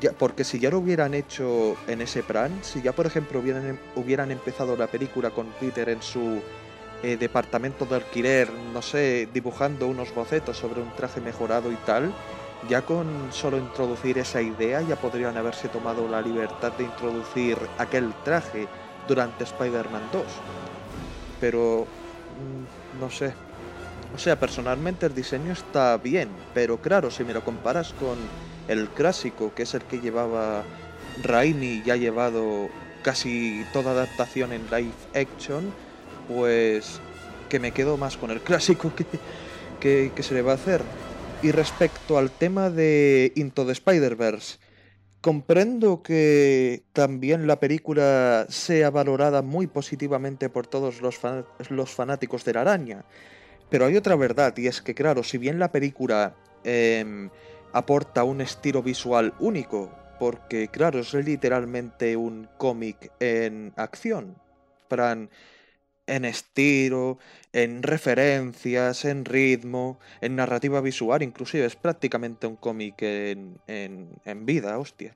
Ya, 0.01 0.13
porque 0.13 0.45
si 0.45 0.59
ya 0.59 0.71
lo 0.71 0.79
hubieran 0.79 1.15
hecho 1.15 1.75
en 1.89 2.03
ese 2.03 2.23
plan, 2.23 2.61
si 2.63 2.83
ya 2.83 2.93
por 2.93 3.07
ejemplo 3.07 3.41
hubieran, 3.41 3.67
em- 3.67 3.79
hubieran 3.95 4.31
empezado 4.31 4.77
la 4.77 4.89
película 4.89 5.31
con 5.31 5.47
Peter 5.59 5.89
en 5.89 6.03
su 6.03 6.43
eh, 7.03 7.17
departamento 7.17 7.87
de 7.87 7.97
alquiler, 7.97 8.51
no 8.75 8.83
sé, 8.83 9.27
dibujando 9.33 9.87
unos 9.87 10.15
bocetos 10.15 10.59
sobre 10.59 10.83
un 10.83 10.91
traje 10.97 11.21
mejorado 11.23 11.73
y 11.73 11.77
tal, 11.77 12.13
ya 12.69 12.83
con 12.83 13.07
solo 13.33 13.57
introducir 13.59 14.19
esa 14.19 14.43
idea 14.43 14.83
ya 14.83 14.97
podrían 14.97 15.37
haberse 15.37 15.69
tomado 15.69 16.09
la 16.09 16.21
libertad 16.21 16.73
de 16.73 16.85
introducir 16.85 17.59
aquel 17.79 18.13
traje 18.25 18.69
durante 19.07 19.45
Spider-Man 19.45 20.03
2. 20.13 20.25
Pero 21.41 21.87
mm, 21.87 23.01
no 23.01 23.11
sé. 23.11 23.33
O 24.15 24.19
sea, 24.19 24.39
personalmente 24.39 25.07
el 25.07 25.15
diseño 25.15 25.53
está 25.53 25.97
bien, 25.99 26.29
pero 26.55 26.81
claro, 26.81 27.11
si 27.11 27.25
me 27.25 27.35
lo 27.35 27.45
comparas 27.45 27.93
con 27.95 28.17
el 28.69 28.89
clásico, 28.89 29.53
que 29.55 29.65
es 29.65 29.75
el 29.75 29.83
que 29.83 30.01
llevaba 30.01 30.65
Raimi 31.23 31.83
y 31.85 31.91
ha 31.91 31.97
llevado 31.97 32.69
casi 33.03 33.65
toda 33.73 33.93
adaptación 33.93 34.53
en 34.53 34.67
live 34.71 34.95
action, 35.15 35.73
pues 36.29 37.01
que 37.49 37.61
me 37.61 37.73
quedo 37.73 37.97
más 37.97 38.17
con 38.17 38.31
el 38.31 38.41
clásico 38.41 38.93
que, 38.95 39.07
que, 39.81 40.13
que 40.15 40.23
se 40.23 40.35
le 40.35 40.43
va 40.43 40.53
a 40.53 40.57
hacer. 40.57 40.83
Y 41.43 41.53
respecto 41.53 42.17
al 42.17 42.31
tema 42.31 42.71
de 42.71 43.33
Into 43.37 43.67
the 43.67 43.73
Spider-Verse, 43.73 44.59
comprendo 45.27 46.05
que 46.05 46.85
también 46.93 47.49
la 47.49 47.59
película 47.59 48.47
sea 48.49 48.91
valorada 48.91 49.43
muy 49.43 49.67
positivamente 49.67 50.49
por 50.49 50.69
todos 50.69 51.03
los, 51.03 51.19
los 51.69 51.91
fanáticos 51.91 52.45
de 52.45 52.53
la 52.53 52.61
araña. 52.61 53.05
Pero 53.69 53.87
hay 53.87 53.97
otra 53.97 54.15
verdad, 54.15 54.57
y 54.57 54.69
es 54.69 54.81
que, 54.81 54.95
claro, 54.95 55.25
si 55.25 55.37
bien 55.37 55.59
la 55.59 55.73
película 55.73 56.37
em, 56.63 57.29
aporta 57.73 58.23
un 58.23 58.41
estilo 58.41 58.85
visual 58.85 59.35
único, 59.41 59.91
porque, 60.21 60.69
claro, 60.69 61.01
es 61.01 61.13
literalmente 61.13 62.17
un 62.17 62.49
cómic 62.57 63.11
en 63.19 63.73
acción, 63.75 64.37
plan, 64.87 65.29
en 66.07 66.25
estilo, 66.25 67.19
en 67.53 67.83
referencias, 67.83 69.05
en 69.05 69.25
ritmo, 69.25 69.99
en 70.21 70.37
narrativa 70.37 70.81
visual, 70.81 71.23
inclusive 71.23 71.65
es 71.65 71.77
prácticamente 71.77 72.47
un 72.47 72.57
cómic 72.57 73.03
en, 73.03 73.59
en, 73.67 74.09
en 74.25 74.47
vida, 74.47 74.79
hostia. 74.79 75.15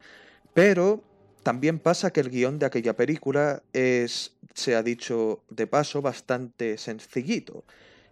Pero 0.55 1.03
también 1.43 1.79
pasa 1.79 2.13
que 2.13 2.21
el 2.21 2.31
guion 2.31 2.59
de 2.59 2.67
aquella 2.67 2.95
película 2.97 3.63
es, 3.73 4.33
se 4.55 4.75
ha 4.75 4.83
dicho 4.83 5.43
de 5.49 5.67
paso, 5.67 6.03
bastante 6.03 6.77
sencillito. 6.77 7.65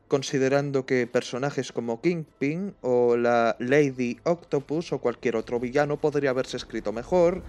considerando 0.09 0.87
que 0.87 1.07
personajes 1.07 1.71
como 1.71 2.01
Kingpin 2.01 2.75
o 2.81 3.17
la 3.17 3.57
Lady 3.61 4.19
Octopus 4.25 4.93
o 4.93 4.99
cualquier 4.99 5.37
otro 5.37 5.61
villano 5.61 6.01
podría 6.01 6.31
haberse 6.31 6.57
escrito 6.57 6.93
mejor, 6.93 7.43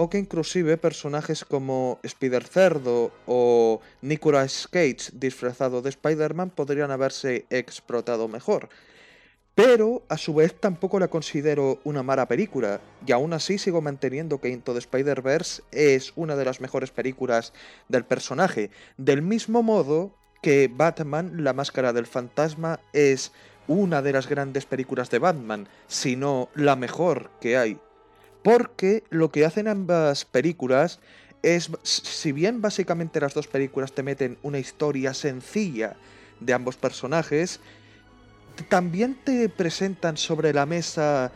o 0.00 0.08
que 0.08 0.18
inclusive 0.18 0.76
personajes 0.76 1.44
como 1.44 1.98
Spider 2.04 2.44
Cerdo 2.44 3.10
o 3.26 3.80
Nicolas 4.00 4.68
Cage 4.70 5.10
disfrazado 5.12 5.82
de 5.82 5.88
Spider-Man 5.88 6.50
podrían 6.50 6.92
haberse 6.92 7.46
explotado 7.50 8.28
mejor. 8.28 8.68
Pero 9.56 10.04
a 10.08 10.16
su 10.16 10.34
vez 10.34 10.54
tampoco 10.54 11.00
la 11.00 11.08
considero 11.08 11.80
una 11.82 12.04
mala 12.04 12.28
película, 12.28 12.80
y 13.04 13.10
aún 13.10 13.32
así 13.32 13.58
sigo 13.58 13.82
manteniendo 13.82 14.40
que 14.40 14.50
Into 14.50 14.72
the 14.72 14.78
Spider-Verse 14.78 15.64
es 15.72 16.12
una 16.14 16.36
de 16.36 16.44
las 16.44 16.60
mejores 16.60 16.92
películas 16.92 17.52
del 17.88 18.04
personaje, 18.04 18.70
del 18.98 19.20
mismo 19.20 19.64
modo 19.64 20.14
que 20.42 20.70
Batman, 20.72 21.42
la 21.42 21.54
máscara 21.54 21.92
del 21.92 22.06
fantasma, 22.06 22.78
es 22.92 23.32
una 23.66 24.00
de 24.00 24.12
las 24.12 24.28
grandes 24.28 24.64
películas 24.64 25.10
de 25.10 25.18
Batman, 25.18 25.68
si 25.88 26.14
no 26.14 26.50
la 26.54 26.76
mejor 26.76 27.32
que 27.40 27.56
hay. 27.56 27.80
Porque 28.48 29.04
lo 29.10 29.30
que 29.30 29.44
hacen 29.44 29.68
ambas 29.68 30.24
películas 30.24 31.00
es, 31.42 31.70
si 31.82 32.32
bien 32.32 32.62
básicamente 32.62 33.20
las 33.20 33.34
dos 33.34 33.46
películas 33.46 33.92
te 33.92 34.02
meten 34.02 34.38
una 34.42 34.58
historia 34.58 35.12
sencilla 35.12 35.96
de 36.40 36.54
ambos 36.54 36.78
personajes, 36.78 37.60
también 38.70 39.18
te 39.22 39.50
presentan 39.50 40.16
sobre 40.16 40.54
la 40.54 40.64
mesa 40.64 41.30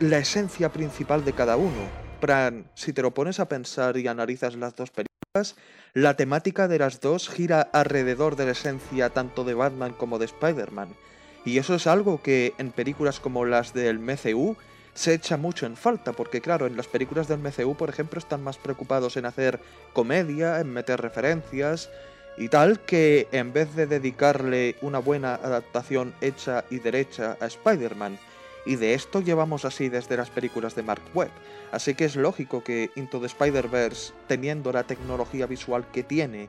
la 0.00 0.18
esencia 0.18 0.72
principal 0.72 1.22
de 1.22 1.34
cada 1.34 1.58
uno. 1.58 1.86
Pran, 2.18 2.64
si 2.72 2.94
te 2.94 3.02
lo 3.02 3.10
pones 3.10 3.38
a 3.38 3.50
pensar 3.50 3.98
y 3.98 4.08
analizas 4.08 4.54
las 4.54 4.74
dos 4.74 4.88
películas, 4.88 5.56
la 5.92 6.16
temática 6.16 6.66
de 6.66 6.78
las 6.78 7.02
dos 7.02 7.28
gira 7.28 7.60
alrededor 7.60 8.36
de 8.36 8.46
la 8.46 8.52
esencia 8.52 9.10
tanto 9.10 9.44
de 9.44 9.52
Batman 9.52 9.92
como 9.92 10.18
de 10.18 10.24
Spider-Man. 10.24 10.96
Y 11.44 11.58
eso 11.58 11.74
es 11.74 11.86
algo 11.86 12.22
que 12.22 12.54
en 12.56 12.72
películas 12.72 13.20
como 13.20 13.44
las 13.44 13.74
del 13.74 13.98
MCU 13.98 14.56
se 14.94 15.14
echa 15.14 15.36
mucho 15.36 15.66
en 15.66 15.76
falta, 15.76 16.12
porque 16.12 16.40
claro, 16.40 16.66
en 16.66 16.76
las 16.76 16.86
películas 16.86 17.28
del 17.28 17.40
MCU, 17.40 17.74
por 17.76 17.88
ejemplo, 17.88 18.18
están 18.18 18.42
más 18.42 18.58
preocupados 18.58 19.16
en 19.16 19.26
hacer 19.26 19.60
comedia, 19.92 20.60
en 20.60 20.72
meter 20.72 21.00
referencias 21.00 21.90
y 22.36 22.48
tal, 22.48 22.80
que 22.80 23.28
en 23.32 23.52
vez 23.52 23.74
de 23.74 23.86
dedicarle 23.86 24.76
una 24.82 24.98
buena 24.98 25.34
adaptación 25.34 26.14
hecha 26.20 26.64
y 26.70 26.78
derecha 26.78 27.36
a 27.40 27.46
Spider-Man. 27.46 28.18
Y 28.64 28.76
de 28.76 28.94
esto 28.94 29.20
llevamos 29.20 29.64
así 29.64 29.88
desde 29.88 30.16
las 30.16 30.30
películas 30.30 30.76
de 30.76 30.82
Mark 30.82 31.02
Webb. 31.14 31.30
Así 31.72 31.94
que 31.94 32.04
es 32.04 32.16
lógico 32.16 32.62
que 32.62 32.90
Into 32.94 33.18
the 33.18 33.26
Spider-Verse, 33.26 34.12
teniendo 34.28 34.72
la 34.72 34.84
tecnología 34.84 35.46
visual 35.46 35.86
que 35.90 36.02
tiene 36.02 36.48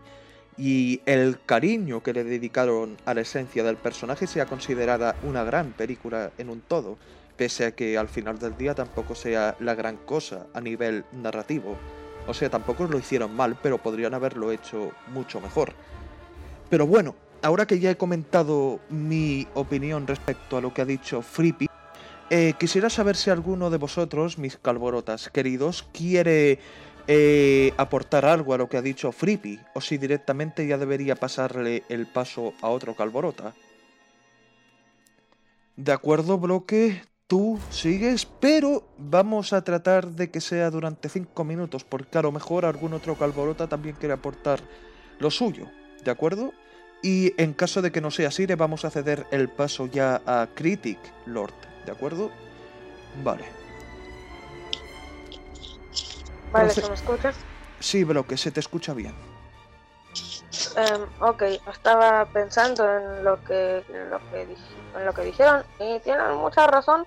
y 0.57 1.01
el 1.05 1.39
cariño 1.43 2.03
que 2.03 2.13
le 2.13 2.23
dedicaron 2.23 2.97
a 3.05 3.13
la 3.13 3.21
esencia 3.21 3.63
del 3.63 3.77
personaje, 3.77 4.27
sea 4.27 4.45
considerada 4.45 5.15
una 5.23 5.43
gran 5.43 5.71
película 5.71 6.31
en 6.37 6.49
un 6.49 6.61
todo, 6.61 6.97
pese 7.43 7.65
a 7.65 7.71
que 7.75 7.97
al 7.97 8.07
final 8.07 8.39
del 8.39 8.55
día 8.55 8.73
tampoco 8.73 9.15
sea 9.15 9.57
la 9.59 9.75
gran 9.75 9.97
cosa 9.97 10.47
a 10.53 10.61
nivel 10.61 11.03
narrativo. 11.11 11.75
O 12.25 12.33
sea, 12.33 12.49
tampoco 12.49 12.85
lo 12.85 12.97
hicieron 12.97 13.35
mal, 13.35 13.57
pero 13.61 13.79
podrían 13.79 14.13
haberlo 14.13 14.53
hecho 14.53 14.93
mucho 15.07 15.41
mejor. 15.41 15.73
Pero 16.69 16.87
bueno, 16.87 17.15
ahora 17.41 17.65
que 17.65 17.81
ya 17.81 17.91
he 17.91 17.97
comentado 17.97 18.79
mi 18.87 19.45
opinión 19.55 20.07
respecto 20.07 20.55
a 20.55 20.61
lo 20.61 20.73
que 20.73 20.83
ha 20.83 20.85
dicho 20.85 21.21
Frippy, 21.21 21.67
eh, 22.29 22.53
quisiera 22.57 22.89
saber 22.89 23.17
si 23.17 23.29
alguno 23.29 23.69
de 23.69 23.77
vosotros, 23.77 24.37
mis 24.37 24.55
calborotas 24.55 25.27
queridos, 25.27 25.85
quiere 25.91 26.59
eh, 27.07 27.73
aportar 27.75 28.23
algo 28.23 28.53
a 28.53 28.57
lo 28.57 28.69
que 28.69 28.77
ha 28.77 28.81
dicho 28.81 29.11
Frippy, 29.11 29.59
o 29.75 29.81
si 29.81 29.97
directamente 29.97 30.65
ya 30.65 30.77
debería 30.77 31.17
pasarle 31.17 31.83
el 31.89 32.07
paso 32.07 32.53
a 32.61 32.69
otro 32.69 32.95
calborota. 32.95 33.53
De 35.75 35.91
acuerdo, 35.91 36.37
bloque, 36.37 37.01
tú 37.27 37.59
sigues, 37.69 38.25
pero 38.25 38.87
vamos 38.97 39.53
a 39.53 39.63
tratar 39.63 40.07
de 40.07 40.29
que 40.29 40.41
sea 40.41 40.69
durante 40.69 41.09
5 41.09 41.43
minutos, 41.43 41.83
porque 41.83 42.17
a 42.17 42.21
lo 42.21 42.31
mejor 42.31 42.65
algún 42.65 42.93
otro 42.93 43.17
calborota 43.17 43.67
también 43.67 43.95
quiere 43.95 44.13
aportar 44.13 44.59
lo 45.19 45.31
suyo, 45.31 45.67
¿de 46.03 46.11
acuerdo? 46.11 46.53
Y 47.01 47.33
en 47.41 47.53
caso 47.53 47.81
de 47.81 47.91
que 47.91 48.01
no 48.01 48.11
sea 48.11 48.29
así, 48.29 48.47
le 48.47 48.55
vamos 48.55 48.85
a 48.85 48.89
ceder 48.89 49.27
el 49.31 49.49
paso 49.49 49.87
ya 49.87 50.21
a 50.25 50.47
Critic 50.53 50.99
Lord, 51.25 51.53
¿de 51.85 51.91
acuerdo? 51.91 52.31
Vale. 53.23 53.43
Vale, 56.51 56.69
¿se 56.69 56.87
me 56.87 56.93
escucha? 56.93 57.33
Sí, 57.79 58.03
bloque, 58.03 58.37
se 58.37 58.51
te 58.51 58.59
escucha 58.59 58.93
bien. 58.93 59.32
Em, 60.75 61.07
ok, 61.19 61.41
estaba 61.71 62.25
pensando 62.25 62.83
en 62.85 63.23
lo 63.23 63.43
que, 63.43 63.83
en 63.89 64.09
lo 64.09 64.19
que, 64.29 64.41
en 64.43 65.05
lo 65.05 65.13
que 65.13 65.21
dijeron 65.23 65.63
y 65.79 65.99
tienen 65.99 66.35
mucha 66.35 66.67
razón. 66.67 67.05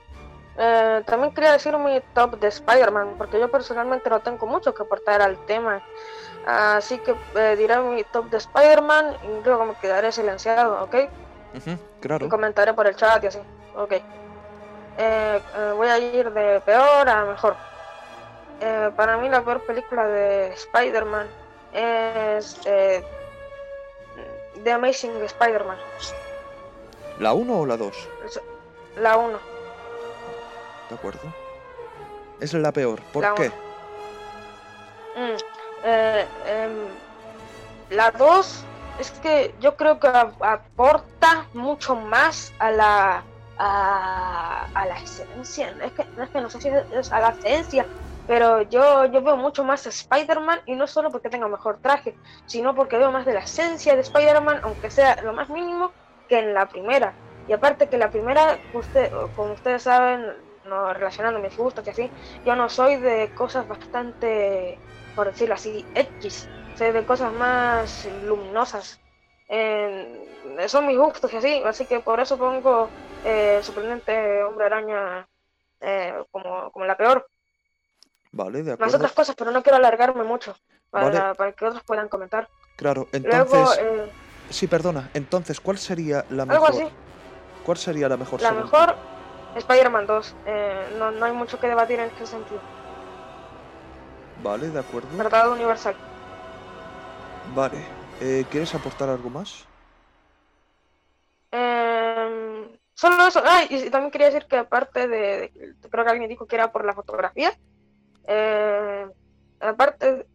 Eh, 0.59 1.03
también 1.07 1.33
quería 1.33 1.53
decir 1.53 1.77
mi 1.79 2.01
top 2.15 2.39
de 2.41 2.49
Spider-Man, 2.49 3.15
porque 3.19 3.39
yo 3.39 3.51
personalmente 3.51 4.11
no 4.11 4.21
tengo 4.21 4.47
mucho 4.47 4.75
que 4.75 4.83
aportar 4.83 5.23
al 5.23 5.37
tema. 5.47 5.81
Así 6.47 6.99
que 6.99 7.15
eh, 7.35 7.57
diré 7.57 7.79
mi 7.81 8.03
top 8.05 8.31
de 8.31 8.39
Spider-Man 8.39 9.17
y 9.23 9.45
luego 9.45 9.67
me 9.67 9.75
quedaré 9.75 10.11
silenciado, 10.13 10.83
¿ok? 10.83 10.95
Claro. 12.01 12.27
Y 12.27 12.29
comentaré 12.29 12.75
por 12.75 12.87
el 12.87 12.97
chat 12.97 13.23
y 13.23 13.27
así, 13.29 13.39
ok. 13.77 13.93
Eh, 14.99 15.41
voy 15.77 15.89
a 15.89 15.99
ir 15.99 16.33
de 16.33 16.61
peor 16.61 17.09
a 17.09 17.25
mejor. 17.25 17.57
Para 18.97 19.19
mí 19.19 19.29
la 19.29 19.43
peor 19.43 19.61
película 19.67 20.07
de 20.07 20.49
Spider-Man 20.55 21.27
es 21.77 22.59
eh, 22.65 23.05
The 24.67 24.73
Amazing 24.73 25.23
Spider-Man, 25.23 25.79
¿La 27.21 27.33
1 27.35 27.57
o 27.61 27.65
la 27.67 27.77
2? 27.77 28.09
es 28.27 28.41
la 28.97 29.17
1. 29.17 29.39
¿De 30.89 30.95
acuerdo? 30.97 31.21
Es 32.41 32.53
la 32.53 32.73
peor. 32.73 33.01
¿Por 33.13 33.23
La 33.23 33.35
qué? 33.37 33.53
Mm, 35.15 35.37
eh, 35.85 36.27
em, 36.47 36.73
la 37.91 38.11
2 38.11 38.65
es 38.99 39.13
que 39.23 39.55
yo 39.61 39.77
creo 39.77 40.01
que 40.01 40.09
ap- 40.09 40.43
aporta 40.43 41.47
mucho 41.55 41.95
más 41.95 42.53
a 42.59 42.73
la 42.73 43.23
a, 43.59 44.67
a 44.75 44.87
la 44.87 44.99
esencia. 44.99 45.77
Es 45.81 45.93
que, 45.93 46.05
no 46.17 46.25
es 46.25 46.31
que 46.31 46.41
no 46.41 46.51
sé 46.51 46.61
si 46.61 46.69
es, 46.93 47.13
a 47.13 47.21
la 47.21 47.29
esencia, 47.29 47.87
pero 48.27 48.63
yo, 48.63 49.05
yo 49.07 49.23
veo 49.23 49.37
mucho 49.37 49.65
más 49.65 49.87
a 49.87 49.91
Spider-Man 49.91 50.61
y 50.67 50.75
no 50.75 50.87
solo 50.87 51.11
porque 51.11 51.31
tenga 51.31 51.49
mejor 51.49 51.79
traje, 51.81 52.15
sino 52.47 52.75
porque 52.75 52.99
veo 52.99 53.13
más 53.13 53.25
de 53.25 53.35
la 53.35 53.41
esencia 53.41 53.95
de 53.95 54.01
Spider-Man, 54.01 54.61
aunque 54.63 54.91
sea 54.91 55.17
lo 55.23 55.33
más 55.33 55.49
mínimo, 55.49 55.93
que 56.29 56.39
en 56.39 56.55
la 56.55 56.67
primera. 56.67 57.15
Y 57.49 57.53
aparte 57.53 57.89
que 57.89 57.99
la 57.99 58.11
primera, 58.11 58.59
usted, 58.75 59.11
como 59.37 59.53
ustedes 59.53 59.83
saben, 59.83 60.27
no 60.65 60.93
relacionando 60.93 61.39
mis 61.39 61.57
gustos 61.57 61.87
y 61.87 61.91
así, 61.91 62.11
yo 62.45 62.57
no 62.57 62.69
soy 62.69 62.97
de 62.97 63.31
cosas 63.35 63.69
bastante, 63.69 64.79
por 65.15 65.27
decirlo 65.29 65.55
así, 65.55 65.85
X. 65.95 66.49
Soy 66.77 66.91
de 66.93 67.07
cosas 67.07 67.33
más 67.33 68.07
luminosas. 68.25 69.01
Eh, 69.49 70.29
son 70.67 70.87
mis 70.87 70.99
gustos 70.99 71.33
y 71.33 71.37
así, 71.37 71.63
así 71.65 71.87
que 71.87 72.01
por 72.01 72.19
eso 72.19 72.37
pongo 72.37 72.89
eh, 73.25 73.61
Sorprendente 73.63 74.43
Hombre 74.43 74.67
Araña 74.67 75.29
eh, 75.81 76.15
como, 76.33 76.71
como 76.73 76.85
la 76.85 76.97
peor. 76.97 77.27
Vale, 78.37 78.59
de 78.63 78.65
Las 78.71 78.75
acuerdo. 78.75 78.97
otras 78.97 79.13
cosas, 79.13 79.35
pero 79.35 79.51
no 79.51 79.63
quiero 79.63 79.77
alargarme 79.79 80.23
mucho 80.23 80.55
para, 80.91 81.07
Vale. 81.09 81.35
para 81.35 81.53
que 81.53 81.65
otros 81.65 81.83
puedan 81.85 82.09
comentar. 82.09 82.49
Claro, 82.77 83.09
Luego, 83.13 83.55
entonces... 83.57 83.79
eh, 83.81 84.11
Sí, 84.51 84.67
perdona. 84.69 85.09
Entonces, 85.15 85.59
¿cuál 85.59 85.79
sería 85.79 86.25
la 86.31 86.43
algo 86.45 86.67
mejor? 86.67 86.71
así. 86.71 86.89
¿Cuál 87.65 87.79
sería 87.79 88.09
la 88.09 88.17
mejor 88.17 88.41
La 88.43 88.53
mejor, 88.53 88.95
Spider-Man 89.57 90.07
2. 90.07 90.35
Eh, 90.47 90.87
no, 90.99 91.11
no 91.11 91.25
hay 91.27 91.33
mucho 91.33 91.59
que 91.59 91.67
debatir 91.67 91.99
en 91.99 92.11
ese 92.11 92.27
sentido. 92.27 92.61
Vale, 94.45 94.69
de 94.69 94.79
acuerdo. 94.79 95.09
Tratado 95.17 95.53
universal. 95.53 95.97
Vale. 97.55 97.79
Eh, 98.21 98.45
¿Quieres 98.51 98.73
aportar 98.75 99.09
algo 99.09 99.31
más? 99.31 99.65
Em, 101.51 102.69
solo 102.95 103.27
eso. 103.27 103.43
Ah, 103.45 103.63
y 103.69 103.91
también 103.91 104.11
quería 104.11 104.27
decir 104.29 104.47
que 104.47 104.59
aparte 104.59 105.09
de, 105.09 105.17
de- 105.19 105.75
creo 105.91 106.05
que 106.05 106.11
alguien 106.11 106.29
dijo 106.29 106.47
que 106.47 106.57
era 106.57 106.71
por 106.71 106.85
la 106.85 106.93
fotografía. 106.95 107.53
Eh, 108.27 109.07
aparte 109.61 110.27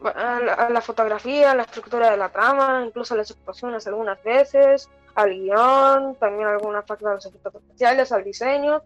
a 0.00 0.68
la, 0.70 0.80
fotografía, 0.80 1.50
a 1.50 1.54
la 1.54 1.62
estructura 1.62 2.10
de 2.10 2.16
la 2.16 2.28
trama, 2.28 2.84
incluso 2.86 3.16
las 3.16 3.30
explosiones 3.30 3.86
algunas 3.86 4.22
veces, 4.22 4.88
al 5.14 5.30
guion, 5.30 6.14
también 6.16 6.48
algunas 6.48 6.84
partes 6.84 7.06
de 7.06 7.14
los 7.14 7.26
efectos 7.26 7.54
especiales, 7.56 8.12
al 8.12 8.24
diseño, 8.24 8.82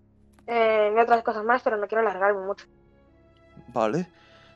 eh, 0.47 0.93
y 0.97 0.99
otras 0.99 1.23
cosas 1.23 1.45
más, 1.45 1.63
pero 1.63 1.77
no 1.77 1.87
quiero 1.87 2.01
alargarme 2.01 2.47
mucho. 2.47 2.67
Vale. 3.69 4.09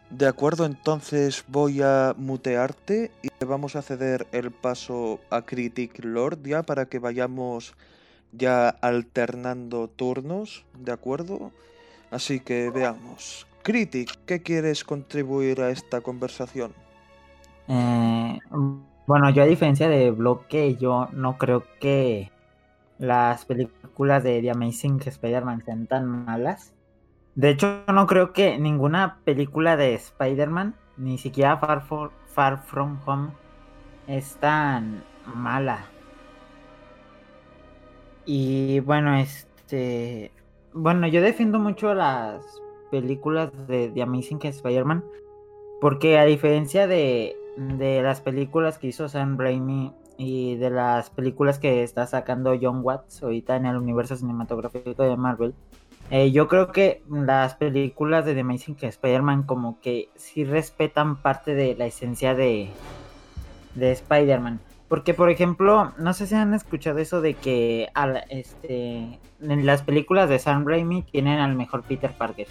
De 0.09 0.27
acuerdo, 0.27 0.65
entonces 0.67 1.45
voy 1.49 1.83
a 1.83 2.15
mutearte 2.17 3.11
y 3.23 3.45
vamos 3.45 3.75
a 3.75 3.83
ceder 3.83 4.27
el 4.31 4.53
paso 4.53 5.19
a 5.31 5.43
Critic 5.43 6.05
Lord 6.05 6.43
ya 6.45 6.63
para 6.63 6.87
que 6.87 7.01
vayamos 7.01 7.75
ya 8.37 8.69
alternando 8.69 9.89
turnos, 9.89 10.67
¿de 10.75 10.93
acuerdo? 10.93 11.53
Así 12.11 12.41
que 12.41 12.71
veamos. 12.71 13.47
Critic, 13.63 14.21
¿qué 14.27 14.43
quieres 14.43 14.85
contribuir 14.85 15.61
a 15.63 15.71
esta 15.71 16.01
conversación? 16.03 16.75
Eh, 17.69 18.39
Bueno, 19.07 19.31
yo 19.31 19.43
a 19.43 19.47
diferencia 19.47 19.89
de 19.89 20.11
Bloque, 20.11 20.77
yo 20.77 21.09
no 21.13 21.39
creo 21.39 21.65
que 21.81 22.33
las 22.99 23.45
películas 23.47 24.25
de 24.25 24.41
The 24.43 24.51
Amazing 24.53 25.01
Spider-Man 25.07 25.65
sean 25.65 25.87
tan 25.89 26.07
malas. 26.27 26.75
De 27.37 27.51
hecho, 27.51 27.85
no 27.93 28.07
creo 28.07 28.33
que 28.33 28.59
ninguna 28.59 29.23
película 29.25 29.77
de 29.77 29.95
Spider-Man, 29.95 30.81
ni 30.97 31.19
siquiera 31.19 31.59
Far, 31.59 31.83
From 32.65 33.01
Home, 33.07 33.33
es 34.07 34.39
tan 34.39 35.09
mala. 35.25 35.96
Y 38.27 38.81
bueno, 38.81 39.17
este. 39.17 40.33
Bueno, 40.73 41.07
yo 41.07 41.23
defiendo 41.23 41.59
mucho 41.59 41.95
las 41.95 42.45
películas 42.91 43.51
de 43.69 43.89
The 43.89 44.03
Amazing 44.03 44.41
Spider-Man. 44.43 45.05
Porque 45.81 46.19
a 46.19 46.25
diferencia 46.25 46.87
de, 46.87 47.37
de 47.57 48.03
las 48.03 48.21
películas 48.21 48.79
que 48.79 48.89
hizo 48.89 49.09
Sam 49.09 49.39
Raimi 49.39 49.93
y 50.19 50.57
de 50.57 50.71
las 50.71 51.11
películas 51.11 51.59
que 51.59 51.83
está 51.83 52.07
sacando 52.07 52.57
John 52.61 52.81
Watts 52.83 53.23
ahorita 53.23 53.57
en 53.57 53.67
el 53.67 53.77
universo 53.77 54.17
cinematográfico 54.17 55.03
de 55.03 55.17
Marvel, 55.17 55.55
eh, 56.11 56.31
yo 56.31 56.47
creo 56.47 56.71
que 56.71 57.03
las 57.11 57.57
películas 57.57 58.25
de 58.25 58.35
The 58.35 58.41
Amazing 58.41 58.77
Spider-Man 58.81 59.43
como 59.43 59.81
que 59.81 60.09
sí 60.15 60.45
respetan 60.45 61.17
parte 61.17 61.55
de 61.55 61.75
la 61.75 61.87
esencia 61.87 62.35
de, 62.35 62.71
de 63.75 63.93
Spider-Man. 63.93 64.61
Porque, 64.89 65.15
por 65.15 65.31
ejemplo, 65.31 65.93
no 65.99 66.13
sé 66.13 66.27
si 66.27 66.35
han 66.35 66.55
escuchado 66.55 66.99
eso 66.99 67.21
de 67.21 67.35
que 67.35 67.89
al, 67.95 68.25
este, 68.29 69.19
en 69.41 69.67
las 69.67 69.83
películas 69.83 70.29
de 70.29 70.39
Sam 70.39 70.65
Raimi 70.67 71.03
tienen 71.03 71.41
al 71.41 71.57
mejor 71.57 71.83
Peter 71.83 72.13
Parker. 72.17 72.47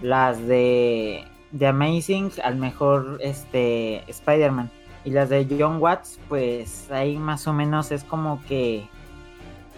Las 0.00 0.46
de 0.46 1.24
The 1.56 1.66
Amazing 1.66 2.32
al 2.42 2.56
mejor 2.56 3.18
este, 3.20 4.02
Spider-Man. 4.10 4.70
Y 5.04 5.10
las 5.10 5.28
de 5.28 5.46
John 5.58 5.80
Watts, 5.80 6.18
pues 6.28 6.90
ahí 6.90 7.16
más 7.16 7.46
o 7.46 7.52
menos 7.52 7.92
es 7.92 8.04
como 8.04 8.42
que 8.46 8.88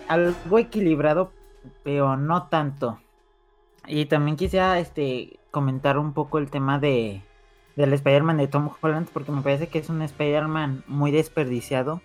algo 0.07 0.59
equilibrado, 0.59 1.33
pero 1.83 2.16
no 2.16 2.45
tanto. 2.45 2.99
Y 3.87 4.07
también 4.07 4.37
quisiera 4.37 4.79
este, 4.79 5.39
comentar 5.51 5.99
un 5.99 6.12
poco 6.12 6.39
el 6.39 6.51
tema 6.51 6.79
de 6.79 7.23
del 7.78 7.92
Spider-Man 7.92 8.38
de 8.38 8.48
Tom 8.48 8.70
Holland, 8.80 9.09
porque 9.12 9.30
me 9.30 9.40
parece 9.40 9.68
que 9.68 9.78
es 9.78 9.88
un 9.88 10.02
Spider-Man 10.02 10.82
muy 10.88 11.12
desperdiciado. 11.12 12.02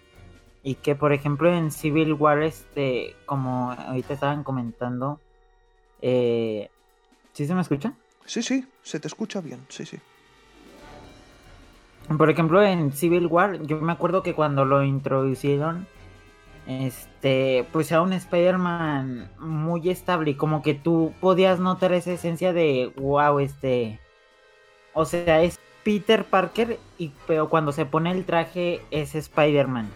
Y 0.62 0.76
que, 0.76 0.94
por 0.94 1.14
ejemplo, 1.14 1.52
en 1.52 1.72
Civil 1.72 2.14
War, 2.14 2.44
este, 2.44 3.16
como 3.26 3.72
ahorita 3.72 4.14
estaban 4.14 4.44
comentando, 4.44 5.20
eh, 6.02 6.70
¿sí 7.34 7.48
se 7.48 7.56
me 7.56 7.62
escucha? 7.62 7.94
Sí, 8.26 8.44
sí, 8.44 8.68
se 8.84 9.00
te 9.00 9.08
escucha 9.08 9.42
bien, 9.42 9.66
sí, 9.68 9.86
sí. 9.86 9.98
Por 12.18 12.30
ejemplo, 12.30 12.62
en 12.62 12.92
Civil 12.92 13.26
War, 13.26 13.60
yo 13.64 13.82
me 13.82 13.94
acuerdo 13.94 14.22
que 14.22 14.36
cuando 14.36 14.66
lo 14.66 14.84
introducieron, 14.84 15.88
este, 16.68 17.66
pues 17.72 17.92
era 17.92 18.04
un 18.04 18.14
Spider-Man 18.14 19.32
muy 19.40 19.90
estable 19.90 20.32
y 20.32 20.36
como 20.36 20.62
que 20.62 20.76
tú 20.76 21.14
podías 21.20 21.60
notar 21.60 21.94
esa 21.94 22.12
esencia 22.12 22.54
de, 22.54 22.94
wow, 22.96 23.40
este, 23.40 24.00
o 24.94 25.06
sea, 25.06 25.42
es 25.42 25.60
Peter 25.84 26.24
Parker, 26.24 26.80
y, 26.98 27.12
pero 27.28 27.50
cuando 27.50 27.72
se 27.72 27.86
pone 27.86 28.12
el 28.12 28.26
traje 28.26 28.82
es 28.92 29.16
Spider-Man. 29.16 29.90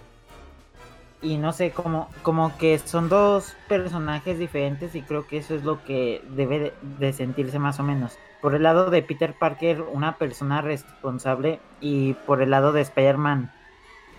Y 1.22 1.38
no 1.38 1.52
sé, 1.52 1.72
como, 1.72 2.10
como 2.22 2.56
que 2.58 2.78
son 2.78 3.10
dos 3.10 3.56
personajes 3.68 4.38
diferentes 4.38 4.94
y 4.94 5.02
creo 5.02 5.26
que 5.26 5.38
eso 5.38 5.56
es 5.56 5.64
lo 5.64 5.84
que 5.84 6.24
debe 6.30 6.60
de, 6.60 6.74
de 7.00 7.14
sentirse 7.14 7.58
más 7.58 7.80
o 7.80 7.84
menos. 7.84 8.18
Por 8.42 8.54
el 8.54 8.64
lado 8.64 8.92
de 8.92 9.02
Peter 9.02 9.34
Parker, 9.38 9.82
una 9.82 10.18
persona 10.18 10.62
responsable 10.62 11.60
y 11.82 12.14
por 12.14 12.42
el 12.42 12.52
lado 12.52 12.72
de 12.72 12.82
Spider-Man, 12.82 13.52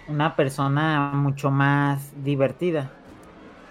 una 0.09 0.35
persona 0.35 1.13
mucho 1.15 1.51
más 1.51 2.13
divertida. 2.25 2.91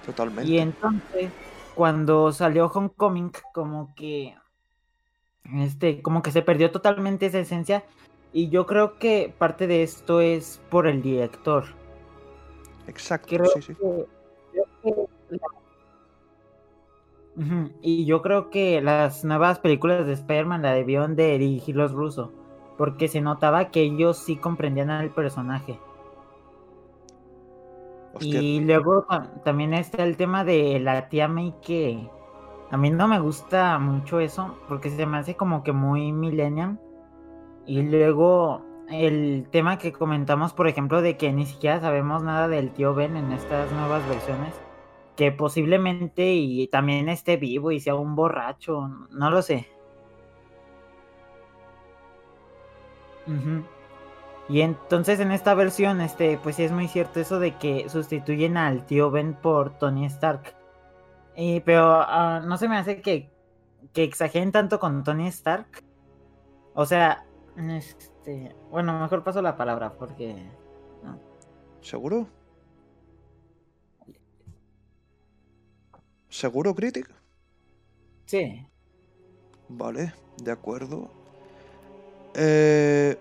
Totalmente. 0.05 0.49
Y 0.49 0.59
entonces, 0.59 1.31
cuando 1.75 2.31
salió 2.31 2.67
Homecoming, 2.67 3.31
como 3.53 3.93
que 3.95 4.35
este, 5.55 6.01
como 6.01 6.21
que 6.21 6.31
se 6.31 6.41
perdió 6.41 6.71
totalmente 6.71 7.25
esa 7.27 7.39
esencia. 7.39 7.83
Y 8.33 8.49
yo 8.49 8.65
creo 8.65 8.97
que 8.99 9.33
parte 9.37 9.67
de 9.67 9.83
esto 9.83 10.21
es 10.21 10.61
por 10.69 10.87
el 10.87 11.01
director. 11.01 11.65
Exacto, 12.87 13.27
Creo 13.29 13.45
sí, 13.47 13.61
sí. 13.61 13.73
que- 13.75 14.05
creo 14.51 14.67
que 14.83 15.35
la- 15.35 15.47
Ujú, 17.37 17.71
Y 17.81 18.05
yo 18.05 18.21
creo 18.23 18.49
que 18.49 18.81
las 18.81 19.23
nuevas 19.23 19.59
películas 19.59 20.07
de 20.07 20.13
Spider-Man 20.13 20.63
la 20.63 20.73
debieron 20.73 21.15
de 21.15 21.37
dirigir 21.37 21.75
los 21.75 21.91
rusos. 21.91 22.29
Porque 22.77 23.07
se 23.07 23.21
notaba 23.21 23.69
que 23.69 23.81
ellos 23.81 24.17
sí 24.17 24.37
comprendían 24.37 24.89
al 24.89 25.11
personaje. 25.11 25.79
Hostia, 28.13 28.41
Y 28.41 28.59
luego 28.61 29.03
ta- 29.03 29.31
también 29.43 29.73
está 29.73 30.03
el 30.03 30.17
tema 30.17 30.43
de 30.43 30.79
la 30.79 31.09
tía 31.09 31.27
May 31.27 31.53
que 31.61 32.09
a 32.69 32.77
mí 32.77 32.91
no 32.91 33.07
me 33.07 33.19
gusta 33.19 33.79
mucho 33.79 34.19
eso 34.19 34.57
porque 34.67 34.89
se 34.89 35.05
me 35.05 35.17
hace 35.17 35.35
como 35.35 35.63
que 35.63 35.71
muy 35.71 36.11
millennial. 36.11 36.79
Y 37.65 37.81
luego 37.81 38.61
el 38.89 39.47
tema 39.51 39.77
que 39.77 39.91
comentamos, 39.91 40.53
por 40.53 40.67
ejemplo, 40.67 41.01
de 41.01 41.17
que 41.17 41.31
ni 41.31 41.45
siquiera 41.45 41.79
sabemos 41.79 42.23
nada 42.23 42.47
del 42.47 42.71
tío 42.71 42.93
Ben 42.93 43.15
en 43.15 43.31
estas 43.31 43.71
nuevas 43.71 44.07
versiones. 44.07 44.53
Que 45.15 45.31
posiblemente 45.31 46.33
y 46.33 46.67
también 46.67 47.09
esté 47.09 47.37
vivo 47.37 47.71
y 47.71 47.79
sea 47.79 47.95
un 47.95 48.15
borracho, 48.15 48.89
no 49.11 49.31
lo 49.31 49.41
sé. 49.41 49.67
Y 54.49 54.61
entonces 54.61 55.19
en 55.19 55.31
esta 55.31 55.53
versión, 55.53 56.01
este, 56.01 56.37
pues 56.41 56.55
sí 56.55 56.63
es 56.63 56.71
muy 56.71 56.87
cierto 56.87 57.19
eso 57.19 57.39
de 57.39 57.55
que 57.55 57.89
sustituyen 57.89 58.57
al 58.57 58.85
tío 58.85 59.11
Ben 59.11 59.33
por 59.33 59.71
Tony 59.71 60.05
Stark. 60.05 60.56
Y, 61.37 61.61
pero 61.61 62.01
ah, 62.01 62.41
no 62.45 62.57
se 62.57 62.67
me 62.67 62.77
hace 62.77 63.01
que, 63.01 63.31
que 63.93 64.03
exageren 64.03 64.51
tanto 64.51 64.79
con 64.79 65.03
Tony 65.03 65.27
Stark. 65.27 65.83
O 66.73 66.85
sea, 66.85 67.25
este, 67.57 68.55
bueno, 68.71 68.99
mejor 68.99 69.23
paso 69.23 69.41
la 69.41 69.55
palabra 69.55 69.93
porque 69.93 70.35
¿Seguro? 71.81 72.27
¿Seguro, 76.29 76.75
Critic? 76.75 77.07
sí. 78.25 78.67
Vale, 79.69 80.13
de 80.43 80.51
acuerdo. 80.51 81.09
Eh, 82.35 83.17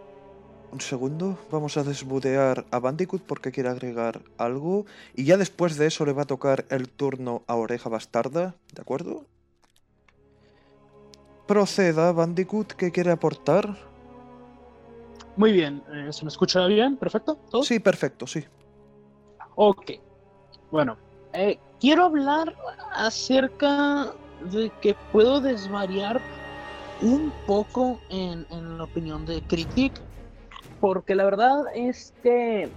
un 0.76 0.80
segundo, 0.82 1.38
vamos 1.50 1.78
a 1.78 1.84
desbudear 1.84 2.66
a 2.70 2.78
Bandicoot 2.78 3.22
porque 3.22 3.50
quiere 3.50 3.70
agregar 3.70 4.20
algo. 4.36 4.84
Y 5.14 5.24
ya 5.24 5.38
después 5.38 5.78
de 5.78 5.86
eso 5.86 6.04
le 6.04 6.12
va 6.12 6.22
a 6.22 6.26
tocar 6.26 6.66
el 6.68 6.90
turno 6.90 7.42
a 7.46 7.54
Oreja 7.54 7.88
Bastarda, 7.88 8.54
¿de 8.74 8.82
acuerdo? 8.82 9.24
Proceda, 11.46 12.12
Bandicoot, 12.12 12.72
¿qué 12.72 12.92
quiere 12.92 13.10
aportar? 13.10 13.74
Muy 15.36 15.52
bien, 15.52 15.82
eh, 15.94 16.12
¿se 16.12 16.24
me 16.26 16.28
escucha 16.28 16.66
bien? 16.66 16.98
¿Perfecto? 16.98 17.36
¿Todo? 17.50 17.62
Sí, 17.62 17.78
perfecto, 17.78 18.26
sí. 18.26 18.44
Ok. 19.54 19.92
Bueno, 20.70 20.98
eh, 21.32 21.58
quiero 21.80 22.04
hablar 22.04 22.54
acerca 22.92 24.12
de 24.52 24.70
que 24.82 24.94
puedo 25.10 25.40
desvariar 25.40 26.20
un 27.00 27.32
poco 27.46 27.98
en, 28.10 28.46
en 28.50 28.76
la 28.76 28.84
opinión 28.84 29.24
de 29.24 29.40
Critic, 29.40 30.05
porque 30.80 31.14
la 31.14 31.24
verdad 31.24 31.64
es 31.74 32.12
que 32.22 32.68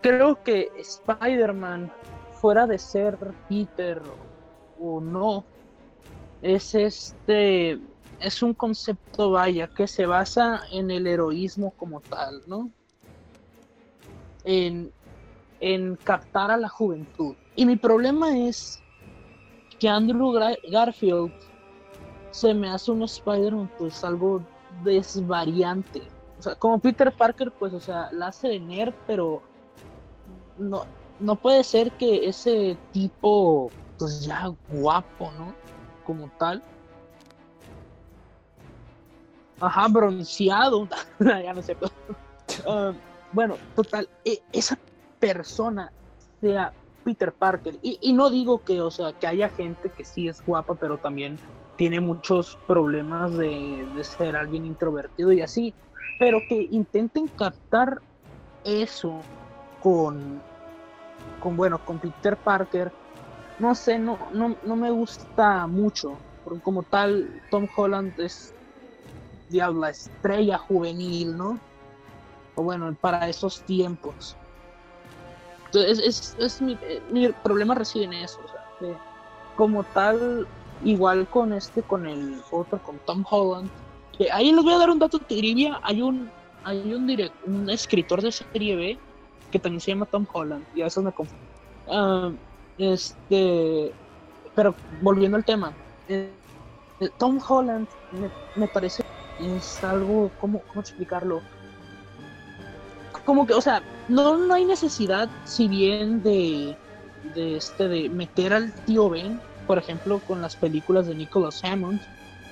creo 0.00 0.42
que 0.42 0.70
Spider-Man, 0.78 1.92
fuera 2.40 2.66
de 2.66 2.78
ser 2.78 3.18
Peter 3.48 4.00
o 4.78 5.00
no, 5.00 5.44
es 6.42 6.74
este 6.74 7.80
es 8.20 8.42
un 8.42 8.54
concepto 8.54 9.30
vaya 9.30 9.68
que 9.68 9.86
se 9.86 10.06
basa 10.06 10.62
en 10.72 10.90
el 10.90 11.06
heroísmo 11.06 11.72
como 11.72 12.00
tal, 12.00 12.42
¿no? 12.46 12.70
En, 14.44 14.92
captar 16.04 16.50
a 16.50 16.56
la 16.56 16.68
juventud. 16.68 17.34
Y 17.56 17.66
mi 17.66 17.76
problema 17.76 18.36
es 18.38 18.80
que 19.78 19.88
Andrew 19.88 20.32
Garfield 20.70 21.32
se 22.30 22.54
me 22.54 22.68
hace 22.68 22.90
un 22.90 23.02
Spider-Man 23.02 23.70
pues 23.78 24.04
algo 24.04 24.42
desvariante. 24.82 26.02
O 26.38 26.42
sea, 26.42 26.54
como 26.56 26.78
Peter 26.78 27.12
Parker, 27.16 27.50
pues, 27.58 27.72
o 27.72 27.80
sea, 27.80 28.08
la 28.12 28.28
hace 28.28 28.48
de 28.48 28.60
nerd, 28.60 28.94
pero 29.06 29.42
no, 30.58 30.84
no 31.20 31.36
puede 31.36 31.64
ser 31.64 31.92
que 31.92 32.26
ese 32.28 32.76
tipo, 32.92 33.70
pues 33.98 34.24
ya 34.24 34.52
guapo, 34.68 35.30
¿no? 35.32 35.54
Como 36.04 36.30
tal. 36.38 36.62
Ajá, 39.60 39.88
bronceado. 39.88 40.88
ya 41.20 41.52
no 41.52 41.62
sé. 41.62 41.76
Ah, 42.64 42.92
bueno, 43.32 43.56
total, 43.74 44.08
e- 44.24 44.40
esa 44.52 44.78
persona 45.18 45.92
sea 46.40 46.72
Peter 47.04 47.32
Parker. 47.32 47.78
Y, 47.82 47.98
y 48.00 48.12
no 48.12 48.30
digo 48.30 48.62
que, 48.62 48.80
o 48.80 48.90
sea, 48.90 49.12
que 49.12 49.26
haya 49.26 49.48
gente 49.48 49.90
que 49.90 50.04
sí 50.04 50.28
es 50.28 50.44
guapa, 50.44 50.74
pero 50.74 50.96
también 50.98 51.38
tiene 51.76 52.00
muchos 52.00 52.58
problemas 52.66 53.36
de, 53.36 53.86
ser 54.02 54.36
alguien 54.36 54.64
introvertido 54.64 55.32
y 55.32 55.42
así. 55.42 55.74
Pero 56.18 56.42
que 56.48 56.68
intenten 56.70 57.28
captar 57.28 58.00
eso 58.64 59.20
con, 59.82 60.42
con 61.40 61.56
bueno, 61.56 61.78
con 61.84 61.98
Peter 61.98 62.36
Parker, 62.36 62.90
no 63.58 63.74
sé, 63.74 63.98
no, 63.98 64.18
no, 64.32 64.56
no 64.62 64.76
me 64.76 64.90
gusta 64.90 65.66
mucho. 65.66 66.18
Porque 66.44 66.60
como 66.60 66.82
tal, 66.84 67.28
Tom 67.50 67.66
Holland 67.76 68.18
es 68.20 68.54
la 69.50 69.90
estrella 69.90 70.58
juvenil, 70.58 71.36
¿no? 71.36 71.58
O 72.54 72.62
bueno, 72.62 72.94
para 73.00 73.28
esos 73.28 73.60
tiempos. 73.62 74.36
Entonces, 75.66 75.98
es, 75.98 76.36
es 76.38 76.62
mi, 76.62 76.78
mi 77.10 77.28
problema 77.44 77.74
reside 77.74 78.04
en 78.04 78.14
eso. 78.14 78.40
O 78.42 78.48
sea, 78.48 78.98
como 79.56 79.84
tal, 79.84 80.46
igual 80.84 81.26
con 81.28 81.52
este, 81.52 81.82
con 81.82 82.06
el 82.06 82.40
otro, 82.50 82.82
con 82.82 82.98
Tom 83.06 83.24
Holland, 83.28 83.70
ahí 84.32 84.52
les 84.52 84.64
voy 84.64 84.72
a 84.72 84.78
dar 84.78 84.90
un 84.90 84.98
dato 84.98 85.18
trivia. 85.18 85.80
Hay 85.82 86.02
un, 86.02 86.30
hay 86.64 86.92
un, 86.92 87.06
direct, 87.06 87.34
un 87.46 87.68
escritor 87.70 88.22
de 88.22 88.32
serie 88.32 88.76
B 88.76 88.98
que 89.50 89.58
también 89.58 89.80
se 89.80 89.92
llama 89.92 90.06
Tom 90.06 90.26
Holland, 90.32 90.64
y 90.74 90.80
a 90.80 90.84
veces 90.84 91.02
me 91.02 91.12
confundo. 91.12 91.44
Ah, 91.88 92.30
este, 92.78 93.92
pero 94.54 94.74
volviendo 95.00 95.36
al 95.36 95.44
tema, 95.44 95.72
eh, 96.08 96.30
eh, 97.00 97.08
Tom 97.18 97.38
Holland 97.46 97.86
me, 98.12 98.30
me 98.54 98.68
parece 98.68 99.02
es 99.38 99.84
algo, 99.84 100.30
¿cómo, 100.40 100.60
¿cómo 100.68 100.80
explicarlo? 100.80 101.42
Como 103.24 103.46
que, 103.46 103.54
o 103.54 103.60
sea, 103.60 103.82
no, 104.08 104.36
no 104.36 104.54
hay 104.54 104.64
necesidad, 104.64 105.28
si 105.44 105.68
bien 105.68 106.22
de, 106.22 106.76
de, 107.34 107.56
este, 107.56 107.88
de 107.88 108.08
meter 108.08 108.52
al 108.52 108.72
tío 108.84 109.10
Ben, 109.10 109.40
por 109.66 109.78
ejemplo, 109.78 110.20
con 110.20 110.40
las 110.40 110.56
películas 110.56 111.06
de 111.06 111.14
Nicholas 111.14 111.62
Hammond, 111.64 112.00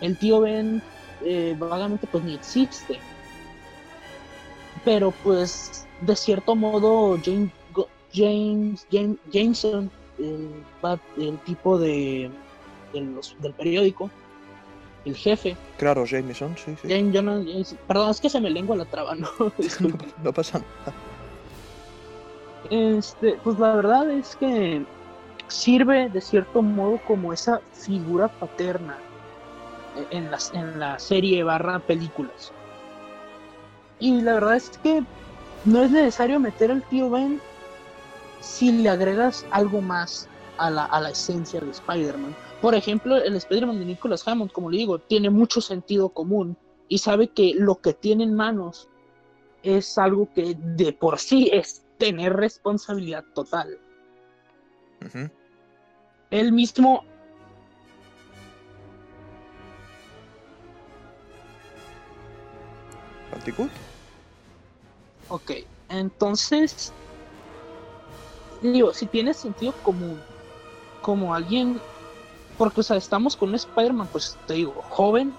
el 0.01 0.17
tío 0.17 0.41
Ben 0.41 0.83
eh, 1.25 1.55
vagamente 1.59 2.07
pues 2.07 2.25
ni 2.25 2.35
existe. 2.35 2.99
Pero 4.85 5.13
pues, 5.23 5.87
de 6.03 6.17
cierto 6.17 6.55
modo, 6.55 7.19
James, 7.25 7.51
James, 8.13 8.87
James 8.93 9.17
Jameson, 9.33 9.91
el, 10.19 10.51
el 11.17 11.39
tipo 11.41 11.79
de, 11.79 12.31
de 12.93 13.01
los, 13.01 13.35
del 13.41 13.55
periódico, 13.55 14.11
el 15.05 15.17
jefe. 15.17 15.57
Claro, 15.79 16.05
Jameson, 16.05 16.57
sí, 16.57 16.75
sí. 16.81 16.89
James, 16.89 17.77
perdón, 17.87 18.11
es 18.11 18.21
que 18.21 18.29
se 18.29 18.41
me 18.41 18.51
lengua 18.51 18.77
la 18.77 18.85
traba, 18.85 19.15
¿no? 19.17 19.29
Disculpe. 19.59 20.07
No 20.23 20.33
pasa 20.33 20.59
nada. 20.59 20.97
Este, 22.71 23.39
pues 23.45 23.59
la 23.59 23.75
verdad 23.77 24.11
es 24.11 24.37
que 24.37 24.85
sirve 25.49 26.09
de 26.09 26.21
cierto 26.21 26.63
modo 26.63 27.01
como 27.07 27.33
esa 27.33 27.61
figura 27.73 28.29
paterna 28.29 28.99
en 30.11 30.31
la, 30.31 30.39
en 30.53 30.79
la 30.79 30.99
serie 30.99 31.43
barra 31.43 31.79
películas. 31.81 32.53
Y 33.99 34.21
la 34.23 34.35
verdad 34.35 34.57
es 34.57 34.71
que 34.83 35.05
no 35.65 35.83
es 35.83 35.91
necesario 35.91 36.41
meter 36.41 36.71
al 36.71 36.83
tío 36.89 37.11
Ben 37.11 37.41
si 38.41 38.73
le 38.73 38.89
agregas 38.89 39.47
algo 39.51 39.81
más 39.81 40.29
a 40.59 40.71
la, 40.71 40.85
a 40.85 41.01
la 41.01 41.11
esencia 41.11 41.61
de 41.61 41.71
Spider-Man. 41.71 42.35
Por 42.61 42.75
ejemplo, 42.75 43.17
el 43.17 43.37
Spider-Man 43.37 43.79
de 43.79 43.87
Nicholas 43.87 44.27
Hammond, 44.27 44.53
como 44.53 44.71
le 44.71 44.79
digo, 44.79 44.99
tiene 44.99 45.31
mucho 45.31 45.61
sentido 45.61 46.11
común 46.11 46.57
y 46.89 46.99
sabe 46.99 47.29
que 47.29 47.55
lo 47.55 47.77
que 47.81 47.95
tiene 47.95 48.25
en 48.25 48.35
manos 48.35 48.89
es 49.63 49.97
algo 49.97 50.29
que 50.35 50.55
de 50.59 50.93
por 50.93 51.19
sí 51.19 51.49
es 51.53 51.85
tener 51.99 52.35
responsabilidad 52.35 53.25
total. 53.35 53.79
Ujú. 55.05 55.31
Él 56.31 56.53
mismo. 56.53 57.05
Ok, 65.29 65.53
entonces, 65.89 66.93
digo, 68.61 68.93
si 68.93 69.07
tiene 69.07 69.35
sentido 69.35 69.75
común, 69.83 70.23
como 71.01 71.35
alguien, 71.35 71.83
porque, 72.57 72.81
o 72.81 72.83
sea, 72.85 72.97
estamos 72.97 73.37
con 73.37 73.49
un 73.51 73.55
Spider-Man, 73.57 74.09
pues 74.09 74.39
te 74.47 74.55
digo, 74.55 74.81
joven, 74.83 75.37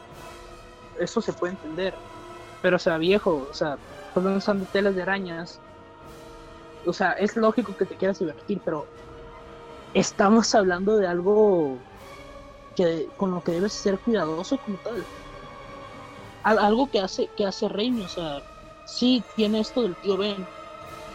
eso 1.00 1.22
se 1.22 1.34
puede 1.34 1.54
entender, 1.54 1.98
pero, 2.62 2.76
o 2.76 2.80
sea, 2.80 2.98
viejo, 2.98 3.48
o 3.50 3.54
sea, 3.54 3.80
pues 4.14 4.26
no 4.26 4.36
usando 4.36 4.66
telas 4.66 4.96
de 4.96 5.02
arañas, 5.02 5.62
o 6.86 6.94
sea, 6.94 7.14
es 7.14 7.36
lógico 7.36 7.76
que 7.76 7.86
te 7.86 7.96
quieras 7.98 8.20
divertir, 8.20 8.62
pero 8.64 8.88
estamos 9.96 10.54
hablando 10.56 10.98
de 10.98 11.08
algo 11.08 11.88
que 12.76 13.14
con 13.18 13.32
lo 13.32 13.44
que 13.44 13.54
debes 13.54 13.76
ser 13.76 14.02
cuidadoso 14.02 14.60
como 14.60 14.80
tal. 14.80 15.10
Al- 16.44 16.60
algo 16.60 16.90
que 16.90 17.00
hace 17.00 17.32
que 17.36 17.46
hace 17.46 17.68
Raimi, 17.70 18.04
o 18.04 18.08
sea, 18.08 18.42
sí 18.84 19.28
tiene 19.34 19.60
esto 19.62 19.84
del 19.84 19.98
tío 19.98 20.18
Ben, 20.18 20.50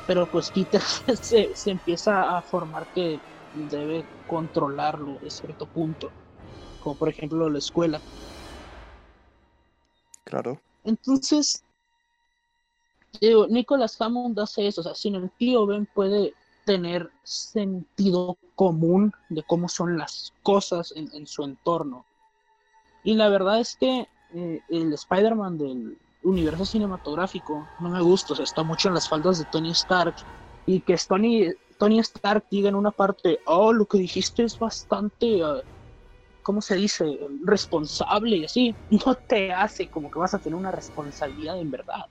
pero 0.06 0.30
pues 0.30 0.50
Peter 0.52 0.82
se, 1.22 1.54
se 1.54 1.70
empieza 1.72 2.38
a 2.38 2.42
formar 2.42 2.88
que 2.94 3.22
debe 3.52 4.08
controlarlo 4.26 5.18
de 5.20 5.30
cierto 5.30 5.68
punto, 5.68 6.14
como 6.80 6.96
por 6.98 7.10
ejemplo 7.10 7.50
la 7.50 7.58
escuela. 7.58 8.04
Claro. 10.24 10.62
Entonces, 10.84 11.64
digo, 13.20 13.46
Nicholas 13.48 14.00
Hammond 14.00 14.38
hace 14.40 14.66
eso, 14.66 14.80
o 14.80 14.84
sea, 14.84 14.94
sin 14.94 15.14
el 15.14 15.30
tío 15.32 15.66
Ben 15.66 15.86
puede 15.86 16.36
tener 16.70 17.10
sentido 17.24 18.38
común 18.54 19.12
de 19.28 19.42
cómo 19.42 19.68
son 19.68 19.98
las 19.98 20.32
cosas 20.44 20.94
en, 20.94 21.26
su 21.26 21.42
entorno. 21.42 22.04
Y 23.02 23.14
la 23.14 23.28
verdad 23.28 23.58
es 23.58 23.74
que 23.74 24.06
eh, 24.36 24.60
el 24.68 24.92
Spider-Man 24.92 25.58
del 25.58 25.98
universo 26.22 26.64
cinematográfico 26.64 27.66
no 27.80 27.88
me 27.88 28.00
gusta, 28.00 28.34
o 28.34 28.40
está 28.40 28.62
mucho 28.62 28.86
en 28.86 28.94
las 28.94 29.08
faldas 29.08 29.40
de 29.40 29.46
Tony 29.46 29.72
Stark. 29.72 30.14
Y 30.64 30.78
que 30.82 30.96
Tony, 31.08 31.48
Tony 31.76 31.98
Stark 31.98 32.44
diga 32.52 32.68
en 32.68 32.76
una 32.76 32.92
parte, 32.92 33.40
oh, 33.46 33.72
lo 33.72 33.86
que 33.86 33.98
dijiste 33.98 34.44
es 34.44 34.56
bastante, 34.56 35.40
eh, 35.40 35.62
¿cómo 36.44 36.62
se 36.62 36.76
dice? 36.76 37.18
Responsable 37.42 38.36
y 38.36 38.44
así, 38.44 38.76
no 38.90 39.16
te 39.16 39.52
hace 39.52 39.88
como 39.88 40.08
que 40.08 40.20
vas 40.20 40.34
a 40.34 40.38
tener 40.38 40.56
una 40.56 40.70
responsabilidad 40.70 41.58
en 41.58 41.72
verdad. 41.72 42.06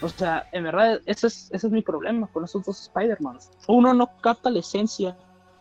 O 0.00 0.08
sea, 0.08 0.48
en 0.52 0.64
verdad, 0.64 1.00
ese 1.06 1.28
es, 1.28 1.50
ese 1.52 1.66
es 1.66 1.72
mi 1.72 1.82
problema 1.82 2.26
con 2.26 2.44
esos 2.44 2.64
dos 2.64 2.80
Spider-Mans. 2.82 3.50
Uno 3.68 3.94
no 3.94 4.10
capta 4.20 4.50
la 4.50 4.58
esencia 4.58 5.16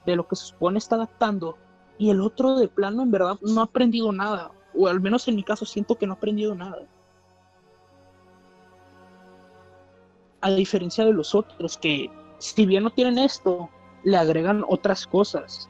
de 0.06 0.16
lo 0.16 0.28
que 0.28 0.36
se 0.36 0.46
supone 0.46 0.80
está 0.80 0.96
adaptando 0.96 1.58
y 1.98 2.10
el 2.10 2.22
otro 2.22 2.58
de 2.58 2.68
plano 2.68 3.04
en 3.04 3.12
verdad 3.12 3.38
no 3.42 3.62
ha 3.62 3.66
aprendido 3.66 4.12
nada. 4.12 4.52
O 4.76 4.88
al 4.88 5.00
menos 5.00 5.28
en 5.28 5.36
mi 5.36 5.44
caso 5.44 5.66
siento 5.66 5.98
que 5.98 6.08
no 6.08 6.14
ha 6.14 6.18
aprendido 6.18 6.56
nada. 6.56 6.88
A 10.42 10.50
diferencia 10.52 11.06
de 11.06 11.14
los 11.14 11.36
otros 11.36 11.78
que 11.78 12.10
si 12.40 12.66
bien 12.66 12.84
no 12.84 12.90
tienen 12.90 13.18
esto, 13.20 13.70
le 14.04 14.18
agregan 14.18 14.66
otras 14.68 15.08
cosas. 15.08 15.70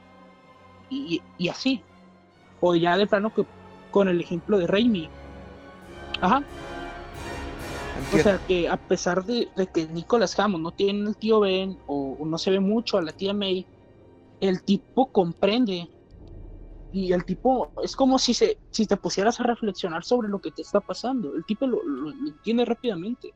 Y, 0.90 1.22
y 1.38 1.48
así. 1.48 1.82
O 2.60 2.74
ya 2.74 2.96
de 2.96 3.06
plano 3.06 3.32
que 3.32 3.46
con 3.90 4.08
el 4.08 4.20
ejemplo 4.20 4.58
de 4.58 4.66
Raimi. 4.66 5.08
Ajá. 6.20 6.42
O 7.96 8.18
sea 8.22 8.38
que 8.46 8.68
a 8.68 8.76
pesar 8.76 9.24
de, 9.24 9.48
de 9.54 9.66
que 9.68 9.86
Nicolas 9.88 10.38
Hammond 10.38 10.62
no 10.64 10.70
tiene 10.72 11.08
el 11.08 11.16
tío 11.16 11.40
Ben 11.40 11.78
o, 11.86 12.16
o 12.18 12.26
no 12.26 12.38
se 12.38 12.50
ve 12.50 12.60
mucho 12.60 12.98
a 12.98 13.02
la 13.02 13.12
tía 13.12 13.32
May, 13.32 13.66
el 14.40 14.62
tipo 14.64 15.10
comprende. 15.12 15.88
Y 16.90 17.12
el 17.12 17.24
tipo 17.24 17.72
es 17.82 17.96
como 17.96 18.18
si 18.18 18.34
se 18.34 18.58
si 18.70 18.86
te 18.86 18.96
pusieras 18.96 19.40
a 19.40 19.44
reflexionar 19.44 20.04
sobre 20.04 20.28
lo 20.28 20.38
que 20.40 20.50
te 20.52 20.62
está 20.62 20.80
pasando. 20.80 21.34
El 21.34 21.44
tipo 21.44 21.66
lo, 21.66 21.82
lo- 21.84 22.10
lo 22.10 22.28
entiende 22.30 22.64
rápidamente. 22.64 23.32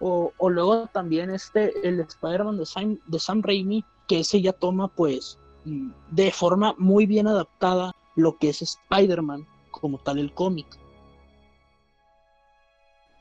O, 0.00 0.32
o 0.36 0.50
luego 0.50 0.86
también 0.88 1.30
este, 1.30 1.86
el 1.86 2.00
Spider-Man 2.00 2.58
de 2.58 2.66
Sam, 2.66 2.98
de 3.06 3.18
Sam 3.18 3.42
Raimi, 3.42 3.84
que 4.08 4.20
ese 4.20 4.42
ya 4.42 4.52
toma 4.52 4.88
pues 4.88 5.38
mm, 5.64 5.90
de 6.10 6.30
forma 6.32 6.74
muy 6.78 7.06
bien 7.06 7.26
adaptada 7.26 7.92
lo 8.16 8.36
que 8.36 8.50
es 8.50 8.60
Spider-Man 8.62 9.46
como 9.70 9.98
tal 9.98 10.18
el 10.18 10.32
cómic 10.34 10.66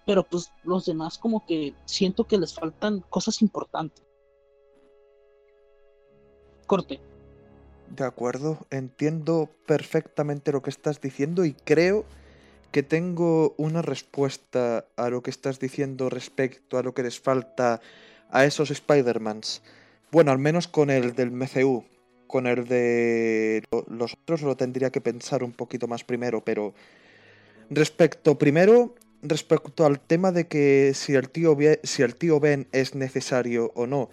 pero 0.06 0.24
pues 0.24 0.52
los 0.64 0.86
demás 0.86 1.18
como 1.18 1.46
que 1.46 1.74
siento 1.86 2.26
que 2.26 2.38
les 2.38 2.54
faltan 2.54 3.02
cosas 3.10 3.42
importantes. 3.42 4.04
Corte. 6.68 7.00
De 7.96 8.04
acuerdo, 8.06 8.66
entiendo 8.72 9.50
perfectamente 9.68 10.52
lo 10.52 10.62
que 10.62 10.70
estás 10.72 11.00
diciendo 11.00 11.46
y 11.46 11.54
creo 11.54 12.06
que 12.72 12.82
tengo 12.82 13.54
una 13.58 13.84
respuesta 13.84 14.88
a 14.96 15.10
lo 15.10 15.22
que 15.22 15.30
estás 15.30 15.60
diciendo 15.60 16.10
respecto 16.10 16.78
a 16.80 16.84
lo 16.84 16.94
que 16.96 17.04
les 17.04 17.20
falta 17.20 17.82
a 18.32 18.46
esos 18.46 18.72
Spider-Mans. 18.72 19.62
Bueno, 20.12 20.32
al 20.32 20.40
menos 20.40 20.68
con 20.68 20.90
el 20.90 21.14
del 21.14 21.32
MCU. 21.32 21.86
Con 22.26 22.48
el 22.48 22.68
de 22.68 23.64
lo- 23.72 23.86
los 23.90 24.14
otros 24.14 24.42
lo 24.42 24.58
tendría 24.58 24.90
que 24.90 25.02
pensar 25.02 25.44
un 25.44 25.52
poquito 25.52 25.88
más 25.88 26.04
primero, 26.04 26.44
pero 26.44 26.74
respecto 27.70 28.40
primero 28.40 28.96
respecto 29.24 29.86
al 29.86 30.00
tema 30.00 30.32
de 30.32 30.48
que 30.48 30.91
si 30.94 31.16
el 31.16 31.30
tío 31.30 31.56
Be- 31.56 31.80
si 31.84 32.04
el 32.04 32.16
tío 32.16 32.40
Ben 32.40 32.68
es 32.72 32.94
necesario 32.94 33.72
o 33.76 33.88
no. 33.88 34.10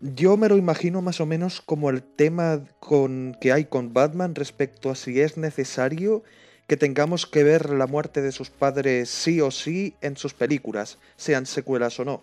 Yo 0.00 0.36
me 0.36 0.48
lo 0.48 0.56
imagino 0.56 1.00
más 1.02 1.20
o 1.20 1.26
menos 1.26 1.60
como 1.60 1.90
el 1.90 2.02
tema 2.02 2.64
con, 2.78 3.36
que 3.40 3.52
hay 3.52 3.64
con 3.64 3.92
Batman 3.94 4.34
respecto 4.34 4.90
a 4.90 4.94
si 4.94 5.20
es 5.20 5.36
necesario 5.36 6.22
que 6.68 6.76
tengamos 6.76 7.26
que 7.26 7.42
ver 7.42 7.70
la 7.70 7.86
muerte 7.86 8.20
de 8.20 8.30
sus 8.30 8.50
padres 8.50 9.08
sí 9.08 9.40
o 9.40 9.50
sí 9.50 9.94
en 10.02 10.16
sus 10.16 10.34
películas, 10.34 10.98
sean 11.16 11.46
secuelas 11.46 11.98
o 11.98 12.04
no. 12.04 12.22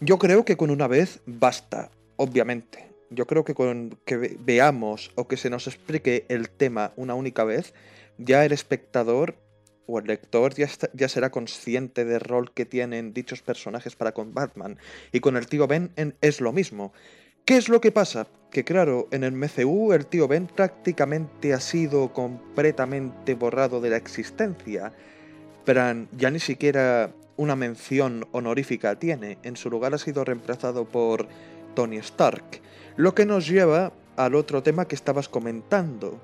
Yo 0.00 0.18
creo 0.18 0.44
que 0.44 0.56
con 0.56 0.70
una 0.70 0.88
vez 0.88 1.20
basta, 1.26 1.90
obviamente. 2.16 2.88
Yo 3.10 3.26
creo 3.26 3.44
que 3.44 3.54
con 3.54 3.98
que 4.04 4.16
ve- 4.16 4.36
veamos 4.40 5.12
o 5.14 5.28
que 5.28 5.36
se 5.36 5.50
nos 5.50 5.66
explique 5.66 6.24
el 6.28 6.48
tema 6.48 6.92
una 6.96 7.14
única 7.14 7.44
vez, 7.44 7.74
ya 8.18 8.44
el 8.44 8.52
espectador 8.52 9.36
o 9.86 9.98
el 9.98 10.06
lector 10.06 10.54
ya, 10.54 10.68
ya 10.92 11.08
será 11.08 11.30
consciente 11.30 12.04
del 12.04 12.20
rol 12.20 12.52
que 12.52 12.64
tienen 12.66 13.12
dichos 13.12 13.42
personajes 13.42 13.96
para 13.96 14.12
con 14.12 14.32
Batman. 14.34 14.78
Y 15.12 15.20
con 15.20 15.36
el 15.36 15.46
tío 15.46 15.66
Ben 15.66 15.90
en- 15.96 16.14
es 16.20 16.40
lo 16.40 16.52
mismo. 16.52 16.92
¿Qué 17.44 17.56
es 17.56 17.68
lo 17.68 17.80
que 17.80 17.90
pasa? 17.90 18.28
Que 18.52 18.62
claro, 18.64 19.08
en 19.10 19.24
el 19.24 19.32
MCU 19.32 19.92
el 19.92 20.06
tío 20.06 20.28
Ben 20.28 20.46
prácticamente 20.46 21.52
ha 21.52 21.60
sido 21.60 22.12
completamente 22.12 23.34
borrado 23.34 23.80
de 23.80 23.90
la 23.90 23.96
existencia. 23.96 24.92
Bran 25.66 26.08
ya 26.16 26.30
ni 26.30 26.38
siquiera 26.38 27.12
una 27.36 27.56
mención 27.56 28.28
honorífica 28.32 28.96
tiene. 28.98 29.38
En 29.42 29.56
su 29.56 29.70
lugar 29.70 29.94
ha 29.94 29.98
sido 29.98 30.24
reemplazado 30.24 30.84
por 30.84 31.26
Tony 31.74 31.96
Stark. 31.96 32.60
Lo 32.96 33.14
que 33.14 33.26
nos 33.26 33.48
lleva 33.48 33.92
al 34.16 34.34
otro 34.34 34.62
tema 34.62 34.86
que 34.86 34.94
estabas 34.94 35.28
comentando. 35.28 36.20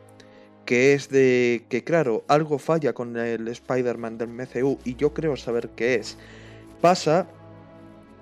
Que 0.69 0.93
es 0.93 1.09
de 1.09 1.65
que, 1.71 1.83
claro, 1.83 2.25
algo 2.29 2.59
falla 2.59 2.93
con 2.93 3.17
el 3.17 3.49
Spider-Man 3.49 4.19
del 4.19 4.29
MCU 4.29 4.79
y 4.85 4.97
yo 4.97 5.15
creo 5.15 5.35
saber 5.39 5.71
qué 5.71 5.95
es. 5.95 6.19
Pasa 6.83 7.27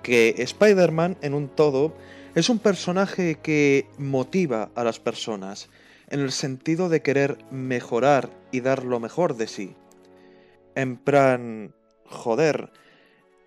que 0.01 0.33
Spider-Man 0.37 1.17
en 1.21 1.33
un 1.33 1.49
todo 1.49 1.93
es 2.35 2.49
un 2.49 2.59
personaje 2.59 3.35
que 3.43 3.89
motiva 3.97 4.69
a 4.75 4.85
las 4.85 4.97
personas 5.01 5.67
en 6.09 6.21
el 6.21 6.31
sentido 6.31 6.87
de 6.87 7.01
querer 7.01 7.37
mejorar 7.51 8.29
y 8.53 8.61
dar 8.61 8.85
lo 8.85 9.01
mejor 9.01 9.35
de 9.35 9.47
sí. 9.47 9.75
En 10.73 10.95
plan, 10.95 11.73
joder, 12.05 12.71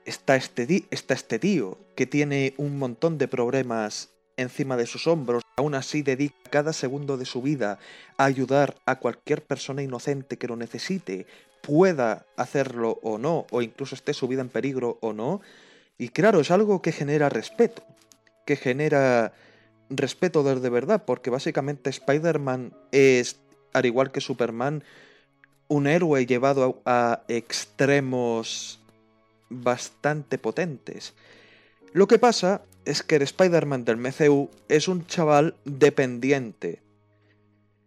está 0.05 0.37
este, 0.37 0.85
está 0.91 1.15
este 1.15 1.39
tío 1.39 1.79
que 1.95 2.05
tiene 2.05 2.53
un 2.59 2.79
montón 2.79 3.17
de 3.17 3.29
problemas 3.29 4.11
encima 4.41 4.77
de 4.77 4.87
sus 4.87 5.07
hombros, 5.07 5.43
aún 5.57 5.75
así 5.75 6.03
dedica 6.03 6.51
cada 6.51 6.73
segundo 6.73 7.17
de 7.17 7.25
su 7.25 7.43
vida 7.43 7.79
a 8.17 8.25
ayudar 8.25 8.77
a 8.87 8.97
cualquier 8.97 9.43
persona 9.43 9.83
inocente 9.83 10.37
que 10.37 10.49
lo 10.49 10.57
necesite, 10.57 11.27
pueda 11.63 12.27
hacerlo 12.37 12.99
o 13.03 13.19
no, 13.19 13.47
o 13.51 13.63
incluso 13.63 13.95
esté 13.95 14.15
su 14.15 14.27
vida 14.29 14.41
en 14.41 14.49
peligro 14.49 14.99
o 15.01 15.13
no. 15.13 15.41
Y 15.99 16.09
claro, 16.09 16.41
es 16.41 16.51
algo 16.51 16.83
que 16.83 16.93
genera 16.93 17.29
respeto, 17.29 17.83
que 18.47 18.57
genera 18.57 19.33
respeto 19.91 20.43
de 20.43 20.71
verdad, 20.71 21.05
porque 21.05 21.31
básicamente 21.31 21.91
Spider-Man 21.91 22.73
es, 22.93 23.37
al 23.73 23.87
igual 23.87 24.11
que 24.11 24.21
Superman, 24.21 24.83
un 25.69 25.87
héroe 25.87 26.27
llevado 26.27 26.81
a 26.85 27.23
extremos 27.29 28.81
bastante 29.51 30.39
potentes. 30.39 31.15
Lo 31.93 32.07
que 32.07 32.21
pasa 32.21 32.63
es 32.85 33.03
que 33.03 33.17
el 33.17 33.23
Spider-Man 33.23 33.85
del 33.85 33.97
MCU 33.97 34.49
es 34.69 34.87
un 34.87 35.07
chaval 35.07 35.57
dependiente. 35.65 36.83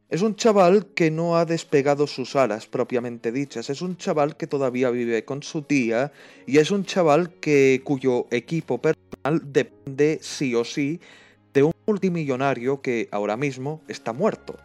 Es 0.09 0.21
un 0.21 0.35
chaval 0.35 0.87
que 0.87 1.09
no 1.09 1.37
ha 1.37 1.45
despegado 1.45 2.05
sus 2.05 2.35
alas 2.35 2.67
propiamente 2.67 3.31
dichas. 3.31 3.69
Es 3.69 3.81
un 3.81 3.95
chaval 3.95 4.35
que 4.35 4.45
todavía 4.45 4.89
vive 4.89 5.23
con 5.23 5.41
su 5.41 5.61
tía 5.61 6.11
y 6.45 6.57
es 6.57 6.69
un 6.69 6.83
chaval 6.83 7.31
que 7.39 7.81
cuyo 7.85 8.27
equipo 8.29 8.81
personal 8.81 9.41
depende 9.53 10.19
sí 10.21 10.53
o 10.53 10.65
sí 10.65 10.99
de 11.53 11.63
un 11.63 11.73
multimillonario 11.87 12.81
que 12.81 13.07
ahora 13.09 13.37
mismo 13.37 13.81
está 13.87 14.11
muerto. 14.11 14.57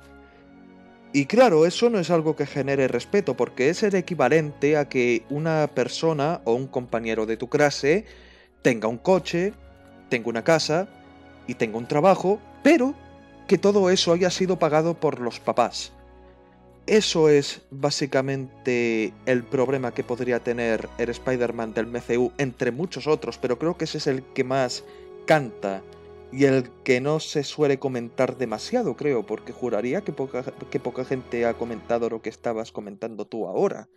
Y 1.13 1.27
claro, 1.27 1.65
eso 1.65 1.89
no 1.91 2.01
es 2.01 2.11
algo 2.11 2.35
que 2.37 2.45
genere 2.45 2.89
respeto, 2.89 3.35
porque 3.35 3.71
es 3.71 3.83
el 3.83 3.95
equivalente 3.95 4.77
a 4.77 4.89
que 4.89 5.23
una 5.31 5.71
persona 5.75 6.43
o 6.45 6.55
un 6.55 6.67
compañero 6.67 7.25
de 7.25 7.39
tu 7.39 7.49
clase 7.49 8.05
tenga 8.63 8.89
un 8.89 8.99
coche, 8.99 9.53
tenga 10.09 10.29
una 10.29 10.45
casa 10.45 10.89
y 11.47 11.55
tenga 11.55 11.79
un 11.79 11.87
trabajo, 11.87 12.41
pero 12.63 12.95
que 13.47 13.59
todo 13.59 13.91
eso 13.91 14.13
haya 14.13 14.31
sido 14.31 14.59
pagado 14.59 14.95
por 14.95 15.21
los 15.21 15.41
papás. 15.41 15.93
Eso 16.87 17.29
es 17.29 17.63
básicamente 17.71 19.13
el 19.27 19.45
problema 19.45 19.93
que 19.93 20.05
podría 20.05 20.41
tener 20.41 20.89
el 20.99 21.11
Spider-Man 21.11 21.75
del 21.75 21.87
MCU, 21.87 22.33
entre 22.39 22.71
muchos 22.73 23.07
otros, 23.07 23.37
pero 23.37 23.59
creo 23.59 23.77
que 23.77 23.85
ese 23.85 23.99
es 23.99 24.07
el 24.07 24.23
que 24.23 24.45
más 24.45 24.85
canta 25.27 25.83
y 26.33 26.45
el 26.45 26.71
que 26.85 27.01
no 27.01 27.21
se 27.21 27.43
suele 27.45 27.79
comentar 27.79 28.37
demasiado, 28.37 28.97
creo, 28.97 29.25
porque 29.27 29.53
juraría 29.53 30.03
que 30.03 30.13
poca, 30.13 30.45
que 30.71 30.81
poca 30.81 31.05
gente 31.05 31.47
ha 31.47 31.55
comentado 31.55 32.09
lo 32.09 32.23
que 32.23 32.31
estabas 32.31 32.73
comentando 32.73 33.27
tú 33.27 33.47
ahora. 33.47 33.89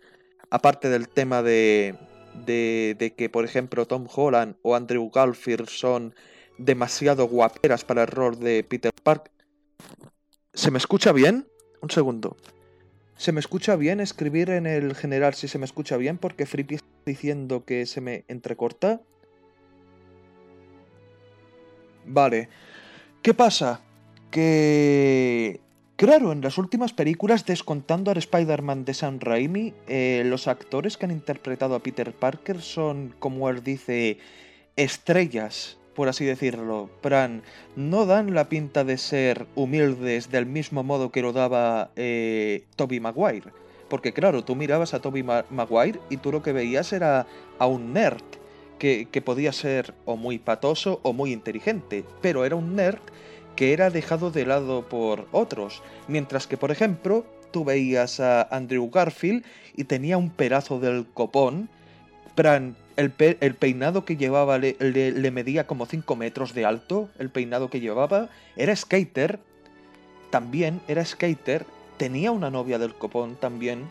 Aparte 0.50 0.90
del 0.90 1.08
tema 1.08 1.42
de, 1.42 1.94
de, 2.34 2.96
de 2.98 3.14
que, 3.14 3.28
por 3.28 3.44
ejemplo, 3.44 3.86
Tom 3.86 4.06
Holland 4.14 4.56
o 4.62 4.74
Andrew 4.74 5.10
Garfield 5.10 5.68
son 5.68 6.14
demasiado 6.58 7.26
guaperas 7.26 7.84
para 7.84 8.02
el 8.02 8.08
rol 8.08 8.38
de 8.38 8.64
Peter 8.64 8.92
Park. 9.02 9.30
¿Se 10.54 10.70
me 10.70 10.78
escucha 10.78 11.12
bien? 11.12 11.46
Un 11.80 11.90
segundo. 11.90 12.36
¿Se 13.16 13.32
me 13.32 13.40
escucha 13.40 13.76
bien 13.76 14.00
escribir 14.00 14.50
en 14.50 14.66
el 14.66 14.94
general 14.94 15.34
si 15.34 15.48
se 15.48 15.58
me 15.58 15.64
escucha 15.64 15.96
bien? 15.96 16.18
Porque 16.18 16.46
Frippy 16.46 16.76
está 16.76 16.88
diciendo 17.06 17.64
que 17.64 17.86
se 17.86 18.00
me 18.00 18.24
entrecorta. 18.28 19.00
Vale. 22.04 22.48
¿Qué 23.22 23.34
pasa? 23.34 23.80
Que... 24.30 25.60
Claro, 26.02 26.32
en 26.32 26.40
las 26.40 26.58
últimas 26.58 26.92
películas, 26.92 27.46
descontando 27.46 28.10
al 28.10 28.16
Spider-Man 28.16 28.84
de 28.84 28.92
Sam 28.92 29.20
Raimi, 29.20 29.72
eh, 29.86 30.24
los 30.26 30.48
actores 30.48 30.96
que 30.96 31.04
han 31.04 31.12
interpretado 31.12 31.76
a 31.76 31.78
Peter 31.78 32.12
Parker 32.12 32.60
son, 32.60 33.14
como 33.20 33.48
él 33.48 33.62
dice, 33.62 34.18
estrellas, 34.74 35.78
por 35.94 36.08
así 36.08 36.24
decirlo. 36.24 36.90
Pran, 37.02 37.44
no 37.76 38.04
dan 38.04 38.34
la 38.34 38.48
pinta 38.48 38.82
de 38.82 38.98
ser 38.98 39.46
humildes 39.54 40.28
del 40.32 40.44
mismo 40.44 40.82
modo 40.82 41.12
que 41.12 41.22
lo 41.22 41.32
daba 41.32 41.92
eh, 41.94 42.64
Toby 42.74 42.98
Maguire. 42.98 43.52
Porque 43.88 44.12
claro, 44.12 44.42
tú 44.42 44.56
mirabas 44.56 44.94
a 44.94 45.00
Toby 45.00 45.22
Ma- 45.22 45.44
Maguire 45.50 46.00
y 46.10 46.16
tú 46.16 46.32
lo 46.32 46.42
que 46.42 46.50
veías 46.52 46.92
era 46.92 47.28
a 47.60 47.68
un 47.68 47.92
nerd 47.92 48.24
que, 48.80 49.06
que 49.08 49.22
podía 49.22 49.52
ser 49.52 49.94
o 50.04 50.16
muy 50.16 50.40
patoso 50.40 50.98
o 51.04 51.12
muy 51.12 51.32
inteligente, 51.32 52.04
pero 52.20 52.44
era 52.44 52.56
un 52.56 52.74
nerd 52.74 52.98
que 53.56 53.72
era 53.72 53.90
dejado 53.90 54.30
de 54.30 54.46
lado 54.46 54.88
por 54.88 55.26
otros. 55.32 55.82
Mientras 56.08 56.46
que, 56.46 56.56
por 56.56 56.70
ejemplo, 56.70 57.24
tú 57.50 57.64
veías 57.64 58.18
a 58.20 58.42
Andrew 58.42 58.90
Garfield 58.90 59.44
y 59.76 59.84
tenía 59.84 60.16
un 60.18 60.30
pedazo 60.30 60.80
del 60.80 61.06
copón. 61.06 61.68
El, 62.96 63.10
pe- 63.10 63.36
el 63.40 63.54
peinado 63.54 64.04
que 64.04 64.16
llevaba 64.16 64.58
le, 64.58 64.76
le- 64.80 65.30
medía 65.30 65.66
como 65.66 65.86
5 65.86 66.16
metros 66.16 66.54
de 66.54 66.64
alto. 66.64 67.08
El 67.18 67.30
peinado 67.30 67.68
que 67.70 67.80
llevaba 67.80 68.28
era 68.56 68.74
skater. 68.74 69.38
También 70.30 70.80
era 70.88 71.04
skater. 71.04 71.66
Tenía 71.98 72.32
una 72.32 72.50
novia 72.50 72.78
del 72.78 72.94
copón 72.94 73.36
también. 73.36 73.84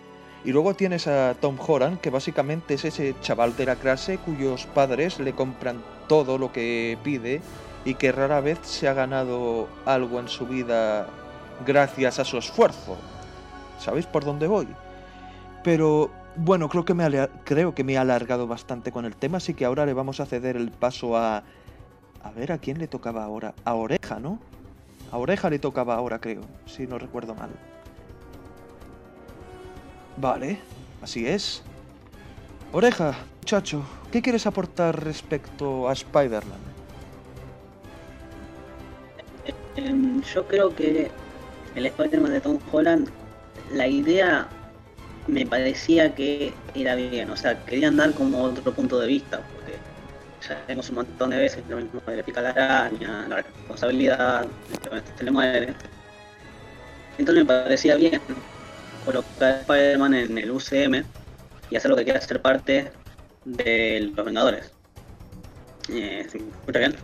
Y 0.43 0.51
luego 0.51 0.73
tienes 0.73 1.05
a 1.07 1.35
Tom 1.39 1.55
Holland, 1.65 1.99
que 2.01 2.09
básicamente 2.09 2.73
es 2.73 2.85
ese 2.85 3.13
chaval 3.21 3.55
de 3.55 3.67
la 3.67 3.75
clase 3.75 4.17
cuyos 4.17 4.65
padres 4.65 5.19
le 5.19 5.33
compran 5.33 5.83
todo 6.07 6.39
lo 6.39 6.51
que 6.51 6.97
pide 7.03 7.41
y 7.85 7.95
que 7.95 8.11
rara 8.11 8.41
vez 8.41 8.59
se 8.61 8.87
ha 8.87 8.93
ganado 8.93 9.67
algo 9.85 10.19
en 10.19 10.27
su 10.27 10.45
vida 10.45 11.07
gracias 11.65 12.19
a 12.19 12.25
su 12.25 12.37
esfuerzo. 12.37 12.97
¿Sabéis 13.79 14.05
por 14.05 14.23
dónde 14.23 14.47
voy? 14.47 14.67
Pero 15.63 16.11
bueno, 16.35 16.69
creo 16.69 16.85
que 16.85 16.93
me, 16.93 17.03
ale- 17.03 17.29
creo 17.43 17.73
que 17.73 17.83
me 17.83 17.93
he 17.93 17.97
alargado 17.97 18.47
bastante 18.47 18.91
con 18.91 19.05
el 19.05 19.15
tema, 19.15 19.37
así 19.37 19.53
que 19.53 19.65
ahora 19.65 19.85
le 19.85 19.93
vamos 19.93 20.19
a 20.19 20.25
ceder 20.25 20.55
el 20.55 20.71
paso 20.71 21.17
a... 21.17 21.43
A 22.23 22.29
ver, 22.35 22.51
¿a 22.51 22.59
quién 22.59 22.77
le 22.77 22.87
tocaba 22.87 23.23
ahora? 23.23 23.55
A 23.65 23.73
Oreja, 23.73 24.19
¿no? 24.19 24.37
A 25.11 25.17
Oreja 25.17 25.49
le 25.49 25.57
tocaba 25.57 25.95
ahora, 25.95 26.19
creo, 26.19 26.41
si 26.67 26.85
no 26.85 26.99
recuerdo 26.99 27.33
mal. 27.33 27.49
Vale, 30.17 30.59
así 31.01 31.27
es. 31.27 31.63
Oreja, 32.71 33.15
muchacho, 33.39 33.83
¿qué 34.11 34.21
quieres 34.21 34.45
aportar 34.45 35.03
respecto 35.03 35.89
a 35.89 35.93
Spider-Man? 35.93 36.70
Em, 39.75 40.21
yo 40.21 40.45
creo 40.47 40.75
que 40.75 41.09
el 41.75 41.85
Spider-Man 41.85 42.33
de 42.33 42.41
Tom 42.41 42.59
Holland, 42.71 43.09
la 43.73 43.87
idea 43.87 44.47
me 45.27 45.45
parecía 45.45 46.13
que 46.13 46.53
era 46.75 46.95
bien, 46.95 47.29
o 47.29 47.37
sea, 47.37 47.63
querían 47.65 47.95
dar 47.95 48.13
como 48.13 48.43
otro 48.43 48.73
punto 48.73 48.99
de 48.99 49.07
vista, 49.07 49.41
porque 49.53 49.77
ya 50.47 50.61
vemos 50.67 50.89
un 50.89 50.95
montón 50.95 51.29
de 51.29 51.37
veces 51.37 51.63
lo 51.69 51.77
mismo 51.77 52.01
le 52.05 52.23
pica 52.23 52.41
la 52.41 52.49
araña, 52.49 53.27
la 53.29 53.37
responsabilidad, 53.37 54.45
se 55.17 55.23
le 55.23 55.31
muere. 55.31 55.73
Entonces 57.17 57.43
me 57.43 57.47
parecía 57.47 57.95
bien 57.95 58.21
colocar 59.05 59.43
a 59.53 59.61
Spider-Man 59.61 60.13
en 60.13 60.37
el 60.37 60.51
UCM 60.51 61.03
y 61.69 61.75
hacer 61.75 61.91
lo 61.91 61.97
que 61.97 62.03
quiera 62.03 62.19
ser 62.19 62.41
parte 62.41 62.91
de 63.45 64.11
los 64.15 64.25
Vengadores. 64.25 64.71
Eh, 65.89 66.25
¿se 66.29 66.39
me 66.39 66.49
escucha 66.49 66.79
bien? 66.79 66.95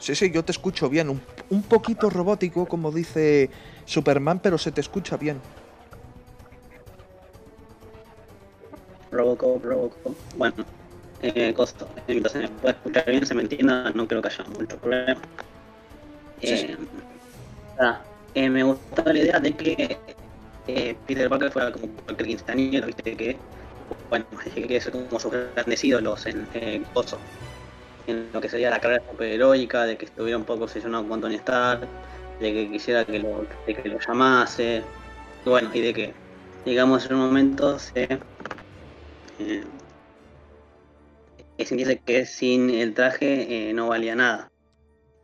Sí, 0.00 0.14
sí, 0.14 0.30
yo 0.30 0.42
te 0.42 0.52
escucho 0.52 0.88
bien. 0.88 1.10
Un, 1.10 1.20
un 1.50 1.62
poquito 1.62 2.08
robótico, 2.08 2.66
como 2.66 2.90
dice 2.90 3.50
Superman, 3.84 4.40
pero 4.42 4.56
se 4.56 4.72
te 4.72 4.80
escucha 4.80 5.18
bien. 5.18 5.40
Robocop, 9.10 9.62
Robocop. 9.62 10.16
Bueno, 10.36 10.54
eh, 11.22 11.52
costo. 11.54 11.86
Mientras 12.08 12.32
se 12.32 12.38
me 12.38 12.48
pueda 12.48 12.72
escuchar 12.74 13.04
bien, 13.10 13.26
se 13.26 13.34
me 13.34 13.42
entienda, 13.42 13.90
no 13.94 14.08
creo 14.08 14.22
que 14.22 14.28
haya 14.28 14.44
mucho 14.44 14.78
problema. 14.78 15.20
Eh, 16.40 16.76
nada, 17.78 18.02
eh, 18.34 18.48
me 18.48 18.62
gustaba 18.62 19.12
la 19.12 19.18
idea 19.18 19.38
de 19.38 19.52
que 19.52 19.98
eh, 20.66 20.96
Peter 21.06 21.28
Parker 21.28 21.50
fuera 21.50 21.72
como 21.72 21.88
cualquier 22.06 22.28
quinceañero, 22.28 22.86
viste 22.86 23.16
que, 23.16 23.36
bueno, 24.08 24.24
que 24.54 24.80
ser 24.80 24.92
como 24.92 25.20
sus 25.20 25.32
grandes 25.32 25.84
ídolos 25.84 26.26
en 26.26 26.46
eh, 26.54 26.82
Coso. 26.94 27.18
En 28.06 28.30
lo 28.32 28.40
que 28.40 28.48
sería 28.48 28.70
la 28.70 28.80
carrera 28.80 29.02
superheroica, 29.10 29.84
de 29.84 29.96
que 29.96 30.06
estuviera 30.06 30.38
un 30.38 30.44
poco 30.44 30.64
obsesionado 30.64 31.08
con 31.08 31.20
Tony 31.20 31.36
Stark, 31.36 31.86
de 32.40 32.52
que 32.52 32.70
quisiera 32.70 33.04
que 33.04 33.18
lo, 33.18 33.46
de 33.66 33.74
que 33.74 33.88
lo 33.88 33.98
llamase, 33.98 34.82
bueno, 35.44 35.70
y 35.74 35.80
de 35.80 35.94
que, 35.94 36.14
digamos, 36.64 37.06
en 37.06 37.14
un 37.14 37.20
momento 37.20 37.78
se. 37.78 38.20
eh, 39.38 39.64
sintiese 41.64 41.98
que 42.00 42.26
sin 42.26 42.70
el 42.70 42.94
traje 42.94 43.70
eh, 43.70 43.72
no 43.72 43.88
valía 43.88 44.14
nada. 44.14 44.50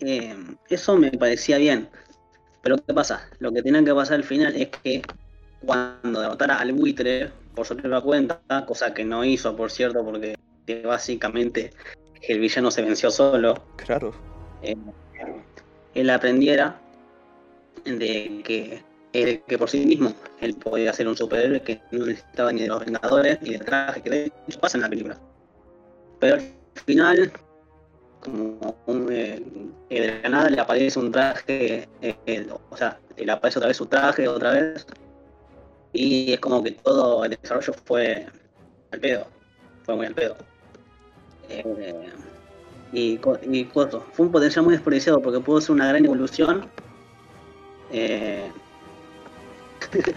Eh, 0.00 0.34
eso 0.68 0.96
me 0.96 1.10
parecía 1.12 1.58
bien. 1.58 1.88
Pero 2.62 2.76
¿qué 2.78 2.92
pasa? 2.92 3.28
Lo 3.38 3.52
que 3.52 3.62
tenía 3.62 3.82
que 3.84 3.94
pasar 3.94 4.16
al 4.16 4.24
final 4.24 4.54
es 4.56 4.68
que 4.68 5.02
cuando 5.64 6.20
derrotara 6.20 6.58
al 6.58 6.72
buitre 6.72 7.30
por 7.54 7.66
su 7.66 7.76
propia 7.76 8.00
cuenta, 8.00 8.40
cosa 8.66 8.92
que 8.92 9.04
no 9.04 9.24
hizo, 9.24 9.56
por 9.56 9.70
cierto, 9.70 10.04
porque 10.04 10.34
que 10.66 10.82
básicamente 10.82 11.70
el 12.22 12.40
villano 12.40 12.70
se 12.70 12.82
venció 12.82 13.10
solo, 13.10 13.62
Claro. 13.76 14.12
eh, 14.62 14.76
él 15.94 16.10
aprendiera 16.10 16.80
de 17.84 18.42
que, 18.44 18.82
eh, 19.12 19.42
que 19.46 19.58
por 19.58 19.70
sí 19.70 19.86
mismo 19.86 20.12
él 20.40 20.54
podía 20.56 20.92
ser 20.92 21.08
un 21.08 21.16
superhéroe 21.16 21.62
que 21.62 21.80
no 21.92 22.06
necesitaba 22.06 22.52
ni 22.52 22.62
de 22.62 22.68
los 22.68 22.84
Vengadores 22.84 23.40
ni 23.42 23.50
de 23.50 23.58
traje, 23.60 24.02
que 24.02 24.10
de 24.10 24.32
hecho 24.48 24.60
pasa 24.60 24.76
en 24.76 24.82
la 24.82 24.88
película. 24.88 25.18
Pero 26.20 26.34
al 26.36 26.42
final, 26.84 27.32
como 28.20 28.76
un, 28.86 29.08
eh, 29.12 29.42
eh, 29.90 30.00
de 30.00 30.20
la 30.22 30.28
nada 30.28 30.50
le 30.50 30.60
aparece 30.60 30.98
un 30.98 31.12
traje, 31.12 31.88
eh, 32.02 32.16
eh, 32.26 32.46
o 32.70 32.76
sea, 32.76 32.98
le 33.16 33.30
aparece 33.30 33.58
otra 33.58 33.68
vez 33.68 33.76
su 33.76 33.86
traje, 33.86 34.26
otra 34.28 34.52
vez, 34.52 34.86
y 35.92 36.32
es 36.32 36.40
como 36.40 36.62
que 36.62 36.72
todo 36.72 37.24
el 37.24 37.38
desarrollo 37.40 37.72
fue 37.84 38.26
al 38.90 39.00
pedo, 39.00 39.26
fue 39.84 39.94
muy 39.96 40.06
al 40.06 40.14
pedo. 40.14 40.36
Eh, 41.48 42.12
y, 42.92 43.20
y 43.42 43.64
coso, 43.66 44.04
fue 44.12 44.26
un 44.26 44.32
potencial 44.32 44.64
muy 44.64 44.74
desperdiciado 44.74 45.20
porque 45.20 45.40
pudo 45.40 45.60
ser 45.60 45.72
una 45.72 45.88
gran 45.88 46.04
evolución. 46.04 46.66
Eh... 47.92 48.50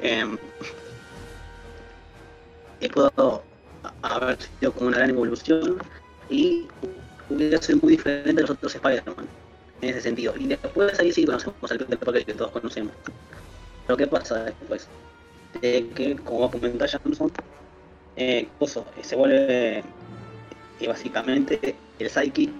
Em, 0.00 0.36
y 2.80 2.88
pudo 2.88 3.42
haber 4.02 4.38
sido 4.40 4.72
como 4.72 4.88
una 4.88 4.98
gran 4.98 5.10
evolución 5.10 5.78
y 6.28 6.66
pudiera 7.28 7.60
ser 7.60 7.76
muy 7.82 7.92
diferente 7.92 8.34
de 8.34 8.40
los 8.42 8.50
otros 8.50 8.74
Spider-Man 8.74 9.26
en 9.80 9.88
ese 9.88 10.00
sentido. 10.00 10.34
Y 10.38 10.48
después 10.48 10.98
ahí 10.98 11.12
sí 11.12 11.24
conocemos 11.24 11.70
al 11.70 11.78
Peter 11.78 11.98
Parker 11.98 12.24
que 12.24 12.34
todos 12.34 12.50
conocemos. 12.50 12.92
Pero 13.86 13.96
¿qué 13.96 14.06
pasa 14.06 14.44
después? 14.44 14.88
De 15.60 15.88
que, 15.94 16.16
como 16.16 16.50
comentaba 16.50 16.90
Jameson, 16.90 17.32
eh, 18.16 18.48
eh, 18.60 19.02
se 19.02 19.16
vuelve 19.16 19.78
eh, 19.78 20.88
básicamente 20.88 21.76
el 21.98 22.10
sidekick 22.10 22.50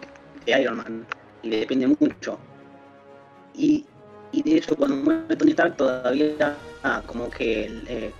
de 0.44 0.60
Iron 0.60 0.76
Man 0.76 1.06
y 1.42 1.48
le 1.48 1.60
depende 1.60 1.86
mucho. 1.86 2.38
Y, 3.54 3.84
y 4.32 4.42
de 4.42 4.58
hecho 4.58 4.76
cuando 4.76 4.96
muere 4.96 5.36
Tony 5.36 5.50
Stark 5.50 5.76
todavía 5.76 6.56
ah, 6.82 7.02
como 7.06 7.30
que 7.30 7.70
eh, 7.88 8.12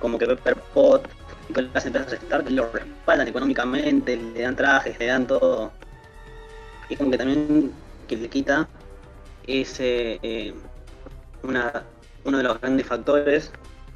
como 0.00 0.18
que 0.18 0.26
Pepper 0.26 0.56
Pot 0.74 1.08
y 1.48 1.52
con 1.52 1.70
las 1.72 1.84
empresas 1.86 2.12
Stark 2.14 2.50
lo 2.50 2.70
respaldan 2.70 3.28
económicamente, 3.28 4.16
le 4.16 4.42
dan 4.42 4.56
trajes, 4.56 4.98
le 4.98 5.06
dan 5.06 5.26
todo. 5.26 5.72
Y 6.88 6.96
como 6.96 7.10
que 7.10 7.18
también 7.18 7.72
que 8.06 8.16
le 8.16 8.28
quita 8.28 8.68
eh, 9.46 10.54
una, 11.42 11.84
uno 12.24 12.36
de 12.38 12.42
los 12.44 12.60
grandes 12.60 12.86
factores 12.86 13.50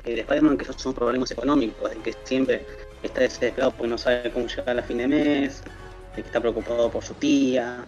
eh, 0.04 0.14
de 0.14 0.20
Spider-Man 0.22 0.58
que 0.58 0.72
son 0.72 0.94
problemas 0.94 1.30
económicos, 1.30 1.90
de 1.90 1.96
que 1.98 2.14
siempre 2.24 2.66
está 3.02 3.20
desesperado 3.20 3.72
porque 3.72 3.88
no 3.88 3.98
sabe 3.98 4.30
cómo 4.30 4.46
llegar 4.46 4.78
a 4.78 4.82
fin 4.82 4.98
de 4.98 5.08
mes, 5.08 5.62
de 6.16 6.22
que 6.22 6.28
está 6.28 6.40
preocupado 6.40 6.90
por 6.90 7.04
su 7.04 7.14
tía, 7.14 7.84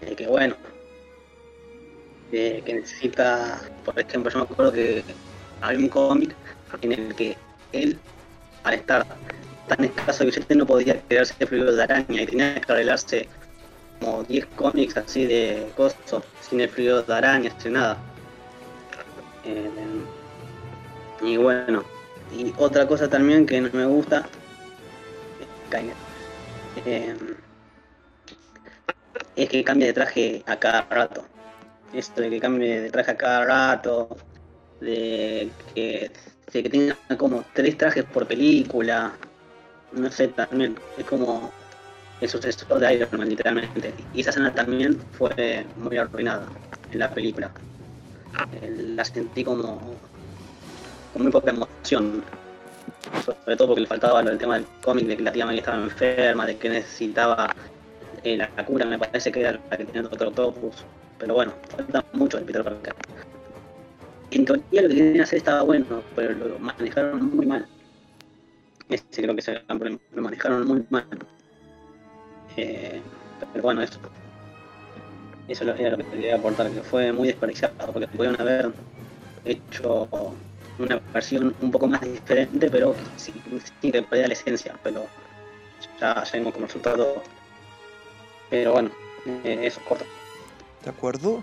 de 0.00 0.16
que 0.16 0.26
bueno, 0.26 0.56
de 2.30 2.62
que 2.64 2.74
necesita, 2.74 3.60
por 3.84 3.98
ejemplo, 3.98 4.30
yo 4.30 4.38
me 4.38 4.44
acuerdo 4.44 4.72
que 4.72 5.04
hay 5.60 5.76
un 5.76 5.88
cómic 5.88 6.34
en 6.82 6.92
el 6.92 7.14
que 7.14 7.36
él, 7.72 7.98
al 8.64 8.74
estar 8.74 9.06
tan 9.68 9.84
escaso 9.84 10.20
de 10.20 10.30
billete, 10.30 10.54
no 10.54 10.66
podía 10.66 11.00
quedarse 11.02 11.46
fluido 11.46 11.74
de 11.74 11.82
araña 11.82 12.22
y 12.22 12.26
tenía 12.26 12.60
que 12.60 12.72
arreglarse 12.72 13.28
como 14.00 14.24
10 14.24 14.46
cómics 14.56 14.96
así 14.96 15.26
de 15.26 15.70
cosas, 15.76 16.22
sin 16.40 16.60
el 16.60 16.68
fluido 16.68 17.02
de 17.02 17.14
araña, 17.14 17.52
sin 17.60 17.74
nada. 17.74 17.98
Eh, 19.44 19.70
y 21.22 21.36
bueno, 21.36 21.84
y 22.36 22.52
otra 22.56 22.86
cosa 22.86 23.08
también 23.08 23.46
que 23.46 23.60
no 23.60 23.70
me 23.72 23.86
gusta, 23.86 24.26
eh, 26.86 27.16
es 29.36 29.48
que 29.48 29.64
cambia 29.64 29.88
de 29.88 29.92
traje 29.92 30.42
a 30.46 30.56
cada 30.56 30.82
rato. 30.82 31.24
Esto 31.92 32.20
de 32.20 32.30
que 32.30 32.40
cambie 32.40 32.80
de 32.80 32.90
traje 32.90 33.10
a 33.10 33.16
cada 33.16 33.44
rato, 33.44 34.16
de 34.80 35.50
que, 35.74 36.10
de 36.52 36.62
tenga 36.62 36.96
como 37.18 37.44
tres 37.52 37.76
trajes 37.76 38.04
por 38.04 38.26
película, 38.26 39.12
no 39.92 40.10
sé, 40.10 40.28
también 40.28 40.76
es 40.96 41.04
como 41.04 41.50
el 42.20 42.28
sucesor 42.28 42.78
de 42.78 42.94
Iron 42.94 43.08
Man, 43.12 43.28
literalmente. 43.28 43.92
Y 44.14 44.20
esa 44.20 44.30
escena 44.30 44.54
también 44.54 45.00
fue 45.12 45.66
muy 45.76 45.96
arruinada 45.96 46.46
en 46.92 46.98
la 46.98 47.10
película. 47.10 47.50
Eh, 48.62 48.92
La 48.94 49.04
sentí 49.04 49.42
como 49.42 49.96
con 51.12 51.22
muy 51.22 51.32
poca 51.32 51.50
emoción. 51.50 52.22
Sobre 53.24 53.56
todo 53.56 53.68
porque 53.68 53.82
le 53.82 53.86
faltaba 53.86 54.22
del 54.22 54.38
tema 54.38 54.54
del 54.54 54.66
cómic, 54.82 55.06
de 55.06 55.16
que 55.16 55.22
la 55.22 55.32
tía 55.32 55.46
May 55.46 55.58
estaba 55.58 55.82
enferma, 55.82 56.46
de 56.46 56.56
que 56.56 56.68
necesitaba 56.68 57.54
eh, 58.22 58.36
la, 58.36 58.48
cura, 58.64 58.84
me 58.84 58.98
parece 58.98 59.32
que 59.32 59.40
era 59.40 59.58
la 59.70 59.76
que 59.76 59.84
tenía 59.84 60.02
Doctor 60.02 60.28
Octopus. 60.28 60.84
Pero 61.18 61.34
bueno, 61.34 61.52
falta 61.76 62.04
mucho 62.12 62.38
de 62.38 62.44
Peter 62.44 62.62
Parker. 62.62 62.94
En 64.30 64.44
teoría 64.44 64.82
lo 64.82 64.88
que 64.88 64.94
querían 64.94 65.20
hacer 65.22 65.38
estaba 65.38 65.62
bueno, 65.62 66.02
pero 66.14 66.32
lo 66.32 66.58
manejaron 66.58 67.34
muy 67.36 67.46
mal. 67.46 67.66
Ese 68.88 69.22
creo 69.22 69.34
que 69.34 69.40
es 69.40 69.48
el 69.48 69.62
gran 69.66 69.78
problema, 69.78 70.00
lo 70.14 70.22
manejaron 70.22 70.66
muy 70.66 70.84
mal. 70.90 71.06
Eh, 72.56 73.00
pero 73.52 73.62
bueno, 73.62 73.82
eso. 73.82 73.98
Eso 75.48 75.64
era 75.64 75.90
lo 75.90 75.96
que 75.98 76.04
quería 76.04 76.36
aportar, 76.36 76.70
que 76.70 76.80
fue 76.80 77.12
muy 77.12 77.28
desperdiciado, 77.28 77.74
porque 77.92 78.06
pudieron 78.06 78.40
haber 78.40 78.70
hecho 79.44 80.08
una 80.80 81.00
versión 81.12 81.54
un 81.60 81.70
poco 81.70 81.86
más 81.86 82.00
diferente, 82.00 82.70
pero 82.70 82.94
sin, 83.16 83.34
sin 83.80 83.92
que 83.92 84.02
perdiera 84.02 84.28
la 84.28 84.34
esencia, 84.34 84.76
pero 84.82 85.06
ya, 86.00 86.24
vimos 86.32 86.52
como 86.52 86.66
resultado. 86.66 87.22
Pero 88.48 88.72
bueno, 88.72 88.90
eh, 89.26 89.58
eso 89.62 89.80
es 89.80 89.86
corto. 89.86 90.04
¿De 90.84 90.90
acuerdo? 90.90 91.42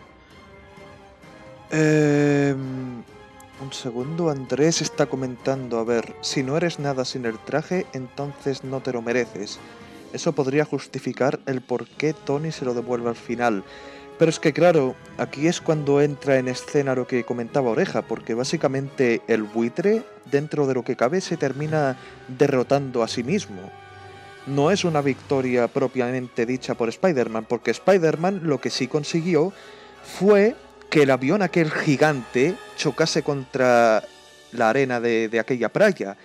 Em, 1.69 3.03
un 3.61 3.73
segundo, 3.73 4.29
Andrés 4.29 4.81
está 4.81 5.05
comentando, 5.05 5.79
a 5.79 5.83
ver, 5.83 6.15
si 6.21 6.43
no 6.43 6.57
eres 6.57 6.79
nada 6.79 7.05
sin 7.05 7.25
el 7.25 7.37
traje, 7.39 7.85
entonces 7.93 8.63
no 8.63 8.81
te 8.81 8.93
lo 8.93 9.01
mereces. 9.01 9.59
Eso 10.13 10.31
podría 10.31 10.65
justificar 10.65 11.39
el 11.45 11.61
por 11.61 11.85
qué 11.87 12.13
Tony 12.13 12.51
se 12.51 12.65
lo 12.65 12.73
devuelve 12.73 13.09
al 13.09 13.15
final. 13.15 13.63
Pero 14.17 14.29
es 14.29 14.39
que 14.39 14.51
claro, 14.51 14.95
aquí 15.17 15.47
es 15.47 15.61
cuando 15.61 16.01
entra 16.01 16.37
en 16.37 16.47
escena 16.47 16.95
lo 16.95 17.05
que 17.05 17.23
comentaba 17.23 17.69
Oreja, 17.69 18.01
porque 18.01 18.33
básicamente 18.33 19.21
el 19.27 19.43
buitre, 19.43 20.01
dentro 20.25 20.65
de 20.65 20.73
lo 20.73 20.83
que 20.83 20.95
cabe, 20.95 21.21
se 21.21 21.37
termina 21.37 21.97
derrotando 22.27 23.03
a 23.03 23.07
sí 23.07 23.23
mismo. 23.23 23.61
No 24.47 24.71
es 24.71 24.85
una 24.85 25.01
victoria 25.01 25.67
propiamente 25.67 26.45
dicha 26.47 26.73
por 26.73 26.89
Spider-Man, 26.89 27.45
porque 27.47 27.71
Spider-Man 27.71 28.41
lo 28.43 28.59
que 28.59 28.71
sí 28.71 28.87
consiguió 28.87 29.53
fue 30.03 30.55
que 30.89 31.03
el 31.03 31.11
avión 31.11 31.43
aquel 31.43 31.69
gigante 31.69 32.55
chocase 32.75 33.21
contra 33.21 34.03
la 34.51 34.69
arena 34.69 34.99
de, 34.99 35.29
de 35.29 35.39
aquella 35.39 35.69
playa. 35.69 36.17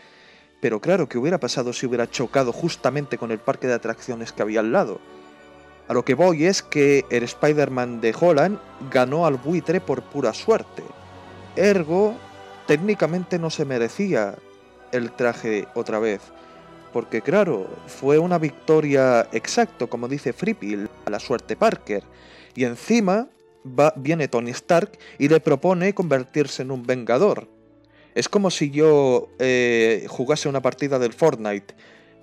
Pero 0.60 0.80
claro, 0.80 1.08
¿qué 1.08 1.18
hubiera 1.18 1.40
pasado 1.40 1.72
si 1.72 1.84
hubiera 1.84 2.08
chocado 2.08 2.52
justamente 2.52 3.18
con 3.18 3.32
el 3.32 3.38
parque 3.38 3.66
de 3.66 3.74
atracciones 3.74 4.32
que 4.32 4.42
había 4.42 4.60
al 4.60 4.72
lado? 4.72 5.00
A 5.88 5.94
lo 5.94 6.04
que 6.04 6.14
voy 6.14 6.46
es 6.46 6.62
que 6.62 7.04
el 7.10 7.24
Spider-Man 7.24 8.00
de 8.00 8.14
Holland 8.18 8.58
ganó 8.90 9.26
al 9.26 9.36
buitre 9.36 9.80
por 9.80 10.02
pura 10.02 10.32
suerte. 10.32 10.82
Ergo, 11.56 12.14
técnicamente 12.66 13.38
no 13.38 13.50
se 13.50 13.64
merecía 13.64 14.36
el 14.92 15.12
traje 15.12 15.66
otra 15.74 15.98
vez. 15.98 16.20
Porque 16.92 17.22
claro, 17.22 17.68
fue 17.86 18.18
una 18.18 18.38
victoria 18.38 19.26
exacto, 19.32 19.88
como 19.88 20.08
dice 20.08 20.32
Frippy, 20.32 20.86
a 21.04 21.10
la 21.10 21.18
suerte 21.18 21.56
Parker. 21.56 22.04
Y 22.54 22.64
encima 22.64 23.28
va, 23.66 23.94
viene 23.96 24.28
Tony 24.28 24.50
Stark 24.50 24.98
y 25.18 25.28
le 25.28 25.40
propone 25.40 25.94
convertirse 25.94 26.62
en 26.62 26.70
un 26.70 26.84
vengador. 26.84 27.48
Es 28.14 28.28
como 28.28 28.50
si 28.50 28.70
yo 28.70 29.30
eh, 29.38 30.06
jugase 30.08 30.48
una 30.48 30.60
partida 30.60 30.98
del 30.98 31.14
Fortnite, 31.14 31.74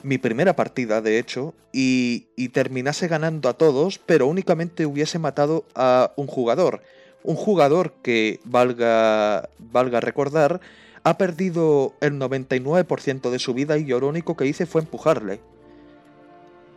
mi 0.04 0.18
primera 0.18 0.56
partida 0.56 1.02
de 1.02 1.20
hecho, 1.20 1.54
y, 1.72 2.28
y 2.36 2.50
terminase 2.50 3.08
ganando 3.08 3.50
a 3.50 3.54
todos, 3.54 4.00
pero 4.00 4.28
únicamente 4.28 4.86
hubiese 4.86 5.20
matado 5.20 5.66
a 5.76 6.12
un 6.16 6.28
jugador. 6.28 6.82
Un 7.24 7.36
jugador 7.36 7.94
que, 8.02 8.40
valga, 8.46 9.50
valga 9.60 10.00
recordar, 10.00 10.62
ha 11.04 11.18
perdido 11.18 11.94
el 12.02 12.14
99% 12.14 13.30
de 13.30 13.40
su 13.40 13.54
vida 13.54 13.78
y 13.78 13.86
yo 13.86 14.00
lo 14.00 14.08
único 14.08 14.36
que 14.36 14.46
hice 14.46 14.66
fue 14.66 14.82
empujarle. 14.82 15.40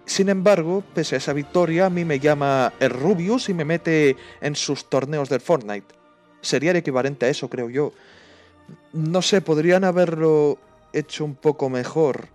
Sin 0.05 0.29
embargo, 0.29 0.83
pese 0.95 1.15
a 1.15 1.19
esa 1.19 1.33
victoria, 1.33 1.87
a 1.87 1.91
mí 1.91 2.05
me 2.05 2.19
llama 2.19 2.73
el 2.81 2.91
Rubius 2.91 3.49
y 3.49 3.55
me 3.55 3.65
mete 3.65 4.17
en 4.41 4.57
sus 4.57 4.89
torneos 4.89 5.29
del 5.29 5.41
Fortnite. 5.41 5.95
Sería 6.41 6.73
el 6.73 6.77
equivalente 6.79 7.27
a 7.27 7.29
eso, 7.29 7.49
creo 7.49 7.71
yo. 7.71 7.93
No 8.93 9.23
sé, 9.23 9.41
podrían 9.41 9.85
haberlo 9.85 10.59
hecho 10.93 11.25
un 11.25 11.37
poco 11.37 11.71
mejor 11.71 12.29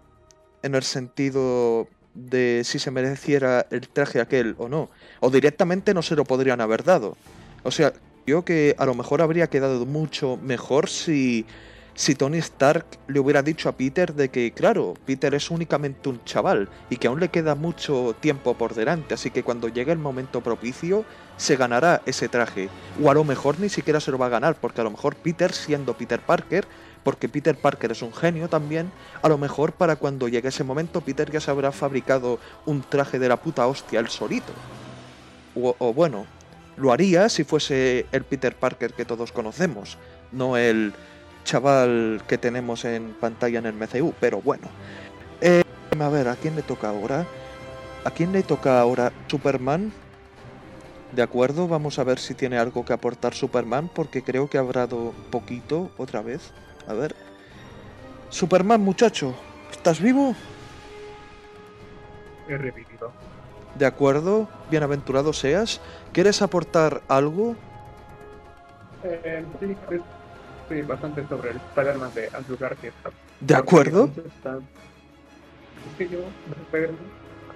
en 0.67 0.75
el 0.75 0.83
sentido 0.83 1.87
de 2.13 2.61
si 2.63 2.79
se 2.79 2.91
mereciera 2.91 3.65
el 3.71 3.89
traje 3.89 4.21
aquel 4.21 4.55
o 4.57 4.69
no. 4.69 4.89
O 5.19 5.29
directamente 5.29 5.93
no 5.93 6.01
se 6.01 6.15
lo 6.15 6.23
podrían 6.23 6.61
haber 6.61 6.83
dado. 6.83 7.17
O 7.63 7.71
sea, 7.71 7.93
yo 8.25 8.45
que 8.45 8.75
a 8.77 8.85
lo 8.85 8.93
mejor 8.93 9.21
habría 9.21 9.47
quedado 9.47 9.85
mucho 9.85 10.37
mejor 10.37 10.89
si 10.89 11.45
si 11.97 12.13
Tony 12.13 12.37
Stark 12.37 12.85
le 13.07 13.19
hubiera 13.19 13.41
dicho 13.41 13.69
a 13.69 13.71
Peter 13.71 14.13
de 14.13 14.29
que, 14.29 14.51
claro, 14.51 14.93
Peter 15.07 15.33
es 15.33 15.49
únicamente 15.49 16.09
un 16.09 16.23
chaval 16.25 16.69
y 16.91 16.97
que 16.97 17.07
aún 17.07 17.19
le 17.19 17.29
queda 17.29 17.55
mucho 17.55 18.15
tiempo 18.19 18.53
por 18.53 18.75
delante, 18.75 19.15
así 19.15 19.31
que 19.31 19.41
cuando 19.41 19.67
llegue 19.67 19.93
el 19.93 19.97
momento 19.97 20.41
propicio 20.41 21.05
se 21.37 21.55
ganará 21.55 22.03
ese 22.05 22.29
traje. 22.29 22.69
O 23.01 23.09
a 23.09 23.15
lo 23.15 23.23
mejor 23.23 23.59
ni 23.59 23.67
siquiera 23.67 23.99
se 23.99 24.11
lo 24.11 24.19
va 24.19 24.27
a 24.27 24.29
ganar, 24.29 24.57
porque 24.61 24.81
a 24.81 24.83
lo 24.83 24.91
mejor 24.91 25.15
Peter, 25.15 25.51
siendo 25.51 25.97
Peter 25.97 26.19
Parker, 26.19 26.67
porque 27.07 27.29
Peter 27.29 27.55
Parker 27.55 27.93
es 27.93 28.01
un 28.01 28.13
genio 28.13 28.49
también, 28.49 28.91
a 29.21 29.29
lo 29.29 29.37
mejor 29.37 29.71
para 29.71 29.95
cuando 29.95 30.27
llegue 30.27 30.49
ese 30.49 30.65
momento 30.65 30.99
Peter 30.99 31.31
ya 31.31 31.39
se 31.39 31.49
habrá 31.49 31.71
fabricado 31.71 32.37
un 32.65 32.81
traje 32.81 33.17
de 33.17 33.29
la 33.29 33.37
puta 33.37 33.65
hostia 33.65 34.01
él 34.01 34.09
solito. 34.09 34.51
O, 35.55 35.73
o 35.79 35.93
bueno, 35.93 36.25
lo 36.75 36.91
haría 36.91 37.29
si 37.29 37.45
fuese 37.45 38.07
el 38.11 38.25
Peter 38.25 38.53
Parker 38.53 38.91
que 38.91 39.05
todos 39.05 39.31
conocemos, 39.31 39.97
no 40.33 40.57
el 40.57 40.91
chaval 41.45 42.23
que 42.27 42.37
tenemos 42.37 42.83
en 42.83 43.13
pantalla 43.13 43.59
en 43.59 43.67
el 43.67 43.75
MCU, 43.75 44.13
pero 44.19 44.41
bueno. 44.41 44.67
Eh, 45.39 45.63
a 45.97 46.09
ver, 46.09 46.27
¿a 46.27 46.35
quién 46.35 46.57
le 46.57 46.61
toca 46.61 46.89
ahora? 46.89 47.25
¿A 48.03 48.11
quién 48.11 48.33
le 48.33 48.43
toca 48.43 48.81
ahora 48.81 49.13
Superman? 49.27 49.93
De 51.13 51.21
acuerdo, 51.21 51.69
vamos 51.69 51.99
a 51.99 52.03
ver 52.03 52.19
si 52.19 52.33
tiene 52.33 52.57
algo 52.57 52.83
que 52.83 52.91
aportar 52.91 53.33
Superman, 53.33 53.89
porque 53.95 54.23
creo 54.23 54.49
que 54.49 54.57
ha 54.57 54.61
hablado 54.61 55.13
poquito 55.31 55.89
otra 55.95 56.21
vez. 56.21 56.51
A 56.87 56.93
ver. 56.93 57.15
Superman, 58.29 58.81
muchacho, 58.81 59.35
¿estás 59.71 60.01
vivo? 60.01 60.35
He 62.47 62.57
revivido. 62.57 63.11
De 63.75 63.85
acuerdo, 63.85 64.47
bienaventurado 64.69 65.33
seas. 65.33 65.81
¿Quieres 66.13 66.41
aportar 66.41 67.01
algo? 67.07 67.55
Eh, 69.03 69.45
sí, 69.59 69.75
sí, 70.69 70.81
bastante 70.81 71.27
sobre 71.27 71.51
el 71.51 71.57
Spider-Man 71.57 72.13
de 72.15 72.29
Andrew 72.33 72.57
Garfield. 72.59 72.93
De 73.39 73.55
acuerdo. 73.55 74.09
Está- 74.25 74.57
Es 74.57 75.97
que 75.97 76.09
yo, 76.09 76.19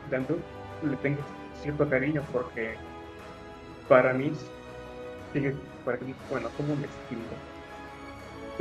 de 0.10 0.16
Andrew, 0.16 0.38
le 0.84 0.96
tengo 0.98 1.22
cierto 1.62 1.90
cariño 1.90 2.24
porque 2.32 2.76
para 3.90 4.14
mí 4.14 4.32
sigue, 5.34 5.56
para 5.84 5.98
mí, 6.00 6.14
bueno, 6.30 6.50
como 6.56 6.76
me 6.76 6.86
explico. 6.86 7.36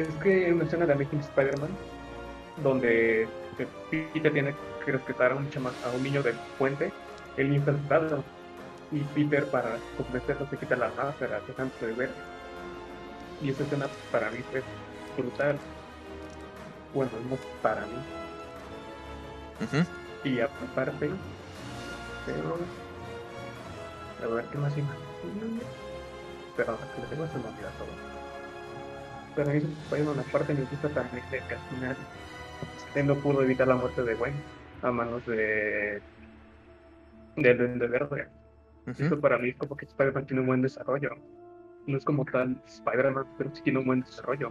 Es 0.09 0.15
que 0.23 0.47
hay 0.47 0.53
una 0.53 0.65
escena 0.65 0.87
de 0.87 0.93
Amazing 0.95 1.21
Spider-Man 1.21 1.71
donde 2.63 3.29
Peter 3.91 4.33
tiene 4.33 4.55
que 4.85 4.93
rescatar 4.93 5.33
a 5.33 5.37
un, 5.37 5.51
chama- 5.51 5.73
a 5.85 5.91
un 5.91 6.03
niño 6.03 6.23
del 6.23 6.37
puente, 6.59 6.93
el 7.37 7.53
infiltrado, 7.55 8.23
y 8.91 9.01
Peter 9.01 9.45
para 9.47 9.79
convencerlo 9.97 10.47
se 10.51 10.57
quita 10.57 10.77
la 10.77 10.91
máscara, 10.97 11.41
dejándose 11.47 11.87
de 11.87 11.93
ver. 11.93 12.11
Y 13.43 13.51
esa 13.51 13.63
escena 13.63 13.89
para 14.11 14.31
mí 14.31 14.39
fue 14.51 14.63
brutal. 15.17 15.59
Bueno, 16.95 17.11
no 17.29 17.37
para 17.63 17.83
mí. 17.83 17.99
Ujú. 19.65 19.85
Y 20.29 20.41
aparte, 20.41 21.11
pero. 22.27 22.59
A 24.23 24.35
ver, 24.35 24.45
¿qué 24.47 24.59
más 24.59 24.77
imagino? 24.77 25.61
Perdón, 26.57 26.77
es 26.83 26.95
que 26.95 27.01
le 27.03 27.07
tengo 27.09 27.27
se 27.29 27.39
me 27.39 27.45
olvida 27.49 27.71
todo. 27.79 28.10
Pero 29.35 29.51
eso 29.51 29.69
fue 29.89 30.03
una 30.03 30.25
parte 30.25 30.55
me 30.55 30.65
gusta 30.65 30.89
también 30.89 31.25
de 31.31 31.43
que 31.47 31.55
al 31.55 31.61
final 31.69 31.97
él 32.95 33.07
no 33.07 33.17
pudo 33.21 33.43
evitar 33.43 33.69
la 33.69 33.77
muerte 33.77 34.03
de 34.03 34.15
Gwen 34.15 34.43
a 34.83 34.91
manos 34.91 35.25
de. 35.27 36.03
del 37.37 37.59
Duende 37.59 37.87
Verde. 37.87 38.29
Ujú. 38.87 39.03
Eso 39.05 39.21
para 39.21 39.39
mí 39.39 39.51
es 39.51 39.57
como 39.57 39.77
que 39.77 39.87
Spider-Man 39.87 40.27
tiene 40.27 40.41
un 40.41 40.47
buen 40.49 40.63
desarrollo. 40.63 41.11
No 41.87 41.97
es 41.97 42.05
como 42.05 42.25
tal 42.25 42.61
Spider-Man, 42.67 43.27
pero 43.39 43.51
sí 43.55 43.63
tiene 43.63 43.79
un 43.79 43.87
buen 43.87 44.01
desarrollo. 44.01 44.51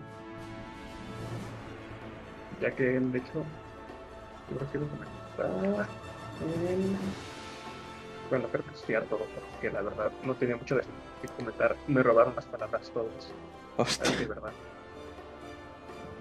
Ya 2.59 2.73
que 2.75 2.83
de 2.83 3.17
hecho, 3.19 3.45
yo 4.49 4.57
creo 4.57 4.69
que 4.71 4.77
lo 4.77 4.87
comentaba 4.89 5.89
en- 6.41 6.99
Bueno, 8.29 8.47
creo 8.49 8.63
que 8.63 8.95
a 8.95 9.05
todo, 9.05 9.27
porque 9.33 9.71
la 9.71 9.81
verdad 9.81 10.11
no 10.23 10.35
tenía 10.35 10.55
mucho 10.55 10.75
de 10.75 10.81
que 11.21 11.27
comentar. 11.29 11.75
Me 11.87 12.03
robaron 12.03 12.35
las 12.35 12.45
palabras 12.45 12.91
todos. 12.93 13.33
Hostia. 13.79 14.11
Así, 14.11 14.25
¿verdad? 14.25 14.51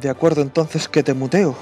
De 0.01 0.09
acuerdo, 0.09 0.43
entonces 0.43 0.89
que 0.89 1.03
te 1.03 1.13
muteo. 1.13 1.57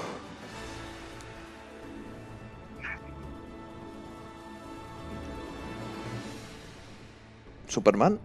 Superman. 7.67 8.19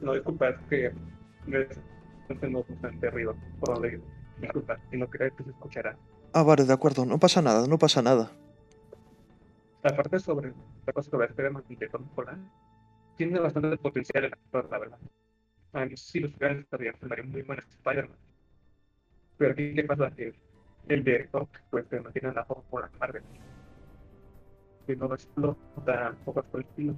No, 0.00 0.14
disculpa, 0.14 0.48
es 0.48 0.56
que 0.70 0.92
no 2.48 2.64
bastante 2.68 3.10
ruido 3.10 3.36
por 3.60 3.74
donde. 3.74 4.00
Disculpa, 4.40 4.78
y 4.92 4.96
no 4.96 5.10
quería 5.10 5.30
que 5.30 5.44
se 5.44 5.50
escuchara. 5.50 5.96
Ah, 6.32 6.42
vale, 6.42 6.64
de 6.64 6.72
acuerdo, 6.72 7.04
no 7.04 7.18
pasa 7.18 7.42
nada, 7.42 7.66
no 7.66 7.76
pasa 7.78 8.00
nada. 8.00 8.30
Aparte 9.82 10.20
sobre 10.20 10.54
la 10.86 10.92
cosa 10.92 11.10
sobre 11.10 11.26
Spider-Man 11.26 11.64
y 11.68 11.76
de 11.76 11.88
Tom 11.88 12.08
Holland, 12.16 12.48
tiene 13.18 13.40
bastante 13.40 13.76
potencial 13.76 14.24
el 14.24 14.32
actor, 14.32 14.68
la 14.70 14.78
verdad. 14.78 14.98
A 15.72 15.84
mí 15.84 15.96
sí 15.96 16.20
los 16.20 16.38
grandes 16.38 16.64
estarían 16.64 16.94
muy 17.30 17.42
buenos 17.42 17.66
Spider-Man. 17.66 18.16
Pero 19.36 19.52
aquí, 19.52 19.74
¿qué 19.74 19.84
pasa? 19.84 20.10
Que 20.12 20.32
el 20.88 21.04
director, 21.04 21.46
pues, 21.70 21.86
se 21.88 22.00
mantiene 22.00 22.28
en 22.28 22.34
la 22.36 22.44
fórmula 22.44 22.90
Marvel. 22.98 23.22
Que 24.86 24.96
no 24.96 25.12
explota 25.12 26.16
pocas 26.24 26.46
por 26.46 26.60
el 26.60 26.66
estilo. 26.66 26.94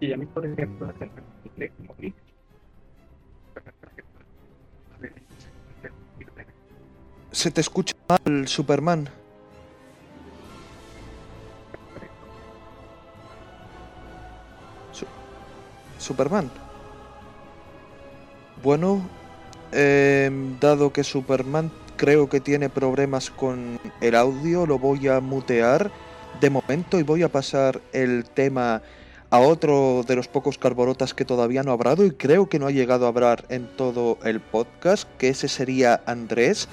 Y 0.00 0.12
a 0.12 0.16
mí, 0.16 0.26
por 0.26 0.46
ejemplo, 0.46 0.92
Se 7.32 7.50
te 7.50 7.60
escucha 7.60 7.94
mal, 8.08 8.48
Superman. 8.48 9.08
Superman. 16.06 16.50
Bueno, 18.62 19.02
em, 19.72 20.58
dado 20.60 20.92
que 20.92 21.02
Superman 21.02 21.70
creo 21.96 22.28
que 22.28 22.40
tiene 22.40 22.68
problemas 22.68 23.30
con 23.30 23.80
el 24.00 24.14
audio, 24.14 24.66
lo 24.66 24.78
voy 24.78 25.08
a 25.08 25.20
mutear 25.20 25.90
de 26.40 26.50
momento 26.50 27.00
y 27.00 27.02
voy 27.02 27.22
a 27.24 27.28
pasar 27.28 27.80
el 27.92 28.24
tema 28.24 28.82
a 29.30 29.40
otro 29.40 30.04
de 30.06 30.14
los 30.14 30.28
pocos 30.28 30.58
carborotas 30.58 31.12
que 31.12 31.24
todavía 31.24 31.64
no 31.64 31.72
ha 31.72 31.74
hablado 31.74 32.04
y 32.04 32.12
creo 32.12 32.48
que 32.48 32.60
no 32.60 32.68
ha 32.68 32.70
llegado 32.70 33.06
a 33.06 33.08
hablar 33.08 33.44
en 33.48 33.66
todo 33.76 34.18
el 34.22 34.40
podcast, 34.40 35.08
que 35.18 35.30
ese 35.30 35.48
sería 35.48 36.02
Andrés. 36.06 36.68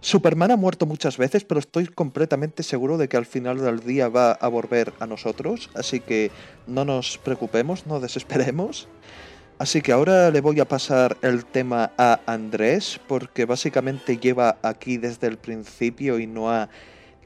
Superman 0.00 0.50
ha 0.50 0.56
muerto 0.56 0.86
muchas 0.86 1.18
veces, 1.18 1.44
pero 1.44 1.60
estoy 1.60 1.86
completamente 1.86 2.62
seguro 2.62 2.96
de 2.96 3.08
que 3.08 3.18
al 3.18 3.26
final 3.26 3.58
del 3.58 3.80
día 3.80 4.08
va 4.08 4.32
a 4.32 4.48
volver 4.48 4.94
a 4.98 5.06
nosotros, 5.06 5.68
así 5.74 6.00
que 6.00 6.30
no 6.66 6.84
nos 6.86 7.18
preocupemos, 7.18 7.86
no 7.86 8.00
desesperemos. 8.00 8.88
Así 9.58 9.82
que 9.82 9.92
ahora 9.92 10.30
le 10.30 10.40
voy 10.40 10.58
a 10.58 10.64
pasar 10.64 11.18
el 11.20 11.44
tema 11.44 11.92
a 11.98 12.20
Andrés, 12.24 12.98
porque 13.06 13.44
básicamente 13.44 14.16
lleva 14.16 14.56
aquí 14.62 14.96
desde 14.96 15.26
el 15.26 15.36
principio 15.36 16.18
y 16.18 16.26
no 16.26 16.50
ha... 16.50 16.70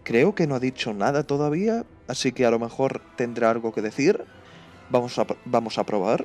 Creo 0.03 0.35
que 0.35 0.49
no 0.49 0.57
ha 0.57 0.61
dicho 0.61 0.93
nada 0.93 1.23
todavía, 1.23 1.85
así 2.09 2.33
que 2.33 2.45
a 2.45 2.51
lo 2.51 2.59
mejor 2.59 3.01
tendrá 3.17 3.51
algo 3.51 3.73
que 3.73 3.83
decir. 3.83 4.25
Vamos 4.91 5.17
a, 5.17 5.27
vamos 5.45 5.79
a 5.79 5.85
probar. 5.85 6.25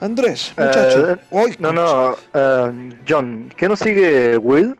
Andrés, 0.00 0.54
muchacho. 0.56 1.12
Eh. 1.12 1.56
No, 1.58 1.72
no, 1.72 2.16
eh, 2.32 2.90
John, 3.06 3.52
¿qué 3.54 3.68
nos 3.68 3.78
sigue 3.80 4.38
Will? 4.38 4.76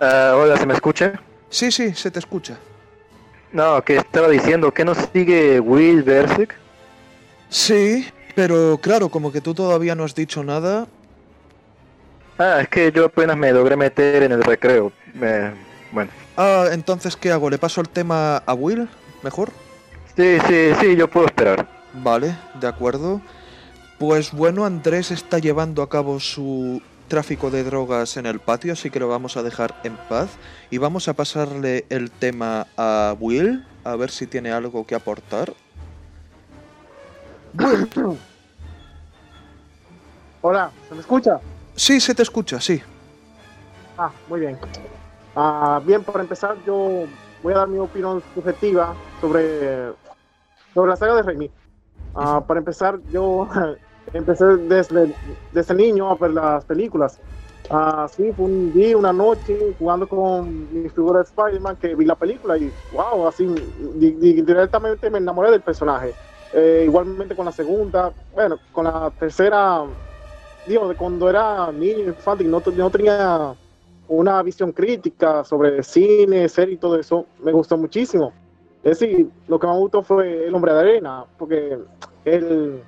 Eh, 0.00 0.32
hola, 0.34 0.56
¿se 0.56 0.66
me 0.66 0.74
escucha? 0.74 1.20
Sí, 1.48 1.70
sí, 1.70 1.94
se 1.94 2.10
te 2.10 2.18
escucha. 2.18 2.58
No, 3.52 3.82
que 3.82 3.96
estaba 3.96 4.28
diciendo, 4.28 4.72
¿qué 4.72 4.84
nos 4.84 4.98
sigue 5.12 5.60
Will 5.60 6.02
Berserk? 6.02 6.54
Sí, 7.48 8.06
Pero 8.36 8.78
claro, 8.80 9.08
como 9.08 9.32
que 9.32 9.40
tú 9.40 9.54
todavía 9.54 9.94
no 9.96 10.04
has 10.04 10.14
dicho 10.14 10.44
nada. 10.44 10.86
Ah, 12.38 12.60
es 12.62 12.68
que 12.68 12.90
yo 12.92 13.06
apenas 13.06 13.36
me 13.36 13.52
logré 13.52 13.76
meter 13.76 14.22
en 14.22 14.32
el 14.32 14.42
recreo. 14.42 14.92
Me- 15.12 15.52
bueno. 15.92 16.10
Ah, 16.36 16.66
entonces, 16.72 17.16
¿qué 17.16 17.32
hago? 17.32 17.50
¿Le 17.50 17.58
paso 17.58 17.80
el 17.80 17.88
tema 17.88 18.38
a 18.38 18.54
Will? 18.54 18.88
¿Mejor? 19.22 19.50
Sí, 20.16 20.38
sí, 20.46 20.70
sí, 20.80 20.96
yo 20.96 21.08
puedo 21.08 21.26
esperar. 21.26 21.66
Vale, 21.92 22.34
de 22.54 22.68
acuerdo. 22.68 23.20
Pues 23.98 24.32
bueno, 24.32 24.64
Andrés 24.64 25.10
está 25.10 25.38
llevando 25.38 25.82
a 25.82 25.88
cabo 25.88 26.20
su 26.20 26.80
tráfico 27.10 27.50
de 27.50 27.62
drogas 27.64 28.16
en 28.16 28.24
el 28.24 28.38
patio, 28.38 28.72
así 28.72 28.88
que 28.88 29.00
lo 29.00 29.08
vamos 29.08 29.36
a 29.36 29.42
dejar 29.42 29.74
en 29.84 29.98
paz. 30.08 30.30
Y 30.70 30.78
vamos 30.78 31.08
a 31.08 31.12
pasarle 31.12 31.84
el 31.90 32.10
tema 32.10 32.66
a 32.78 33.14
Will, 33.20 33.66
a 33.84 33.96
ver 33.96 34.10
si 34.10 34.26
tiene 34.26 34.52
algo 34.52 34.86
que 34.86 34.94
aportar. 34.94 35.52
Will, 37.58 37.90
Hola, 40.40 40.70
¿se 40.88 40.94
me 40.94 41.00
escucha? 41.02 41.38
sí, 41.74 42.00
se 42.00 42.14
te 42.14 42.22
escucha, 42.22 42.60
sí. 42.60 42.80
Ah, 43.98 44.10
muy 44.28 44.40
bien. 44.40 44.58
Ah, 45.36 45.82
bien, 45.84 46.02
para 46.02 46.22
empezar, 46.22 46.56
yo 46.64 47.04
voy 47.42 47.52
a 47.52 47.58
dar 47.58 47.68
mi 47.68 47.78
opinión 47.78 48.22
subjetiva 48.34 48.94
sobre, 49.20 49.92
sobre 50.72 50.90
la 50.90 50.96
saga 50.96 51.16
de 51.16 51.22
Raimi. 51.22 51.50
Ah, 52.14 52.42
para 52.46 52.58
empezar, 52.60 52.98
yo 53.12 53.46
empecé 54.12 54.44
desde, 54.58 55.14
desde 55.50 55.74
niño 55.74 56.10
a 56.10 56.16
ver 56.16 56.32
las 56.32 56.64
películas. 56.64 57.20
Ah, 57.68 58.08
sí, 58.08 58.32
fue 58.32 58.46
un 58.46 58.72
día, 58.72 58.96
una 58.96 59.12
noche, 59.12 59.74
jugando 59.78 60.08
con 60.08 60.72
mi 60.72 60.88
figura 60.88 61.18
de 61.20 61.24
Spider-Man, 61.24 61.76
que 61.76 61.94
vi 61.94 62.04
la 62.04 62.16
película 62.16 62.58
y, 62.58 62.74
wow, 62.90 63.26
así, 63.28 63.46
di- 63.94 64.12
di- 64.12 64.42
directamente 64.42 65.08
me 65.10 65.18
enamoré 65.18 65.50
del 65.52 65.62
personaje. 65.62 66.16
Eh, 66.52 66.82
igualmente 66.84 67.36
con 67.36 67.44
la 67.44 67.52
segunda, 67.52 68.12
bueno, 68.32 68.58
con 68.72 68.84
la 68.86 69.10
tercera, 69.12 69.84
digo, 70.64 70.94
cuando 70.96 71.28
era 71.28 71.70
niño, 71.72 72.04
infante, 72.08 72.44
no, 72.44 72.62
no 72.74 72.90
tenía 72.90 73.56
una 74.08 74.42
visión 74.42 74.72
crítica 74.72 75.44
sobre 75.44 75.82
cine, 75.82 76.48
serie 76.48 76.74
y 76.74 76.78
todo 76.78 76.98
eso, 76.98 77.26
me 77.38 77.52
gustó 77.52 77.76
muchísimo. 77.76 78.34
Es 78.82 78.98
decir, 78.98 79.30
lo 79.46 79.58
que 79.58 79.66
más 79.66 79.76
me 79.76 79.82
gustó 79.82 80.02
fue 80.02 80.46
El 80.46 80.54
Hombre 80.54 80.72
de 80.72 80.80
Arena, 80.80 81.26
porque 81.38 81.78
el, 82.24 82.84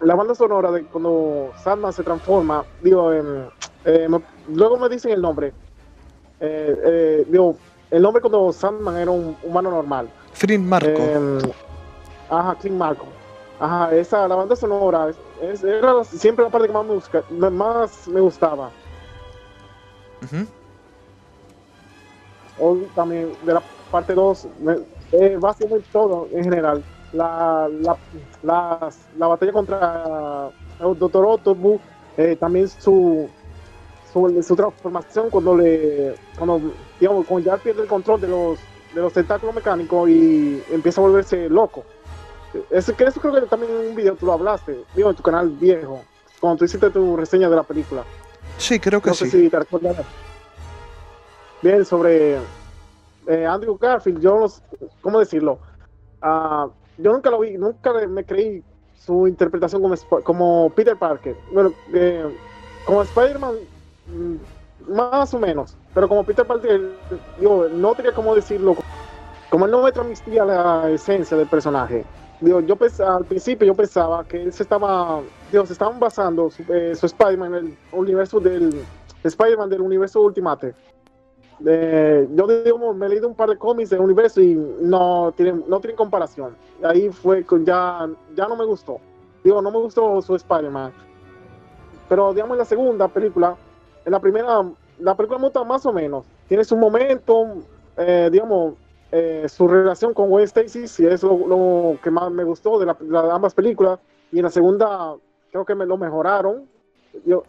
la 0.00 0.14
banda 0.14 0.34
sonora 0.34 0.70
de 0.70 0.84
cuando 0.84 1.52
Sandman 1.62 1.92
se 1.92 2.02
transforma, 2.02 2.64
digo, 2.82 3.12
eh, 3.12 4.08
me- 4.08 4.22
luego 4.48 4.76
me 4.78 4.88
dicen 4.88 5.12
el 5.12 5.20
nombre. 5.20 5.52
Eh, 6.40 6.76
eh, 6.84 7.24
digo, 7.28 7.56
el 7.90 8.02
nombre 8.02 8.20
cuando 8.20 8.52
Sandman 8.52 8.96
era 8.96 9.10
un 9.10 9.36
humano 9.42 9.70
normal. 9.70 10.08
Frin 10.32 10.66
Marco. 10.68 10.88
Em, 10.88 11.38
ajá, 12.30 12.54
Clint 12.56 12.76
Marco. 12.78 13.06
Ajá, 13.58 13.94
esa, 13.94 14.26
la 14.26 14.36
banda 14.36 14.56
sonora, 14.56 15.10
es- 15.42 15.62
era 15.62 16.02
siempre 16.04 16.44
la 16.44 16.50
parte 16.50 16.66
que 16.68 16.72
más 16.72 16.86
me, 16.86 16.94
busca- 16.94 17.24
más 17.50 18.08
me 18.08 18.20
gustaba. 18.20 18.70
Ujú. 20.22 20.46
o 22.62 22.76
también 22.94 23.32
de 23.46 23.54
la 23.54 23.62
parte 23.90 24.12
2, 24.12 24.46
eh, 25.12 25.36
básicamente 25.40 25.88
todo 25.92 26.28
en 26.32 26.44
general. 26.44 26.84
La, 27.12 27.68
la, 28.42 28.90
la 29.18 29.26
batalla 29.26 29.52
contra 29.52 30.50
el 30.78 30.98
Doctor 30.98 31.24
Octopus, 31.26 31.80
eh, 32.16 32.36
también 32.36 32.68
su, 32.68 33.28
su, 34.12 34.42
su 34.42 34.56
transformación 34.56 35.28
cuando 35.30 35.56
le 35.56 36.14
cuando 36.36 36.60
digamos 37.00 37.26
cuando 37.26 37.50
ya 37.50 37.56
pierde 37.56 37.82
el 37.82 37.88
control 37.88 38.20
de 38.20 38.28
los 38.28 38.58
de 38.94 39.00
los 39.00 39.12
tentáculos 39.12 39.54
mecánicos 39.54 40.08
y 40.08 40.62
empieza 40.70 41.00
a 41.00 41.04
volverse 41.04 41.48
loco. 41.48 41.84
Eso, 42.70 42.96
que 42.96 43.04
eso 43.04 43.20
creo 43.20 43.34
que 43.34 43.42
también 43.42 43.70
en 43.72 43.88
un 43.90 43.94
video 43.94 44.16
tú 44.16 44.26
lo 44.26 44.32
hablaste, 44.32 44.84
digo 44.96 45.10
en 45.10 45.16
tu 45.16 45.22
canal 45.22 45.48
viejo, 45.50 46.02
cuando 46.40 46.58
tú 46.58 46.64
hiciste 46.64 46.90
tu 46.90 47.16
reseña 47.16 47.48
de 47.48 47.56
la 47.56 47.62
película. 47.62 48.04
Sí, 48.58 48.80
creo 48.80 49.00
que 49.00 49.10
No 49.10 49.14
sé 49.14 49.26
sí. 49.26 49.42
si 49.42 49.48
te 49.50 49.58
recuerdas. 49.58 49.96
Bien, 51.62 51.84
sobre 51.84 52.38
eh, 53.28 53.46
Andrew 53.46 53.76
Garfield, 53.78 54.20
yo 54.20 54.38
los, 54.38 54.62
¿cómo 55.00 55.20
decirlo? 55.20 55.58
Ah, 56.20 56.68
yo 57.02 57.12
nunca 57.12 57.30
lo 57.30 57.40
vi, 57.40 57.56
nunca 57.56 57.92
me 58.08 58.24
creí 58.24 58.64
su 58.94 59.26
interpretación 59.26 59.82
como, 59.82 59.94
como 60.22 60.70
Peter 60.74 60.96
Parker. 60.96 61.36
Bueno, 61.52 61.74
eh, 61.94 62.24
como 62.84 63.02
Spider-Man, 63.02 63.56
mm, 64.06 64.36
más 64.88 65.32
o 65.34 65.38
menos, 65.38 65.76
pero 65.94 66.08
como 66.08 66.24
Peter 66.24 66.46
Parker, 66.46 66.80
yo 67.38 67.68
no 67.68 67.94
tenía 67.94 68.12
cómo 68.12 68.34
decirlo, 68.34 68.76
como 69.48 69.64
él 69.66 69.70
no 69.70 69.82
me 69.82 69.92
transmitía 69.92 70.44
la 70.44 70.90
esencia 70.90 71.36
del 71.36 71.48
personaje. 71.48 72.04
Digo, 72.40 72.60
yo 72.60 72.76
pens- 72.76 73.00
al 73.04 73.26
principio 73.26 73.66
yo 73.66 73.74
pensaba 73.74 74.24
que 74.26 74.42
él 74.42 74.52
se 74.52 74.62
estaba, 74.62 75.22
digo, 75.50 75.66
se 75.66 75.74
estaban 75.74 75.98
basando 76.00 76.50
su, 76.50 76.62
eh, 76.72 76.94
su 76.94 77.06
Spider-Man 77.06 77.54
en 77.54 77.66
el 77.66 77.78
universo 77.92 78.40
del 78.40 78.86
Spider-Man 79.22 79.68
del 79.68 79.82
universo 79.82 80.22
Ultimate. 80.22 80.74
Eh, 81.66 82.26
yo 82.34 82.46
digo, 82.46 82.94
me 82.94 83.06
he 83.06 83.08
leído 83.10 83.28
un 83.28 83.34
par 83.34 83.50
de 83.50 83.58
cómics 83.58 83.90
del 83.90 84.00
universo 84.00 84.40
y 84.40 84.54
no 84.80 85.32
tienen, 85.36 85.64
no 85.68 85.80
tienen 85.80 85.96
comparación. 85.96 86.56
Ahí 86.82 87.10
fue 87.10 87.44
ya, 87.64 88.08
ya 88.34 88.48
no 88.48 88.56
me 88.56 88.64
gustó. 88.64 88.98
Digo, 89.44 89.60
no 89.60 89.70
me 89.70 89.78
gustó 89.78 90.20
su 90.22 90.34
Spider-Man. 90.36 90.92
Pero 92.08 92.32
digamos 92.32 92.54
en 92.54 92.58
la 92.58 92.64
segunda 92.64 93.08
película, 93.08 93.56
en 94.04 94.12
la 94.12 94.20
primera, 94.20 94.64
la 94.98 95.14
película 95.14 95.38
me 95.38 95.44
gusta 95.46 95.62
más 95.64 95.84
o 95.86 95.92
menos. 95.92 96.24
Tiene 96.48 96.64
su 96.64 96.76
momento, 96.76 97.46
eh, 97.96 98.28
digamos, 98.32 98.74
eh, 99.12 99.46
su 99.48 99.68
relación 99.68 100.14
con 100.14 100.28
Gwen 100.28 100.44
Stacy, 100.44 100.88
si 100.88 101.06
es 101.06 101.22
lo, 101.22 101.36
lo 101.46 101.98
que 102.02 102.10
más 102.10 102.30
me 102.30 102.44
gustó 102.44 102.78
de, 102.78 102.86
la- 102.86 102.96
de 103.22 103.30
ambas 103.30 103.54
películas. 103.54 103.98
Y 104.32 104.38
en 104.38 104.44
la 104.44 104.50
segunda, 104.50 105.14
creo 105.50 105.64
que 105.64 105.74
me 105.74 105.86
lo 105.86 105.96
mejoraron. 105.96 106.64
Yo, 107.26 107.42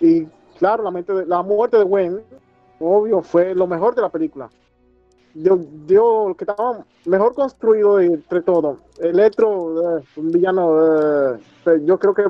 y 0.00 0.26
claro, 0.58 0.82
la, 0.84 0.90
mente 0.90 1.12
de- 1.12 1.26
la 1.26 1.42
muerte 1.42 1.78
de 1.78 1.84
Gwen, 1.84 2.22
obvio, 2.84 3.22
fue 3.22 3.54
lo 3.54 3.66
mejor 3.66 3.94
de 3.94 4.02
la 4.02 4.08
película. 4.08 4.50
Yo 5.34 5.58
lo 5.88 6.34
que 6.36 6.44
estaba 6.44 6.84
mejor 7.06 7.34
construido 7.34 7.98
entre 7.98 8.42
todo. 8.42 8.78
Electro, 9.00 9.98
eh, 9.98 10.04
un 10.16 10.30
villano, 10.30 11.34
eh, 11.34 11.40
pero 11.64 11.78
yo 11.78 11.98
creo 11.98 12.14
que. 12.14 12.24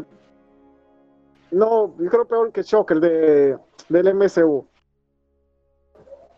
No, 1.50 1.94
yo 1.98 2.10
creo 2.10 2.24
peor 2.24 2.50
que 2.50 2.62
Shocker 2.62 3.00
de, 3.00 3.58
del 3.88 4.14
MCU. 4.14 4.66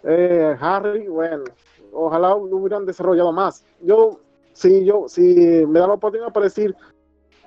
Eh, 0.02 0.56
Harry, 0.60 1.08
bueno, 1.08 1.44
ojalá 1.92 2.28
lo 2.30 2.56
hubieran 2.56 2.84
desarrollado 2.84 3.32
más. 3.32 3.64
Yo, 3.80 4.20
si 4.52 4.84
yo, 4.84 5.08
si 5.08 5.64
me 5.66 5.80
da 5.80 5.88
la 5.88 5.94
oportunidad 5.94 6.32
para 6.32 6.44
decir, 6.44 6.76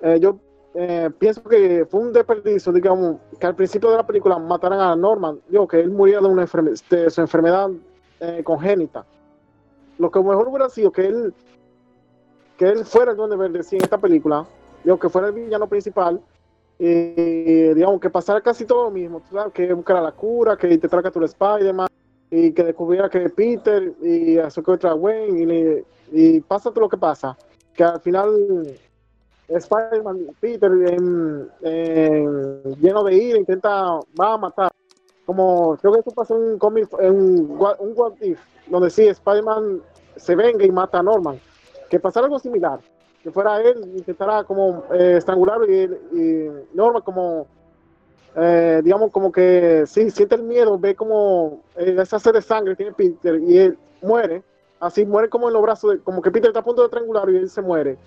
eh, 0.01 0.19
yo 0.19 0.37
eh, 0.81 1.09
pienso 1.19 1.43
que 1.43 1.85
fue 1.89 1.99
un 1.99 2.13
desperdicio, 2.13 2.71
digamos, 2.71 3.17
que 3.37 3.45
al 3.45 3.53
principio 3.55 3.89
de 3.91 3.97
la 3.97 4.07
película 4.07 4.39
mataran 4.39 4.79
a 4.79 4.95
Norman, 4.95 5.39
digo, 5.49 5.67
que 5.67 5.77
él 5.81 5.89
muriera 5.91 6.21
de, 6.21 6.27
una 6.27 6.45
enferme- 6.45 6.81
de 6.89 7.09
su 7.09 7.19
enfermedad 7.19 7.69
eh, 8.21 8.41
congénita. 8.45 9.05
Lo 9.97 10.09
que 10.09 10.19
mejor 10.21 10.47
hubiera 10.47 10.69
sido 10.69 10.89
que 10.89 11.05
él, 11.05 11.33
que 12.57 12.69
él 12.69 12.85
fuera 12.85 13.11
el 13.11 13.17
Duende 13.17 13.35
Verde, 13.35 13.61
sí, 13.63 13.75
en 13.75 13.83
esta 13.83 13.97
película, 13.97 14.45
digo, 14.85 14.97
que 14.97 15.09
fuera 15.09 15.27
el 15.27 15.33
villano 15.33 15.67
principal, 15.67 16.21
y 16.79 17.73
digamos, 17.73 17.99
que 17.99 18.09
pasara 18.09 18.39
casi 18.39 18.63
todo 18.63 18.85
lo 18.85 18.91
mismo, 18.91 19.21
sabes, 19.29 19.51
que 19.53 19.73
buscara 19.73 19.99
la 19.99 20.13
cura, 20.13 20.55
que 20.55 20.77
te 20.77 20.87
traga 20.87 21.11
tu 21.11 21.21
Spider-Man, 21.21 21.87
y 22.31 22.53
que 22.53 22.63
descubriera 22.63 23.09
que 23.09 23.27
Peter 23.29 23.91
y 24.01 24.37
a 24.37 24.49
su 24.49 24.63
otra 24.65 24.93
Gwen, 24.93 25.37
y, 25.37 25.45
le- 25.45 25.83
y 26.13 26.39
pasa 26.39 26.69
todo 26.69 26.81
lo 26.81 26.89
que 26.89 26.97
pasa, 26.97 27.37
que 27.73 27.83
al 27.83 27.99
final 27.99 28.79
Spider-Man, 29.49 30.27
Peter, 30.39 30.71
en- 30.71 31.49
en- 31.61 32.75
lleno 32.81 33.03
de 33.03 33.15
ira, 33.15 33.37
intenta, 33.37 33.99
va 34.19 34.33
a 34.33 34.37
matar. 34.37 34.71
Como 35.25 35.77
creo 35.77 35.93
que 35.93 35.99
esto 35.99 36.11
pasó 36.11 36.35
en 36.35 36.43
un 36.53 36.57
cómic, 36.59 36.87
en 36.99 37.11
un, 37.15 37.57
What- 37.59 37.77
If, 38.21 38.39
donde 38.67 38.89
sí, 38.89 39.07
Spider-Man 39.07 39.81
se 40.15 40.35
venga 40.35 40.65
y 40.65 40.71
mata 40.71 40.99
a 40.99 41.03
Norman. 41.03 41.39
Que 41.89 41.99
pasara 41.99 42.25
algo 42.25 42.39
similar. 42.39 42.79
Que 43.23 43.31
fuera 43.31 43.61
él, 43.61 43.77
intentara 43.97 44.43
como 44.43 44.83
eh, 44.93 45.15
estrangularlo 45.17 45.69
y, 45.69 45.83
y 46.13 46.49
Norman 46.73 47.01
como, 47.01 47.47
eh, 48.35 48.81
digamos, 48.83 49.11
como 49.11 49.31
que 49.31 49.83
sí, 49.87 50.09
siente 50.09 50.35
el 50.35 50.43
miedo, 50.43 50.77
ve 50.79 50.95
como 50.95 51.61
eh, 51.75 51.95
esa 51.99 52.17
sed 52.19 52.33
de 52.33 52.41
sangre 52.41 52.75
tiene 52.75 52.93
Peter 52.93 53.39
y 53.39 53.57
él 53.57 53.77
muere. 54.01 54.41
Así 54.79 55.05
muere 55.05 55.27
como 55.29 55.47
en 55.47 55.53
los 55.53 55.61
brazos, 55.61 55.91
de- 55.91 55.99
como 55.99 56.21
que 56.21 56.31
Peter 56.31 56.49
está 56.49 56.61
a 56.61 56.63
punto 56.63 56.81
de 56.81 56.85
estrangularlo 56.85 57.31
y 57.33 57.37
él 57.37 57.49
se 57.49 57.61
muere. 57.61 57.97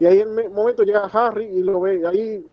Y 0.00 0.06
ahí 0.06 0.20
en 0.20 0.28
un 0.28 0.52
momento 0.52 0.82
llega 0.82 1.04
Harry 1.12 1.44
y 1.44 1.60
lo 1.62 1.80
ve, 1.80 2.00
y 2.00 2.04
ahí, 2.04 2.46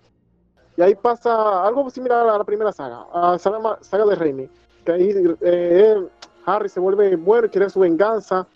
y 0.78 0.82
ahí 0.82 0.96
pasa 0.96 1.66
algo 1.66 1.90
similar 1.90 2.28
a 2.28 2.38
la 2.38 2.44
primera 2.44 2.72
saga, 2.72 3.06
a 3.12 3.32
la 3.34 3.40
saga, 3.40 4.06
de 4.06 4.16
Raimi. 4.16 4.50
Que 4.86 4.92
ahí 4.92 5.10
eh, 5.42 5.94
él, 5.96 6.10
Harry 6.46 6.70
se 6.70 6.80
vuelve 6.80 7.16
bueno 7.16 7.50
quiere 7.50 7.70
su 7.70 7.80
venganza. 7.80 8.48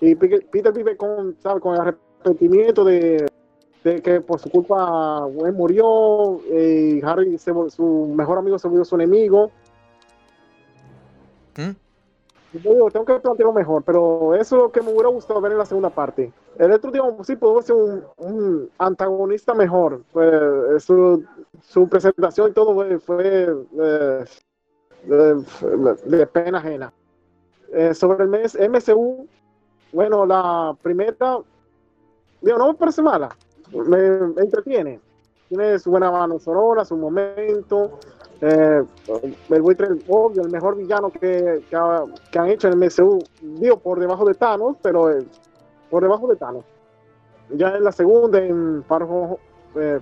Y 0.00 0.14
Pe- 0.14 0.46
Peter 0.50 0.72
vive 0.72 0.96
con, 0.96 1.36
¿sabe? 1.42 1.60
con 1.60 1.74
el 1.74 1.80
arrepentimiento 1.80 2.84
de, 2.84 3.26
que 4.02 4.20
por 4.20 4.38
su 4.38 4.50
culpa 4.50 5.20
Gwen 5.32 5.54
murió. 5.54 6.40
eh, 6.50 7.00
y 7.00 7.06
Harry, 7.06 7.38
se 7.38 7.52
su 7.70 8.12
mejor 8.14 8.38
amigo, 8.38 8.58
se 8.58 8.68
volvió 8.68 8.84
su 8.84 8.94
enemigo. 8.96 9.50
¿Mm? 11.56 11.70
Tengo 12.60 13.04
que 13.04 13.20
plantearlo 13.20 13.52
mejor, 13.52 13.82
pero 13.82 14.34
eso 14.34 14.56
es 14.56 14.62
lo 14.62 14.72
que 14.72 14.80
me 14.80 14.90
hubiera 14.90 15.08
gustado 15.08 15.40
ver 15.40 15.52
en 15.52 15.58
la 15.58 15.66
segunda 15.66 15.90
parte. 15.90 16.32
El 16.58 16.72
otro 16.72 16.90
día 16.90 17.02
sí 17.22 17.36
pudo 17.36 17.62
ser 17.62 17.76
un, 18.16 18.70
antagonista 18.78 19.54
mejor. 19.54 20.02
Pues, 20.12 20.84
su, 20.84 21.88
presentación 21.88 22.50
y 22.50 22.52
todo 22.52 22.98
fue, 23.00 23.56
eh, 23.80 24.24
de, 25.04 26.26
pena 26.26 26.58
ajena. 26.58 26.92
Eh, 27.72 27.94
sobre 27.94 28.24
el 28.24 28.30
mes- 28.30 28.56
MCU, 28.56 29.26
bueno, 29.92 30.24
la 30.26 30.76
primera, 30.82 31.38
digo, 32.40 32.58
no 32.58 32.68
me 32.68 32.74
parece 32.74 33.02
mala, 33.02 33.36
me, 33.72 33.98
me 34.20 34.42
entretiene. 34.42 35.00
Tiene 35.48 35.78
su 35.78 35.90
buena 35.90 36.10
banda 36.10 36.38
sonora, 36.38 36.84
su 36.84 36.96
momento. 36.96 37.98
Eh, 38.40 38.82
el 39.50 39.62
buitre, 39.62 39.88
obvio, 40.08 40.42
el 40.42 40.50
mejor 40.50 40.76
villano 40.76 41.10
que, 41.10 41.62
que, 41.70 41.76
ha- 41.76 42.04
que 42.30 42.38
han 42.38 42.48
hecho 42.48 42.68
en 42.68 42.74
el 42.74 42.82
MCU, 42.82 43.24
digo, 43.40 43.78
por 43.78 43.98
debajo 43.98 44.26
de 44.26 44.34
Thanos, 44.34 44.76
pero 44.82 45.10
eh, 45.10 45.24
por 45.90 46.02
debajo 46.02 46.26
de 46.28 46.36
Thanos. 46.36 46.64
Ya 47.50 47.76
en 47.76 47.84
la 47.84 47.92
segunda, 47.92 48.38
en 48.40 48.84
Far 48.84 49.04
Home- 49.04 49.38
eh, 49.76 50.00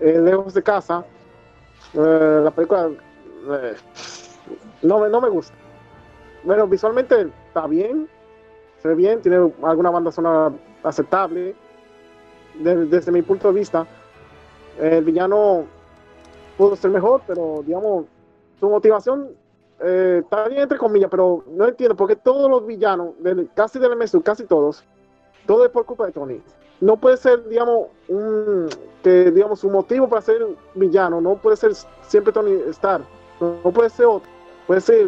Lejos 0.00 0.54
de 0.54 0.62
Casa, 0.62 1.04
eh, 1.94 2.40
la 2.44 2.50
película 2.52 2.88
eh, 3.50 3.74
no, 4.82 5.00
me- 5.00 5.08
no 5.08 5.20
me 5.20 5.28
gusta. 5.28 5.54
Bueno, 6.44 6.66
visualmente 6.68 7.28
está 7.48 7.66
bien, 7.66 8.08
se 8.80 8.88
ve 8.88 8.94
bien, 8.94 9.20
tiene 9.20 9.36
alguna 9.62 9.90
banda 9.90 10.12
sonora 10.12 10.52
aceptable. 10.84 11.56
De- 12.54 12.86
desde 12.86 13.10
mi 13.10 13.22
punto 13.22 13.48
de 13.48 13.54
vista, 13.58 13.86
el 14.78 15.04
villano 15.04 15.64
pudo 16.58 16.76
ser 16.76 16.90
mejor, 16.90 17.22
pero 17.26 17.62
digamos, 17.64 18.04
su 18.60 18.68
motivación 18.68 19.30
eh, 19.80 20.20
está 20.22 20.48
bien 20.48 20.62
entre 20.62 20.76
comillas, 20.76 21.08
pero 21.08 21.44
no 21.46 21.66
entiendo 21.66 21.96
por 21.96 22.08
qué 22.08 22.16
todos 22.16 22.50
los 22.50 22.66
villanos, 22.66 23.14
casi 23.54 23.78
del 23.78 23.96
MSU, 23.96 24.20
casi 24.20 24.44
todos, 24.44 24.84
todo 25.46 25.64
es 25.64 25.70
por 25.70 25.86
culpa 25.86 26.06
de 26.06 26.12
Tony. 26.12 26.42
No 26.80 26.96
puede 26.96 27.16
ser, 27.16 27.48
digamos, 27.48 27.86
un, 28.08 28.68
que, 29.02 29.30
digamos, 29.30 29.60
su 29.60 29.70
motivo 29.70 30.08
para 30.08 30.20
ser 30.20 30.44
villano, 30.74 31.20
no 31.20 31.36
puede 31.36 31.56
ser 31.56 31.72
siempre 32.02 32.32
Tony 32.32 32.52
Stark, 32.70 33.04
no, 33.40 33.72
puede 33.72 33.88
ser 33.90 34.06
otro, 34.06 34.28
puede 34.66 34.80
ser, 34.80 35.06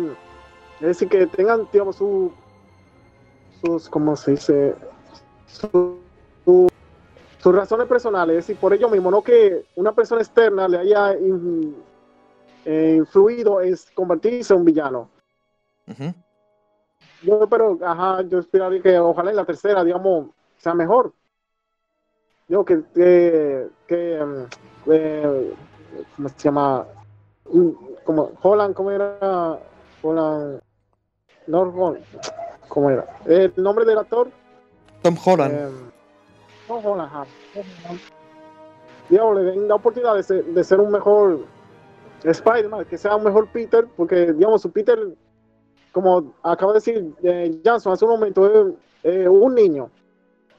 es 0.81 0.87
decir, 0.87 1.09
que 1.09 1.27
tengan, 1.27 1.69
digamos, 1.73 1.97
su, 1.97 2.31
sus, 3.61 3.89
¿cómo 3.89 4.17
se 4.17 4.33
dice? 4.33 4.75
Su- 5.47 5.99
sus 7.43 7.55
razones 7.55 7.87
personales, 7.87 8.37
es 8.39 8.47
decir, 8.47 8.61
por 8.61 8.73
ello 8.75 8.89
mismo, 8.89 9.11
no 9.11 9.23
que 9.23 9.65
una 9.77 9.93
persona 9.93 10.21
externa 10.21 10.69
le 10.69 10.79
haya 10.79 11.15
in- 11.19 11.75
eh, 12.65 12.95
influido 12.99 13.61
en 13.63 13.75
convertirse 13.95 14.53
en 14.53 14.61
un 14.61 14.65
villano. 14.67 15.09
Yo, 17.23 17.49
pero, 17.49 17.79
ajá, 17.83 18.23
yo 18.23 18.39
esperaría 18.39 18.83
que 18.83 18.99
ojalá 18.99 19.31
en 19.31 19.37
la 19.37 19.45
tercera, 19.45 19.83
digamos, 19.85 20.29
sea 20.59 20.75
mejor. 20.75 21.13
Yo 22.49 22.65
que, 22.65 22.83
que, 22.95 23.69
que, 23.87 24.25
mm, 24.25 24.91
eh, 24.91 25.55
¿cómo 26.17 26.29
se 26.29 26.35
llama? 26.39 26.87
Mm, 27.53 27.71
Como, 28.05 28.33
Holland, 28.43 28.75
¿cómo 28.75 28.91
era? 28.91 29.59
Holland, 30.03 30.61
no, 31.47 31.61
Holland, 31.63 32.05
¿cómo 32.69 32.91
era? 32.91 33.07
El 33.27 33.53
nombre 33.57 33.85
del 33.85 33.99
actor, 33.99 34.31
Tom 35.03 35.17
Holland. 35.25 35.55
eh, 35.55 35.90
no 39.11 39.35
le 39.35 39.43
den 39.43 39.69
la 39.69 39.75
oportunidad 39.75 40.15
de 40.15 40.23
ser, 40.23 40.45
de 40.45 40.65
ser 40.65 40.81
un 40.81 40.91
mejor 40.91 41.41
Spider-Man, 42.23 42.85
que 42.85 42.99
sea 42.99 43.17
un 43.17 43.25
mejor 43.25 43.49
Peter, 43.49 43.87
porque, 43.97 44.33
digamos, 44.33 44.63
su 44.63 44.71
Peter, 44.71 44.99
como 45.93 46.33
acaba 46.43 46.73
de 46.73 46.77
decir 46.77 47.15
eh, 47.23 47.61
hace 47.65 48.05
un 48.05 48.11
momento, 48.11 48.75
es 49.03 49.29
un 49.29 49.55
niño, 49.55 49.91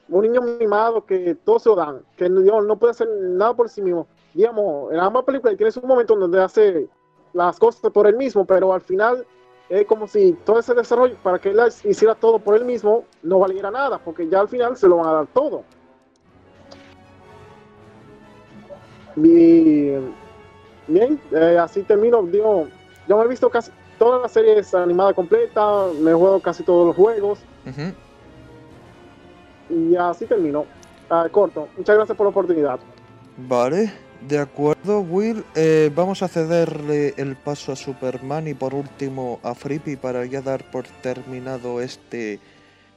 un 0.08 0.22
niño 0.22 0.42
mimado 0.42 1.04
que 1.06 1.34
todos 1.44 1.62
se 1.62 1.68
lo 1.70 1.76
dan, 1.76 2.02
que 2.16 2.28
digamos, 2.28 2.66
no 2.66 2.78
puede 2.78 2.90
hacer 2.90 3.08
nada 3.08 3.54
por 3.54 3.68
sí 3.68 3.80
mismo. 3.80 4.06
Digamos, 4.34 4.92
en 4.92 5.00
ambas 5.00 5.24
películas 5.24 5.56
tiene 5.56 5.72
un 5.82 5.88
momento 5.88 6.16
donde 6.16 6.42
hace 6.42 6.88
las 7.32 7.58
cosas 7.58 7.90
por 7.90 8.06
él 8.06 8.16
mismo, 8.16 8.44
pero 8.44 8.72
al 8.72 8.80
final 8.80 9.26
es 9.68 9.86
como 9.86 10.06
si 10.06 10.32
todo 10.44 10.58
ese 10.58 10.74
desarrollo, 10.74 11.16
para 11.22 11.38
que 11.38 11.50
él 11.50 11.60
hiciera 11.84 12.14
todo 12.14 12.38
por 12.38 12.56
él 12.56 12.64
mismo, 12.64 13.04
no 13.22 13.38
valiera 13.38 13.70
nada, 13.70 13.98
porque 13.98 14.28
ya 14.28 14.40
al 14.40 14.48
final 14.48 14.76
se 14.76 14.88
lo 14.88 14.98
van 14.98 15.08
a 15.08 15.12
dar 15.12 15.26
todo. 15.28 15.62
Y, 19.16 19.92
bien, 20.88 21.20
eh, 21.32 21.58
así 21.60 21.82
termino. 21.82 22.22
Digo, 22.22 22.68
yo 23.08 23.18
me 23.18 23.24
he 23.24 23.28
visto 23.28 23.50
casi 23.50 23.70
todas 23.98 24.22
las 24.22 24.32
series 24.32 24.74
animadas 24.74 25.14
completa, 25.14 25.86
me 26.00 26.10
he 26.10 26.14
jugado 26.14 26.40
casi 26.40 26.62
todos 26.62 26.88
los 26.88 26.96
juegos 26.96 27.38
y 29.70 29.96
así 29.96 30.26
termino. 30.26 30.66
Ah, 31.10 31.28
corto. 31.30 31.68
Muchas 31.76 31.96
gracias 31.96 32.16
por 32.16 32.26
la 32.26 32.30
oportunidad. 32.30 32.80
Vale, 33.36 33.92
de 34.28 34.38
acuerdo, 34.38 35.00
Will. 35.00 35.44
Eh, 35.54 35.90
vamos 35.94 36.22
a 36.22 36.28
cederle 36.28 37.14
el 37.16 37.36
paso 37.36 37.72
a 37.72 37.76
Superman 37.76 38.48
y 38.48 38.54
por 38.54 38.74
último 38.74 39.40
a 39.42 39.54
Frippy 39.54 39.96
para 39.96 40.24
ya 40.26 40.40
dar 40.40 40.70
por 40.70 40.86
terminado 41.02 41.80
este 41.80 42.40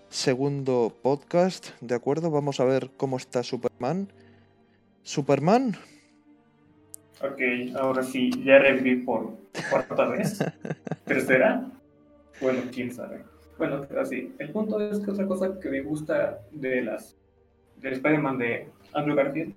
segundo 0.09 0.93
podcast. 1.01 1.69
De 1.81 1.95
acuerdo, 1.95 2.31
vamos 2.31 2.59
a 2.59 2.65
ver 2.65 2.91
cómo 2.97 3.17
está 3.17 3.43
Superman. 3.43 4.11
Superman, 5.03 5.77
Ok, 7.21 7.41
ahora 7.79 8.03
sí, 8.03 8.29
ya 8.43 8.59
reviví 8.59 9.03
por 9.03 9.37
cuarta 9.69 10.07
vez. 10.09 10.43
¿Tercera? 11.05 11.65
Bueno, 12.41 12.61
quién 12.73 12.91
sabe. 12.93 13.23
Bueno, 13.57 13.87
así. 13.99 14.33
El 14.37 14.51
punto 14.51 14.79
es 14.79 14.99
que 14.99 15.11
otra 15.11 15.25
cosa 15.25 15.59
que 15.59 15.69
me 15.69 15.81
gusta 15.81 16.39
de 16.51 16.81
las 16.81 17.15
del 17.77 17.93
Spider-Man 17.93 18.37
de 18.37 18.67
Andrew 18.93 19.15
Garfield 19.15 19.53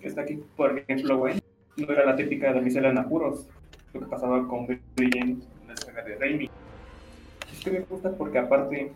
está 0.00 0.22
aquí, 0.22 0.42
por 0.56 0.78
ejemplo, 0.78 1.18
Gwen, 1.18 1.38
no 1.76 1.92
era 1.92 2.04
la 2.04 2.16
típica 2.16 2.52
damisela 2.52 2.90
en 2.90 2.98
apuros, 2.98 3.46
lo 3.92 4.00
que 4.00 4.06
pasaba 4.06 4.46
con 4.48 4.66
Billy 4.66 5.18
en 5.18 5.42
la 5.66 5.76
saga 5.76 6.02
de 6.02 6.16
Raimi. 6.16 6.50
Es 7.50 7.60
que 7.60 7.70
me 7.70 7.80
gusta 7.80 8.10
porque 8.12 8.38
aparte 8.38 8.92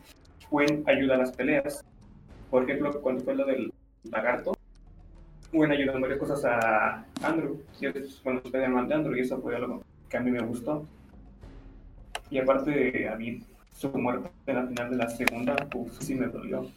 Gwen 0.51 0.85
ayuda 0.87 1.15
a 1.15 1.19
las 1.19 1.33
peleas. 1.33 1.85
Por 2.51 2.65
ejemplo, 2.65 3.01
cuando 3.01 3.25
fue 3.25 3.35
lo 3.35 3.45
del 3.45 3.73
lagarto, 4.05 4.56
Gwen 5.52 5.70
ayudó 5.70 5.94
en 5.94 6.02
varias 6.02 6.18
cosas 6.18 6.44
a 6.44 7.05
Andrew, 7.23 7.62
bueno, 8.24 8.40
Spider-Man 8.44 8.89
de 8.89 8.94
Andrew, 8.94 9.16
y 9.16 9.20
eso 9.20 9.40
fue 9.40 9.56
algo 9.56 9.82
que 10.09 10.16
a 10.16 10.20
mí 10.20 10.31
me 10.31 10.40
gustó. 10.40 10.86
Y 12.31 12.39
aparte, 12.39 13.09
a 13.09 13.16
mí, 13.16 13.43
su 13.73 13.89
muerte 13.90 14.31
en 14.47 14.56
la 14.56 14.66
final 14.66 14.90
de 14.90 14.97
la 14.97 15.09
segunda, 15.09 15.56
uf, 15.74 15.98
sí 16.01 16.14
me 16.14 16.27
dolió. 16.27 16.68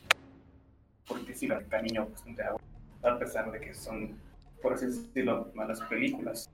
Porque 1.07 1.33
sí 1.33 1.47
la 1.47 1.61
cariño 1.63 2.07
bastante 2.07 2.43
a 2.43 2.55
a 3.01 3.17
pesar 3.17 3.51
de 3.51 3.59
que 3.59 3.73
son, 3.73 4.17
por 4.61 4.73
así 4.73 4.87
decirlo, 4.87 5.51
malas 5.53 5.81
películas. 5.81 6.49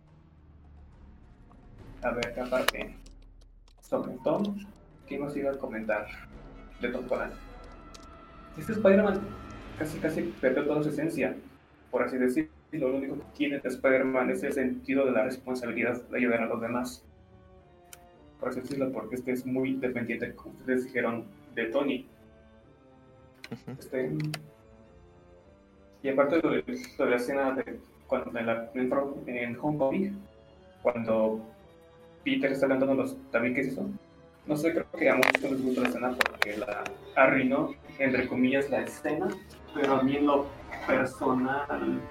A 2.02 2.12
ver, 2.12 2.40
aparte, 2.40 2.96
sobre 3.82 4.18
Tom, 4.24 4.64
¿qué 5.08 5.18
nos 5.18 5.36
iba 5.36 5.52
a 5.52 5.58
comentar 5.58 6.08
de 6.80 6.90
Tom 6.90 7.06
Holland? 7.10 7.34
Este 8.58 8.74
Spider-Man 8.74 9.22
casi 9.80 9.98
casi 10.00 10.22
perdió 10.40 10.66
toda 10.66 10.84
su 10.84 10.90
esencia, 10.90 11.36
por 11.96 12.04
así 12.04 12.18
decirlo. 12.18 12.52
Lo 12.74 12.98
único 12.98 13.16
que 13.16 13.24
tiene 13.38 13.60
de 13.60 13.70
Spider-Man 13.70 14.30
es 14.30 14.44
el 14.44 14.52
sentido 14.52 15.06
de 15.06 15.14
la 15.14 15.24
responsabilidad 15.24 16.02
de 16.10 16.18
ayudar 16.18 16.42
a 16.42 16.48
los 16.48 16.60
demás. 16.60 17.06
Por 18.38 18.50
así 18.50 18.60
decirlo, 18.60 18.92
porque 18.92 19.16
este 19.16 19.32
es 19.32 19.46
muy 19.46 19.76
dependiente, 19.76 20.36
como 20.36 20.56
ustedes 20.60 20.84
dijeron, 20.84 21.24
de 21.54 21.68
Tony. 21.68 22.06
Este, 23.80 24.12
y 26.04 26.10
aparte 26.10 26.42
de, 26.42 26.64
de 26.64 27.06
la 27.10 27.16
escena 27.16 27.54
de 27.54 27.80
cuando 28.08 28.38
en, 28.38 28.46
la, 28.46 28.70
en, 28.74 29.38
en 29.38 29.58
Homecoming, 29.62 30.20
cuando 30.84 31.40
Peter 32.26 32.52
está 32.52 32.68
levantando 32.68 33.04
los 33.04 33.16
tabiques 33.32 33.68
y 33.68 33.70
eso, 33.70 33.90
no 34.48 34.58
sé, 34.58 34.74
creo 34.74 34.92
que 35.00 35.10
a 35.10 35.16
muchos 35.16 35.50
les 35.50 35.64
gusta 35.64 35.82
la 35.84 35.88
escena 35.88 36.18
porque 36.18 36.58
la 36.58 36.84
arruinó, 37.16 37.74
entre 38.00 38.28
comillas, 38.28 38.70
la 38.70 38.82
escena, 38.82 39.30
pero 39.74 39.96
a 39.96 40.04
mí 40.04 40.18
en 40.18 40.28
lo 40.28 40.46
personal 40.86 42.02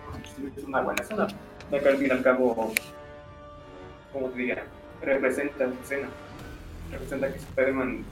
es 0.57 0.65
una 0.65 0.81
buena 0.83 1.03
escena, 1.03 1.27
ya 1.71 1.81
que 1.81 1.89
al 1.89 1.97
fin 1.97 2.07
y 2.07 2.11
al 2.11 2.23
cabo, 2.23 2.73
como 4.13 4.29
te 4.29 4.39
diría, 4.39 4.65
representa 5.01 5.65
esa 5.65 5.81
escena, 5.83 6.09
representa 6.91 7.33
que 7.33 7.39
Spider-Man 7.39 8.05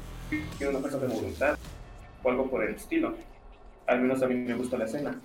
tiene 0.58 0.70
una 0.70 0.80
fuerza 0.80 0.98
de 0.98 1.08
voluntad 1.08 1.58
o 2.22 2.30
algo 2.30 2.50
por 2.50 2.64
el 2.64 2.74
estilo. 2.74 3.14
Al 3.86 4.00
menos 4.00 4.22
a 4.22 4.26
mí 4.26 4.34
me 4.34 4.54
gustó 4.54 4.76
la 4.76 4.84
escena. 4.84 5.20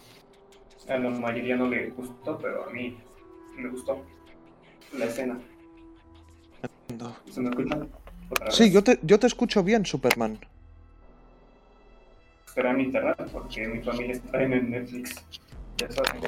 A 0.89 0.97
la 0.97 1.09
mayoría 1.09 1.55
no 1.55 1.67
le 1.67 1.89
gustó, 1.89 2.37
pero 2.37 2.65
a 2.65 2.69
mí 2.71 2.97
me 3.55 3.69
gustó 3.69 4.03
la 4.97 5.05
escena. 5.05 5.37
¿Se 7.29 7.41
me 7.41 7.49
escucha? 7.49 7.77
¿Otra 8.29 8.51
Sí, 8.51 8.71
yo 8.71 8.83
te, 8.83 8.99
yo 9.03 9.19
te 9.19 9.27
escucho 9.27 9.63
bien, 9.63 9.85
Superman. 9.85 10.39
Será 12.57 12.73
mi 12.73 12.85
internet, 12.85 13.15
porque 13.31 13.67
mi 13.67 13.83
familia 13.83 14.13
está 14.13 14.41
en 14.41 14.71
Netflix. 14.71 15.23
Ya 15.77 15.91
saben. 15.91 16.23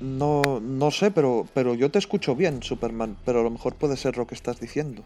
No, 0.00 0.58
no 0.60 0.90
sé, 0.90 1.12
pero, 1.12 1.46
pero 1.54 1.74
yo 1.74 1.92
te 1.92 2.00
escucho 2.00 2.34
bien, 2.34 2.60
Superman. 2.60 3.16
Pero 3.24 3.38
a 3.38 3.42
lo 3.44 3.50
mejor 3.50 3.76
puede 3.76 3.96
ser 3.96 4.16
lo 4.16 4.26
que 4.26 4.34
estás 4.34 4.58
diciendo. 4.58 5.04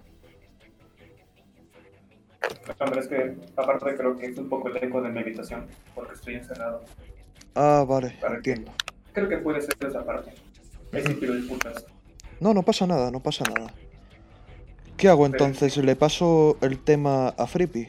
Andrés, 2.79 3.09
que 3.09 3.37
aparte 3.59 3.95
creo 3.95 4.17
que 4.17 4.25
es 4.29 4.39
un 4.39 4.49
poco 4.49 4.69
el 4.69 4.83
eco 4.83 5.03
de 5.03 5.11
mi 5.11 5.19
habitación, 5.21 5.67
porque 5.95 6.15
estoy 6.15 6.37
encerrado. 6.37 6.83
Ah, 7.55 7.85
vale, 7.87 8.17
Para 8.19 8.41
que- 8.41 8.53
entiendo. 8.53 8.73
Creo 9.13 9.29
que 9.29 9.37
puede 9.37 9.61
ser 9.61 9.75
esa 9.87 10.03
parte. 10.03 10.33
Pido 11.21 11.35
disculpas. 11.35 11.85
No, 12.41 12.55
no 12.55 12.63
pasa 12.63 12.87
nada, 12.87 13.11
no 13.11 13.21
pasa 13.21 13.45
nada. 13.55 13.71
¿Qué 14.97 15.11
hago 15.11 15.27
entonces? 15.27 15.77
¿Le 15.77 15.95
paso 15.95 16.57
el 16.63 16.79
tema 16.79 17.29
a 17.37 17.47
Frippy? 17.47 17.87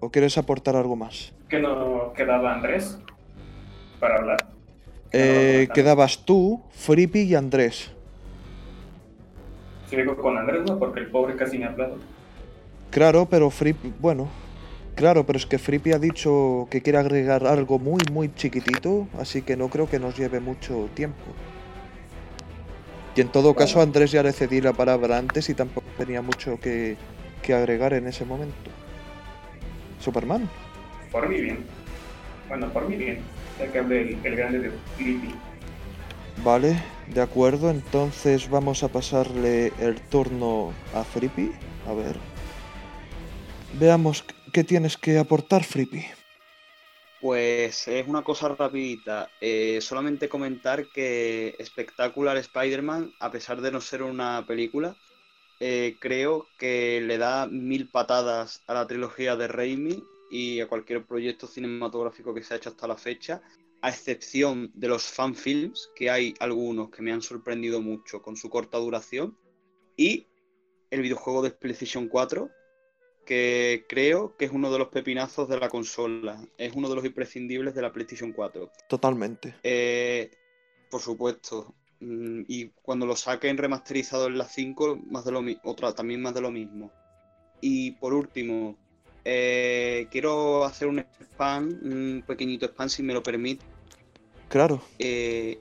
¿O 0.00 0.10
quieres 0.10 0.36
aportar 0.36 0.74
algo 0.74 0.96
más? 0.96 1.32
¿Qué 1.48 1.60
no 1.60 2.12
quedaba 2.14 2.54
Andrés 2.54 2.98
para 4.00 4.16
hablar? 4.16 4.46
Eh, 5.12 5.68
quedabas 5.72 6.24
tú, 6.24 6.62
Frippy 6.72 7.20
y 7.20 7.34
Andrés. 7.34 7.92
Si 9.88 9.96
digo 9.96 10.16
con 10.16 10.36
Andrés, 10.36 10.62
no, 10.66 10.78
porque 10.78 11.00
el 11.00 11.10
pobre 11.10 11.36
casi 11.36 11.58
me 11.58 11.66
ha 11.66 11.68
hablado. 11.68 11.98
Claro, 12.90 13.26
pero 13.26 13.50
Frippy, 13.50 13.92
bueno, 14.00 14.28
claro, 14.94 15.24
pero 15.24 15.38
es 15.38 15.46
que 15.46 15.58
Frippy 15.58 15.92
ha 15.92 15.98
dicho 15.98 16.66
que 16.70 16.82
quiere 16.82 16.98
agregar 16.98 17.46
algo 17.46 17.78
muy, 17.78 18.00
muy 18.10 18.34
chiquitito, 18.34 19.06
así 19.18 19.42
que 19.42 19.56
no 19.56 19.68
creo 19.68 19.88
que 19.88 20.00
nos 20.00 20.16
lleve 20.16 20.40
mucho 20.40 20.88
tiempo. 20.94 21.22
Y 23.14 23.20
en 23.20 23.28
todo 23.28 23.54
caso, 23.54 23.80
Andrés 23.80 24.10
ya 24.10 24.24
le 24.24 24.32
cedí 24.32 24.60
la 24.60 24.72
palabra 24.72 25.18
antes 25.18 25.48
y 25.48 25.54
tampoco 25.54 25.86
tenía 25.96 26.22
mucho 26.22 26.58
que, 26.58 26.96
que 27.42 27.54
agregar 27.54 27.92
en 27.92 28.08
ese 28.08 28.24
momento. 28.24 28.70
Superman. 30.00 30.48
Por 31.14 31.28
mí 31.28 31.40
bien. 31.40 31.64
Bueno, 32.48 32.72
por 32.72 32.88
mí 32.88 32.96
bien. 32.96 33.22
Ya 33.56 33.70
que 33.70 33.78
hablé 33.78 34.00
el, 34.00 34.26
el 34.26 34.34
grande 34.34 34.58
de 34.58 34.72
Flippy. 34.96 35.32
Vale, 36.42 36.76
de 37.06 37.22
acuerdo, 37.22 37.70
entonces 37.70 38.50
vamos 38.50 38.82
a 38.82 38.88
pasarle 38.88 39.72
el 39.78 40.00
turno 40.10 40.74
a 40.92 41.04
Frippy. 41.04 41.52
A 41.86 41.92
ver. 41.94 42.16
Veamos 43.74 44.24
qué 44.52 44.64
tienes 44.64 44.96
que 44.96 45.16
aportar, 45.16 45.62
Frippy. 45.62 46.04
Pues 47.20 47.86
es 47.86 48.08
una 48.08 48.22
cosa 48.22 48.48
rapidita. 48.48 49.30
Eh, 49.40 49.78
solamente 49.80 50.28
comentar 50.28 50.88
que 50.88 51.56
Spectacular 51.64 52.38
Spider-Man, 52.38 53.12
a 53.20 53.30
pesar 53.30 53.60
de 53.60 53.70
no 53.70 53.80
ser 53.80 54.02
una 54.02 54.44
película, 54.48 54.96
eh, 55.60 55.96
creo 56.00 56.48
que 56.58 57.00
le 57.06 57.18
da 57.18 57.46
mil 57.46 57.88
patadas 57.88 58.64
a 58.66 58.74
la 58.74 58.88
trilogía 58.88 59.36
de 59.36 59.46
Raimi 59.46 60.02
y 60.34 60.60
a 60.60 60.66
cualquier 60.66 61.06
proyecto 61.06 61.46
cinematográfico 61.46 62.34
que 62.34 62.42
se 62.42 62.54
ha 62.54 62.56
hecho 62.56 62.70
hasta 62.70 62.88
la 62.88 62.96
fecha, 62.96 63.40
a 63.80 63.88
excepción 63.88 64.72
de 64.74 64.88
los 64.88 65.04
fanfilms, 65.04 65.90
que 65.94 66.10
hay 66.10 66.34
algunos 66.40 66.90
que 66.90 67.02
me 67.02 67.12
han 67.12 67.22
sorprendido 67.22 67.80
mucho 67.80 68.20
con 68.20 68.36
su 68.36 68.50
corta 68.50 68.78
duración, 68.78 69.38
y 69.96 70.26
el 70.90 71.02
videojuego 71.02 71.40
de 71.40 71.52
PlayStation 71.52 72.08
4, 72.08 72.50
que 73.24 73.84
creo 73.88 74.36
que 74.36 74.46
es 74.46 74.50
uno 74.50 74.72
de 74.72 74.80
los 74.80 74.88
pepinazos 74.88 75.48
de 75.48 75.60
la 75.60 75.68
consola. 75.68 76.44
Es 76.58 76.74
uno 76.74 76.88
de 76.88 76.96
los 76.96 77.04
imprescindibles 77.04 77.72
de 77.76 77.82
la 77.82 77.92
PlayStation 77.92 78.32
4. 78.32 78.72
Totalmente. 78.88 79.54
Eh, 79.62 80.32
por 80.90 81.00
supuesto. 81.00 81.76
Mm, 82.00 82.42
Y 82.48 82.70
cuando 82.82 83.06
lo 83.06 83.14
saquen 83.14 83.56
remasterizado 83.56 84.26
en 84.26 84.36
la 84.36 84.46
5, 84.46 84.96
más 85.06 85.24
de 85.24 85.30
lo 85.30 85.44
otra, 85.62 85.94
también 85.94 86.20
más 86.20 86.34
de 86.34 86.40
lo 86.40 86.50
mismo. 86.50 86.92
Y 87.60 87.92
por 87.92 88.12
último, 88.12 88.83
eh, 89.24 90.06
quiero 90.10 90.64
hacer 90.64 90.88
un 90.88 91.04
spam, 91.20 91.68
un 91.82 92.24
pequeñito 92.26 92.66
spam 92.66 92.88
si 92.88 93.02
me 93.02 93.14
lo 93.14 93.22
permite. 93.22 93.64
Claro. 94.48 94.82
Eh, 94.98 95.58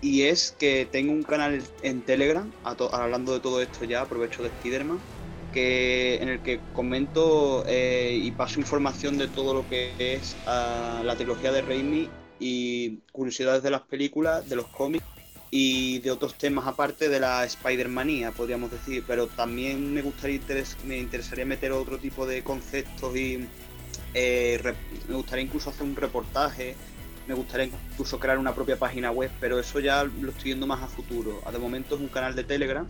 y 0.00 0.22
es 0.22 0.54
que 0.58 0.86
tengo 0.90 1.12
un 1.12 1.22
canal 1.22 1.62
en 1.82 2.02
Telegram, 2.02 2.50
hablando 2.64 3.32
de 3.32 3.40
todo 3.40 3.62
esto 3.62 3.84
ya, 3.84 4.02
aprovecho 4.02 4.42
de 4.42 4.48
Spiderman, 4.50 4.98
que, 5.52 6.16
en 6.16 6.28
el 6.28 6.40
que 6.40 6.60
comento 6.74 7.64
eh, 7.66 8.18
y 8.20 8.30
paso 8.32 8.58
información 8.58 9.16
de 9.16 9.28
todo 9.28 9.54
lo 9.54 9.68
que 9.68 9.94
es 9.98 10.36
ah, 10.46 11.02
la 11.04 11.14
trilogía 11.14 11.52
de 11.52 11.62
Raimi 11.62 12.08
y 12.40 12.98
curiosidades 13.12 13.62
de 13.62 13.70
las 13.70 13.82
películas, 13.82 14.48
de 14.48 14.56
los 14.56 14.66
cómics 14.66 15.04
y 15.54 15.98
de 15.98 16.10
otros 16.10 16.36
temas 16.38 16.66
aparte 16.66 17.10
de 17.10 17.20
la 17.20 17.44
Spider-Manía, 17.44 18.32
podríamos 18.32 18.70
decir, 18.70 19.04
pero 19.06 19.26
también 19.26 19.92
me 19.92 20.00
gustaría 20.00 20.40
interes- 20.40 20.82
me 20.84 20.96
interesaría 20.98 21.44
meter 21.44 21.72
otro 21.72 21.98
tipo 21.98 22.26
de 22.26 22.42
conceptos 22.42 23.14
y 23.14 23.46
eh, 24.14 24.74
me 25.08 25.14
gustaría 25.14 25.44
incluso 25.44 25.70
hacer 25.70 25.84
un 25.84 25.94
reportaje 25.94 26.74
me 27.28 27.34
gustaría 27.34 27.66
incluso 27.66 28.18
crear 28.18 28.38
una 28.38 28.54
propia 28.54 28.76
página 28.76 29.10
web, 29.10 29.30
pero 29.40 29.58
eso 29.60 29.78
ya 29.78 30.04
lo 30.04 30.30
estoy 30.30 30.44
viendo 30.46 30.66
más 30.66 30.82
a 30.82 30.88
futuro. 30.88 31.40
De 31.52 31.58
momento 31.58 31.94
es 31.94 32.00
un 32.00 32.08
canal 32.08 32.34
de 32.34 32.44
Telegram. 32.44 32.88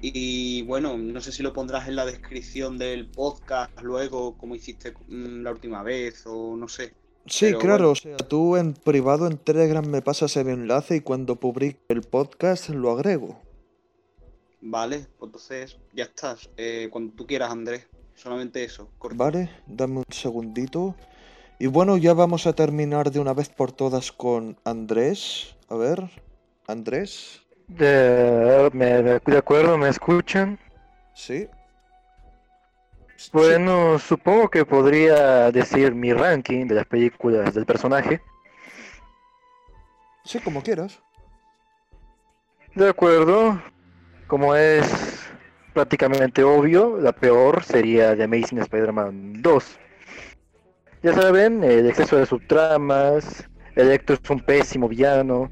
Y 0.00 0.62
bueno, 0.62 0.96
no 0.96 1.20
sé 1.20 1.32
si 1.32 1.42
lo 1.42 1.52
pondrás 1.52 1.88
en 1.88 1.96
la 1.96 2.04
descripción 2.04 2.76
del 2.78 3.06
podcast 3.06 3.80
luego, 3.82 4.36
como 4.36 4.54
hiciste 4.54 4.92
mm, 5.08 5.42
la 5.42 5.52
última 5.52 5.82
vez, 5.82 6.22
o 6.26 6.56
no 6.56 6.68
sé. 6.68 6.94
Sí, 7.26 7.46
Pero 7.46 7.58
claro, 7.60 7.76
bueno. 7.78 7.90
o 7.92 7.94
sea, 7.94 8.16
tú 8.16 8.56
en 8.56 8.74
privado 8.74 9.26
en 9.26 9.38
Telegram 9.38 9.86
me 9.86 10.02
pasas 10.02 10.36
el 10.36 10.48
enlace 10.48 10.96
y 10.96 11.00
cuando 11.00 11.36
publique 11.36 11.78
el 11.88 12.02
podcast 12.02 12.68
lo 12.70 12.90
agrego. 12.90 13.38
Vale, 14.60 15.06
pues 15.18 15.28
entonces 15.28 15.78
ya 15.92 16.04
estás. 16.04 16.50
Eh, 16.56 16.88
cuando 16.90 17.12
tú 17.14 17.26
quieras, 17.26 17.50
Andrés. 17.50 17.86
Solamente 18.14 18.62
eso. 18.62 18.88
corto. 18.98 19.16
Vale, 19.16 19.50
dame 19.66 19.98
un 19.98 20.04
segundito. 20.10 20.94
Y 21.58 21.66
bueno, 21.66 21.96
ya 21.96 22.12
vamos 22.12 22.46
a 22.46 22.52
terminar 22.52 23.10
de 23.10 23.20
una 23.20 23.32
vez 23.34 23.48
por 23.48 23.72
todas 23.72 24.12
con 24.12 24.56
Andrés. 24.64 25.56
A 25.68 25.76
ver, 25.76 26.10
Andrés. 26.66 27.40
De, 27.68 28.68
me- 28.72 29.02
de 29.02 29.20
de 29.24 29.38
acuerdo, 29.38 29.78
¿me 29.78 29.88
escuchan? 29.88 30.58
Sí. 31.14 31.46
Bueno, 33.32 33.98
supongo 33.98 34.48
que 34.48 34.64
podría 34.64 35.50
decir 35.50 35.94
mi 35.94 36.12
ranking 36.12 36.66
de 36.66 36.74
las 36.74 36.86
películas 36.86 37.54
del 37.54 37.66
personaje. 37.66 38.22
Sí, 40.24 40.38
como 40.38 40.62
quieras. 40.62 41.00
De 42.74 42.88
acuerdo, 42.88 43.60
como 44.26 44.54
es 44.54 45.30
prácticamente 45.74 46.42
obvio, 46.42 46.96
la 46.98 47.12
peor 47.12 47.62
sería 47.64 48.16
The 48.16 48.24
Amazing 48.24 48.58
Spider-Man 48.58 49.42
2. 49.42 49.78
Ya 51.02 51.12
saben, 51.12 51.64
el 51.64 51.88
exceso 51.88 52.16
de 52.16 52.26
subtramas, 52.26 53.48
Electro 53.74 54.16
es 54.22 54.30
un 54.30 54.40
pésimo 54.40 54.88
villano. 54.88 55.50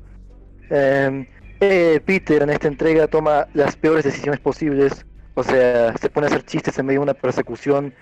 em, 0.70 1.26
eh, 1.60 2.00
Peter 2.06 2.42
en 2.42 2.50
esta 2.50 2.68
entrega 2.68 3.08
toma 3.08 3.48
las 3.54 3.76
peores 3.76 4.04
decisiones 4.04 4.40
posibles, 4.40 5.04
o 5.34 5.42
sea, 5.42 5.96
se 5.96 6.10
pone 6.10 6.26
a 6.26 6.30
hacer 6.30 6.44
chistes 6.44 6.78
en 6.78 6.86
medio 6.86 7.00
de 7.00 7.04
una 7.04 7.14
persecución, 7.14 7.94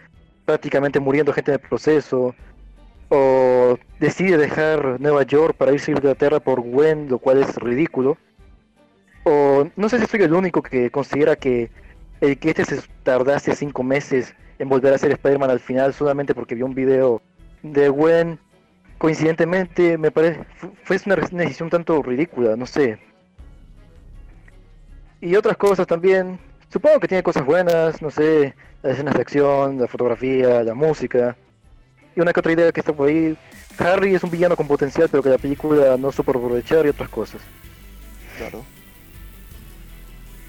prácticamente 0.44 1.00
muriendo 1.00 1.32
gente 1.32 1.52
en 1.52 1.60
el 1.60 1.68
proceso, 1.68 2.34
o 3.10 3.78
decide 4.00 4.36
dejar 4.36 5.00
Nueva 5.00 5.22
York 5.22 5.56
para 5.56 5.72
irse 5.72 5.92
a 5.92 5.94
Inglaterra 5.96 6.40
por 6.40 6.60
Gwen, 6.60 7.08
lo 7.08 7.18
cual 7.18 7.42
es 7.42 7.54
ridículo. 7.56 8.16
O 9.24 9.68
no 9.76 9.88
sé 9.88 9.98
si 9.98 10.06
soy 10.06 10.22
el 10.22 10.32
único 10.32 10.62
que 10.62 10.90
considera 10.90 11.36
que 11.36 11.70
el 12.20 12.38
que 12.38 12.50
este 12.50 12.64
se 12.64 12.80
tardase 13.02 13.54
cinco 13.54 13.82
meses 13.82 14.34
en 14.58 14.68
volver 14.68 14.92
a 14.92 14.98
ser 14.98 15.12
Spider-Man 15.12 15.50
al 15.50 15.60
final 15.60 15.94
solamente 15.94 16.34
porque 16.34 16.54
vio 16.54 16.66
un 16.66 16.74
video 16.74 17.22
de 17.62 17.88
Gwen, 17.88 18.38
coincidentemente 18.98 19.96
me 19.98 20.10
parece 20.10 20.44
fu- 20.56 20.72
fue 20.82 20.98
una, 21.06 21.14
una 21.14 21.42
decisión 21.42 21.70
tanto 21.70 22.02
ridícula, 22.02 22.56
no 22.56 22.66
sé. 22.66 22.98
Y 25.20 25.34
otras 25.36 25.56
cosas 25.56 25.86
también, 25.86 26.38
supongo 26.70 27.00
que 27.00 27.08
tiene 27.08 27.22
cosas 27.22 27.44
buenas, 27.44 28.00
no 28.02 28.10
sé, 28.10 28.54
las 28.82 28.94
escenas 28.94 29.14
de 29.14 29.22
acción, 29.22 29.78
la 29.78 29.86
fotografía, 29.86 30.62
la 30.62 30.74
música. 30.74 31.36
Y 32.14 32.20
una 32.20 32.32
que 32.32 32.40
otra 32.40 32.52
idea 32.52 32.72
que 32.72 32.80
está 32.80 32.92
por 32.92 33.08
ahí. 33.08 33.36
Harry 33.78 34.14
es 34.14 34.24
un 34.24 34.30
villano 34.30 34.56
con 34.56 34.66
potencial, 34.66 35.08
pero 35.08 35.22
que 35.22 35.28
la 35.28 35.38
película 35.38 35.96
no 35.96 36.10
supo 36.10 36.32
aprovechar 36.32 36.84
y 36.84 36.88
otras 36.88 37.08
cosas. 37.08 37.40
Claro. 38.36 38.64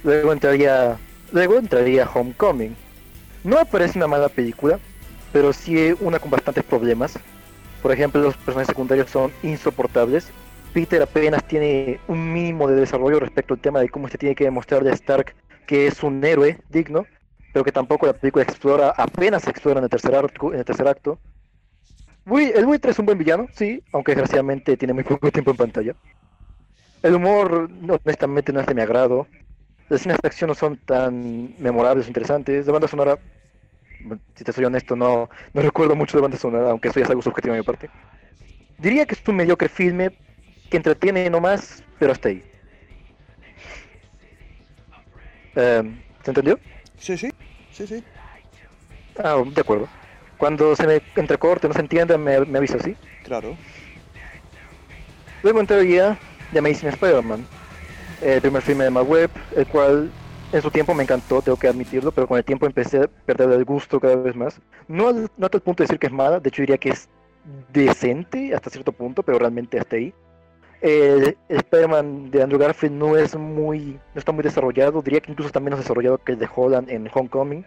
Luego 0.03 0.33
entraría, 0.33 0.97
luego 1.31 1.57
entraría 1.57 2.09
Homecoming. 2.11 2.75
No 3.43 3.63
parece 3.65 3.99
una 3.99 4.07
mala 4.07 4.29
película, 4.29 4.79
pero 5.31 5.53
sí 5.53 5.95
una 5.99 6.19
con 6.19 6.31
bastantes 6.31 6.63
problemas. 6.63 7.19
Por 7.81 7.91
ejemplo, 7.91 8.21
los 8.21 8.35
personajes 8.35 8.67
secundarios 8.67 9.09
son 9.09 9.31
insoportables. 9.43 10.29
Peter 10.73 11.01
apenas 11.01 11.43
tiene 11.47 11.99
un 12.07 12.33
mínimo 12.33 12.67
de 12.67 12.75
desarrollo 12.75 13.19
respecto 13.19 13.53
al 13.53 13.59
tema 13.59 13.79
de 13.79 13.89
cómo 13.89 14.07
se 14.07 14.17
tiene 14.17 14.35
que 14.35 14.43
demostrarle 14.43 14.91
a 14.91 14.93
Stark 14.93 15.33
que 15.69 15.87
es 15.87 16.03
un 16.03 16.23
héroe 16.25 16.59
digno, 16.69 17.07
pero 17.53 17.63
que 17.65 17.71
tampoco 17.71 18.07
la 18.07 18.13
película 18.19 18.43
explora, 18.43 18.89
apenas 18.97 19.47
explora 19.47 19.79
en 19.79 19.83
el 19.85 19.91
tercer 19.91 20.15
acto. 20.15 20.53
En 20.53 20.59
el 20.59 20.65
tercer 20.65 20.87
acto. 20.87 21.21
Bui- 22.25 22.51
el 22.55 22.65
es 22.89 22.99
un 22.99 23.05
buen 23.05 23.17
villano, 23.17 23.49
sí, 23.51 23.83
aunque 23.91 24.13
desgraciadamente 24.13 24.77
tiene 24.77 24.93
muy 24.93 25.03
poco 25.03 25.31
tiempo 25.31 25.51
en 25.51 25.57
pantalla. 25.57 25.95
El 27.01 27.15
humor, 27.15 27.69
honestamente, 28.05 28.53
no 28.53 28.59
es 28.61 28.65
de 28.67 28.73
mi 28.75 28.81
agrado. 28.81 29.29
Las 29.89 30.01
escenas 30.01 30.19
de 30.21 30.27
acción 30.27 30.49
no 30.49 30.55
son 30.55 30.77
tan 30.79 31.55
memorables 31.59 32.07
interesantes. 32.07 32.67
La 32.67 32.73
banda 32.73 32.87
sonora, 32.89 33.21
si 34.35 34.43
te 34.43 34.51
soy 34.53 34.65
honesto, 34.65 34.95
no, 34.95 35.29
no 35.53 35.61
recuerdo 35.61 35.95
mucho 35.95 36.17
de 36.17 36.21
banda 36.21 36.37
sonora, 36.37 36.71
aunque 36.71 36.89
eso 36.89 36.99
ya 36.99 37.03
es 37.05 37.09
algo 37.09 37.21
subjetivo 37.21 37.53
de 37.53 37.59
mi 37.61 37.63
parte. 37.65 37.91
Diría 38.77 39.05
que 39.07 39.15
es 39.15 39.23
un 39.27 39.37
mediocre 39.37 39.69
filme 39.69 40.17
que 40.69 40.77
entretiene 40.77 41.29
nomás, 41.29 41.85
pero 41.97 42.11
hasta 42.13 42.29
ahí. 42.29 42.45
Em, 45.55 46.01
¿Se 46.23 46.31
entendió? 46.31 46.59
Sí, 46.97 47.17
sí, 47.17 47.29
sí, 47.71 47.87
sí. 47.87 48.03
Ah, 49.17 49.41
de 49.45 49.61
acuerdo. 49.61 49.87
Cuando 50.37 50.75
se 50.75 50.87
me 50.87 51.01
entrecorte, 51.15 51.67
no 51.67 51.73
se 51.73 51.81
entienda, 51.81 52.17
me, 52.17 52.39
me 52.45 52.57
avisa, 52.57 52.79
¿sí? 52.79 52.95
Claro. 53.23 53.57
Luego 55.43 55.59
entraría 55.59 56.17
The 56.51 56.59
Amazing 56.59 56.89
Spider-Man, 56.89 57.45
el 58.21 58.41
primer 58.41 58.61
filme 58.61 58.85
de 58.85 58.91
Webb, 58.91 59.31
el 59.55 59.67
cual 59.67 60.11
en 60.51 60.61
su 60.61 60.71
tiempo 60.71 60.93
me 60.93 61.03
encantó, 61.03 61.41
tengo 61.41 61.57
que 61.57 61.67
admitirlo, 61.67 62.11
pero 62.11 62.27
con 62.27 62.37
el 62.37 62.43
tiempo 62.43 62.65
empecé 62.65 63.03
a 63.03 63.07
perder 63.07 63.51
el 63.51 63.65
gusto 63.65 63.99
cada 63.99 64.15
vez 64.15 64.35
más. 64.35 64.59
No, 64.87 65.11
no 65.11 65.45
hasta 65.45 65.57
el 65.57 65.63
punto 65.63 65.83
de 65.83 65.87
decir 65.87 65.99
que 65.99 66.07
es 66.07 66.13
mala, 66.13 66.39
de 66.39 66.49
hecho 66.49 66.61
diría 66.61 66.77
que 66.77 66.89
es 66.89 67.07
decente 67.71 68.53
hasta 68.53 68.69
cierto 68.69 68.91
punto, 68.91 69.23
pero 69.23 69.39
realmente 69.39 69.79
hasta 69.79 69.95
ahí. 69.95 70.13
El 70.81 71.37
Spider-Man 71.49 72.31
de 72.31 72.41
Andrew 72.41 72.59
Garfield 72.59 72.95
no 72.95 73.17
es 73.17 73.35
muy, 73.35 73.99
no 74.13 74.19
está 74.19 74.31
muy 74.31 74.43
desarrollado, 74.43 75.01
diría 75.01 75.19
que 75.19 75.31
incluso 75.31 75.47
está 75.47 75.59
menos 75.59 75.79
desarrollado 75.79 76.17
que 76.19 76.31
el 76.33 76.39
de 76.39 76.47
Holland 76.53 76.89
en 76.89 77.09
Homecoming. 77.13 77.65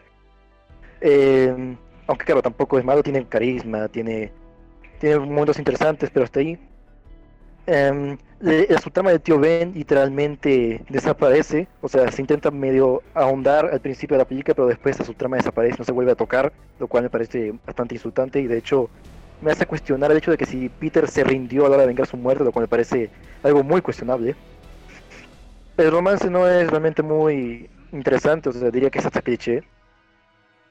Eh, 1.00 1.76
aunque 2.06 2.24
claro, 2.24 2.42
tampoco 2.42 2.78
es 2.78 2.84
malo, 2.84 3.02
tiene 3.02 3.26
carisma, 3.26 3.88
tiene, 3.88 4.32
tiene 4.98 5.18
momentos 5.18 5.58
interesantes, 5.58 6.10
pero 6.10 6.24
hasta 6.24 6.40
ahí. 6.40 6.58
Em, 7.66 8.18
le- 8.40 8.66
la 8.68 8.80
subtrama 8.80 9.10
del 9.10 9.20
tío 9.20 9.38
Ben 9.38 9.72
literalmente 9.74 10.82
desaparece, 10.88 11.68
o 11.80 11.88
sea, 11.88 12.10
se 12.10 12.20
intenta 12.20 12.50
medio 12.50 13.02
ahondar 13.14 13.66
al 13.72 13.80
principio 13.80 14.16
de 14.16 14.22
la 14.24 14.28
película, 14.28 14.54
pero 14.54 14.66
después 14.66 14.98
la 14.98 15.04
subtrama 15.04 15.36
desaparece, 15.36 15.76
no 15.78 15.84
se 15.84 15.92
vuelve 15.92 16.12
a 16.12 16.16
tocar, 16.16 16.52
lo 16.80 16.88
cual 16.88 17.04
me 17.04 17.10
parece 17.10 17.54
bastante 17.64 17.94
insultante 17.94 18.40
y 18.40 18.46
de 18.48 18.58
hecho 18.58 18.90
me 19.42 19.50
hace 19.50 19.66
cuestionar 19.66 20.10
el 20.10 20.18
hecho 20.18 20.30
de 20.30 20.38
que 20.38 20.46
si 20.46 20.68
Peter 20.68 21.08
se 21.08 21.24
rindió 21.24 21.66
a 21.66 21.68
la 21.68 21.74
hora 21.74 21.82
de 21.82 21.88
vengar 21.88 22.06
su 22.06 22.16
muerte, 22.16 22.44
lo 22.44 22.52
cual 22.52 22.64
me 22.64 22.68
parece 22.68 23.10
algo 23.42 23.62
muy 23.62 23.82
cuestionable. 23.82 24.36
El 25.76 25.90
romance 25.90 26.30
no 26.30 26.46
es 26.48 26.70
realmente 26.70 27.02
muy 27.02 27.68
interesante, 27.92 28.48
o 28.48 28.52
sea, 28.52 28.70
diría 28.70 28.90
que 28.90 29.00
es 29.00 29.06
hasta 29.06 29.20
cliché. 29.20 29.64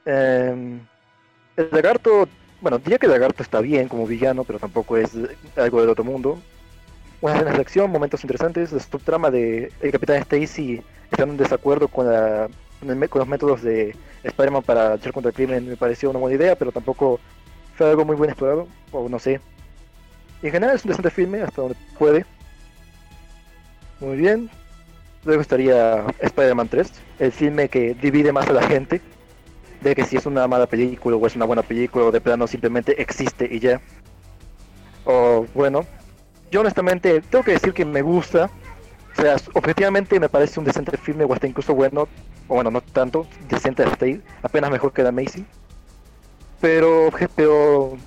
Em, 0.06 0.80
el 1.56 1.68
lagarto, 1.70 2.28
bueno, 2.60 2.78
diría 2.78 2.98
que 2.98 3.06
el 3.06 3.12
lagarto 3.12 3.42
está 3.42 3.60
bien 3.60 3.88
como 3.88 4.06
villano, 4.06 4.44
pero 4.44 4.58
tampoco 4.58 4.96
es 4.96 5.10
algo 5.56 5.80
del 5.80 5.90
otro 5.90 6.04
mundo. 6.04 6.40
Buenas 7.20 7.58
escenas 7.58 7.90
momentos 7.90 8.24
interesantes. 8.24 8.72
La 8.72 8.80
subtrama 8.80 9.30
de 9.30 9.70
el 9.80 9.92
Capitán 9.92 10.16
Stacy 10.22 10.82
está 11.10 11.24
en 11.24 11.36
desacuerdo 11.36 11.88
con, 11.88 12.06
la, 12.06 12.48
con 12.80 13.18
los 13.18 13.28
métodos 13.28 13.62
de 13.62 13.94
Spider-Man 14.24 14.62
para 14.62 14.96
luchar 14.96 15.12
contra 15.12 15.28
el 15.28 15.34
crimen 15.34 15.68
me 15.68 15.76
pareció 15.76 16.10
una 16.10 16.18
buena 16.18 16.36
idea, 16.36 16.56
pero 16.56 16.72
tampoco 16.72 17.20
fue 17.74 17.90
algo 17.90 18.04
muy 18.04 18.16
bien 18.16 18.30
explorado, 18.30 18.68
o 18.90 19.08
no 19.08 19.18
sé. 19.18 19.40
En 20.42 20.50
general 20.50 20.76
es 20.76 20.84
un 20.84 20.90
decente 20.90 21.10
filme 21.10 21.42
hasta 21.42 21.62
donde 21.62 21.76
puede. 21.98 22.24
Muy 24.00 24.16
bien. 24.16 24.50
Luego 25.24 25.40
estaría 25.40 26.04
Spider-Man 26.18 26.68
3, 26.68 26.92
el 27.20 27.32
filme 27.32 27.68
que 27.68 27.94
divide 27.94 28.32
más 28.32 28.48
a 28.48 28.52
la 28.52 28.62
gente 28.62 29.00
de 29.80 29.94
que 29.94 30.04
si 30.04 30.16
es 30.16 30.26
una 30.26 30.46
mala 30.48 30.66
película 30.66 31.16
o 31.16 31.26
es 31.26 31.36
una 31.36 31.44
buena 31.44 31.62
película 31.62 32.06
o 32.06 32.12
de 32.12 32.20
plano 32.20 32.46
simplemente 32.46 33.00
existe 33.00 33.48
y 33.50 33.60
ya. 33.60 33.80
O 35.04 35.46
bueno, 35.54 35.86
yo 36.50 36.60
honestamente 36.60 37.20
tengo 37.20 37.44
que 37.44 37.52
decir 37.52 37.72
que 37.72 37.84
me 37.84 38.02
gusta. 38.02 38.50
O 39.16 39.20
sea, 39.20 39.36
objetivamente 39.54 40.18
me 40.18 40.28
parece 40.28 40.58
un 40.58 40.66
decente 40.66 40.96
filme 40.96 41.24
o 41.24 41.32
hasta 41.32 41.46
incluso 41.46 41.74
bueno, 41.74 42.08
o 42.48 42.54
bueno, 42.54 42.70
no 42.70 42.80
tanto, 42.80 43.26
decente 43.48 43.82
hasta 43.82 44.06
ahí, 44.06 44.22
apenas 44.42 44.70
mejor 44.70 44.92
que 44.92 45.02
The 45.02 45.08
Amazing. 45.08 45.46
Pero, 46.62 47.10
pero, 47.34 47.98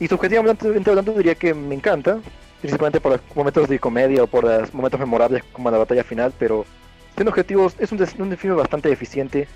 y 0.00 0.08
subjetivamente 0.08 0.90
hablando 0.90 1.12
diría 1.12 1.36
que 1.36 1.54
me 1.54 1.76
encanta, 1.76 2.18
principalmente 2.60 3.00
por 3.00 3.12
los 3.12 3.20
momentos 3.34 3.68
de 3.68 3.78
comedia 3.78 4.24
o 4.24 4.26
por 4.26 4.42
los 4.42 4.74
momentos 4.74 4.98
memorables 4.98 5.44
como 5.52 5.70
la 5.70 5.78
batalla 5.78 6.02
final, 6.02 6.34
pero 6.36 6.66
siendo 7.14 7.30
objetivos 7.30 7.76
es 7.78 7.92
un, 7.92 8.00
un 8.00 8.36
filme 8.36 8.56
bastante 8.56 8.90
eficiente, 8.90 9.46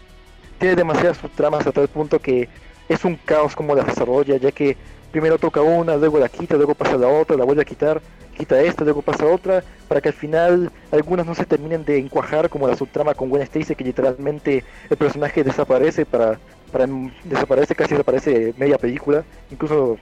tiene 0.61 0.77
demasiadas 0.77 1.19
subtramas 1.19 1.67
a 1.67 1.73
tal 1.73 1.89
punto 1.89 2.21
que 2.21 2.49
es 2.89 3.05
un 3.05 3.17
caos 3.17 3.57
como 3.57 3.75
las 3.75 3.87
desarrolla, 3.87 4.37
ya 4.37 4.53
que 4.53 4.77
primero 5.11 5.37
toca 5.37 5.61
una, 5.61 5.97
luego 5.97 6.21
la 6.21 6.29
quita, 6.29 6.55
luego 6.55 6.77
pasa 6.77 6.97
la 6.97 7.09
otra, 7.09 7.37
la 7.37 7.45
vuelve 7.45 7.63
a 7.63 7.65
quitar, 7.65 8.01
quita 8.39 8.63
esta, 8.63 8.85
luego 8.85 9.03
pasa 9.03 9.27
otra, 9.27 9.65
para 9.89 10.01
que 10.01 10.11
al 10.11 10.15
final 10.15 10.71
algunas 10.93 11.27
no 11.27 11.35
se 11.35 11.47
terminen 11.47 11.85
de 11.85 11.99
encuajar 11.99 12.49
como 12.49 12.69
la 12.69 12.77
subtrama 12.77 13.15
con 13.15 13.29
Gwen 13.29 13.43
Stacy, 13.43 13.75
que 13.75 13.83
literalmente 13.83 14.63
el 14.89 14.97
personaje 14.97 15.43
desaparece 15.43 16.07
para, 16.07 16.39
para 16.71 16.87
desaparece, 17.25 17.75
casi 17.75 17.93
desaparece 17.93 18.55
media 18.57 18.79
película, 18.79 19.25
incluso 19.51 19.99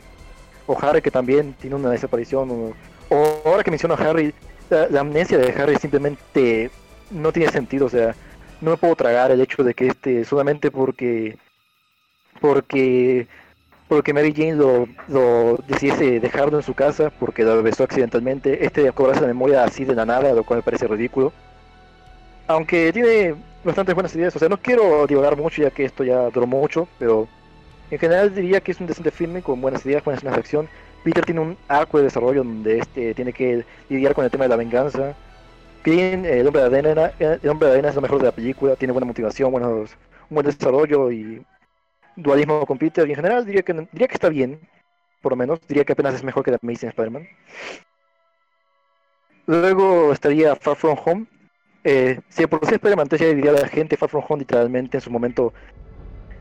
Harry 0.80 1.00
que 1.00 1.10
también 1.10 1.54
tiene 1.60 1.76
una 1.76 1.90
desaparición, 1.90 2.74
o, 3.10 3.42
ahora 3.44 3.64
que 3.64 3.70
menciono 3.70 3.94
a 3.94 3.96
Harry, 3.98 4.34
la, 4.70 4.88
la 4.88 5.00
amnesia 5.00 5.38
de 5.38 5.50
Harry 5.52 5.76
simplemente 5.76 6.70
no 7.10 7.32
tiene 7.32 7.50
sentido, 7.50 7.86
o 7.86 7.90
sea, 7.90 8.14
no 8.60 8.72
me 8.72 8.76
puedo 8.76 8.96
tragar 8.96 9.30
el 9.30 9.40
hecho 9.40 9.62
de 9.62 9.74
que 9.74 9.86
este 9.88 10.24
solamente 10.24 10.70
porque 10.70 11.38
porque 12.40 13.26
porque 13.88 14.12
Mary 14.12 14.34
Jane 14.36 14.54
lo, 14.54 14.86
lo 15.08 15.58
decidiese 15.66 16.20
dejarlo 16.20 16.58
en 16.58 16.62
su 16.62 16.74
casa 16.74 17.10
porque 17.10 17.42
lo 17.42 17.62
besó 17.62 17.84
accidentalmente, 17.84 18.66
este 18.66 18.92
cobrarse 18.92 19.22
la 19.22 19.28
memoria 19.28 19.64
así 19.64 19.84
de 19.84 19.94
la 19.94 20.04
nada, 20.04 20.32
lo 20.34 20.44
cual 20.44 20.58
me 20.58 20.62
parece 20.62 20.86
ridículo. 20.86 21.32
Aunque 22.46 22.92
tiene 22.92 23.34
bastantes 23.64 23.94
buenas 23.94 24.14
ideas, 24.14 24.34
o 24.36 24.38
sea, 24.38 24.48
no 24.48 24.58
quiero 24.58 25.06
divagar 25.06 25.36
mucho 25.36 25.62
ya 25.62 25.70
que 25.70 25.84
esto 25.84 26.04
ya 26.04 26.30
duró 26.30 26.46
mucho, 26.46 26.88
pero 26.98 27.28
en 27.90 27.98
general 27.98 28.34
diría 28.34 28.60
que 28.60 28.72
es 28.72 28.80
un 28.80 28.86
decente 28.86 29.10
filme 29.10 29.42
con 29.42 29.60
buenas 29.60 29.84
ideas, 29.86 30.04
buenas 30.04 30.18
escenas 30.18 30.36
de 30.36 30.40
acción. 30.40 30.68
Peter 31.04 31.24
tiene 31.24 31.40
un 31.40 31.56
arco 31.68 31.98
de 31.98 32.04
desarrollo 32.04 32.44
donde 32.44 32.78
este 32.78 33.14
tiene 33.14 33.32
que 33.32 33.64
lidiar 33.88 34.14
con 34.14 34.24
el 34.24 34.30
tema 34.30 34.44
de 34.44 34.50
la 34.50 34.56
venganza. 34.56 35.14
Green, 35.84 36.24
el 36.24 36.46
hombre 36.46 36.68
de 36.68 36.78
arena, 36.78 37.12
el 37.18 37.48
hombre 37.48 37.68
de 37.68 37.74
arena 37.74 37.88
es 37.88 37.94
lo 37.94 38.02
mejor 38.02 38.18
de 38.18 38.26
la 38.26 38.32
película, 38.32 38.76
tiene 38.76 38.92
buena 38.92 39.06
motivación, 39.06 39.50
buenos, 39.50 39.96
un 40.28 40.34
buen 40.34 40.46
desarrollo 40.46 41.10
y 41.10 41.42
dualismo 42.16 42.66
con 42.66 42.78
Peter 42.78 43.06
y 43.06 43.10
en 43.12 43.16
general 43.16 43.46
diría 43.46 43.62
que 43.62 43.72
diría 43.92 44.08
que 44.08 44.14
está 44.14 44.28
bien, 44.28 44.60
por 45.22 45.32
lo 45.32 45.36
menos, 45.36 45.60
diría 45.66 45.84
que 45.84 45.92
apenas 45.92 46.14
es 46.14 46.24
mejor 46.24 46.44
que 46.44 46.50
The 46.50 46.58
Amazing 46.62 46.90
Spider-Man. 46.90 47.28
Luego 49.46 50.12
estaría 50.12 50.54
Far 50.56 50.76
From 50.76 50.98
Home. 51.04 51.26
Eh, 51.90 52.20
si 52.28 52.46
por 52.46 52.66
sí 52.66 52.74
Spider-Man 52.74 53.08
3 53.08 53.18
ya 53.18 53.26
dividiría 53.28 53.50
a 53.52 53.62
la 53.62 53.66
gente, 53.66 53.96
Far 53.96 54.10
From 54.10 54.22
Home 54.28 54.40
literalmente 54.40 54.98
en 54.98 55.00
su 55.00 55.10
momento 55.10 55.54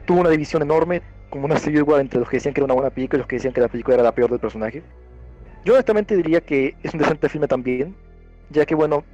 tuvo 0.06 0.20
una 0.20 0.30
división 0.30 0.62
enorme, 0.62 1.02
como 1.30 1.46
una 1.46 1.58
Civil 1.58 1.84
War 1.84 2.02
entre 2.02 2.20
los 2.20 2.28
que 2.28 2.36
decían 2.36 2.54
que 2.54 2.60
era 2.60 2.66
una 2.66 2.74
buena 2.74 2.90
película 2.90 3.16
y 3.16 3.20
los 3.20 3.28
que 3.30 3.38
decían 3.38 3.54
que 3.54 3.62
la 3.62 3.70
película 3.70 3.96
era 3.96 4.04
la 4.04 4.12
peor 4.12 4.30
del 4.30 4.42
personaje. 4.42 4.84
Yo 5.64 5.76
honestamente 5.76 6.18
diría 6.18 6.42
que 6.42 6.76
es 6.84 6.94
un 6.94 7.00
decente 7.00 7.30
filme 7.30 7.48
también, 7.48 7.96
ya 8.50 8.66
que 8.66 8.76
bueno, 8.76 9.06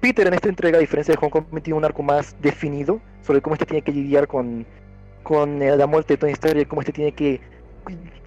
Peter 0.00 0.26
en 0.26 0.32
esta 0.32 0.48
entrega, 0.48 0.78
a 0.78 0.80
diferencia 0.80 1.12
de 1.12 1.20
Hong 1.20 1.28
Kong, 1.28 1.44
tiene 1.62 1.76
un 1.76 1.84
arco 1.84 2.02
más 2.02 2.34
definido 2.40 3.02
sobre 3.20 3.42
cómo 3.42 3.52
este 3.52 3.66
tiene 3.66 3.82
que 3.82 3.92
lidiar 3.92 4.26
con, 4.28 4.64
con 5.24 5.60
eh, 5.60 5.76
la 5.76 5.86
muerte 5.86 6.14
de 6.14 6.16
Tony 6.16 6.32
Stark 6.32 6.58
y 6.58 6.64
cómo 6.64 6.80
este 6.80 6.92
tiene 6.94 7.12
que 7.12 7.38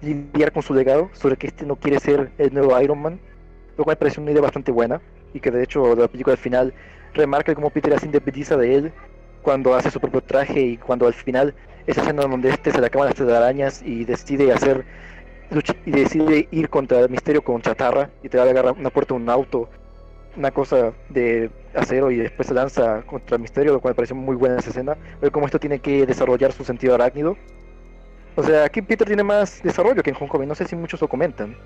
lidiar 0.02 0.52
con 0.52 0.62
su 0.62 0.72
legado, 0.72 1.10
sobre 1.14 1.36
que 1.36 1.48
este 1.48 1.66
no 1.66 1.74
quiere 1.74 1.98
ser 1.98 2.30
el 2.38 2.54
nuevo 2.54 2.80
Iron 2.80 3.02
Man, 3.02 3.18
lo 3.76 3.82
cual 3.82 3.96
me 3.96 3.98
parece 3.98 4.20
una 4.20 4.30
idea 4.30 4.40
bastante 4.40 4.70
buena 4.70 5.00
y 5.34 5.40
que 5.40 5.50
de 5.50 5.64
hecho 5.64 5.96
la 5.96 6.06
película 6.06 6.34
al 6.34 6.38
final 6.38 6.74
remarca 7.14 7.54
cómo 7.54 7.70
Peter 7.70 7.98
se 7.98 8.06
independiza 8.06 8.56
de 8.56 8.74
él 8.74 8.92
cuando 9.42 9.74
hace 9.74 9.90
su 9.90 10.00
propio 10.00 10.20
traje 10.20 10.60
y 10.60 10.76
cuando 10.76 11.06
al 11.06 11.14
final 11.14 11.54
esa 11.86 12.02
escena 12.02 12.22
donde 12.22 12.50
este 12.50 12.70
se 12.70 12.80
le 12.80 12.86
acaban 12.86 13.08
las 13.08 13.16
telarañas 13.16 13.82
y 13.82 14.04
decide 14.04 14.52
hacer 14.52 14.84
y 15.84 15.90
decide 15.90 16.48
ir 16.52 16.68
contra 16.68 17.00
el 17.00 17.10
misterio 17.10 17.42
con 17.42 17.60
chatarra 17.60 18.10
y 18.22 18.28
te 18.28 18.38
va 18.38 18.44
a 18.44 18.50
agarrar 18.50 18.74
una 18.78 18.90
puerta 18.90 19.14
un 19.14 19.28
auto 19.28 19.68
una 20.36 20.50
cosa 20.50 20.92
de 21.08 21.50
acero 21.74 22.10
y 22.10 22.16
después 22.16 22.48
se 22.48 22.54
lanza 22.54 23.02
contra 23.02 23.36
el 23.36 23.42
misterio, 23.42 23.72
lo 23.72 23.80
cual 23.80 23.92
me 23.92 23.96
pareció 23.96 24.16
muy 24.16 24.36
buena 24.36 24.58
esa 24.58 24.70
escena. 24.70 24.96
Ver 25.20 25.30
cómo 25.30 25.46
esto 25.46 25.58
tiene 25.58 25.78
que 25.80 26.06
desarrollar 26.06 26.52
su 26.52 26.64
sentido 26.64 26.94
arácnido. 26.94 27.36
O 28.36 28.42
sea, 28.42 28.64
aquí 28.64 28.80
Peter 28.80 29.06
tiene 29.06 29.22
más 29.22 29.62
desarrollo 29.62 30.02
que 30.02 30.10
en 30.10 30.16
Homecoming, 30.16 30.48
no 30.48 30.54
sé 30.54 30.64
si 30.64 30.76
muchos 30.76 31.00
lo 31.00 31.08
comentan. 31.08 31.56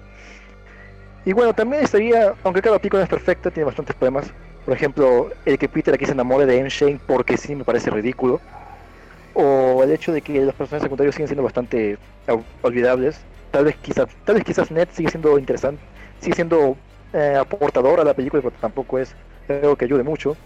Y 1.25 1.33
bueno, 1.33 1.55
también 1.55 1.83
estaría, 1.83 2.35
aunque 2.43 2.63
cada 2.63 2.79
película 2.79 3.03
es 3.03 3.09
perfecta, 3.09 3.51
tiene 3.51 3.67
bastantes 3.67 3.95
problemas. 3.97 4.33
Por 4.65 4.75
ejemplo, 4.75 5.31
el 5.45 5.59
que 5.59 5.69
Peter 5.69 5.95
aquí 5.95 6.07
se 6.07 6.13
enamore 6.13 6.47
de 6.47 6.59
M. 6.59 6.69
Shane 6.71 7.01
porque 7.07 7.37
sí 7.37 7.55
me 7.55 7.65
parece 7.65 7.91
ridículo. 7.91 8.41
O 9.35 9.83
el 9.83 9.91
hecho 9.91 10.13
de 10.13 10.23
que 10.23 10.41
los 10.41 10.55
personajes 10.55 10.85
secundarios 10.85 11.15
siguen 11.15 11.29
siendo 11.29 11.43
bastante 11.43 11.99
ol- 12.29 12.45
olvidables. 12.63 13.21
Tal 13.51 13.65
vez 13.65 13.77
quizás, 13.77 14.07
tal 14.25 14.37
vez 14.37 14.45
quizás 14.45 14.71
Ned 14.71 14.89
sigue 14.93 15.11
siendo 15.11 15.39
interesante, 15.39 15.83
sigue 16.21 16.35
siendo 16.35 16.77
eh, 17.13 17.37
aportador 17.39 18.01
a 18.01 18.05
la 18.05 18.15
película, 18.15 18.43
pero 18.43 18.55
tampoco 18.61 18.99
es 18.99 19.15
algo 19.49 19.77
que 19.77 19.85
ayude 19.85 20.03
mucho. 20.03 20.37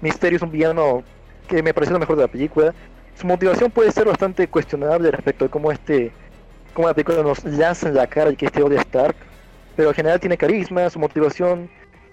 Misterio 0.00 0.36
es 0.36 0.42
un 0.42 0.50
villano 0.50 1.04
que 1.46 1.62
me 1.62 1.74
pareció 1.74 1.92
lo 1.94 1.98
mejor 1.98 2.16
de 2.16 2.22
la 2.22 2.28
película. 2.28 2.74
Su 3.14 3.26
motivación 3.26 3.70
puede 3.70 3.90
ser 3.90 4.06
bastante 4.06 4.46
cuestionable 4.48 5.10
respecto 5.10 5.44
de 5.44 5.50
cómo 5.50 5.72
este, 5.72 6.12
cómo 6.72 6.88
la 6.88 6.94
película 6.94 7.22
nos 7.22 7.44
lanza 7.44 7.88
en 7.88 7.94
la 7.94 8.06
cara 8.06 8.30
y 8.30 8.36
que 8.36 8.46
este 8.46 8.62
odia 8.62 8.78
a 8.78 8.82
Stark, 8.82 9.16
pero 9.74 9.88
en 9.88 9.94
general 9.94 10.20
tiene 10.20 10.38
carisma, 10.38 10.88
su 10.88 10.98
motivación 10.98 11.68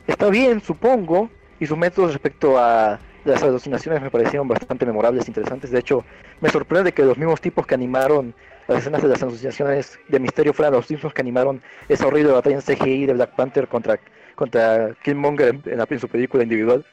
está 0.07 0.29
bien, 0.29 0.61
supongo, 0.61 1.29
y 1.59 1.65
sus 1.67 1.77
métodos 1.77 2.13
respecto 2.13 2.57
a 2.57 2.99
las 3.23 3.41
alucinaciones 3.41 4.01
me 4.01 4.11
parecieron 4.11 4.47
bastante 4.47 4.85
memorables 4.85 5.25
e 5.25 5.31
interesantes. 5.31 5.71
De 5.71 5.79
hecho, 5.79 6.05
me 6.41 6.49
sorprende 6.49 6.91
que 6.91 7.03
los 7.03 7.17
mismos 7.17 7.41
tipos 7.41 7.65
que 7.65 7.73
animaron 7.75 8.33
las 8.67 8.79
escenas 8.79 9.01
de 9.01 9.09
las 9.09 9.21
alucinaciones 9.21 9.99
de 10.07 10.19
Misterio 10.19 10.53
fueran 10.53 10.73
los 10.73 10.89
mismos 10.89 11.13
que 11.13 11.21
animaron 11.21 11.61
esa 11.87 12.07
horrible 12.07 12.31
batalla 12.31 12.55
en 12.55 12.61
CGI 12.61 13.05
de 13.05 13.13
Black 13.13 13.35
Panther 13.35 13.67
contra, 13.67 13.99
contra 14.35 14.93
Killmonger 15.03 15.49
en, 15.49 15.61
en 15.65 15.77
la- 15.77 15.87
en 15.89 15.99
su 15.99 16.07
película 16.07 16.43
individual. 16.43 16.83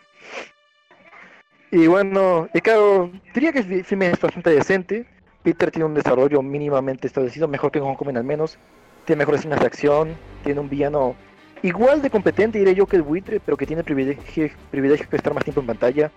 Y 1.71 1.87
bueno, 1.87 2.49
y 2.53 2.61
claro, 2.61 3.11
diría 3.35 3.53
que 3.53 3.61
el 3.61 3.85
filme 3.85 4.11
es 4.11 4.21
bastante 4.21 4.51
decente, 4.51 5.07
Peter 5.43 5.71
tiene 5.71 5.87
un 5.87 5.95
desarrollo 5.95 6.43
mínimamente 6.43 7.07
establecido, 7.07 7.49
mejor 7.49 7.71
que 7.73 7.79
en 7.79 7.85
Homecoming 7.85 8.17
al 8.19 8.25
menos. 8.25 8.59
Tiene 9.07 9.21
mejores 9.21 9.41
escenas 9.41 9.61
de 9.61 9.67
acción, 9.67 10.17
tiene 10.45 10.61
un 10.61 10.69
villano 10.69 11.17
igual 11.63 12.03
de 12.03 12.11
competente, 12.11 12.59
diré 12.59 12.75
yo, 12.75 12.87
que 12.87 12.97
el 12.97 13.03
buitre, 13.03 13.41
pero 13.41 13.57
que 13.57 13.67
tiene 13.67 13.85
privilegio, 13.85 14.51
privilegio 14.71 15.07
de 15.11 15.17
estar 15.17 15.35
más 15.35 15.45
tiempo 15.45 15.61
en 15.61 15.67
pantalla. 15.67 16.11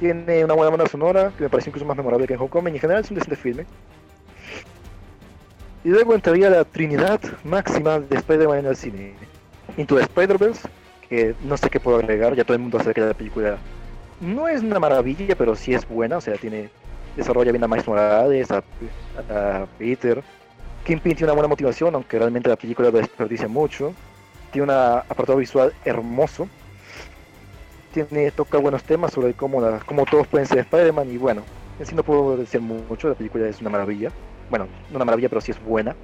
Tiene 0.00 0.44
una 0.44 0.54
buena 0.54 0.70
banda 0.70 0.86
sonora, 0.86 1.32
que 1.36 1.44
me 1.44 1.50
parece 1.50 1.70
incluso 1.70 1.86
más 1.86 1.96
memorable 1.96 2.26
que 2.26 2.34
en 2.34 2.40
Homecoming, 2.40 2.74
en 2.74 2.80
general 2.80 3.02
es 3.02 3.10
un 3.10 3.16
decente 3.16 3.36
filme. 3.36 3.66
Y 5.84 5.88
luego 5.88 6.14
entraría 6.14 6.50
la 6.50 6.64
trinidad 6.64 7.20
máxima 7.44 7.98
de 8.00 8.16
Spider-Man 8.16 8.58
en 8.58 8.66
el 8.66 8.76
cine. 8.76 9.14
Into 9.76 9.96
the 9.96 10.02
Spider-Verse, 10.02 10.68
que 11.08 11.34
no 11.44 11.56
sé 11.56 11.70
qué 11.70 11.80
puedo 11.80 11.98
agregar, 11.98 12.34
ya 12.34 12.44
todo 12.44 12.54
el 12.54 12.60
mundo 12.60 12.78
sabe 12.78 12.94
que 12.94 13.00
la 13.00 13.14
película 13.14 13.58
no 14.20 14.48
es 14.48 14.62
una 14.62 14.80
maravilla, 14.80 15.36
pero 15.36 15.54
sí 15.54 15.74
es 15.74 15.88
buena, 15.88 16.16
o 16.18 16.20
sea, 16.20 16.34
tiene 16.34 16.70
desarrolla 17.16 17.52
bien 17.52 17.64
a 17.64 17.68
Miles 17.68 17.86
Morales, 17.86 18.50
a, 18.50 18.62
a 19.30 19.66
Peter. 19.78 20.22
Kingpin 20.84 21.14
tiene 21.14 21.26
una 21.26 21.34
buena 21.34 21.48
motivación, 21.48 21.94
aunque 21.94 22.18
realmente 22.18 22.48
la 22.48 22.56
película 22.56 22.90
lo 22.90 22.98
desperdicia 22.98 23.48
mucho. 23.48 23.92
Tiene 24.50 24.64
un 24.64 24.70
apartado 24.70 25.36
visual 25.38 25.72
hermoso. 25.84 26.48
Tiene, 27.92 28.30
toca 28.30 28.58
buenos 28.58 28.84
temas 28.84 29.12
sobre 29.12 29.34
cómo, 29.34 29.60
la- 29.60 29.80
cómo 29.80 30.04
todos 30.04 30.26
pueden 30.26 30.46
ser 30.46 30.58
Spider-Man 30.60 31.10
y 31.10 31.16
bueno, 31.16 31.42
en 31.78 31.86
sí 31.86 31.94
no 31.94 32.02
puedo 32.02 32.36
decir 32.36 32.60
mucho, 32.60 33.08
la 33.08 33.14
película 33.14 33.48
es 33.48 33.60
una 33.60 33.70
maravilla. 33.70 34.10
Bueno, 34.50 34.66
no 34.90 34.96
una 34.96 35.04
maravilla, 35.04 35.28
pero 35.28 35.40
sí 35.40 35.52
es 35.52 35.62
buena. 35.62 35.94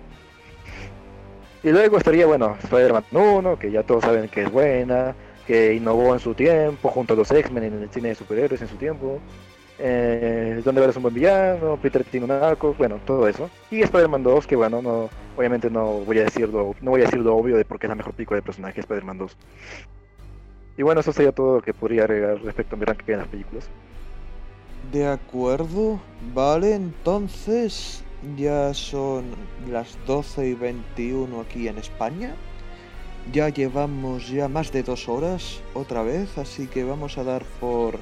Y 1.62 1.70
luego 1.70 1.96
estaría, 1.96 2.26
bueno, 2.26 2.56
Spider-Man 2.62 3.04
1, 3.12 3.58
que 3.58 3.70
ya 3.70 3.82
todos 3.82 4.04
saben 4.04 4.28
que 4.28 4.42
es 4.42 4.50
buena, 4.50 5.14
que 5.46 5.72
innovó 5.74 6.12
en 6.12 6.20
su 6.20 6.34
tiempo, 6.34 6.90
junto 6.90 7.14
a 7.14 7.16
los 7.16 7.30
X-Men 7.30 7.64
en 7.64 7.82
el 7.82 7.90
cine 7.90 8.08
de 8.10 8.14
superhéroes 8.14 8.60
en 8.60 8.68
su 8.68 8.76
tiempo. 8.76 9.18
Eh, 9.78 10.62
ver 10.64 10.90
es 10.90 10.96
un 10.96 11.02
buen 11.02 11.14
villano, 11.14 11.78
Peter 11.82 12.04
tiene 12.04 12.26
un 12.26 12.32
arco, 12.32 12.74
bueno, 12.78 13.00
todo 13.04 13.26
eso. 13.26 13.50
Y 13.70 13.82
Spider-Man 13.82 14.22
2, 14.22 14.46
que 14.46 14.56
bueno, 14.56 14.80
no, 14.80 15.10
obviamente 15.36 15.68
no 15.70 16.00
voy 16.00 16.18
a 16.20 16.24
decirlo, 16.24 16.74
no 16.80 16.92
voy 16.92 17.00
a 17.00 17.04
decir 17.04 17.20
lo 17.20 17.36
obvio 17.36 17.56
de 17.56 17.64
por 17.64 17.78
qué 17.78 17.86
es 17.86 17.88
la 17.88 17.96
mejor 17.96 18.14
película 18.14 18.36
de 18.36 18.42
personaje 18.42 18.80
Spider-Man 18.80 19.18
2. 19.18 19.36
Y 20.76 20.82
bueno, 20.82 21.00
eso 21.00 21.12
sería 21.12 21.32
todo 21.32 21.56
lo 21.56 21.62
que 21.62 21.74
podría 21.74 22.02
agregar 22.02 22.40
respecto 22.42 22.76
a 22.76 22.78
mi 22.78 22.84
ranking 22.84 23.12
en 23.12 23.18
las 23.18 23.28
películas. 23.28 23.68
De 24.92 25.06
acuerdo, 25.06 26.00
vale, 26.34 26.74
entonces 26.74 28.04
ya 28.36 28.72
son 28.74 29.24
las 29.70 29.98
12 30.06 30.48
y 30.48 30.54
21 30.54 31.40
aquí 31.40 31.68
en 31.68 31.78
España. 31.78 32.34
Ya 33.32 33.48
llevamos 33.48 34.28
ya 34.28 34.48
más 34.48 34.70
de 34.70 34.82
dos 34.82 35.08
horas 35.08 35.62
otra 35.72 36.02
vez, 36.02 36.36
así 36.36 36.66
que 36.66 36.84
vamos 36.84 37.16
a 37.16 37.24
dar 37.24 37.42
por 37.60 37.98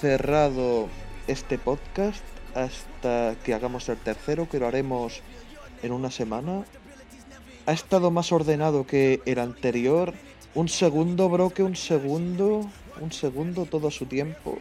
cerrado 0.00 0.88
este 1.26 1.58
podcast 1.58 2.24
hasta 2.54 3.36
que 3.44 3.52
hagamos 3.52 3.86
el 3.90 3.98
tercero, 3.98 4.48
que 4.48 4.58
lo 4.58 4.66
haremos 4.66 5.20
en 5.82 5.92
una 5.92 6.10
semana. 6.10 6.64
Ha 7.66 7.72
estado 7.72 8.10
más 8.10 8.32
ordenado 8.32 8.86
que 8.86 9.20
el 9.26 9.38
anterior. 9.38 10.14
Un 10.54 10.70
segundo, 10.70 11.28
bro, 11.28 11.50
que 11.50 11.62
un 11.62 11.76
segundo. 11.76 12.66
Un 13.00 13.12
segundo 13.12 13.66
todo 13.66 13.90
su 13.90 14.06
tiempo. 14.06 14.58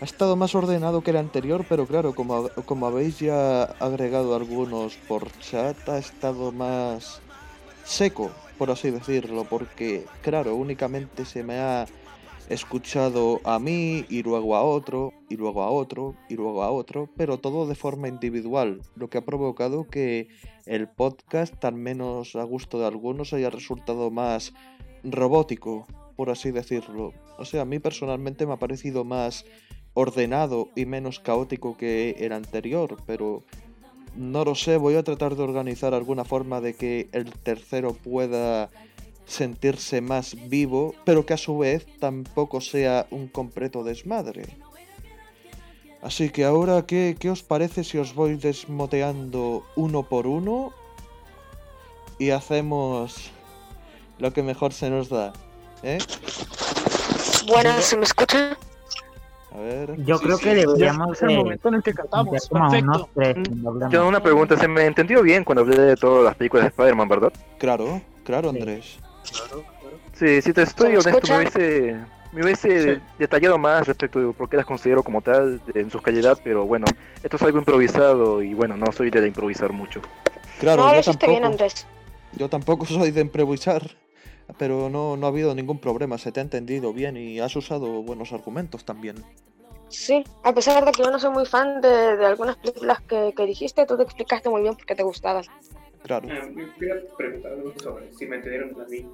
Ha 0.00 0.04
estado 0.04 0.36
más 0.36 0.54
ordenado 0.54 1.02
que 1.02 1.10
el 1.10 1.16
anterior, 1.16 1.66
pero 1.68 1.86
claro, 1.86 2.14
como, 2.14 2.48
como 2.64 2.86
habéis 2.86 3.18
ya 3.18 3.64
agregado 3.64 4.36
algunos 4.36 4.94
por 5.08 5.30
chat, 5.40 5.76
ha 5.88 5.98
estado 5.98 6.52
más 6.52 7.20
seco, 7.84 8.30
por 8.56 8.70
así 8.70 8.90
decirlo, 8.90 9.44
porque 9.44 10.06
claro, 10.22 10.54
únicamente 10.54 11.26
se 11.26 11.42
me 11.42 11.58
ha 11.58 11.86
escuchado 12.50 13.40
a 13.44 13.60
mí 13.60 14.04
y 14.08 14.24
luego 14.24 14.56
a 14.56 14.62
otro, 14.62 15.14
y 15.28 15.36
luego 15.36 15.62
a 15.62 15.70
otro, 15.70 16.16
y 16.28 16.34
luego 16.34 16.64
a 16.64 16.70
otro, 16.70 17.08
pero 17.16 17.38
todo 17.38 17.66
de 17.66 17.76
forma 17.76 18.08
individual, 18.08 18.82
lo 18.96 19.08
que 19.08 19.18
ha 19.18 19.24
provocado 19.24 19.86
que 19.86 20.28
el 20.66 20.88
podcast, 20.88 21.64
al 21.64 21.76
menos 21.76 22.34
a 22.34 22.42
gusto 22.42 22.80
de 22.80 22.86
algunos, 22.86 23.32
haya 23.32 23.50
resultado 23.50 24.10
más 24.10 24.52
robótico, 25.04 25.86
por 26.16 26.28
así 26.28 26.50
decirlo. 26.50 27.12
O 27.38 27.44
sea, 27.44 27.62
a 27.62 27.64
mí 27.64 27.78
personalmente 27.78 28.46
me 28.46 28.54
ha 28.54 28.58
parecido 28.58 29.04
más 29.04 29.44
ordenado 29.94 30.70
y 30.74 30.86
menos 30.86 31.20
caótico 31.20 31.76
que 31.76 32.16
el 32.18 32.32
anterior, 32.32 32.96
pero 33.06 33.44
no 34.16 34.44
lo 34.44 34.56
sé, 34.56 34.76
voy 34.76 34.96
a 34.96 35.04
tratar 35.04 35.36
de 35.36 35.44
organizar 35.44 35.94
alguna 35.94 36.24
forma 36.24 36.60
de 36.60 36.74
que 36.74 37.08
el 37.12 37.32
tercero 37.32 37.94
pueda 37.94 38.70
sentirse 39.26 40.00
más 40.00 40.36
vivo, 40.48 40.94
pero 41.04 41.24
que 41.24 41.34
a 41.34 41.38
su 41.38 41.58
vez 41.58 41.86
tampoco 41.98 42.60
sea 42.60 43.06
un 43.10 43.28
completo 43.28 43.84
desmadre. 43.84 44.44
Así 46.02 46.30
que 46.30 46.44
ahora, 46.44 46.86
¿qué, 46.86 47.16
qué 47.18 47.30
os 47.30 47.42
parece 47.42 47.84
si 47.84 47.98
os 47.98 48.14
voy 48.14 48.36
desmoteando 48.36 49.64
uno 49.76 50.02
por 50.02 50.26
uno 50.26 50.72
y 52.18 52.30
hacemos 52.30 53.30
lo 54.18 54.32
que 54.32 54.42
mejor 54.42 54.72
se 54.72 54.88
nos 54.88 55.10
da? 55.10 55.32
¿Eh? 55.82 55.98
Buenas, 57.46 57.84
¿se 57.84 57.96
me 57.96 58.04
escucha? 58.04 58.56
A 59.52 59.58
ver. 59.58 60.04
Yo 60.04 60.18
creo 60.18 60.38
que 60.38 60.54
deberíamos 60.54 61.16
Es 61.16 61.22
el 61.22 61.28
de 61.28 61.36
momento 61.36 61.68
en 61.68 61.74
el 61.74 61.82
que 61.82 61.92
cantamos. 61.92 62.48
Perfecto. 62.48 63.08
tres 63.14 63.36
hablamos. 63.66 63.92
Yo 63.92 64.06
una 64.06 64.22
pregunta, 64.22 64.56
se 64.56 64.68
me 64.68 64.86
entendió 64.86 65.22
bien 65.22 65.44
cuando 65.44 65.62
hablé 65.62 65.78
de 65.78 65.96
todas 65.96 66.24
las 66.24 66.36
películas 66.36 66.64
de 66.64 66.68
Spider-Man, 66.68 67.08
¿verdad? 67.08 67.32
Claro, 67.58 68.00
claro, 68.24 68.50
Andrés. 68.50 68.84
Sí, 68.84 69.09
si 70.14 70.52
te 70.52 70.62
estoy 70.62 70.86
¿Se 70.86 70.92
me 70.92 70.98
honesto, 70.98 71.10
escucha? 71.10 71.34
me 71.34 71.38
hubiese, 71.38 72.00
me 72.32 72.42
hubiese 72.44 72.94
Sí. 72.96 73.02
detallado 73.18 73.58
más 73.58 73.86
respecto 73.86 74.20
de 74.20 74.32
por 74.32 74.48
qué 74.48 74.56
las 74.56 74.66
considero 74.66 75.02
como 75.02 75.22
tal 75.22 75.60
en 75.74 75.90
su 75.90 76.00
calidad, 76.00 76.38
pero 76.42 76.66
bueno, 76.66 76.86
esto 77.22 77.36
es 77.36 77.42
algo 77.42 77.58
improvisado 77.58 78.42
y 78.42 78.54
bueno, 78.54 78.76
no 78.76 78.92
soy 78.92 79.10
de 79.10 79.26
improvisar 79.26 79.72
mucho. 79.72 80.00
Claro, 80.60 80.82
no, 80.82 80.88
lo 80.88 80.94
yo 80.94 81.00
hiciste 81.00 81.26
tampoco. 81.26 81.30
bien, 81.32 81.44
Andrés. 81.44 81.86
Yo 82.36 82.48
tampoco 82.48 82.84
soy 82.86 83.10
de 83.10 83.20
improvisar, 83.22 83.82
pero 84.58 84.88
no, 84.90 85.16
no 85.16 85.26
ha 85.26 85.30
habido 85.30 85.54
ningún 85.54 85.78
problema, 85.78 86.18
se 86.18 86.32
te 86.32 86.40
ha 86.40 86.42
entendido 86.42 86.92
bien 86.92 87.16
y 87.16 87.40
has 87.40 87.54
usado 87.56 88.02
buenos 88.02 88.32
argumentos 88.32 88.84
también. 88.84 89.24
Sí, 89.88 90.22
a 90.44 90.54
pesar 90.54 90.84
de 90.84 90.92
que 90.92 91.02
yo 91.02 91.10
no 91.10 91.18
soy 91.18 91.30
muy 91.30 91.46
fan 91.46 91.80
de, 91.80 92.16
de 92.16 92.24
algunas 92.26 92.56
películas 92.56 93.00
que, 93.08 93.32
que 93.36 93.44
dijiste, 93.44 93.86
tú 93.86 93.96
te 93.96 94.04
explicaste 94.04 94.48
muy 94.48 94.62
bien 94.62 94.76
por 94.76 94.86
qué 94.86 94.94
te 94.94 95.02
gustaban. 95.02 95.42
Claro. 96.02 96.28
Me 96.28 96.72
quería 96.74 96.94
preguntar 97.16 97.52
algo 97.52 97.72
sobre 97.82 98.12
si 98.12 98.26
me 98.26 98.36
entendieron 98.36 98.80
a 98.80 98.84
mí. 98.86 99.06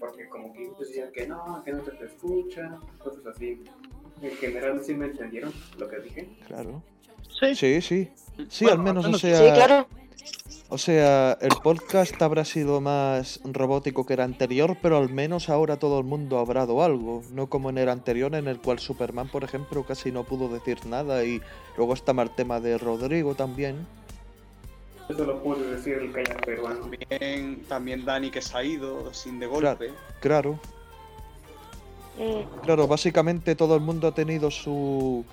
Porque 0.00 0.28
como 0.28 0.52
que 0.52 0.62
ellos 0.62 0.78
decían 0.80 1.12
que 1.12 1.26
no, 1.28 1.62
que 1.64 1.72
no 1.72 1.84
se 1.84 1.92
te 1.92 2.06
escucha, 2.06 2.76
cosas 2.98 3.24
así. 3.26 3.62
En 4.20 4.30
general 4.36 4.80
sí 4.84 4.94
me 4.94 5.06
entendieron 5.06 5.52
lo 5.78 5.88
que 5.88 6.00
dije. 6.00 6.28
Claro. 6.46 6.82
Sí. 7.38 7.54
Sí, 7.54 7.80
sí. 7.80 8.08
Sí, 8.48 8.64
Bueno, 8.64 8.80
al 8.80 8.84
menos, 8.84 9.04
o 9.04 9.06
al 9.06 9.12
menos- 9.12 9.20
sea, 9.20 9.38
Sí, 9.38 9.54
claro. 9.54 9.86
o 10.68 10.78
sea, 10.78 11.32
el 11.40 11.52
podcast 11.62 12.20
habrá 12.22 12.44
sido 12.44 12.80
más 12.80 13.40
robótico 13.44 14.04
que 14.06 14.14
el 14.14 14.20
anterior, 14.20 14.76
pero 14.82 14.96
al 14.98 15.08
menos 15.08 15.48
ahora 15.48 15.76
todo 15.78 15.98
el 16.00 16.04
mundo 16.04 16.38
ha 16.38 16.40
hablado 16.40 16.82
algo, 16.82 17.22
no 17.32 17.48
como 17.48 17.70
en 17.70 17.78
el 17.78 17.88
anterior 17.88 18.34
en 18.34 18.48
el 18.48 18.60
cual 18.60 18.78
Superman, 18.80 19.28
por 19.28 19.44
ejemplo, 19.44 19.84
casi 19.84 20.10
no 20.12 20.24
pudo 20.24 20.48
decir 20.48 20.84
nada 20.86 21.24
y 21.24 21.40
luego 21.76 21.94
está 21.94 22.12
el 22.12 22.30
tema 22.30 22.58
de 22.60 22.78
Rodrigo 22.78 23.34
también. 23.34 23.86
Eso 25.08 25.24
lo 25.24 25.42
puede 25.42 25.76
decir 25.76 25.94
el 25.94 26.12
cañón 26.12 26.38
peruano. 26.44 26.80
También, 26.80 27.64
también 27.68 28.04
Dani 28.04 28.30
que 28.30 28.40
se 28.40 28.56
ha 28.56 28.64
ido 28.64 29.12
sin 29.12 29.38
de 29.38 29.46
golpe. 29.46 29.90
Claro, 30.20 30.58
Mm, 32.18 32.60
claro, 32.60 32.86
básicamente 32.86 33.54
todo 33.54 33.74
el 33.74 33.80
mundo 33.80 34.08
ha 34.08 34.14
tenido 34.14 34.50
su 34.50 35.24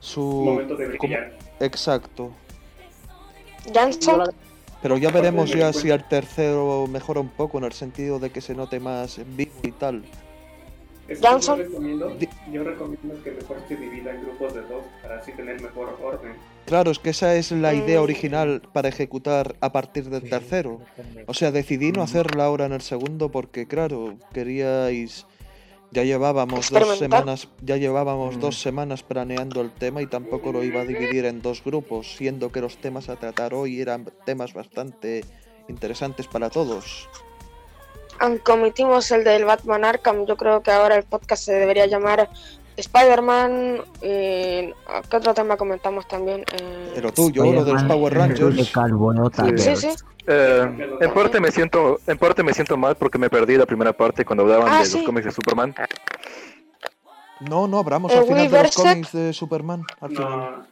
su 0.00 0.20
Momento 0.20 0.76
de 0.76 0.88
brillar. 0.88 1.32
Exacto. 1.60 2.30
Janson, 3.72 4.24
Pero 4.82 4.98
ya 4.98 5.10
veremos 5.10 5.50
ya 5.50 5.72
si 5.72 5.88
el 5.88 6.04
tercero 6.04 6.86
mejora 6.86 7.20
un 7.20 7.30
poco 7.30 7.56
en 7.58 7.64
el 7.64 7.72
sentido 7.72 8.18
de 8.18 8.30
que 8.30 8.42
se 8.42 8.54
note 8.54 8.80
más 8.80 9.18
vivo 9.34 9.52
y 9.62 9.72
tal. 9.72 10.04
Johnson. 11.22 11.58
recomiendo, 11.58 12.16
yo 12.50 12.64
recomiendo 12.64 13.22
que 13.22 13.30
mejor 13.30 13.58
se 13.68 13.76
divida 13.76 14.10
en 14.10 14.22
grupos 14.22 14.54
de 14.54 14.62
dos 14.62 14.84
para 15.02 15.20
así 15.20 15.32
tener 15.32 15.60
mejor 15.60 15.98
orden. 16.02 16.32
Claro, 16.66 16.90
es 16.90 16.98
que 16.98 17.10
esa 17.10 17.34
es 17.36 17.50
la 17.52 17.74
idea 17.74 18.00
Mm. 18.00 18.04
original 18.04 18.62
para 18.72 18.88
ejecutar 18.88 19.54
a 19.60 19.70
partir 19.70 20.08
del 20.08 20.28
tercero. 20.28 20.80
O 21.26 21.34
sea, 21.34 21.50
decidí 21.50 21.92
no 21.92 22.02
hacerla 22.02 22.46
ahora 22.46 22.64
en 22.66 22.72
el 22.72 22.80
segundo 22.80 23.30
porque, 23.30 23.66
claro, 23.66 24.16
queríais... 24.32 25.26
Ya 25.90 26.02
llevábamos 26.02 26.70
dos 26.70 26.98
semanas, 26.98 27.48
ya 27.62 27.76
llevábamos 27.76 28.40
dos 28.40 28.60
semanas 28.60 29.04
planeando 29.04 29.60
el 29.60 29.70
tema 29.70 30.02
y 30.02 30.06
tampoco 30.06 30.50
lo 30.50 30.64
iba 30.64 30.80
a 30.80 30.84
dividir 30.84 31.24
en 31.24 31.40
dos 31.40 31.62
grupos, 31.62 32.16
siendo 32.16 32.50
que 32.50 32.60
los 32.60 32.78
temas 32.78 33.08
a 33.08 33.14
tratar 33.14 33.54
hoy 33.54 33.80
eran 33.80 34.10
temas 34.26 34.54
bastante 34.54 35.24
interesantes 35.68 36.26
para 36.26 36.50
todos. 36.50 37.08
aunque 38.18 38.50
omitimos 38.52 39.08
el 39.12 39.22
del 39.22 39.44
Batman 39.44 39.84
Arkham, 39.84 40.26
yo 40.26 40.36
creo 40.36 40.62
que 40.64 40.72
ahora 40.72 40.96
el 40.96 41.04
podcast 41.04 41.44
se 41.44 41.52
debería 41.52 41.86
llamar 41.86 42.28
Spider-Man. 42.76 43.82
Y... 44.02 44.72
¿Qué 45.08 45.16
otro 45.16 45.34
tema 45.34 45.56
comentamos 45.56 46.06
también? 46.08 46.40
Eh, 46.52 46.92
Pero 46.94 47.12
tuyo, 47.12 47.44
lo 47.52 47.64
de 47.64 47.72
los 47.72 47.84
Power 47.84 48.14
Rangers. 48.14 48.56
de 48.56 48.64
Sí. 49.58 49.76
Sí. 49.76 49.88
Eh, 50.26 50.96
en 51.00 51.12
parte 51.12 51.38
me 51.38 51.50
siento, 51.50 51.98
en 52.06 52.16
parte 52.16 52.42
me 52.42 52.54
siento 52.54 52.76
mal 52.78 52.96
porque 52.96 53.18
me 53.18 53.28
perdí 53.28 53.56
la 53.58 53.66
primera 53.66 53.92
parte 53.92 54.24
cuando 54.24 54.44
hablaban 54.44 54.68
Ah, 54.72 54.78
de 54.80 54.86
sí. 54.86 54.96
los 54.98 55.06
cómics 55.06 55.26
de 55.26 55.30
Superman. 55.32 55.74
No, 57.40 57.68
no, 57.68 57.78
hablamos 57.80 58.10
Eh, 58.12 58.18
al 58.18 58.24
final 58.24 58.38
de 58.38 58.44
los 58.44 58.52
Weverse. 58.52 58.82
cómics 58.82 59.12
de 59.12 59.32
Superman. 59.34 59.82
Al 60.00 60.08
final. 60.10 60.66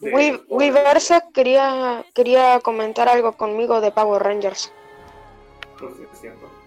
No, 0.00 0.70
Versa 0.72 1.22
quería, 1.32 2.04
quería 2.14 2.58
comentar 2.60 3.08
algo 3.08 3.32
conmigo 3.32 3.80
de 3.80 3.92
Power 3.92 4.22
Rangers. 4.22 4.72
Pues. 5.78 5.92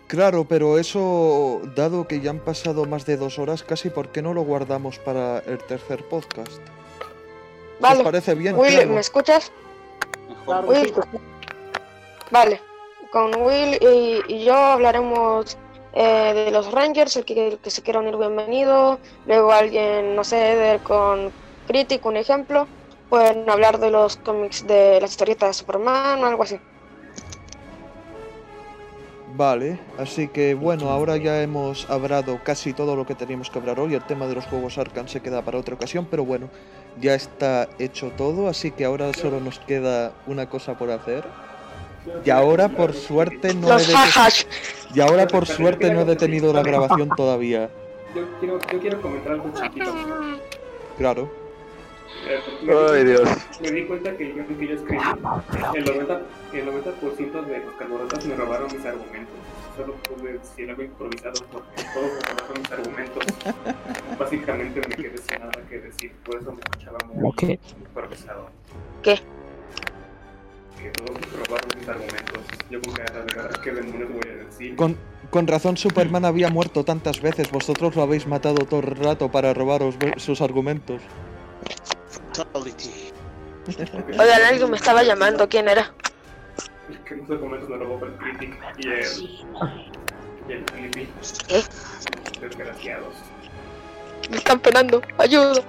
Claro, 0.07 0.45
pero 0.45 0.77
eso, 0.79 1.61
dado 1.75 2.07
que 2.07 2.21
ya 2.21 2.29
han 2.29 2.39
pasado 2.39 2.85
más 2.85 3.05
de 3.05 3.17
dos 3.17 3.39
horas 3.39 3.63
casi, 3.63 3.89
¿por 3.89 4.09
qué 4.09 4.21
no 4.21 4.33
lo 4.33 4.43
guardamos 4.43 4.99
para 4.99 5.39
el 5.39 5.57
tercer 5.59 6.07
podcast? 6.07 6.61
¿Os 6.61 7.79
Vale. 7.81 8.03
parece 8.03 8.33
bien? 8.33 8.55
Will, 8.57 8.71
Claro. 8.73 8.89
¿me 8.91 8.99
escuchas? 9.01 9.51
Mejor. 10.29 10.65
Will. 10.65 10.93
Vale. 12.31 12.61
Con 13.11 13.35
Will 13.41 13.77
y, 13.81 14.21
y 14.33 14.45
yo 14.45 14.55
hablaremos 14.55 15.57
eh, 15.93 16.33
de 16.33 16.51
los 16.51 16.71
Rangers, 16.71 17.15
el 17.17 17.25
que, 17.25 17.47
el 17.49 17.57
que 17.59 17.69
se 17.69 17.81
quiera 17.81 17.99
unir 17.99 18.15
bienvenido. 18.17 18.99
Luego 19.25 19.51
alguien, 19.51 20.15
no 20.15 20.23
sé, 20.23 20.35
de- 20.37 20.79
con 20.79 21.31
Critic, 21.67 22.05
un 22.05 22.15
ejemplo. 22.17 22.65
Pueden 23.09 23.49
hablar 23.49 23.77
de 23.79 23.91
los 23.91 24.17
cómics 24.17 24.65
de 24.67 24.99
las 25.01 25.11
historietas 25.11 25.49
de 25.49 25.53
Superman 25.53 26.23
o 26.23 26.27
algo 26.27 26.43
así. 26.43 26.59
Vale, 29.37 29.79
así 29.99 30.29
que 30.29 30.55
bueno, 30.55 30.89
ahora 30.89 31.15
ya 31.15 31.43
hemos 31.43 31.87
hablado 31.91 32.39
casi 32.43 32.73
todo 32.73 32.95
lo 32.95 33.05
que 33.05 33.13
teníamos 33.13 33.51
que 33.51 33.59
hablar 33.59 33.79
hoy. 33.79 33.93
El 33.93 34.01
tema 34.01 34.25
de 34.25 34.33
los 34.33 34.45
juegos 34.47 34.79
Arkham 34.79 35.07
se 35.07 35.21
queda 35.21 35.43
para 35.43 35.59
otra 35.59 35.75
ocasión, 35.75 36.07
pero 36.09 36.25
bueno, 36.25 36.49
ya 36.99 37.13
está 37.13 37.69
hecho 37.77 38.11
todo, 38.17 38.47
así 38.47 38.71
que 38.71 38.83
ahora 38.83 39.13
solo 39.13 39.39
nos 39.39 39.59
queda 39.59 40.11
una 40.25 40.49
cosa 40.49 40.75
por 40.75 40.89
hacer. 40.89 41.23
Y 42.25 42.31
ahora, 42.31 42.67
por 42.67 42.95
suerte, 42.95 43.53
no 43.53 43.77
he. 43.77 43.83
Y 44.95 45.01
ahora, 45.01 45.27
por 45.27 45.45
suerte, 45.45 45.93
no 45.93 46.01
he 46.01 46.05
detenido 46.05 46.51
la 46.51 46.63
grabación 46.63 47.09
todavía. 47.15 47.69
Yo 48.15 48.23
quiero, 48.39 48.59
yo 48.71 48.79
quiero 48.79 49.01
comentar 49.03 49.33
algo 49.33 49.51
chiquito. 49.53 49.93
Claro. 50.97 51.46
Ay, 52.93 53.03
Dios. 53.05 53.29
Me 53.61 53.71
di 53.71 53.85
cuenta 53.85 54.15
que 54.17 54.23
el 54.27 54.33
guion 54.33 54.45
que 54.57 54.67
yo 54.67 54.75
escribí, 54.75 55.03
el 55.73 55.85
90%, 55.85 56.19
el 56.53 56.65
90 56.65 57.41
de 57.41 57.59
los 57.59 57.75
carburantes 57.75 58.25
me 58.25 58.35
robaron 58.35 58.67
mis 58.71 58.85
argumentos. 58.85 59.35
Solo 59.75 59.93
pude 59.95 60.33
decir 60.33 60.69
algo 60.69 60.83
improvisado 60.83 61.39
porque 61.51 61.83
todos 61.93 62.11
me 62.13 62.19
robaron 62.29 62.61
mis 62.61 62.71
argumentos. 62.71 63.25
Básicamente 64.19 64.81
me 64.87 64.95
quedé 64.95 65.17
sin 65.17 65.39
nada 65.39 65.51
que 65.69 65.79
decir, 65.79 66.11
por 66.25 66.41
eso 66.41 66.51
me 66.51 66.59
escuchaba 66.59 66.97
muy 67.13 67.29
Ok. 67.29 67.43
improvisado. 67.79 68.49
¿Qué? 69.03 69.19
Que 70.81 70.89
todos 70.89 71.11
me 71.11 71.45
robaron 71.45 71.69
mis 71.79 71.87
argumentos. 71.87 72.39
Yo 72.69 72.81
con 72.81 72.93
cara 72.93 73.19
de 73.25 73.35
verdad, 73.35 73.61
¿qué 73.63 73.71
demonios 73.71 74.09
voy 74.11 74.29
a 74.29 74.35
decir? 74.45 74.75
Con, 74.75 74.97
con 75.29 75.47
razón 75.47 75.77
Superman 75.77 76.25
había 76.25 76.49
muerto 76.49 76.83
tantas 76.83 77.21
veces, 77.21 77.49
vosotros 77.51 77.95
lo 77.95 78.01
habéis 78.01 78.27
matado 78.27 78.65
todo 78.65 78.81
el 78.81 78.95
rato 78.95 79.31
para 79.31 79.53
robaros 79.53 79.95
sus 80.17 80.41
argumentos. 80.41 81.01
Oigan, 84.19 84.41
alguien 84.47 84.69
me 84.71 84.77
estaba 84.77 85.03
llamando. 85.03 85.47
¿Quién 85.49 85.67
era? 85.67 85.91
El 86.89 86.99
que 87.03 87.15
los 87.15 87.29
argumentos 87.29 87.69
me 87.69 87.77
robó 87.77 88.05
el 88.05 88.13
Critic 88.13 88.57
y 88.77 88.87
el, 88.87 89.45
y 90.47 90.51
el 90.53 90.65
Flippy. 90.65 91.09
¿Qué? 91.47 91.63
Desgraciados. 92.39 93.13
Me 94.29 94.37
están 94.37 94.59
penando. 94.59 95.01
Ayuda. 95.17 95.61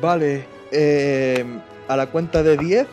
Vale, 0.00 0.46
eh, 0.70 1.44
a 1.88 1.96
la 1.96 2.06
cuenta 2.06 2.42
de 2.42 2.56
10. 2.56 2.86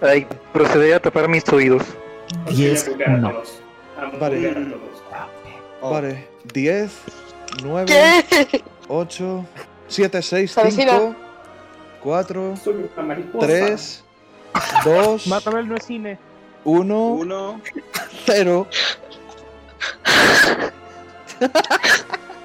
Ay, 0.00 0.26
procederé 0.52 0.94
a 0.94 1.00
tapar 1.00 1.28
mis 1.28 1.48
oídos. 1.52 1.84
Diez, 2.50 2.86
Voy 2.86 2.94
a 2.94 2.96
buguear 2.96 3.10
a 3.10 3.18
no. 3.18 3.30
todos. 3.30 3.62
A 3.96 4.16
Vale. 4.18 4.66
Vale, 5.80 6.28
10, 6.52 6.92
9, 7.62 7.86
¿Qué? 7.86 8.64
8, 8.88 9.44
7, 9.92 10.22
6, 10.22 10.50
Se 10.50 10.60
avecina. 10.60 10.92
5, 10.98 11.16
4, 12.02 12.56
Soy 12.56 12.90
una 12.94 13.02
mariposa. 13.02 13.46
3, 13.46 14.04
2, 14.84 15.26
Mátame 15.26 15.62
no 15.64 15.76
es 15.76 15.84
cine. 15.84 16.18
1, 16.64 17.06
Uno. 17.08 17.60
0. 18.26 18.66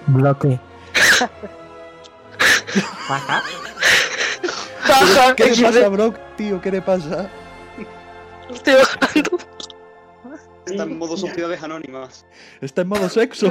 Bloque. 0.07 0.59
Ajá. 3.09 3.43
¿Qué 5.35 5.45
le 5.55 5.61
pasa, 5.63 5.89
Brock, 5.89 6.17
tío? 6.35 6.61
¿Qué 6.61 6.71
le 6.71 6.81
pasa? 6.81 7.29
Estoy 8.49 8.75
bajando. 8.75 9.37
Está 10.65 10.83
en 10.83 10.97
modo 10.97 11.15
sociedades 11.17 11.63
anónimas. 11.63 12.25
Está 12.61 12.81
en 12.81 12.87
modo 12.89 13.09
sexo. 13.09 13.49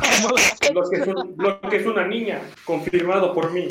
Lo 0.74 0.88
que, 0.88 0.96
es 0.96 1.06
un- 1.08 1.34
lo 1.36 1.60
que 1.62 1.76
es 1.76 1.86
una 1.86 2.06
niña, 2.06 2.40
confirmado 2.64 3.32
por 3.34 3.50
mí. 3.52 3.66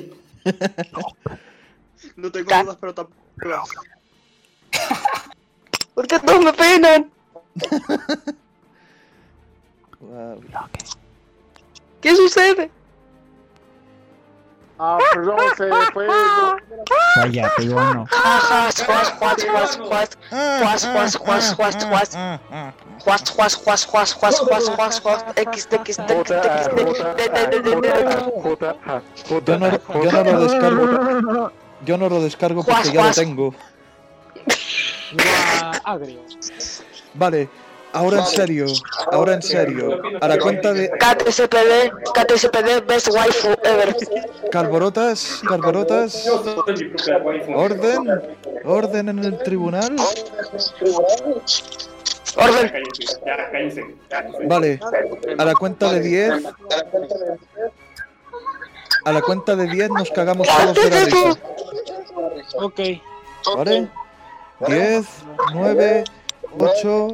No 2.16 2.32
tengo 2.32 2.50
dudas, 2.64 2.78
pero 2.80 2.94
tampoco. 2.94 3.20
¿Por 5.94 6.08
qué 6.08 6.20
todos 6.20 6.44
me 6.44 6.54
penan? 6.54 7.12
Wow. 10.00 10.42
¿Qué 12.02 12.16
sucede? 12.16 12.72
Ah, 14.80 14.98
pues 14.98 15.10
perdón, 15.14 15.40
se 15.58 15.92
fue. 15.92 16.08
Cállate, 17.16 17.70
bueno. 17.70 18.06
Yo 29.46 29.60
no, 29.60 30.04
yo 30.04 30.12
no 30.12 30.24
lo 30.24 30.40
descargo. 30.40 31.52
Yo 31.86 31.98
no 31.98 32.10
lo 32.10 32.22
descargo 32.22 32.64
porque 32.64 32.92
ya 32.92 33.06
lo 33.06 33.12
tengo. 33.12 33.54
Vale 37.14 37.50
ahora 37.94 38.20
en 38.20 38.26
serio. 38.26 38.66
Ahora 39.12 39.34
en 39.34 39.42
serio. 39.42 40.00
A 40.22 40.28
la 40.28 40.38
cuenta 40.38 40.74
de 40.74 40.90
KTCPD, 40.90 41.92
KTCPD, 42.14 42.86
best 42.88 43.08
waifu 43.10 43.50
ever. 43.64 43.96
Propia 44.52 44.70
waifu. 47.24 47.54
Orden. 47.54 48.22
Orden 48.66 49.10
en 49.10 49.20
el 49.20 49.38
tribunal. 49.40 49.96
Orden. 52.36 52.72
Vale, 54.48 54.80
a 55.38 55.46
la 55.46 55.54
cuenta 55.56 55.92
de 55.92 56.00
10. 56.02 56.34
A 59.06 59.12
la 59.12 59.22
cuenta 59.22 59.56
de 59.56 59.68
10 59.68 59.90
nos 59.92 60.10
cagamos 60.12 60.48
todos 60.48 60.76
de 60.76 60.90
la 60.90 61.06
risa. 61.06 61.40
Ok. 62.56 62.80
¿Vale? 63.56 63.88
10, 64.68 65.06
9, 65.54 66.04
8, 66.60 67.14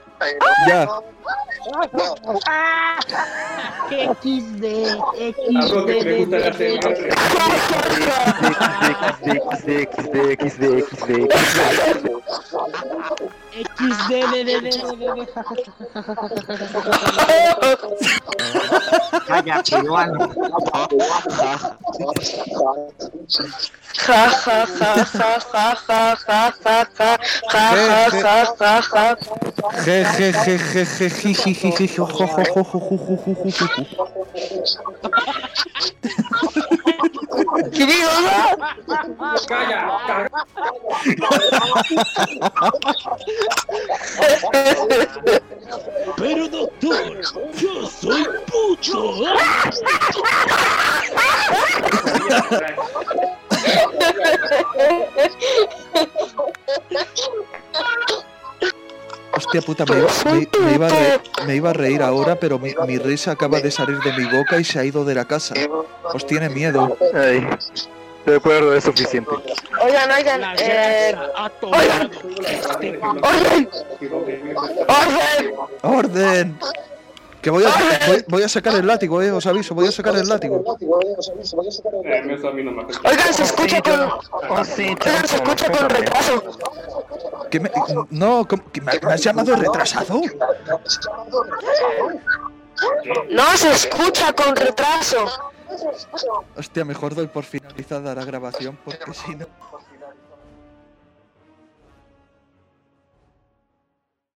Ya. 0.67 0.87
XD, 3.91 4.63
A 5.57 5.65
Roque 5.67 6.03
le 6.03 6.17
gusta 6.19 6.39
la 6.39 6.53
serie. 6.53 6.79
XD, 9.19 9.67
XD, 9.91 10.17
XD, 10.39 10.63
XD, 10.81 11.11
¿Qué 37.71 37.85
digo? 37.85 38.09
Calla. 39.47 40.29
Pero 46.17 46.47
doctor, 46.49 47.21
yo 47.55 47.87
soy 47.87 48.25
pucho. 48.47 48.97
Hostia 59.43 59.61
puta, 59.61 59.85
me 59.85 59.97
iba, 59.97 60.07
me, 60.25 60.47
me 60.65 60.75
iba 60.75 60.85
a 60.87 60.89
re- 60.89 61.21
me 61.47 61.55
iba 61.55 61.69
a 61.71 61.73
reír 61.73 62.01
ahora, 62.03 62.35
pero 62.35 62.59
mi, 62.59 62.73
mi 62.87 62.97
risa 62.97 63.31
acaba 63.31 63.59
de 63.59 63.71
salir 63.71 63.97
de 63.99 64.13
mi 64.13 64.25
boca 64.25 64.59
y 64.59 64.63
se 64.63 64.79
ha 64.79 64.85
ido 64.85 65.03
de 65.03 65.15
la 65.15 65.25
casa. 65.25 65.55
Os 66.13 66.25
tiene 66.27 66.49
miedo. 66.49 66.95
Ay, 67.13 67.47
De 68.25 68.35
acuerdo, 68.35 68.73
es 68.75 68.83
suficiente. 68.83 69.31
Oigan, 69.83 70.11
oigan, 70.11 70.41
eh, 70.59 71.15
tomado 71.59 71.83
este 71.83 72.99
¡Orden! 73.01 73.69
¡Orden! 74.87 75.53
¡Orden! 75.81 76.59
Que 77.41 77.49
voy 77.49 77.63
a, 77.63 77.69
voy, 78.07 78.25
voy 78.27 78.43
a 78.43 78.49
sacar 78.49 78.75
el 78.75 78.85
látigo, 78.85 79.21
eh, 79.21 79.31
os 79.31 79.45
aviso, 79.47 79.73
voy 79.73 79.87
a 79.87 79.91
sacar 79.91 80.15
el 80.15 80.27
látigo. 80.27 80.63
Eh. 82.03 82.21
Oigan, 83.03 83.33
se 83.33 83.43
escucha 83.43 83.81
con. 83.81 83.99
Oh, 83.99 84.61
Oigan, 84.61 85.27
se 85.27 85.35
escucha 85.35 85.71
con 85.71 85.89
retraso. 85.89 86.43
¿Qué 87.49 87.59
me, 87.59 87.71
no, 88.11 88.47
¿cómo- 88.47 88.71
que 88.71 88.81
me, 88.81 88.91
me 89.01 89.13
has 89.13 89.21
llamado 89.23 89.55
retrasado? 89.55 90.21
No, 93.29 93.57
se 93.57 93.71
escucha 93.71 94.33
con 94.33 94.55
retraso. 94.55 95.25
Hostia, 96.57 96.85
mejor 96.85 97.15
doy 97.15 97.27
por 97.27 97.43
finalizada 97.43 98.13
la 98.13 98.23
grabación 98.25 98.77
porque 98.83 99.13
si 99.13 99.35
no. 99.35 99.47